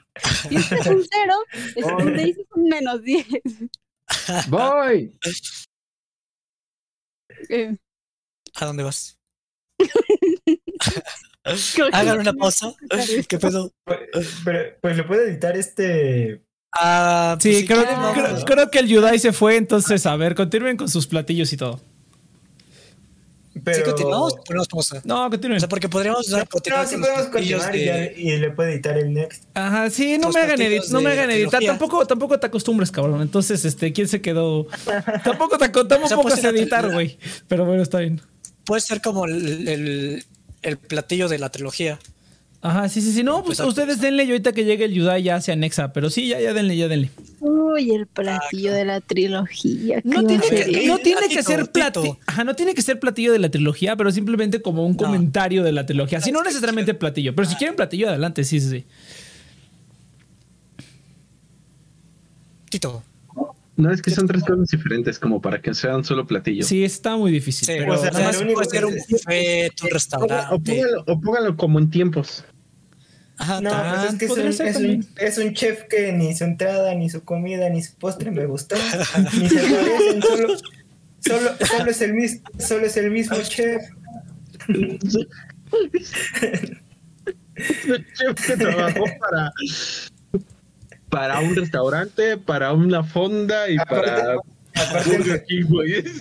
Y 0.49 0.55
este 0.55 0.75
es 0.75 0.87
un 0.87 1.05
cero, 1.09 1.35
School 1.79 2.17
Days 2.17 2.37
es 2.37 2.47
un 2.53 2.63
menos 2.63 3.01
10. 3.03 3.27
¡Voy! 4.49 5.17
Eh, 7.49 7.77
¿A 8.55 8.65
dónde 8.65 8.83
vas? 8.83 9.17
Hagan 11.93 12.19
una 12.19 12.33
pausa. 12.33 12.73
¿Qué 13.29 13.37
pedo? 13.37 13.71
Pero, 14.43 14.77
pues 14.81 14.97
lo 14.97 15.07
puede 15.07 15.29
editar 15.29 15.55
este. 15.55 16.43
Ah, 16.73 17.37
pues 17.41 17.55
Sí, 17.55 17.61
si 17.61 17.67
creo, 17.67 17.79
quieren, 17.83 18.01
no, 18.01 18.13
creo- 18.13 18.27
no. 18.39 18.45
creo 18.45 18.69
que 18.71 18.79
el 18.79 18.87
Yudai 18.87 19.19
se 19.19 19.31
fue, 19.33 19.55
entonces 19.57 20.05
a 20.05 20.15
ver, 20.15 20.35
continúen 20.35 20.77
con 20.77 20.89
sus 20.89 21.07
platillos 21.07 21.51
y 21.53 21.57
todo. 21.57 21.79
Pero... 23.63 23.77
¿Sí 23.77 23.83
continuamos 23.83 24.33
o 24.33 24.43
ponemos 24.43 24.67
pausa? 24.67 25.01
No, 25.03 25.25
O 25.25 25.29
continúen. 25.31 25.59
sea, 25.59 25.67
porque 25.67 25.89
podríamos 25.89 26.29
No, 26.29 26.45
continuar 26.45 26.87
sí 26.87 26.95
podemos 26.97 27.25
continuar 27.27 27.75
y, 27.75 27.79
de- 27.79 27.85
ya- 27.85 28.11
y 28.21 28.37
le 28.37 28.51
puede 28.51 28.73
editar 28.73 28.95
el 28.99 29.11
next. 29.13 29.45
Ajá, 29.55 29.89
sí, 29.89 30.17
no 30.19 30.27
Los 30.27 30.35
me 30.35 30.41
hagan, 30.41 30.59
edit- 30.59 30.89
no 30.89 31.01
me 31.01 31.11
hagan 31.11 31.31
editar. 31.31 31.63
Tampoco, 31.63 32.05
tampoco 32.05 32.39
te 32.39 32.45
acostumbres, 32.45 32.91
cabrón. 32.91 33.21
Entonces, 33.21 33.65
este, 33.65 33.91
¿quién 33.93 34.07
se 34.07 34.21
quedó? 34.21 34.67
Tampoco 35.23 35.57
te 35.57 35.65
O 35.65 36.07
sea, 36.07 36.17
pues, 36.17 36.43
editar, 36.43 36.91
güey. 36.91 37.17
Pero 37.47 37.65
bueno, 37.65 37.81
está 37.81 37.97
bien. 37.99 38.21
Puede 38.63 38.81
ser 38.81 39.01
como 39.01 39.25
el, 39.25 39.67
el, 39.67 40.25
el 40.61 40.77
platillo 40.77 41.27
de 41.27 41.39
la 41.39 41.49
trilogía. 41.49 41.97
Ajá, 42.61 42.89
sí, 42.89 43.01
sí, 43.01 43.11
sí. 43.11 43.23
No, 43.23 43.43
pues 43.43 43.59
ustedes 43.59 44.01
denle 44.01 44.23
y 44.23 44.31
ahorita 44.31 44.51
que 44.51 44.65
llegue 44.65 44.85
el 44.85 44.93
Yudai 44.93 45.21
ya 45.23 45.39
se 45.41 45.51
anexa. 45.51 45.93
Pero 45.93 46.09
sí, 46.09 46.27
ya, 46.27 46.39
ya 46.41 46.53
denle, 46.53 46.75
ya 46.75 46.87
denle. 46.87 47.11
Uy, 47.39 47.91
el 47.91 48.07
platillo 48.07 48.73
de 48.73 48.83
la 48.83 48.99
trilogía. 48.99 50.01
No 50.03 50.23
tiene, 50.25 50.43
que, 50.49 50.87
no 50.87 50.97
tiene 50.97 51.27
que 51.29 51.43
ser 51.43 51.71
platillo. 51.71 52.17
Ajá, 52.25 52.43
no 52.43 52.55
tiene 52.55 52.73
que 52.73 52.81
ser 52.81 52.99
platillo 52.99 53.31
de 53.31 53.39
la 53.39 53.49
trilogía, 53.49 53.95
pero 53.95 54.11
simplemente 54.11 54.61
como 54.61 54.85
un 54.85 54.93
No. 54.93 54.97
comentario 54.97 55.63
de 55.63 55.71
la 55.71 55.85
trilogía. 55.85 56.19
Si 56.19 56.31
no 56.31 56.41
necesariamente 56.43 56.93
platillo, 56.95 57.35
pero 57.35 57.47
si 57.47 57.55
quieren 57.55 57.75
platillo, 57.75 58.09
adelante, 58.09 58.43
sí, 58.43 58.59
sí, 58.59 58.69
sí. 58.69 58.85
Tito. 62.69 63.03
No 63.77 63.91
es 63.91 64.01
que 64.01 64.09
son 64.11 64.27
tres 64.27 64.43
cosas 64.43 64.67
diferentes 64.69 65.19
como 65.19 65.39
para 65.39 65.61
que 65.61 65.73
sea 65.73 65.95
un 65.95 66.03
solo 66.03 66.25
platillo. 66.27 66.63
Sí, 66.65 66.83
está 66.83 67.15
muy 67.15 67.31
difícil. 67.31 67.67
Sí, 67.67 67.73
pero 67.77 67.93
o 67.93 67.97
sea, 67.97 68.09
nada 68.11 68.25
más 68.25 68.35
lo 68.37 68.41
único 68.41 68.61
puede 68.61 68.69
ser 68.71 68.79
que 68.79 68.85
un 68.87 68.97
es- 68.97 69.07
buffet, 69.07 69.71
un 69.81 69.85
O, 69.85 69.89
o 69.89 69.93
restaurante. 69.93 70.71
póngalo, 70.73 71.03
o 71.07 71.21
póngalo 71.21 71.57
como 71.57 71.79
en 71.79 71.89
tiempos. 71.91 72.43
Ajá, 73.37 73.61
No, 73.61 73.69
pues 73.69 74.13
es 74.13 74.17
que 74.19 74.25
es 74.25 74.31
un, 74.31 74.67
es, 74.67 74.75
un, 74.77 75.07
es 75.17 75.37
un 75.37 75.53
chef 75.53 75.83
que 75.83 76.11
ni 76.11 76.35
su 76.35 76.43
entrada, 76.43 76.95
ni 76.95 77.07
su 77.09 77.23
comida, 77.23 77.69
ni 77.69 77.83
su 77.83 77.93
postre 77.95 78.31
me 78.31 78.47
gustó. 78.47 78.75
ni 79.39 79.47
se 79.47 79.55
parecen, 79.59 80.21
solo, 80.23 80.47
solo, 81.19 81.49
solo, 81.67 81.91
es 81.91 82.01
el 82.01 82.13
mis, 82.15 82.41
solo 82.57 82.85
es 82.87 82.97
el 82.97 83.11
mismo 83.11 83.37
chef. 83.43 83.83
El 87.57 88.05
chef 88.13 88.47
que 88.47 88.57
trabajó 88.57 89.03
para, 89.19 89.51
para 91.09 91.39
un 91.39 91.55
restaurante, 91.55 92.37
para 92.37 92.73
una 92.73 93.03
fonda 93.03 93.69
y 93.69 93.77
Aparte- 93.77 94.09
para 94.11 94.35
Aparte, 94.79 95.43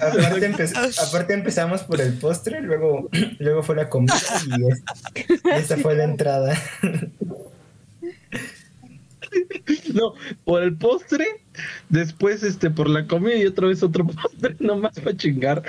aparte, 0.00 0.48
empe- 0.50 0.98
aparte 1.08 1.34
empezamos 1.34 1.82
por 1.82 2.00
el 2.00 2.14
postre, 2.14 2.62
luego, 2.62 3.10
luego 3.38 3.62
fue 3.62 3.76
la 3.76 3.90
comida 3.90 4.14
y, 4.46 4.72
es- 4.72 4.82
y 5.44 5.50
esta 5.50 5.76
fue 5.76 5.94
la 5.94 6.04
entrada. 6.04 6.54
No, 9.92 10.14
por 10.44 10.62
el 10.62 10.76
postre, 10.76 11.26
después 11.90 12.42
este 12.42 12.70
por 12.70 12.88
la 12.88 13.06
comida 13.06 13.34
y 13.34 13.44
otra 13.46 13.66
vez 13.68 13.82
otro 13.82 14.06
postre, 14.06 14.56
nomás 14.60 14.98
para 15.00 15.16
chingar. 15.16 15.62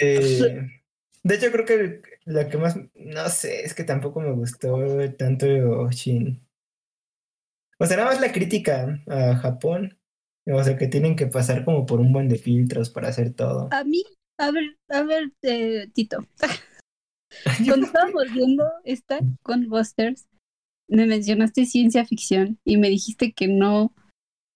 Eh, 0.00 0.68
de 1.22 1.34
hecho, 1.34 1.52
creo 1.52 1.64
que 1.64 2.00
la 2.24 2.48
que 2.48 2.58
más, 2.58 2.76
no 2.94 3.28
sé, 3.28 3.62
es 3.64 3.74
que 3.74 3.84
tampoco 3.84 4.20
me 4.20 4.32
gustó 4.32 4.80
tanto 5.16 5.46
Shin. 5.90 6.40
O 7.82 7.86
sea, 7.86 7.96
nada 7.96 8.10
más 8.10 8.20
la 8.20 8.32
crítica 8.32 9.02
a 9.08 9.36
Japón. 9.36 9.98
O 10.46 10.62
sea, 10.64 10.76
que 10.76 10.88
tienen 10.88 11.14
que 11.14 11.26
pasar 11.28 11.64
como 11.64 11.86
por 11.86 12.00
un 12.00 12.12
buen 12.12 12.28
de 12.28 12.36
filtros 12.36 12.90
para 12.90 13.08
hacer 13.08 13.32
todo. 13.32 13.68
A 13.70 13.84
mí, 13.84 14.02
a 14.38 14.50
ver, 14.50 14.76
a 14.88 15.02
ver, 15.02 15.32
eh, 15.42 15.88
Tito. 15.94 16.26
Cuando 17.66 17.86
estábamos 17.86 18.24
viendo 18.32 18.68
esta 18.84 19.20
con 19.42 19.68
Busters, 19.68 20.26
me 20.88 21.06
mencionaste 21.06 21.64
ciencia 21.64 22.04
ficción 22.04 22.58
y 22.64 22.76
me 22.76 22.88
dijiste 22.90 23.32
que 23.32 23.48
no 23.48 23.94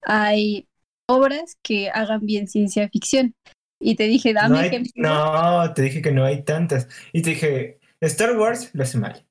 hay 0.02 0.66
obras 1.08 1.56
que 1.62 1.88
hagan 1.90 2.26
bien 2.26 2.48
ciencia 2.48 2.88
ficción. 2.88 3.34
Y 3.80 3.94
te 3.94 4.04
dije, 4.04 4.32
No, 4.32 4.40
dame 4.40 4.58
hay- 4.58 4.66
ejemplos. 4.66 4.92
no, 4.96 5.72
te 5.74 5.82
dije 5.82 6.02
que 6.02 6.12
no 6.12 6.24
hay 6.24 6.42
tantas. 6.42 6.88
Y 7.12 7.22
te 7.22 7.30
dije, 7.30 7.78
Star 8.00 8.36
Wars 8.36 8.74
lo 8.74 8.82
hace 8.82 8.98
mal. 8.98 9.24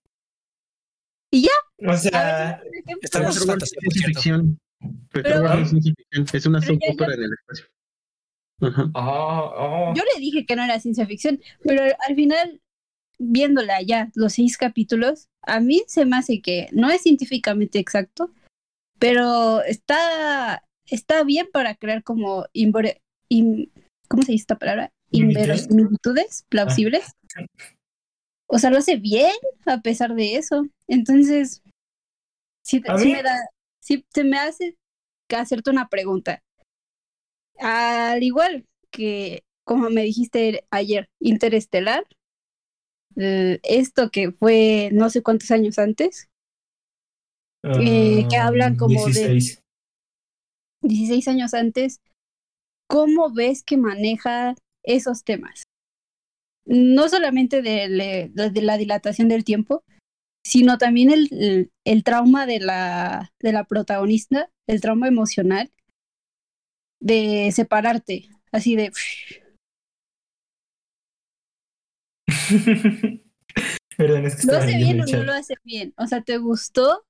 ¿Y 1.31 1.43
ya? 1.43 1.51
O 1.79 1.97
sea. 1.97 2.61
Star 3.01 3.23
Wars 3.23 3.35
Wars 3.37 3.45
fantasía, 3.45 3.79
es 3.81 3.85
por 3.85 3.93
cierto. 4.21 4.43
Pero 5.11 5.23
Pero- 5.41 5.53
es 5.53 5.73
es 6.33 6.45
una 6.45 6.59
opera 6.59 7.13
en 7.15 7.23
el 7.23 7.33
espacio. 7.33 7.65
Ajá. 8.61 8.89
oh, 8.93 9.53
oh. 9.57 9.93
Yo 9.95 10.03
le 10.13 10.21
dije 10.21 10.45
que 10.45 10.55
no 10.55 10.63
era 10.63 10.79
ciencia 10.79 11.05
ficción, 11.05 11.41
pero 11.63 11.83
al 12.07 12.15
final, 12.15 12.61
viéndola 13.19 13.81
ya, 13.81 14.11
los 14.15 14.33
seis 14.33 14.57
capítulos, 14.57 15.27
a 15.41 15.59
mí 15.59 15.83
se 15.87 16.05
me 16.05 16.15
hace 16.17 16.41
que 16.41 16.69
no 16.71 16.89
es 16.89 17.01
científicamente 17.01 17.79
exacto, 17.79 18.31
pero 18.99 19.61
está, 19.63 20.63
está 20.85 21.23
bien 21.25 21.47
para 21.51 21.75
crear 21.75 22.01
como 22.03 22.45
in- 23.29 23.71
¿cómo 24.07 24.23
se 24.23 24.31
dice 24.31 24.43
esta 24.43 24.57
palabra? 24.57 24.93
¿Similitudes? 25.11 25.43
Inverosimilitudes 25.65 26.45
plausibles. 26.49 27.11
O 28.47 28.59
sea, 28.59 28.69
lo 28.69 28.77
hace 28.77 28.97
bien 28.97 29.33
a 29.65 29.81
pesar 29.81 30.13
de 30.15 30.35
eso. 30.35 30.67
Entonces, 30.87 31.61
A 32.87 32.97
sí 32.97 33.05
mí- 33.05 33.13
me 33.13 33.23
da, 33.23 33.37
sí 33.81 34.05
se 34.13 34.23
me 34.23 34.37
hace 34.37 34.77
hacerte 35.35 35.69
una 35.69 35.87
pregunta. 35.87 36.41
Al 37.59 38.21
igual 38.23 38.65
que, 38.91 39.43
como 39.65 39.89
me 39.89 40.03
dijiste 40.03 40.65
ayer, 40.69 41.09
Interestelar, 41.19 42.05
eh, 43.17 43.59
esto 43.63 44.09
que 44.11 44.31
fue 44.31 44.89
no 44.91 45.09
sé 45.09 45.23
cuántos 45.23 45.49
años 45.51 45.79
antes, 45.79 46.27
eh, 47.63 48.27
que 48.29 48.37
hablan 48.37 48.75
como 48.75 49.05
de- 49.07 49.11
16. 49.29 49.61
16 50.81 51.27
años 51.27 51.53
antes, 51.53 51.99
¿cómo 52.87 53.33
ves 53.33 53.63
que 53.63 53.77
maneja 53.77 54.53
esos 54.83 55.23
temas? 55.23 55.63
No 56.65 57.09
solamente 57.09 57.61
de, 57.61 58.31
la 58.33 58.77
dilatación 58.77 59.27
del 59.27 59.43
tiempo, 59.43 59.83
sino 60.43 60.77
también 60.77 61.11
el, 61.11 61.27
el, 61.31 61.71
el 61.85 62.03
trauma 62.03 62.45
de 62.45 62.59
la, 62.59 63.33
de 63.39 63.51
la 63.51 63.63
protagonista, 63.63 64.49
el 64.67 64.81
trauma 64.81 65.07
emocional 65.07 65.71
de 66.99 67.51
separarte, 67.51 68.29
así 68.51 68.75
de... 68.75 68.91
Perdón, 73.97 74.25
es 74.25 74.35
que 74.35 74.47
¿Lo 74.47 74.57
hace 74.57 74.77
bien 74.77 75.01
o 75.01 75.05
no 75.05 75.23
lo 75.23 75.33
hace 75.33 75.55
bien? 75.63 75.93
O 75.97 76.05
sea, 76.07 76.21
¿te 76.21 76.37
gustó? 76.37 77.05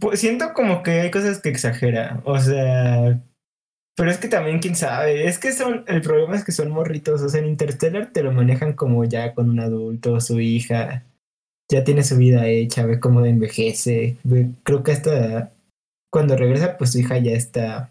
Pues 0.00 0.20
siento 0.20 0.52
como 0.52 0.82
que 0.82 1.00
hay 1.00 1.10
cosas 1.10 1.40
que 1.40 1.48
exagera, 1.48 2.22
o 2.24 2.38
sea, 2.38 3.22
pero 3.96 4.10
es 4.10 4.18
que 4.18 4.28
también 4.28 4.58
quién 4.58 4.76
sabe, 4.76 5.26
es 5.26 5.38
que 5.38 5.52
son, 5.52 5.84
el 5.86 6.02
problema 6.02 6.36
es 6.36 6.44
que 6.44 6.52
son 6.52 6.70
morritos, 6.70 7.22
o 7.22 7.28
sea, 7.28 7.40
en 7.40 7.46
Interstellar 7.46 8.12
te 8.12 8.22
lo 8.22 8.32
manejan 8.32 8.74
como 8.74 9.04
ya 9.04 9.34
con 9.34 9.50
un 9.50 9.60
adulto, 9.60 10.20
su 10.20 10.40
hija, 10.40 11.04
ya 11.70 11.84
tiene 11.84 12.02
su 12.02 12.16
vida 12.16 12.46
hecha, 12.46 12.86
ve 12.86 13.00
cómo 13.00 13.24
envejece, 13.24 14.16
ve, 14.24 14.50
creo 14.64 14.82
que 14.82 14.92
hasta 14.92 15.52
cuando 16.10 16.36
regresa, 16.36 16.76
pues 16.76 16.92
su 16.92 16.98
hija 16.98 17.18
ya 17.18 17.32
está, 17.32 17.90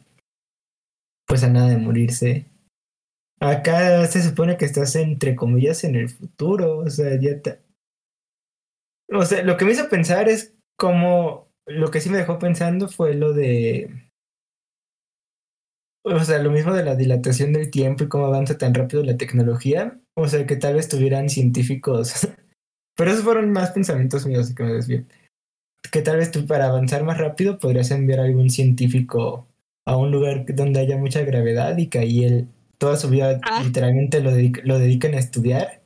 pues 1.27 1.43
a 1.43 1.49
nada 1.49 1.69
de 1.69 1.77
morirse. 1.77 2.45
Acá 3.39 4.05
se 4.07 4.21
supone 4.21 4.57
que 4.57 4.65
estás 4.65 4.95
entre 4.95 5.35
comillas 5.35 5.83
en 5.83 5.95
el 5.95 6.09
futuro, 6.09 6.79
o 6.79 6.89
sea, 6.89 7.19
ya 7.19 7.41
te... 7.41 7.59
O 9.09 9.25
sea, 9.25 9.43
lo 9.43 9.57
que 9.57 9.65
me 9.65 9.71
hizo 9.71 9.89
pensar 9.89 10.29
es 10.29 10.53
cómo 10.77 11.47
lo 11.65 11.91
que 11.91 12.01
sí 12.01 12.09
me 12.09 12.17
dejó 12.17 12.39
pensando 12.39 12.87
fue 12.87 13.13
lo 13.13 13.33
de. 13.33 14.02
O 16.05 16.19
sea, 16.19 16.39
lo 16.39 16.51
mismo 16.51 16.73
de 16.73 16.83
la 16.83 16.95
dilatación 16.95 17.53
del 17.53 17.71
tiempo 17.71 18.03
y 18.03 18.09
cómo 18.09 18.25
avanza 18.25 18.57
tan 18.57 18.73
rápido 18.73 19.03
la 19.03 19.17
tecnología. 19.17 19.99
O 20.15 20.27
sea, 20.27 20.45
que 20.45 20.55
tal 20.55 20.75
vez 20.75 20.89
tuvieran 20.89 21.29
científicos. 21.29 22.27
Pero 22.95 23.11
esos 23.11 23.23
fueron 23.23 23.51
más 23.51 23.71
pensamientos 23.71 24.25
míos 24.25 24.51
y 24.51 24.55
que 24.55 24.63
me 24.63 24.73
desvío. 24.73 25.03
Que 25.91 26.01
tal 26.01 26.17
vez 26.17 26.31
tú 26.31 26.45
para 26.45 26.67
avanzar 26.67 27.03
más 27.03 27.17
rápido 27.17 27.57
podrías 27.57 27.91
enviar 27.91 28.19
a 28.19 28.23
algún 28.25 28.49
científico 28.49 29.47
a 29.85 29.97
un 29.97 30.11
lugar 30.11 30.45
donde 30.53 30.79
haya 30.79 30.97
mucha 30.97 31.21
gravedad 31.23 31.77
y 31.77 31.87
que 31.87 31.99
ahí 31.99 32.23
él 32.23 32.47
toda 32.77 32.97
su 32.97 33.09
vida 33.09 33.39
Ah. 33.43 33.63
literalmente 33.63 34.21
lo, 34.21 34.31
dedica, 34.31 34.61
lo 34.63 34.79
dedican 34.79 35.13
a 35.13 35.19
estudiar 35.19 35.81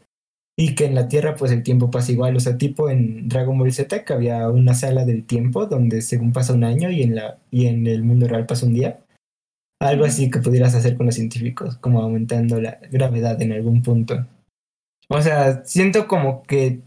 y 0.58 0.76
que 0.76 0.86
en 0.86 0.96
la 0.96 1.08
Tierra 1.08 1.36
pues 1.36 1.52
el 1.52 1.64
tiempo 1.64 1.92
pasa 1.92 2.12
igual, 2.12 2.36
o 2.36 2.40
sea, 2.40 2.58
tipo 2.58 2.90
en 2.90 3.30
Dragon 3.30 3.58
Ball 3.58 3.72
Z 3.72 4.04
que 4.04 4.14
había 4.14 4.50
una 4.50 4.74
sala 4.74 5.06
del 5.06 5.26
tiempo 5.26 5.68
donde 5.68 6.02
según 6.02 6.34
pasa 6.34 6.54
un 6.54 6.64
año 6.64 6.90
y 6.90 7.04
en, 7.04 7.16
la, 7.16 7.40
y 7.52 7.68
en 7.68 7.86
el 7.88 8.04
mundo 8.04 8.28
real 8.28 8.46
pasa 8.46 8.66
un 8.66 8.74
día. 8.74 9.00
Algo 9.80 10.06
así 10.06 10.32
que 10.32 10.40
pudieras 10.40 10.74
hacer 10.76 10.98
con 10.98 11.06
los 11.06 11.16
científicos, 11.16 11.78
como 11.78 12.02
aumentando 12.02 12.60
la 12.60 12.80
gravedad 12.92 13.42
en 13.42 13.52
algún 13.52 13.82
punto. 13.84 14.26
O 15.10 15.22
sea, 15.22 15.64
siento 15.66 16.08
como 16.08 16.44
que... 16.44 16.82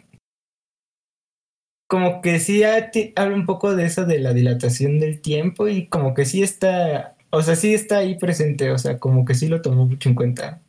Como 1.88 2.20
que 2.20 2.38
sí 2.38 2.62
habla 2.64 3.34
un 3.34 3.46
poco 3.46 3.74
de 3.74 3.84
eso 3.84 4.04
de 4.06 4.20
la 4.20 4.32
dilatación 4.32 5.00
del 5.00 5.20
tiempo 5.20 5.68
y 5.68 5.86
como 5.88 6.14
que 6.14 6.24
sí 6.24 6.42
está... 6.42 7.16
O 7.30 7.42
sea, 7.42 7.54
sí 7.54 7.74
está 7.74 7.98
ahí 7.98 8.18
presente, 8.18 8.70
o 8.72 8.78
sea, 8.78 8.98
como 8.98 9.24
que 9.24 9.34
sí 9.34 9.46
lo 9.48 9.62
tomó 9.62 9.86
mucho 9.86 10.08
en 10.08 10.14
cuenta. 10.16 10.62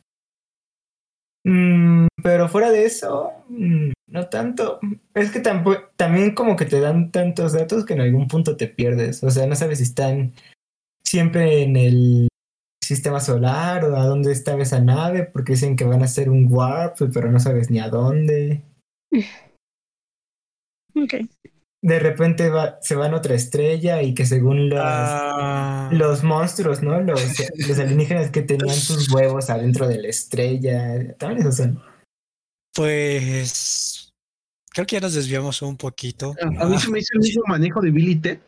Mm, 1.44 2.06
pero 2.22 2.48
fuera 2.48 2.70
de 2.70 2.84
eso, 2.84 3.32
mm, 3.48 3.90
no 4.06 4.28
tanto. 4.28 4.78
Es 5.14 5.32
que 5.32 5.40
tampo- 5.40 5.88
también 5.96 6.34
como 6.34 6.54
que 6.54 6.66
te 6.66 6.78
dan 6.78 7.10
tantos 7.10 7.52
datos 7.52 7.84
que 7.84 7.94
en 7.94 8.00
algún 8.00 8.28
punto 8.28 8.56
te 8.56 8.68
pierdes. 8.68 9.24
O 9.24 9.30
sea, 9.30 9.46
no 9.48 9.56
sabes 9.56 9.78
si 9.78 9.84
están 9.84 10.34
siempre 11.12 11.62
en 11.62 11.76
el 11.76 12.28
sistema 12.82 13.20
solar 13.20 13.84
o 13.84 13.96
a 13.96 14.06
dónde 14.06 14.32
está 14.32 14.58
esa 14.58 14.80
nave, 14.80 15.24
porque 15.24 15.52
dicen 15.52 15.76
que 15.76 15.84
van 15.84 16.00
a 16.00 16.06
hacer 16.06 16.30
un 16.30 16.46
warp, 16.50 16.96
pero 17.12 17.30
no 17.30 17.38
sabes 17.38 17.70
ni 17.70 17.80
a 17.80 17.88
dónde. 17.90 18.62
Ok. 20.94 21.14
De 21.84 21.98
repente 21.98 22.50
va- 22.50 22.78
se 22.82 22.94
van 22.94 23.14
a 23.14 23.16
otra 23.16 23.34
estrella 23.34 24.02
y 24.02 24.12
que 24.14 24.26
según 24.26 24.68
los, 24.68 24.78
Ah, 24.82 25.88
los 25.92 26.22
monstruos, 26.22 26.82
¿no? 26.82 27.00
Los, 27.00 27.18
los 27.68 27.78
alienígenas 27.78 28.30
que 28.30 28.42
tenían 28.42 28.76
sus 28.76 29.10
huevos 29.10 29.48
adentro 29.48 29.88
de 29.88 30.00
la 30.02 30.08
estrella. 30.08 31.16
También 31.16 31.40
esos 31.40 31.56
son. 31.56 31.82
pues 32.74 34.10
creo 34.70 34.86
que 34.86 34.96
ya 34.96 35.00
nos 35.00 35.14
desviamos 35.14 35.62
un 35.62 35.76
poquito. 35.78 36.34
A 36.58 36.66
mí 36.66 36.78
se 36.78 36.90
me 36.90 36.98
hizo 36.98 37.14
el 37.14 37.20
mismo 37.20 37.42
manejo 37.48 37.80
de 37.80 37.90
Billy 37.90 38.16
Ted 38.16 38.38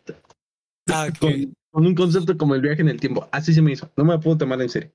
Ah, 0.90 1.08
ok. 1.08 1.48
Con, 1.74 1.86
un 1.86 1.94
concepto 1.94 2.36
como 2.38 2.54
el 2.54 2.60
viaje 2.62 2.82
en 2.82 2.88
el 2.88 3.00
tiempo. 3.00 3.28
Así 3.32 3.52
se 3.52 3.60
me 3.60 3.72
hizo. 3.72 3.90
No 3.96 4.04
me 4.04 4.14
la 4.14 4.20
puedo 4.20 4.38
tomar 4.38 4.60
en 4.62 4.68
serio. 4.68 4.92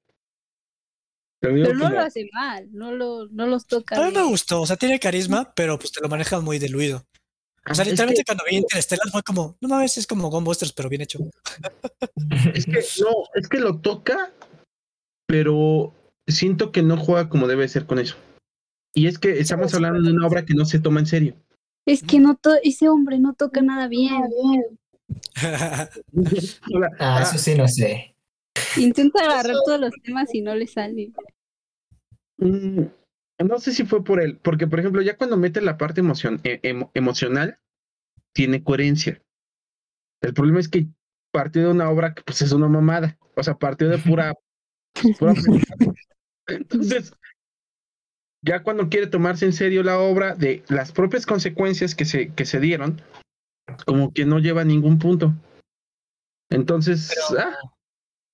Pero 1.42 1.56
no 1.56 1.68
como- 1.86 1.90
lo 1.90 2.00
hace 2.02 2.30
mal, 2.34 2.68
no, 2.72 2.92
lo, 2.94 3.28
no 3.30 3.48
los 3.48 3.66
toca. 3.66 3.96
A 3.96 4.08
mí 4.08 4.14
me 4.14 4.24
gustó, 4.24 4.62
o 4.62 4.66
sea, 4.66 4.76
tiene 4.76 5.00
carisma, 5.00 5.54
pero 5.56 5.78
pues 5.80 5.92
te 5.92 6.02
lo 6.02 6.10
maneja 6.10 6.40
muy 6.42 6.60
diluido. 6.60 7.06
O 7.70 7.74
sea, 7.74 7.84
Es 7.84 7.92
literalmente 7.92 8.22
que- 8.22 8.26
cuando 8.26 8.44
vi 8.50 8.58
Interstellar 8.58 9.10
fue 9.10 9.24
como, 9.24 9.58
no 9.62 9.70
mames, 9.70 9.98
es 9.98 10.08
como 10.08 10.30
Gunbusters, 10.30 10.74
pero 10.74 10.90
bien 10.90 11.02
hecho. 11.02 11.20
Es 12.56 12.66
que 12.66 12.84
no, 13.02 13.10
es 13.36 13.48
que 13.48 13.60
lo 13.60 13.80
toca, 13.80 14.34
pero 15.28 15.94
siento 16.28 16.72
que 16.72 16.82
no 16.84 16.98
juega 16.98 17.30
como 17.30 17.48
debe 17.48 17.68
ser 17.68 17.86
con 17.86 18.00
eso. 18.00 18.16
Y 18.94 19.08
es 19.08 19.18
que 19.20 19.40
estamos 19.40 19.74
hablando 19.74 20.02
de 20.02 20.14
una 20.14 20.28
obra 20.28 20.46
que 20.46 20.54
no 20.56 20.66
se 20.66 20.80
toma 20.80 21.00
en 21.00 21.06
serio. 21.06 21.36
Es 21.88 22.04
que 22.04 22.20
no 22.20 22.36
to 22.36 22.56
ese 22.64 22.90
hombre 22.90 23.20
no 23.20 23.34
toca 23.34 23.62
nada 23.62 23.88
bien. 23.88 24.24
Ah, 27.00 27.22
eso 27.24 27.38
sí, 27.38 27.56
no 27.56 27.68
sé. 27.68 28.16
Intenta 28.78 29.24
agarrar 29.24 29.56
todos 29.66 29.80
los 29.80 29.92
temas 30.04 30.34
y 30.34 30.42
no 30.42 30.54
le 30.56 30.68
sale. 30.68 31.12
mm, 32.38 32.82
no 33.46 33.60
sé 33.60 33.74
si 33.74 33.86
fue 33.86 34.04
por 34.04 34.22
él, 34.22 34.38
porque 34.42 34.68
por 34.68 34.80
ejemplo, 34.80 35.02
ya 35.02 35.18
cuando 35.18 35.38
mete 35.38 35.62
la 35.62 35.78
parte 35.78 36.02
emocion- 36.02 36.42
e- 36.44 36.60
emo- 36.62 36.92
emocional, 36.94 37.58
tiene 38.34 38.64
coherencia. 38.64 39.22
El 40.22 40.34
problema 40.34 40.60
es 40.60 40.68
que 40.68 40.88
partió 41.32 41.62
de 41.64 41.70
una 41.70 41.90
obra 41.90 42.14
que 42.14 42.22
pues 42.24 42.42
es 42.42 42.52
una 42.52 42.68
mamada. 42.68 43.18
O 43.36 43.44
sea, 43.44 43.56
partió 43.56 43.88
de 43.90 43.98
pura. 43.98 44.34
pura. 45.20 45.34
Entonces, 46.48 47.14
ya 48.42 48.64
cuando 48.64 48.90
quiere 48.90 49.08
tomarse 49.08 49.46
en 49.46 49.54
serio 49.54 49.84
la 49.84 50.00
obra 50.00 50.36
de 50.36 50.64
las 50.68 50.92
propias 50.92 51.26
consecuencias 51.26 51.96
que 51.96 52.06
se, 52.06 52.34
que 52.34 52.46
se 52.46 52.60
dieron, 52.60 53.02
como 53.86 54.14
que 54.14 54.26
no 54.26 54.40
lleva 54.40 54.64
ningún 54.64 54.98
punto. 55.00 55.34
Entonces, 56.50 57.12
Pero- 57.14 57.42
ah, 57.42 57.58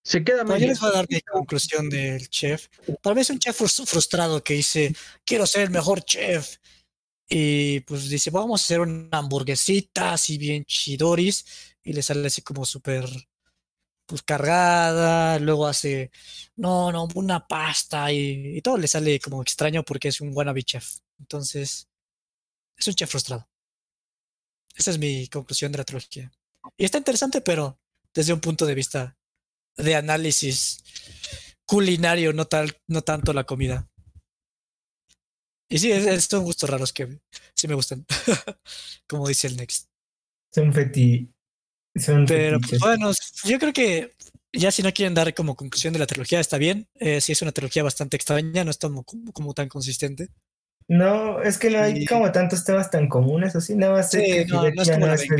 se 0.03 0.23
queda 0.23 0.43
Bueno, 0.43 0.59
yo 0.59 0.67
les 0.67 0.79
voy 0.79 0.89
a 0.89 0.93
dar 0.93 1.07
mi 1.09 1.19
conclusión 1.21 1.89
del 1.89 2.29
chef. 2.29 2.67
Para 3.01 3.15
mí 3.15 3.21
es 3.21 3.29
un 3.29 3.39
chef 3.39 3.59
frus- 3.59 3.85
frustrado 3.85 4.43
que 4.43 4.53
dice, 4.53 4.95
quiero 5.25 5.45
ser 5.47 5.63
el 5.63 5.71
mejor 5.71 6.03
chef. 6.03 6.57
Y 7.27 7.79
pues 7.81 8.07
dice, 8.07 8.29
vamos 8.29 8.61
a 8.61 8.63
hacer 8.63 8.79
una 8.81 9.17
hamburguesita 9.17 10.13
así 10.13 10.37
bien 10.37 10.63
chidoris. 10.65 11.73
Y 11.83 11.93
le 11.93 12.03
sale 12.03 12.25
así 12.27 12.41
como 12.41 12.65
súper 12.65 13.05
pues 14.05 14.21
cargada. 14.21 15.39
Luego 15.39 15.65
hace, 15.65 16.11
no, 16.55 16.91
no, 16.91 17.07
una 17.15 17.47
pasta. 17.47 18.11
Y, 18.11 18.57
y 18.57 18.61
todo 18.61 18.77
le 18.77 18.87
sale 18.87 19.19
como 19.19 19.41
extraño 19.41 19.81
porque 19.83 20.09
es 20.09 20.21
un 20.21 20.31
wannabe 20.35 20.61
chef. 20.63 20.99
Entonces, 21.19 21.87
es 22.77 22.87
un 22.87 22.93
chef 22.93 23.09
frustrado. 23.09 23.47
Esa 24.75 24.91
es 24.91 24.97
mi 24.97 25.27
conclusión 25.27 25.71
de 25.71 25.77
la 25.79 25.83
trilogía. 25.83 26.31
Y 26.77 26.85
está 26.85 26.97
interesante, 26.97 27.41
pero 27.41 27.79
desde 28.13 28.33
un 28.33 28.39
punto 28.41 28.65
de 28.65 28.75
vista 28.75 29.17
de 29.77 29.95
análisis 29.95 30.83
culinario, 31.65 32.33
no, 32.33 32.45
tal, 32.45 32.75
no 32.87 33.01
tanto 33.01 33.33
la 33.33 33.43
comida. 33.45 33.89
Y 35.69 35.79
sí, 35.79 35.91
es, 35.91 36.05
es- 36.05 36.25
son 36.25 36.43
gustos 36.43 36.69
raros 36.69 36.93
que 36.93 37.19
sí 37.55 37.67
me 37.67 37.73
gustan, 37.75 38.05
como 39.07 39.27
dice 39.27 39.47
el 39.47 39.57
Next. 39.57 39.87
Son 40.53 40.71
feti. 40.73 41.29
Son 41.95 42.25
Pero 42.25 42.59
pues, 42.59 42.71
fetiches. 42.71 42.79
bueno, 42.81 43.11
yo 43.45 43.59
creo 43.59 43.73
que 43.73 44.13
ya 44.53 44.71
si 44.71 44.83
no 44.83 44.93
quieren 44.93 45.13
dar 45.13 45.33
como 45.33 45.55
conclusión 45.55 45.93
de 45.93 45.99
la 45.99 46.07
trilogía, 46.07 46.39
está 46.39 46.57
bien. 46.57 46.87
Eh, 46.95 47.19
sí 47.19 47.31
es 47.31 47.41
una 47.41 47.51
trilogía 47.51 47.83
bastante 47.83 48.15
extraña, 48.15 48.63
no 48.63 48.71
es 48.71 48.77
como, 48.77 49.03
como, 49.03 49.31
como 49.33 49.53
tan 49.53 49.67
consistente. 49.69 50.29
No, 50.87 51.41
es 51.41 51.57
que 51.57 51.69
no 51.71 51.79
hay 51.79 52.01
Sí. 52.01 52.05
como 52.05 52.31
tantos 52.31 52.63
temas 52.63 52.91
tan 52.91 53.07
comunes 53.07 53.55
así, 53.55 53.75
nada 53.75 53.93
más 53.93 54.11
Sí, 54.11 54.17
que 54.19 54.45
no, 54.45 54.65
es 54.65 54.75
como 54.91 55.05
la 55.07 55.15
medio- 55.15 55.37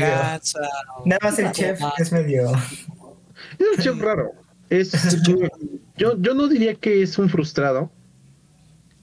Nada 1.04 1.18
más 1.22 1.38
el 1.38 1.52
chef 1.52 1.80
es 1.98 2.12
medio. 2.12 2.50
Es 3.58 3.66
un 3.78 3.82
chef 3.84 3.98
raro. 4.00 4.32
Es, 4.70 4.90
yo, 5.96 6.20
yo 6.20 6.34
no 6.34 6.48
diría 6.48 6.74
que 6.74 7.00
es 7.02 7.16
un 7.18 7.28
frustrado, 7.28 7.92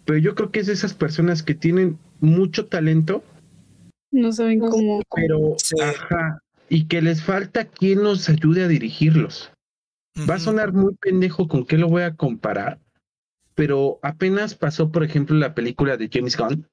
pero 0.06 0.20
yo 0.20 0.36
creo 0.36 0.52
que 0.52 0.60
es 0.60 0.68
de 0.68 0.74
esas 0.74 0.94
personas 0.94 1.44
que 1.44 1.56
tienen 1.56 1.98
mucho 2.20 2.66
talento, 2.66 3.24
No 4.12 4.32
saben 4.34 4.60
cómo. 4.60 5.02
pero 5.16 5.56
Sí. 5.58 5.76
ajá, 5.82 6.40
y 6.68 6.88
que 6.88 7.02
les 7.02 7.24
falta 7.24 7.66
quien 7.66 8.04
los 8.04 8.28
ayude 8.28 8.64
a 8.66 8.68
dirigirlos. 8.68 9.50
Va 10.30 10.36
a 10.36 10.40
sonar 10.40 10.74
muy 10.74 10.94
pendejo 10.96 11.48
con 11.48 11.66
qué 11.66 11.78
lo 11.78 11.88
voy 11.88 12.04
a 12.04 12.16
comparar, 12.16 12.80
pero 13.56 14.00
apenas 14.04 14.56
pasó, 14.56 14.92
por 14.92 15.04
ejemplo, 15.04 15.36
la 15.36 15.56
película 15.56 15.98
de 15.98 16.10
James 16.12 16.38
Gunn, 16.38 16.68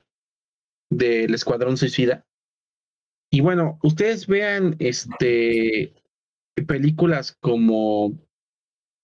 del 0.90 1.34
Escuadrón 1.34 1.76
Suicida. 1.76 2.26
Y 3.30 3.40
bueno, 3.40 3.78
ustedes 3.82 4.26
vean 4.26 4.76
este 4.78 5.94
películas 6.66 7.36
como 7.40 8.18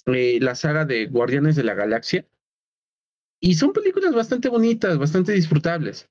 eh, 0.07 0.39
la 0.41 0.55
saga 0.55 0.85
de 0.85 1.07
Guardianes 1.07 1.57
de 1.57 1.65
la 1.65 1.75
Galaxia. 1.75 2.27
Y 3.41 3.55
son 3.55 3.73
películas 3.73 4.15
bastante 4.15 4.49
bonitas, 4.49 4.99
bastante 4.99 5.33
disfrutables. 5.33 6.09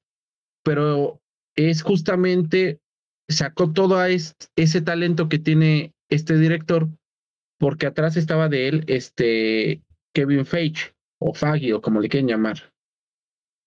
Pero 0.63 1.21
es 1.55 1.81
justamente 1.81 2.79
sacó 3.27 3.71
todo 3.73 3.97
a 3.97 4.09
este- 4.09 4.47
ese 4.55 4.81
talento 4.81 5.29
que 5.29 5.39
tiene 5.39 5.93
este 6.09 6.37
director, 6.37 6.89
porque 7.59 7.87
atrás 7.87 8.17
estaba 8.17 8.49
de 8.49 8.67
él 8.67 8.83
este 8.87 9.83
Kevin 10.13 10.45
Feige, 10.45 10.94
o 11.19 11.33
Faggy, 11.33 11.71
o 11.73 11.81
como 11.81 12.01
le 12.01 12.09
quieren 12.09 12.27
llamar. 12.27 12.71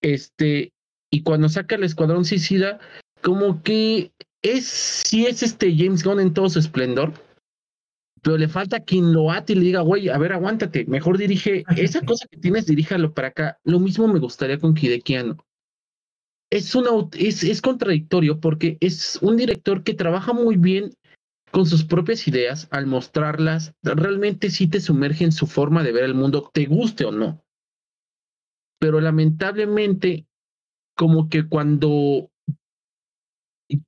Este, 0.01 0.71
y 1.11 1.23
cuando 1.23 1.49
saca 1.49 1.75
el 1.75 1.83
Escuadrón 1.83 2.25
Suicida, 2.25 2.79
como 3.21 3.61
que 3.63 4.11
es, 4.41 4.65
sí 4.65 5.25
es 5.25 5.43
este 5.43 5.75
James 5.75 6.03
Gunn 6.03 6.19
en 6.19 6.33
todo 6.33 6.49
su 6.49 6.59
esplendor, 6.59 7.13
pero 8.21 8.37
le 8.37 8.47
falta 8.47 8.81
quien 8.81 9.13
lo 9.13 9.31
ate 9.31 9.53
y 9.53 9.55
le 9.57 9.65
diga, 9.65 9.81
güey, 9.81 10.09
a 10.09 10.17
ver, 10.17 10.33
aguántate, 10.33 10.85
mejor 10.85 11.17
dirige 11.17 11.63
esa 11.77 12.01
cosa 12.01 12.27
que 12.29 12.37
tienes, 12.37 12.65
diríjalo 12.65 13.13
para 13.13 13.29
acá. 13.29 13.59
Lo 13.63 13.79
mismo 13.79 14.07
me 14.07 14.19
gustaría 14.19 14.59
con 14.59 14.75
Hideki 14.77 15.15
Anno. 15.15 15.37
Es, 16.51 16.75
una, 16.75 16.89
es, 17.17 17.43
es 17.43 17.61
contradictorio 17.61 18.39
porque 18.39 18.77
es 18.81 19.19
un 19.21 19.37
director 19.37 19.83
que 19.83 19.93
trabaja 19.93 20.33
muy 20.33 20.57
bien 20.57 20.93
con 21.51 21.65
sus 21.65 21.83
propias 21.83 22.27
ideas 22.27 22.67
al 22.71 22.85
mostrarlas, 22.85 23.73
realmente 23.83 24.49
sí 24.49 24.67
te 24.67 24.81
sumerge 24.81 25.23
en 25.23 25.31
su 25.31 25.47
forma 25.47 25.83
de 25.83 25.91
ver 25.91 26.03
el 26.03 26.13
mundo, 26.13 26.49
te 26.53 26.65
guste 26.65 27.05
o 27.05 27.11
no. 27.11 27.43
Pero 28.79 29.01
lamentablemente, 29.01 30.27
como 30.95 31.29
que 31.29 31.47
cuando 31.47 32.29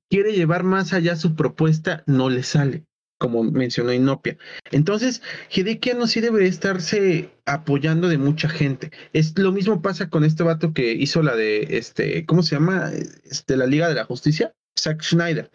quiere 0.08 0.32
llevar 0.32 0.64
más 0.64 0.92
allá 0.92 1.16
su 1.16 1.34
propuesta, 1.34 2.04
no 2.06 2.30
le 2.30 2.42
sale, 2.42 2.86
como 3.18 3.42
mencionó 3.42 3.92
Inopia. 3.92 4.36
Entonces, 4.70 5.22
Hideki 5.50 5.90
Anno 5.90 6.06
sí 6.06 6.20
debe 6.20 6.46
estarse 6.46 7.30
apoyando 7.46 8.08
de 8.08 8.18
mucha 8.18 8.48
gente. 8.48 8.92
Es 9.12 9.38
lo 9.38 9.52
mismo 9.52 9.82
pasa 9.82 10.08
con 10.08 10.24
este 10.24 10.42
vato 10.42 10.72
que 10.72 10.92
hizo 10.92 11.22
la 11.22 11.34
de 11.34 11.78
este, 11.78 12.24
¿cómo 12.26 12.42
se 12.42 12.56
llama? 12.56 12.90
Este, 13.24 13.56
la 13.56 13.66
Liga 13.66 13.88
de 13.88 13.94
la 13.94 14.04
Justicia, 14.04 14.54
Zack 14.78 15.02
Schneider. 15.02 15.50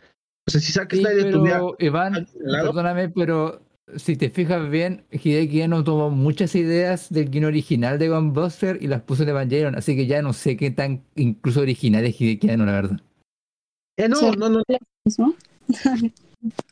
O 0.48 0.52
sea, 0.52 0.62
si 0.62 0.72
Zack 0.72 0.94
Sí, 0.94 1.02
Snyder 1.02 1.32
tuviera 1.32 1.58
pero 1.60 1.76
Iván, 1.80 2.28
perdóname, 2.44 3.10
pero 3.10 3.62
si 3.98 4.16
te 4.16 4.30
fijas 4.30 4.70
bien, 4.70 5.06
Hideki 5.12 5.62
Anno 5.64 5.84
tomó 5.84 6.10
muchas 6.10 6.56
ideas 6.56 7.10
del 7.10 7.30
guion 7.30 7.46
original 7.46 8.00
de 8.00 8.10
Gunbuster 8.10 8.78
y 8.82 8.88
las 8.88 9.02
puso 9.02 9.24
en 9.24 9.30
Evangelion, 9.30 9.76
así 9.76 9.96
que 9.96 10.08
ya 10.08 10.22
no 10.22 10.34
sé 10.34 10.56
qué 10.58 10.72
tan 10.72 11.04
incluso 11.16 11.62
original 11.62 12.06
es 12.06 12.20
Hideki 12.20 12.50
Anno, 12.50 12.66
la 12.66 12.72
verdad. 12.74 13.02
Eh, 13.98 14.08
no, 14.08 14.32
no, 14.34 14.50
no, 14.50 14.64
mismo. 15.06 15.36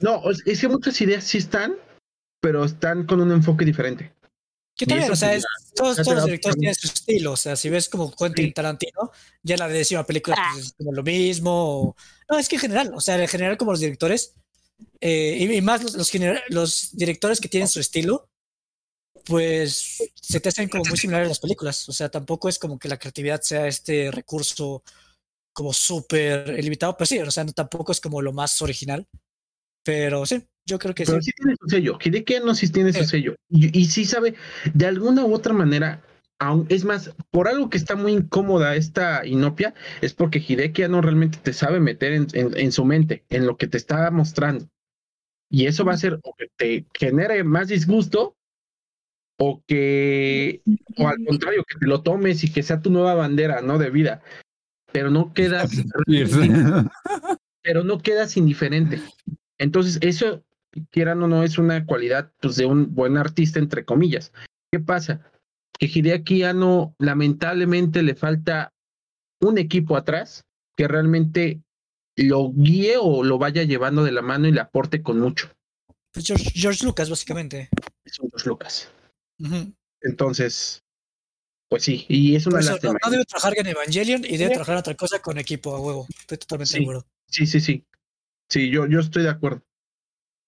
no, 0.02 0.20
o 0.20 0.34
sea, 0.34 0.52
es 0.54 0.62
que 0.62 0.68
muchas 0.68 1.00
ideas 1.02 1.24
sí 1.24 1.38
están, 1.40 1.74
pero 2.42 2.64
están 2.64 3.06
con 3.06 3.20
un 3.22 3.32
enfoque 3.32 3.66
diferente. 3.66 4.14
Que 4.78 4.86
Y 4.86 4.88
también, 4.88 5.12
o 5.12 5.16
sea, 5.16 5.34
es- 5.34 5.46
todos, 5.74 5.98
todos 5.98 6.16
los 6.16 6.26
directores 6.26 6.58
tienen 6.58 6.76
su 6.76 6.88
estilo. 6.88 7.32
O 7.34 7.38
sea, 7.38 7.56
si 7.56 7.70
ves 7.70 7.90
como 7.90 8.14
Quentin 8.14 8.48
Sí. 8.48 8.54
Tarantino, 8.54 9.12
ya 9.42 9.58
la 9.58 9.68
décima 9.68 10.06
película 10.06 10.36
pues, 10.54 10.66
es 10.68 10.74
como 10.78 10.92
lo 10.94 11.02
mismo. 11.04 11.52
o- 11.90 11.96
No, 12.30 12.40
es 12.40 12.50
que 12.50 12.56
en 12.56 12.62
general, 12.62 12.92
o 12.96 13.02
sea, 13.02 13.22
en 13.22 13.28
general 13.28 13.58
como 13.58 13.72
los 13.72 13.80
directores, 13.80 14.34
eh, 15.00 15.38
y, 15.40 15.54
y 15.54 15.62
más 15.62 15.84
los, 15.84 15.96
los, 15.96 16.12
los 16.50 16.90
directores 16.98 17.40
que 17.40 17.50
tienen 17.50 17.68
su 17.68 17.80
estilo, 17.80 18.30
pues 19.26 19.98
se 20.14 20.40
te 20.40 20.50
hacen 20.50 20.70
como 20.70 20.84
muy 20.86 20.98
similares 20.98 21.28
las 21.28 21.40
películas. 21.40 21.90
O 21.90 21.92
sea, 21.92 22.10
tampoco 22.10 22.48
es 22.48 22.60
como 22.60 22.78
que 22.78 22.88
la 22.88 22.98
creatividad 22.98 23.42
sea 23.42 23.68
este 23.68 24.12
recurso 24.12 24.84
como 25.54 25.74
súper 25.74 26.58
ilimitado, 26.60 26.96
pues 26.98 27.10
sí, 27.10 27.20
o 27.20 27.32
sea, 27.32 27.44
no, 27.44 27.54
tampoco 27.54 27.92
es 27.92 28.02
como 28.02 28.22
lo 28.22 28.34
más 28.34 28.62
original. 28.62 29.08
Pero 29.84 30.26
sí, 30.26 30.44
yo 30.66 30.80
creo 30.80 30.96
que 30.96 31.06
Pero 31.06 31.22
sí. 31.22 31.26
sí 31.26 31.32
tiene 31.38 31.56
su 31.60 31.70
sello. 31.70 31.98
Hideki 32.04 32.36
Anno 32.36 32.56
sí 32.56 32.70
tiene 32.72 32.92
su 32.92 33.06
sello. 33.06 33.36
Y, 33.50 33.80
y 33.80 33.86
sí 33.86 34.06
sabe, 34.06 34.36
de 34.74 34.86
alguna 34.86 35.26
u 35.26 35.34
otra 35.34 35.54
manera, 35.54 36.04
aun, 36.40 36.66
es 36.70 36.84
más, 36.86 37.16
por 37.32 37.48
algo 37.48 37.70
que 37.70 37.78
está 37.78 37.95
muy 37.95 38.12
incómoda 38.14 38.76
esta 38.76 39.26
inopia, 39.26 39.74
es 40.02 40.14
porque 40.14 40.44
Hideki 40.45 40.84
Anno 40.84 41.02
realmente 41.02 41.38
te 41.41 41.53
sabe 41.53 41.80
meter 41.80 42.14
en, 42.14 42.28
en- 42.34 42.57
en 42.57 42.72
su 42.72 42.86
mente, 42.86 43.24
en 43.30 43.45
lo 43.45 43.57
que 43.57 43.68
te 43.68 43.78
está 43.78 44.10
mostrando. 44.12 44.68
Y 45.49 45.68
eso 45.68 45.86
va 45.86 45.94
a 45.94 45.98
ser 45.98 46.20
o 46.24 46.34
que 46.36 46.48
te 46.57 46.86
genere 46.94 47.44
más 47.44 47.68
disgusto, 47.70 48.36
o 49.38 49.62
que, 49.68 50.62
o 50.98 51.07
al 51.07 51.18
contrario, 51.26 51.64
que 51.68 51.78
te 51.80 51.88
lo 51.88 52.02
tomes 52.02 52.44
y 52.44 52.52
que 52.52 52.64
sea 52.64 52.82
tu 52.82 52.90
nueva 52.90 53.14
bandera, 53.16 53.62
¿no? 53.62 53.78
De 53.78 53.90
vida. 53.90 54.22
Pero 54.91 55.10
no 55.12 55.34
quedas, 55.34 55.72
pero 57.62 57.84
no 57.84 57.99
quedas 57.99 58.38
indiferente. 58.38 59.02
Entonces, 59.57 59.99
eso, 60.02 60.44
quieran 60.91 61.22
o 61.24 61.28
no, 61.28 61.44
es 61.44 61.57
una 61.57 61.86
cualidad 61.86 62.32
pues, 62.41 62.56
de 62.56 62.66
un 62.66 62.94
buen 62.94 63.18
artista, 63.18 63.60
entre 63.60 63.86
comillas. 63.86 64.32
¿Qué 64.72 64.80
pasa? 64.80 65.32
Que 65.78 65.88
Hideaki 65.88 66.44
Anno 66.44 66.96
lamentablemente 67.00 68.02
le 68.04 68.16
falta 68.16 68.74
un 69.42 69.58
equipo 69.58 69.98
atrás 69.98 70.46
que 70.78 70.88
realmente 70.88 71.62
lo 72.18 72.52
guíe 72.54 72.96
o 72.98 73.24
lo 73.24 73.38
vaya 73.38 73.64
llevando 73.64 74.04
de 74.04 74.12
la 74.12 74.22
mano 74.22 74.48
y 74.48 74.52
le 74.52 74.62
aporte 74.62 75.02
con 75.02 75.20
mucho. 75.20 75.52
Pues 76.14 76.26
George, 76.26 76.50
George 76.54 76.86
Lucas, 76.86 77.10
básicamente. 77.10 77.70
Son 78.06 78.30
los 78.32 78.46
Lucas. 78.46 78.90
Ujú. 79.40 79.74
Entonces, 80.02 80.82
pues 81.70 81.84
sí, 81.84 82.06
y 82.08 82.36
es 82.36 82.48
una 82.48 82.60
eso, 82.60 82.70
no, 82.70 82.74
lástima. 82.76 82.98
no 83.04 83.12
debe 83.12 83.26
trabajar 83.26 83.54
en 83.58 83.68
Evangelion 83.68 84.24
y 84.24 84.38
debe 84.38 84.52
trabajar 84.52 84.78
otra 84.78 84.96
cosa 84.96 85.20
con 85.22 85.38
equipo 85.38 85.76
a 85.76 85.82
huevo. 85.82 86.08
Estoy 86.20 86.38
totalmente 86.38 86.78
Sí. 86.78 86.84
acuerdo. 86.84 87.06
Sí, 87.28 87.46
sí, 87.46 87.60
sí. 87.60 87.86
Sí, 88.50 88.70
yo, 88.70 88.88
yo 88.88 89.00
estoy 89.02 89.24
de 89.24 89.30
acuerdo. 89.30 89.62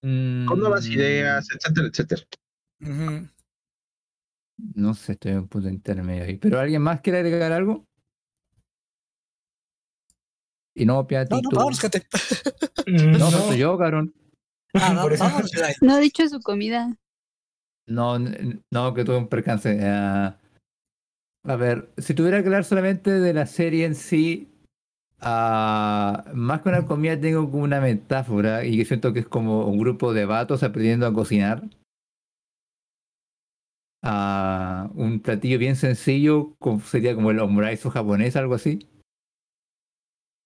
Con 0.02 0.60
nuevas 0.60 0.88
Mm, 0.88 0.92
ideas, 0.94 1.48
etcétera, 1.52 1.88
etcétera. 1.88 2.24
Ujú. 2.82 3.28
No 4.58 4.94
sé, 4.96 5.14
estoy 5.14 5.34
en 5.34 5.40
un 5.40 5.48
punto 5.48 5.70
intermedio 5.70 6.24
ahí. 6.24 6.38
¿Pero 6.38 6.60
alguien 6.60 6.82
más 6.82 7.02
quiere 7.02 7.20
agregar 7.20 7.52
algo? 7.52 7.86
Y 10.76 10.86
no, 10.86 11.08
No, 11.10 11.42
no, 11.42 11.50
vámonos, 11.52 11.80
gente. 11.80 12.04
Mm, 12.86 13.18
No, 13.18 13.32
falto 13.32 13.56
yo, 13.56 13.78
cabrón. 13.78 14.14
Ah, 14.74 14.94
no, 14.94 15.02
Por 15.02 15.14
eso- 15.14 15.24
vámonos, 15.24 15.52
Jedi. 15.52 15.74
No 15.82 15.94
ha 15.96 16.00
dicho 16.00 16.28
su 16.30 16.40
comida. 16.42 16.96
No, 17.88 18.20
no, 18.20 18.94
que 18.94 19.04
tuve 19.04 19.18
un 19.18 19.28
percance. 19.28 19.80
Ah, 19.84 20.38
a 21.46 21.56
ver, 21.56 21.90
si 21.98 22.14
tuviera 22.14 22.42
que 22.42 22.48
hablar 22.48 22.64
solamente 22.66 23.12
de 23.12 23.34
la 23.34 23.46
serie 23.48 23.86
en 23.86 23.96
sí, 23.96 24.50
ah, 25.20 26.26
más 26.34 26.62
que 26.62 26.70
una 26.70 26.86
comida 26.86 27.20
tengo 27.20 27.50
como 27.50 27.64
una 27.64 27.82
metáfora 27.82 28.66
y 28.66 28.78
que 28.78 28.86
siento 28.86 29.14
que 29.14 29.22
es 29.22 29.28
como 29.28 29.66
un 29.68 29.80
grupo 29.80 30.14
de 30.14 30.26
vatos 30.26 30.64
aprendiendo 30.64 31.08
a 31.08 31.14
cocinar. 31.14 31.64
Ah, 34.10 34.90
un 34.96 35.20
platillo 35.20 35.58
bien 35.60 35.76
sencillo, 35.76 36.56
sería 36.86 37.14
como 37.14 37.32
el 37.32 37.40
omuraisu 37.40 37.90
japonés, 37.90 38.38
algo 38.38 38.56
así. 38.56 38.88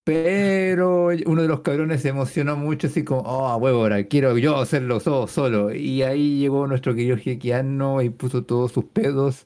Pero 0.04 1.10
uno 1.28 1.42
de 1.44 1.48
los 1.48 1.62
cabrones 1.62 2.02
se 2.02 2.10
emocionó 2.10 2.58
mucho, 2.58 2.88
así 2.88 3.04
como, 3.04 3.22
oh, 3.22 3.48
a 3.50 3.58
huevo, 3.58 3.82
ahora 3.82 4.04
quiero 4.06 4.36
yo 4.40 4.58
hacerlo 4.58 5.00
todo 5.00 5.28
solo. 5.28 5.76
Y 5.76 6.02
ahí 6.02 6.40
llegó 6.40 6.66
nuestro 6.66 6.96
querido 6.96 7.18
Jequiano 7.18 8.02
y 8.02 8.10
puso 8.10 8.44
todos 8.46 8.72
sus 8.72 8.86
pedos. 8.86 9.46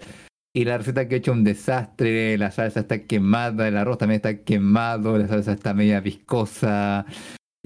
Y 0.54 0.64
la 0.64 0.78
receta 0.78 1.10
que 1.10 1.16
ha 1.16 1.18
hecho 1.18 1.34
un 1.34 1.44
desastre, 1.44 2.38
la 2.38 2.52
salsa 2.52 2.80
está 2.82 3.06
quemada, 3.06 3.68
el 3.68 3.76
arroz 3.76 3.98
también 3.98 4.20
está 4.20 4.46
quemado, 4.46 5.18
la 5.18 5.28
salsa 5.28 5.52
está 5.52 5.74
media 5.74 6.00
viscosa, 6.00 7.06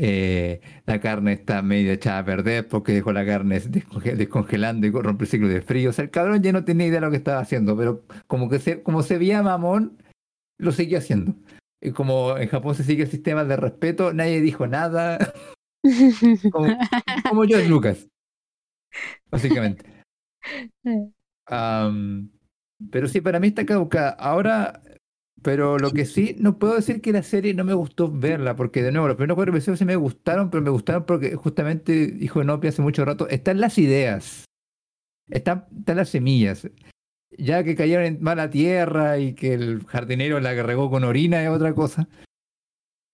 eh, 0.02 0.62
la 0.86 1.02
carne 1.02 1.34
está 1.34 1.62
medio 1.62 1.92
echada 1.92 2.20
a 2.20 2.26
perder 2.26 2.68
porque 2.70 2.94
dejó 2.94 3.12
la 3.12 3.26
carne 3.26 3.60
desconge- 3.62 4.16
descongelando 4.16 4.88
y 4.88 4.92
rompe 4.92 5.26
el 5.26 5.30
ciclo 5.30 5.50
de 5.50 5.62
frío. 5.62 5.90
O 5.90 5.94
sea, 5.94 6.06
el 6.06 6.10
cabrón 6.10 6.42
ya 6.42 6.54
no 6.54 6.64
tenía 6.64 6.88
idea 6.88 7.02
de 7.02 7.06
lo 7.06 7.12
que 7.12 7.18
estaba 7.18 7.40
haciendo, 7.42 7.76
pero 7.76 8.06
como 8.28 8.50
que 8.50 8.60
se, 8.60 8.82
como 8.82 9.04
se 9.04 9.18
veía 9.18 9.44
mamón, 9.44 10.02
lo 10.58 10.72
seguía 10.72 11.00
haciendo. 11.00 11.36
Y 11.82 11.92
como 11.92 12.38
en 12.38 12.48
Japón 12.48 12.76
se 12.76 12.84
sigue 12.86 13.04
el 13.04 13.10
sistema 13.10 13.44
de 13.44 13.58
respeto, 13.58 14.14
nadie 14.14 14.40
dijo 14.40 14.68
nada, 14.68 15.34
como, 16.52 16.68
como 17.30 17.44
George 17.44 17.68
Lucas, 17.68 18.08
básicamente. 19.30 19.84
Am, 21.48 22.30
pero 22.92 23.08
sí, 23.10 23.20
para 23.20 23.40
mí 23.42 23.48
está 23.48 23.66
caducada. 23.66 24.12
Ahora, 24.12 24.82
pero 25.42 25.78
lo 25.78 25.92
que 25.92 26.06
sí, 26.06 26.36
no 26.40 26.58
puedo 26.58 26.76
decir 26.76 27.02
que 27.02 27.14
la 27.14 27.24
serie 27.24 27.54
no 27.54 27.64
me 27.64 27.74
gustó 27.74 28.12
verla, 28.12 28.56
porque 28.56 28.84
de 28.84 28.92
nuevo, 28.92 29.08
los 29.08 29.16
primeros 29.16 29.36
cuatro 29.36 29.54
episodios 29.54 29.80
sí 29.80 29.86
me 29.86 29.96
gustaron, 29.96 30.50
pero 30.50 30.64
me 30.64 30.70
gustaron 30.70 31.06
porque 31.06 31.36
justamente, 31.36 32.08
dijo 32.08 32.44
Nopia 32.44 32.70
hace 32.70 32.82
mucho 32.82 33.06
rato, 33.06 33.28
están 33.30 33.62
las 33.62 33.78
ideas, 33.78 34.46
están, 35.30 35.66
están 35.78 35.98
las 35.98 36.10
semillas. 36.10 36.68
Ya 37.38 37.64
que 37.64 37.76
cayeron 37.76 38.06
en 38.06 38.22
mala 38.22 38.50
tierra 38.50 39.20
y 39.20 39.34
que 39.34 39.54
el 39.54 39.86
jardinero 39.86 40.40
la 40.40 40.54
regó 40.64 40.90
con 40.90 41.04
orina 41.04 41.44
es 41.44 41.50
otra 41.50 41.74
cosa. 41.74 42.10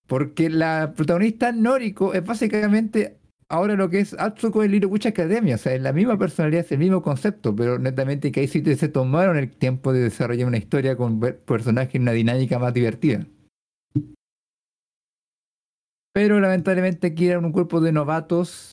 Porque 0.08 0.50
la 0.50 0.94
protagonista 0.96 1.52
Noriko 1.52 2.14
es 2.14 2.24
básicamente 2.24 3.18
ahora 3.50 3.76
lo 3.76 3.90
que 3.90 4.00
es 4.00 4.14
Atsuko 4.14 4.64
en 4.64 4.72
Little 4.72 4.90
Witch 4.90 5.06
Academia. 5.08 5.56
O 5.56 5.58
sea, 5.58 5.74
es 5.74 5.82
la 5.82 5.94
misma 5.94 6.18
personalidad, 6.18 6.66
es 6.66 6.72
el 6.72 6.80
mismo 6.80 7.02
concepto, 7.02 7.56
pero 7.56 7.80
netamente 7.80 8.32
que 8.32 8.42
ahí 8.42 8.48
sí 8.48 8.64
se 8.76 8.90
tomaron 8.90 9.38
el 9.38 9.52
tiempo 9.52 9.94
de 9.94 10.02
desarrollar 10.02 10.48
una 10.48 10.58
historia 10.58 10.96
con 10.96 11.20
personajes 11.20 11.96
y 11.96 12.00
una 12.00 12.12
dinámica 12.12 12.60
más 12.60 12.74
divertida. 12.74 13.26
Pero 16.14 16.40
lamentablemente 16.40 17.08
aquí 17.08 17.28
eran 17.28 17.44
un 17.44 17.52
grupo 17.52 17.82
de 17.82 17.92
novatos 17.92 18.72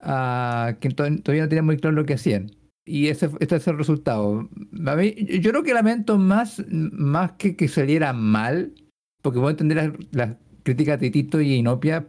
ah, 0.00 0.76
que 0.80 0.90
to- 0.90 1.04
todavía 1.22 1.44
no 1.44 1.48
tenían 1.48 1.64
muy 1.64 1.78
claro 1.78 1.96
lo 1.96 2.04
que 2.04 2.14
hacían. 2.14 2.50
Y 2.84 3.08
ese, 3.08 3.30
este 3.40 3.56
es 3.56 3.66
el 3.68 3.78
resultado. 3.78 4.48
A 4.86 4.96
mí, 4.96 5.14
yo 5.40 5.50
creo 5.50 5.62
que 5.62 5.74
lamento 5.74 6.18
más, 6.18 6.62
más 6.70 7.32
que 7.32 7.56
que 7.56 7.68
saliera 7.68 8.12
mal, 8.12 8.74
porque 9.22 9.38
puedo 9.38 9.50
entender 9.50 9.76
las, 9.76 9.92
las 10.12 10.36
críticas 10.62 11.00
de 11.00 11.10
Tito 11.10 11.40
y 11.40 11.54
Inopia, 11.54 12.06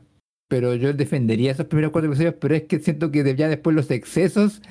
pero 0.50 0.76
yo 0.76 0.94
defendería 0.94 1.52
esos 1.52 1.68
primeros 1.68 1.92
cuatro 1.92 2.10
episodios, 2.10 2.36
pero 2.42 2.56
es 2.56 2.64
que 2.64 2.80
siento 2.80 3.12
que 3.12 3.36
ya 3.36 3.48
después 3.48 3.76
los 3.76 3.90
excesos 3.92 4.62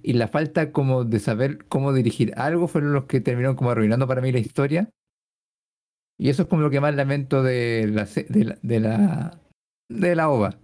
y 0.00 0.12
la 0.12 0.28
falta 0.28 0.72
como 0.72 1.04
de 1.04 1.20
saber 1.20 1.64
cómo 1.66 1.92
dirigir 1.92 2.34
algo 2.36 2.68
fueron 2.68 2.92
los 2.92 3.06
que 3.06 3.20
terminaron 3.20 3.56
como 3.56 3.70
arruinando 3.70 4.06
para 4.06 4.20
mí 4.20 4.30
la 4.30 4.40
historia. 4.40 4.90
Y 6.18 6.28
eso 6.28 6.42
es 6.42 6.48
como 6.48 6.62
lo 6.62 6.70
que 6.70 6.80
más 6.80 6.94
lamento 6.94 7.42
de 7.42 7.88
la, 7.88 8.04
de 8.04 8.44
la, 8.44 8.58
de 8.62 8.80
la, 8.80 9.40
de 9.88 10.14
la 10.14 10.28
OVA. 10.28 10.58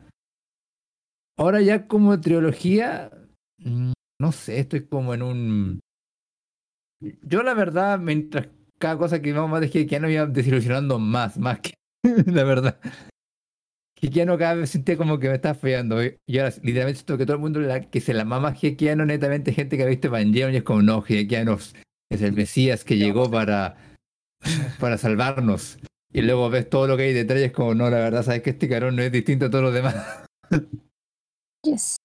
Ahora 1.39 1.63
ya 1.63 1.87
como 1.87 2.21
trilogía, 2.21 3.11
mm, 3.59 3.93
no 4.21 4.33
sé, 4.33 4.61
estoy 4.61 4.87
como 4.87 5.15
en 5.15 5.23
un... 5.23 5.81
Yo 7.23 7.43
la 7.43 7.55
verdad, 7.55 7.99
mientras 7.99 8.49
cada 8.79 8.99
cosa 8.99 9.23
que 9.23 9.33
vamos 9.33 9.51
más 9.51 9.61
de 9.61 9.81
Hikiano 9.81 10.11
iba 10.11 10.27
desilusionando 10.27 10.99
más, 10.99 11.39
más 11.39 11.61
que 11.61 11.75
la 12.27 12.45
verdad. 12.45 12.79
Hikiano 14.01 14.39
cada 14.39 14.55
vez 14.55 14.71
sentía 14.71 14.97
como 14.97 15.19
que 15.19 15.29
me 15.29 15.35
estaba 15.35 15.55
fallando. 15.55 16.03
Y 16.03 16.39
ahora 16.39 16.55
literalmente 16.63 16.99
siento 17.01 17.19
que 17.19 17.27
todo 17.27 17.37
el 17.37 17.43
mundo 17.43 17.61
la- 17.61 17.81
que 17.81 18.01
se 18.01 18.15
la 18.15 18.25
mama 18.25 18.55
Hikiano, 18.61 19.05
netamente 19.05 19.53
gente 19.53 19.77
que 19.77 19.83
ha 19.83 19.87
visto 19.87 20.09
Evangelion 20.09 20.53
y 20.55 20.59
es 20.59 20.63
como, 20.63 20.83
no, 20.83 21.05
Hikiano 21.07 21.59
es 22.11 22.23
el 22.23 22.33
Mesías 22.33 22.85
que 22.85 22.97
llegó 22.97 23.31
para, 23.31 23.77
para 24.79 24.99
salvarnos. 24.99 25.79
Y 26.13 26.23
luego 26.23 26.49
ves 26.49 26.71
todo 26.71 26.87
lo 26.87 26.97
que 26.97 27.05
hay 27.05 27.13
detrás 27.13 27.41
y 27.41 27.45
es 27.45 27.53
como, 27.53 27.75
no, 27.75 27.91
la 27.91 27.99
verdad, 27.99 28.23
sabes 28.23 28.43
que 28.43 28.51
este 28.51 28.69
carón 28.69 28.97
no 28.97 29.03
es 29.03 29.13
distinto 29.13 29.47
a 29.47 29.51
todos 29.51 29.65
los 29.65 29.75
demás. 29.75 29.95
Yes. 31.65 31.97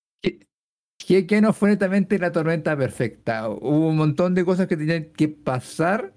que 1.05 1.41
no 1.41 1.53
fue 1.53 1.69
netamente 1.69 2.17
la 2.17 2.31
tormenta 2.31 2.75
perfecta. 2.75 3.47
Hubo 3.49 3.89
un 3.89 3.97
montón 3.97 4.33
de 4.35 4.43
cosas 4.43 4.67
que 4.67 4.75
tenían 4.77 5.05
que 5.15 5.29
pasar 5.29 6.13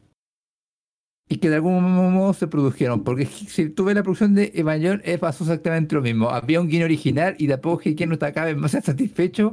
y 1.29 1.39
que 1.39 1.49
de 1.51 1.57
algún 1.57 1.83
modo 1.83 2.33
se 2.35 2.47
produjeron. 2.47 3.03
Porque 3.05 3.27
si 3.27 3.71
tú 3.71 3.85
ves 3.85 3.95
la 3.97 4.03
producción 4.03 4.35
de 4.35 4.53
Evangelion, 4.55 5.03
pasó 5.21 5.45
exactamente 5.45 5.95
lo 5.95 6.03
mismo. 6.03 6.31
Había 6.31 6.61
un 6.61 6.69
guiño 6.69 6.85
original 6.85 7.35
y 7.39 7.47
de 7.47 7.55
a 7.55 7.61
poco 7.61 7.83
no 8.07 8.13
está 8.13 8.33
cada 8.33 8.47
vez 8.47 8.57
más 8.57 8.73
satisfecho 8.85 9.53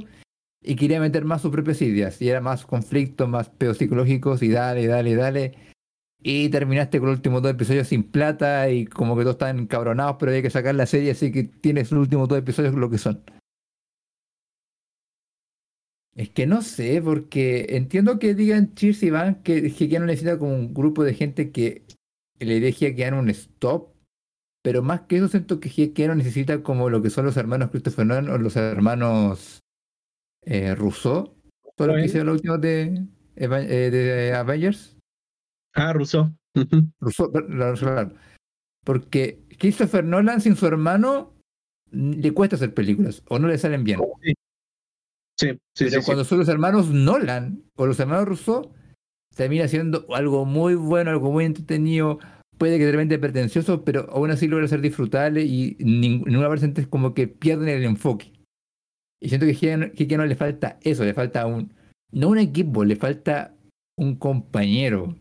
y 0.61 0.75
quería 0.75 0.99
meter 0.99 1.25
más 1.25 1.41
sus 1.41 1.51
propias 1.51 1.81
ideas. 1.81 2.21
Y 2.21 2.29
era 2.29 2.41
más 2.41 2.65
conflictos, 2.65 3.27
más 3.27 3.49
pedos 3.49 3.77
psicológicos 3.77 4.43
y 4.43 4.49
dale, 4.49 4.87
dale, 4.87 5.15
dale. 5.15 5.53
Y 6.25 6.49
terminaste 6.49 6.99
con 6.99 7.09
los 7.09 7.17
últimos 7.17 7.41
dos 7.41 7.51
episodios 7.51 7.87
sin 7.89 8.03
plata 8.03 8.69
y 8.69 8.85
como 8.85 9.15
que 9.17 9.23
todos 9.23 9.35
están 9.35 9.59
encabronados, 9.59 10.15
pero 10.19 10.31
hay 10.31 10.41
que 10.41 10.49
sacar 10.49 10.73
la 10.73 10.85
serie, 10.85 11.11
así 11.11 11.33
que 11.33 11.43
tienes 11.43 11.91
los 11.91 11.99
últimos 11.99 12.29
dos 12.29 12.39
episodios 12.39 12.73
lo 12.75 12.89
que 12.89 12.97
son. 12.97 13.21
Es 16.15 16.29
que 16.29 16.45
no 16.45 16.61
sé, 16.61 17.01
porque 17.01 17.65
entiendo 17.69 18.19
que 18.19 18.35
digan 18.35 18.75
Cheers 18.75 19.01
y 19.03 19.09
Van 19.09 19.41
que 19.43 19.57
Hikiano 19.57 20.05
necesita 20.05 20.37
como 20.37 20.53
un 20.55 20.73
grupo 20.73 21.03
de 21.03 21.15
gente 21.15 21.51
que 21.51 21.83
le 22.39 22.59
dé 22.59 22.69
Hikiano 22.69 23.19
un 23.19 23.29
stop, 23.29 23.93
pero 24.61 24.83
más 24.83 25.01
que 25.01 25.17
eso 25.17 25.27
siento 25.27 25.59
que 25.59 25.71
Hikiano 25.75 26.13
necesita 26.13 26.61
como 26.61 26.89
lo 26.89 27.01
que 27.01 27.09
son 27.09 27.25
los 27.25 27.35
hermanos 27.37 27.71
Christopher 27.71 28.05
Nolan 28.05 28.29
o 28.29 28.37
los 28.37 28.55
hermanos 28.55 29.59
eh, 30.45 30.75
Rousseau, 30.75 31.35
son 31.77 31.87
los 31.87 31.97
que 31.97 32.05
hicieron 32.05 32.27
los 32.27 32.35
últimos 32.35 32.61
de, 32.61 33.05
eh, 33.35 33.47
de 33.91 34.33
Avengers. 34.33 34.95
Ah. 35.73 35.93
Rousseau, 35.93 36.31
per- 37.31 37.49
la- 37.49 37.69
Rousseau, 37.71 38.13
Porque 38.85 39.39
Christopher 39.57 40.03
Nolan 40.03 40.41
sin 40.41 40.55
su 40.55 40.67
hermano 40.67 41.33
mm, 41.91 42.11
le 42.21 42.31
cuesta 42.33 42.55
hacer 42.57 42.73
películas 42.75 43.23
o 43.29 43.39
no 43.39 43.47
le 43.47 43.57
salen 43.57 43.83
bien. 43.83 43.99
Sí, 44.21 44.33
sí, 45.51 45.51
sí. 45.75 45.85
Pero 45.85 45.91
sí, 45.91 45.99
sí. 45.99 46.05
cuando 46.05 46.23
son 46.23 46.39
los 46.39 46.47
hermanos 46.49 46.89
Nolan 46.89 47.63
o 47.75 47.85
los 47.85 47.99
hermanos 47.99 48.27
Rousseau, 48.27 48.71
termina 49.35 49.67
siendo 49.67 50.05
algo 50.13 50.45
muy 50.45 50.75
bueno, 50.75 51.11
algo 51.11 51.31
muy 51.31 51.45
entretenido, 51.45 52.19
puede 52.57 52.77
que 52.77 52.85
de 52.85 52.91
repente 52.91 53.17
pretencioso, 53.19 53.83
pero 53.83 54.07
aún 54.11 54.31
así 54.31 54.47
logra 54.47 54.67
ser 54.67 54.81
disfrutable 54.81 55.43
y 55.43 55.75
ning- 55.79 56.23
ninguna 56.25 56.47
vez 56.49 56.63
es 56.63 56.87
como 56.87 57.13
que 57.13 57.27
pierden 57.27 57.69
el 57.69 57.83
enfoque. 57.83 58.31
Y 59.21 59.29
siento 59.29 59.45
que 59.47 59.51
a 59.71 59.91
Hikiano 59.95 60.25
le 60.25 60.35
falta 60.35 60.77
eso, 60.81 61.03
le 61.05 61.13
falta 61.13 61.45
un, 61.45 61.73
no 62.11 62.29
un 62.29 62.37
equipo, 62.37 62.83
le 62.85 62.95
falta 62.95 63.55
un 63.97 64.15
compañero, 64.15 65.15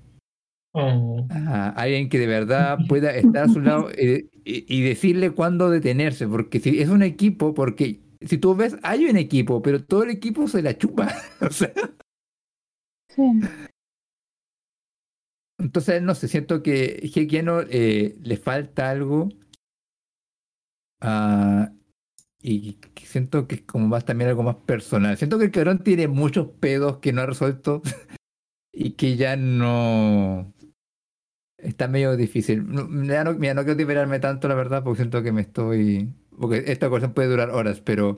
Oh. 0.74 1.27
a 1.28 1.69
alguien 1.69 2.09
que 2.09 2.19
de 2.19 2.27
verdad 2.27 2.78
pueda 2.89 3.15
estar 3.15 3.44
a 3.44 3.49
su 3.49 3.61
lado 3.61 3.90
eh, 3.94 4.31
y, 4.43 4.65
y 4.74 4.81
decirle 4.81 5.31
cuándo 5.31 5.69
detenerse, 5.69 6.27
porque 6.27 6.61
si 6.61 6.81
es 6.81 6.89
un 6.89 7.03
equipo, 7.03 7.53
porque 7.53 8.01
si 8.27 8.39
tú 8.39 8.55
ves, 8.55 8.77
hay 8.82 9.07
un 9.07 9.16
equipo, 9.16 9.62
pero 9.62 9.85
todo 9.85 10.05
el 10.05 10.11
equipo 10.11 10.49
se 10.49 10.62
la 10.62 10.77
chupa. 10.77 11.09
o 11.40 11.51
sea, 11.51 11.73
Sí. 13.09 13.23
entonces, 15.59 16.03
no 16.03 16.15
sé, 16.15 16.28
siento 16.28 16.62
que 16.62 16.99
Hikiano 17.03 17.61
eh, 17.62 18.16
le 18.23 18.36
falta 18.36 18.90
algo 18.90 19.28
ah, 21.01 21.73
y 22.40 22.78
siento 23.03 23.47
que 23.47 23.57
es 23.57 23.62
como 23.62 23.89
más 23.89 24.05
también 24.05 24.31
algo 24.31 24.43
más 24.43 24.57
personal. 24.57 25.16
Siento 25.16 25.39
que 25.39 25.44
el 25.47 25.53
cabrón 25.53 25.82
tiene 25.85 26.09
muchos 26.09 26.49
pedos 26.61 26.99
que 26.99 27.12
no 27.12 27.23
ha 27.23 27.27
resuelto 27.27 27.82
y 28.73 28.93
que 28.93 29.16
ya 29.16 29.36
no... 29.36 30.53
Está 31.59 31.86
medio 31.89 32.16
difícil. 32.16 32.66
Ya 33.07 33.24
no, 33.24 33.35
mira, 33.35 33.55
no 33.55 33.65
quiero 33.65 33.78
liberarme 33.78 34.19
tanto, 34.19 34.49
la 34.49 34.55
verdad, 34.57 34.82
porque 34.82 34.99
siento 34.99 35.23
que 35.23 35.32
me 35.32 35.43
estoy... 35.43 36.12
Porque 36.38 36.64
esta 36.66 36.88
cosa 36.88 37.14
puede 37.14 37.28
durar 37.28 37.50
horas, 37.50 37.80
pero 37.80 38.16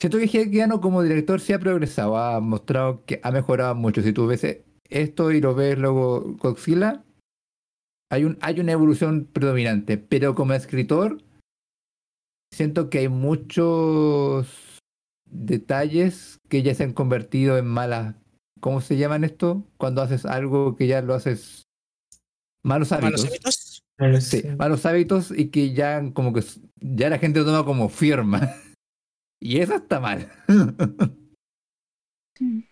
siento 0.00 0.18
que 0.18 0.24
Hikiano 0.24 0.80
como 0.80 1.02
director 1.02 1.40
sí 1.40 1.52
ha 1.52 1.58
progresado, 1.58 2.16
ha 2.16 2.40
mostrado 2.40 3.04
que 3.04 3.20
ha 3.22 3.30
mejorado 3.30 3.74
mucho. 3.74 4.02
Si 4.02 4.12
tú 4.12 4.26
ves 4.26 4.44
esto 4.88 5.30
y 5.32 5.40
lo 5.40 5.54
ves 5.54 5.78
luego 5.78 6.34
Godzilla, 6.38 7.04
hay, 8.10 8.24
un, 8.24 8.38
hay 8.40 8.60
una 8.60 8.72
evolución 8.72 9.28
predominante, 9.32 9.98
pero 9.98 10.34
como 10.34 10.54
escritor 10.54 11.22
siento 12.52 12.90
que 12.90 12.98
hay 12.98 13.08
muchos 13.08 14.80
detalles 15.30 16.38
que 16.48 16.62
ya 16.62 16.74
se 16.74 16.84
han 16.84 16.92
convertido 16.92 17.58
en 17.58 17.66
malas. 17.66 18.14
¿Cómo 18.60 18.80
se 18.80 18.96
llaman 18.96 19.24
esto? 19.24 19.64
Cuando 19.76 20.02
haces 20.02 20.24
algo 20.24 20.74
que 20.74 20.86
ya 20.86 21.02
lo 21.02 21.14
haces 21.14 21.68
malos 22.64 22.92
hábitos. 22.92 23.24
Malos 23.24 23.84
hábitos. 23.98 24.24
Sí, 24.24 24.42
malos 24.56 24.86
hábitos 24.86 25.30
y 25.36 25.48
que 25.50 25.74
ya 25.74 26.12
como 26.12 26.32
que 26.32 26.42
ya 26.80 27.10
la 27.10 27.18
gente 27.18 27.40
lo 27.40 27.46
toma 27.46 27.64
como 27.64 27.88
firma. 27.88 28.40
Y 29.40 29.58
eso 29.60 29.76
está 29.76 30.00
mal. 30.00 30.28
Sí. 32.36 32.68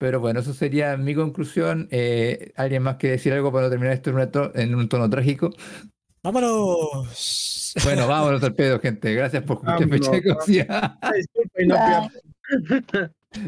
Pero 0.00 0.18
bueno, 0.20 0.40
eso 0.40 0.52
sería 0.54 0.96
mi 0.96 1.14
conclusión. 1.14 1.88
Eh, 1.90 2.52
¿Alguien 2.56 2.82
más 2.84 2.96
quiere 2.96 3.16
decir 3.16 3.32
algo 3.32 3.52
para 3.52 3.68
terminar 3.70 3.94
esto 3.94 4.10
en, 4.10 4.16
una 4.16 4.30
to- 4.30 4.52
en 4.56 4.74
un 4.74 4.88
tono 4.88 5.08
trágico? 5.10 5.50
Vámonos. 6.22 7.74
Bueno, 7.84 8.06
vámonos 8.08 8.42
al 8.42 8.54
pedo, 8.54 8.78
gente. 8.80 9.12
Gracias 9.14 9.42
por 9.44 9.56
escuchar 9.58 9.80
Vámonos, 9.80 10.08
Fecha 10.08 10.10
de 10.12 10.22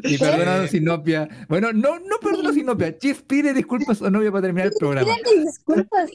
Y 0.02 0.18
perdónanos, 0.18 0.70
Sinopia. 0.70 1.28
Bueno, 1.48 1.72
no, 1.72 1.98
no 1.98 2.18
perdono, 2.20 2.52
Sinopia. 2.52 2.96
Chis 2.98 3.22
pide 3.26 3.54
disculpas 3.54 4.02
a 4.02 4.10
novia 4.10 4.30
para 4.30 4.42
terminar 4.42 4.68
el 4.68 4.74
programa. 4.78 5.16
Disculpas, 5.44 6.10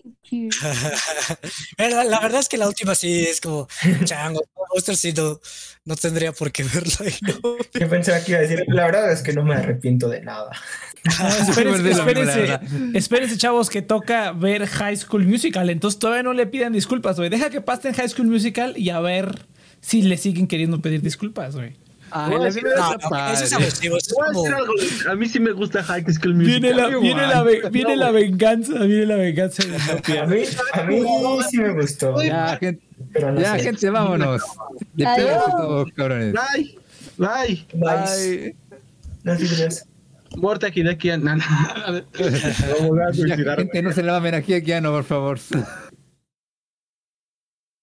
la, 1.77 2.03
la 2.03 2.19
verdad 2.19 2.41
es 2.41 2.49
que 2.49 2.57
la 2.57 2.67
última 2.67 2.95
sí 2.95 3.25
es 3.25 3.41
como 3.41 3.67
chango. 4.03 4.41
Sí 4.93 5.13
no, 5.13 5.39
no 5.85 5.95
tendría 5.95 6.31
por 6.33 6.51
qué 6.51 6.63
verla. 6.63 7.11
no. 7.21 7.57
Yo 7.79 7.89
pensaba 7.89 8.19
que 8.21 8.31
iba 8.31 8.39
a 8.39 8.43
decir, 8.43 8.63
la 8.67 8.85
verdad 8.85 9.11
es 9.11 9.21
que 9.21 9.31
no 9.33 9.43
me 9.43 9.55
arrepiento 9.55 10.09
de 10.09 10.21
nada. 10.21 10.51
No, 11.19 11.27
espérense, 11.27 11.91
espérense, 11.91 12.39
verdad. 12.41 12.63
espérense, 12.93 13.37
chavos, 13.37 13.69
que 13.69 13.81
toca 13.81 14.31
ver 14.31 14.65
High 14.65 14.97
School 14.97 15.25
Musical. 15.25 15.69
Entonces 15.69 15.99
todavía 15.99 16.23
no 16.23 16.33
le 16.33 16.47
pidan 16.47 16.73
disculpas, 16.73 17.17
güey. 17.17 17.29
Deja 17.29 17.49
que 17.49 17.61
pasen 17.61 17.93
High 17.93 18.09
School 18.09 18.27
Musical 18.27 18.73
y 18.75 18.89
a 18.89 18.99
ver 18.99 19.45
si 19.81 20.01
le 20.01 20.17
siguen 20.17 20.47
queriendo 20.47 20.81
pedir 20.81 21.01
disculpas, 21.01 21.55
güey. 21.55 21.77
Ay, 22.17 22.37
la 22.39 22.49
primera 22.49 22.75
No, 22.77 22.91
está 22.93 23.09
no, 23.09 23.27
eso 23.33 23.43
es 23.43 23.49
padre. 23.51 23.65
abusivo. 23.65 23.97
eso 23.97 24.07
es 24.09 24.33
Voy 24.33 24.47
a 24.49 24.57
como- 25.05 25.15
mí 25.17 25.27
sí 25.27 25.39
me 25.41 25.51
gusta 25.51 25.83
High 25.83 26.05
School 26.13 26.35
Musical. 26.35 26.61
Viene 26.61 26.73
la, 26.73 26.87
viene 26.97 27.27
la, 27.27 27.43
ve- 27.43 27.61
viene 27.71 27.95
la 27.97 28.11
venganza, 28.11 28.73
viene 28.85 29.05
la 29.05 29.15
venganza 29.17 29.63
de 29.63 29.75
A 30.21 30.25
mí, 30.25 30.43
a 30.73 30.83
mí 30.83 31.01
sí 31.49 31.57
me 31.57 31.73
gustó. 31.73 32.21
Ya, 32.23 32.57
gente, 32.57 32.81
Pero 33.11 33.31
no 33.33 33.41
ya, 33.41 33.57
sé. 33.57 33.63
gente, 33.63 33.89
vámonos. 33.89 34.41
Todos, 34.97 35.91
cabrones. 35.95 36.33
Bye. 36.33 36.77
Bye. 37.17 37.65
Bye. 37.73 38.55
Gracias. 39.23 39.85
Muerte 40.37 40.67
aquí. 40.67 40.83
No, 40.83 40.91
no. 41.35 41.43
Voy 42.87 42.99
a 42.99 43.11
Ya, 43.11 43.13
suicidar. 43.13 43.57
gente, 43.57 43.81
no 43.81 43.91
se 43.91 44.03
la 44.03 44.13
mamen 44.13 44.35
aquí, 44.35 44.53
aquí, 44.53 44.71
no, 44.81 44.91
por 44.91 45.03
favor. 45.03 45.39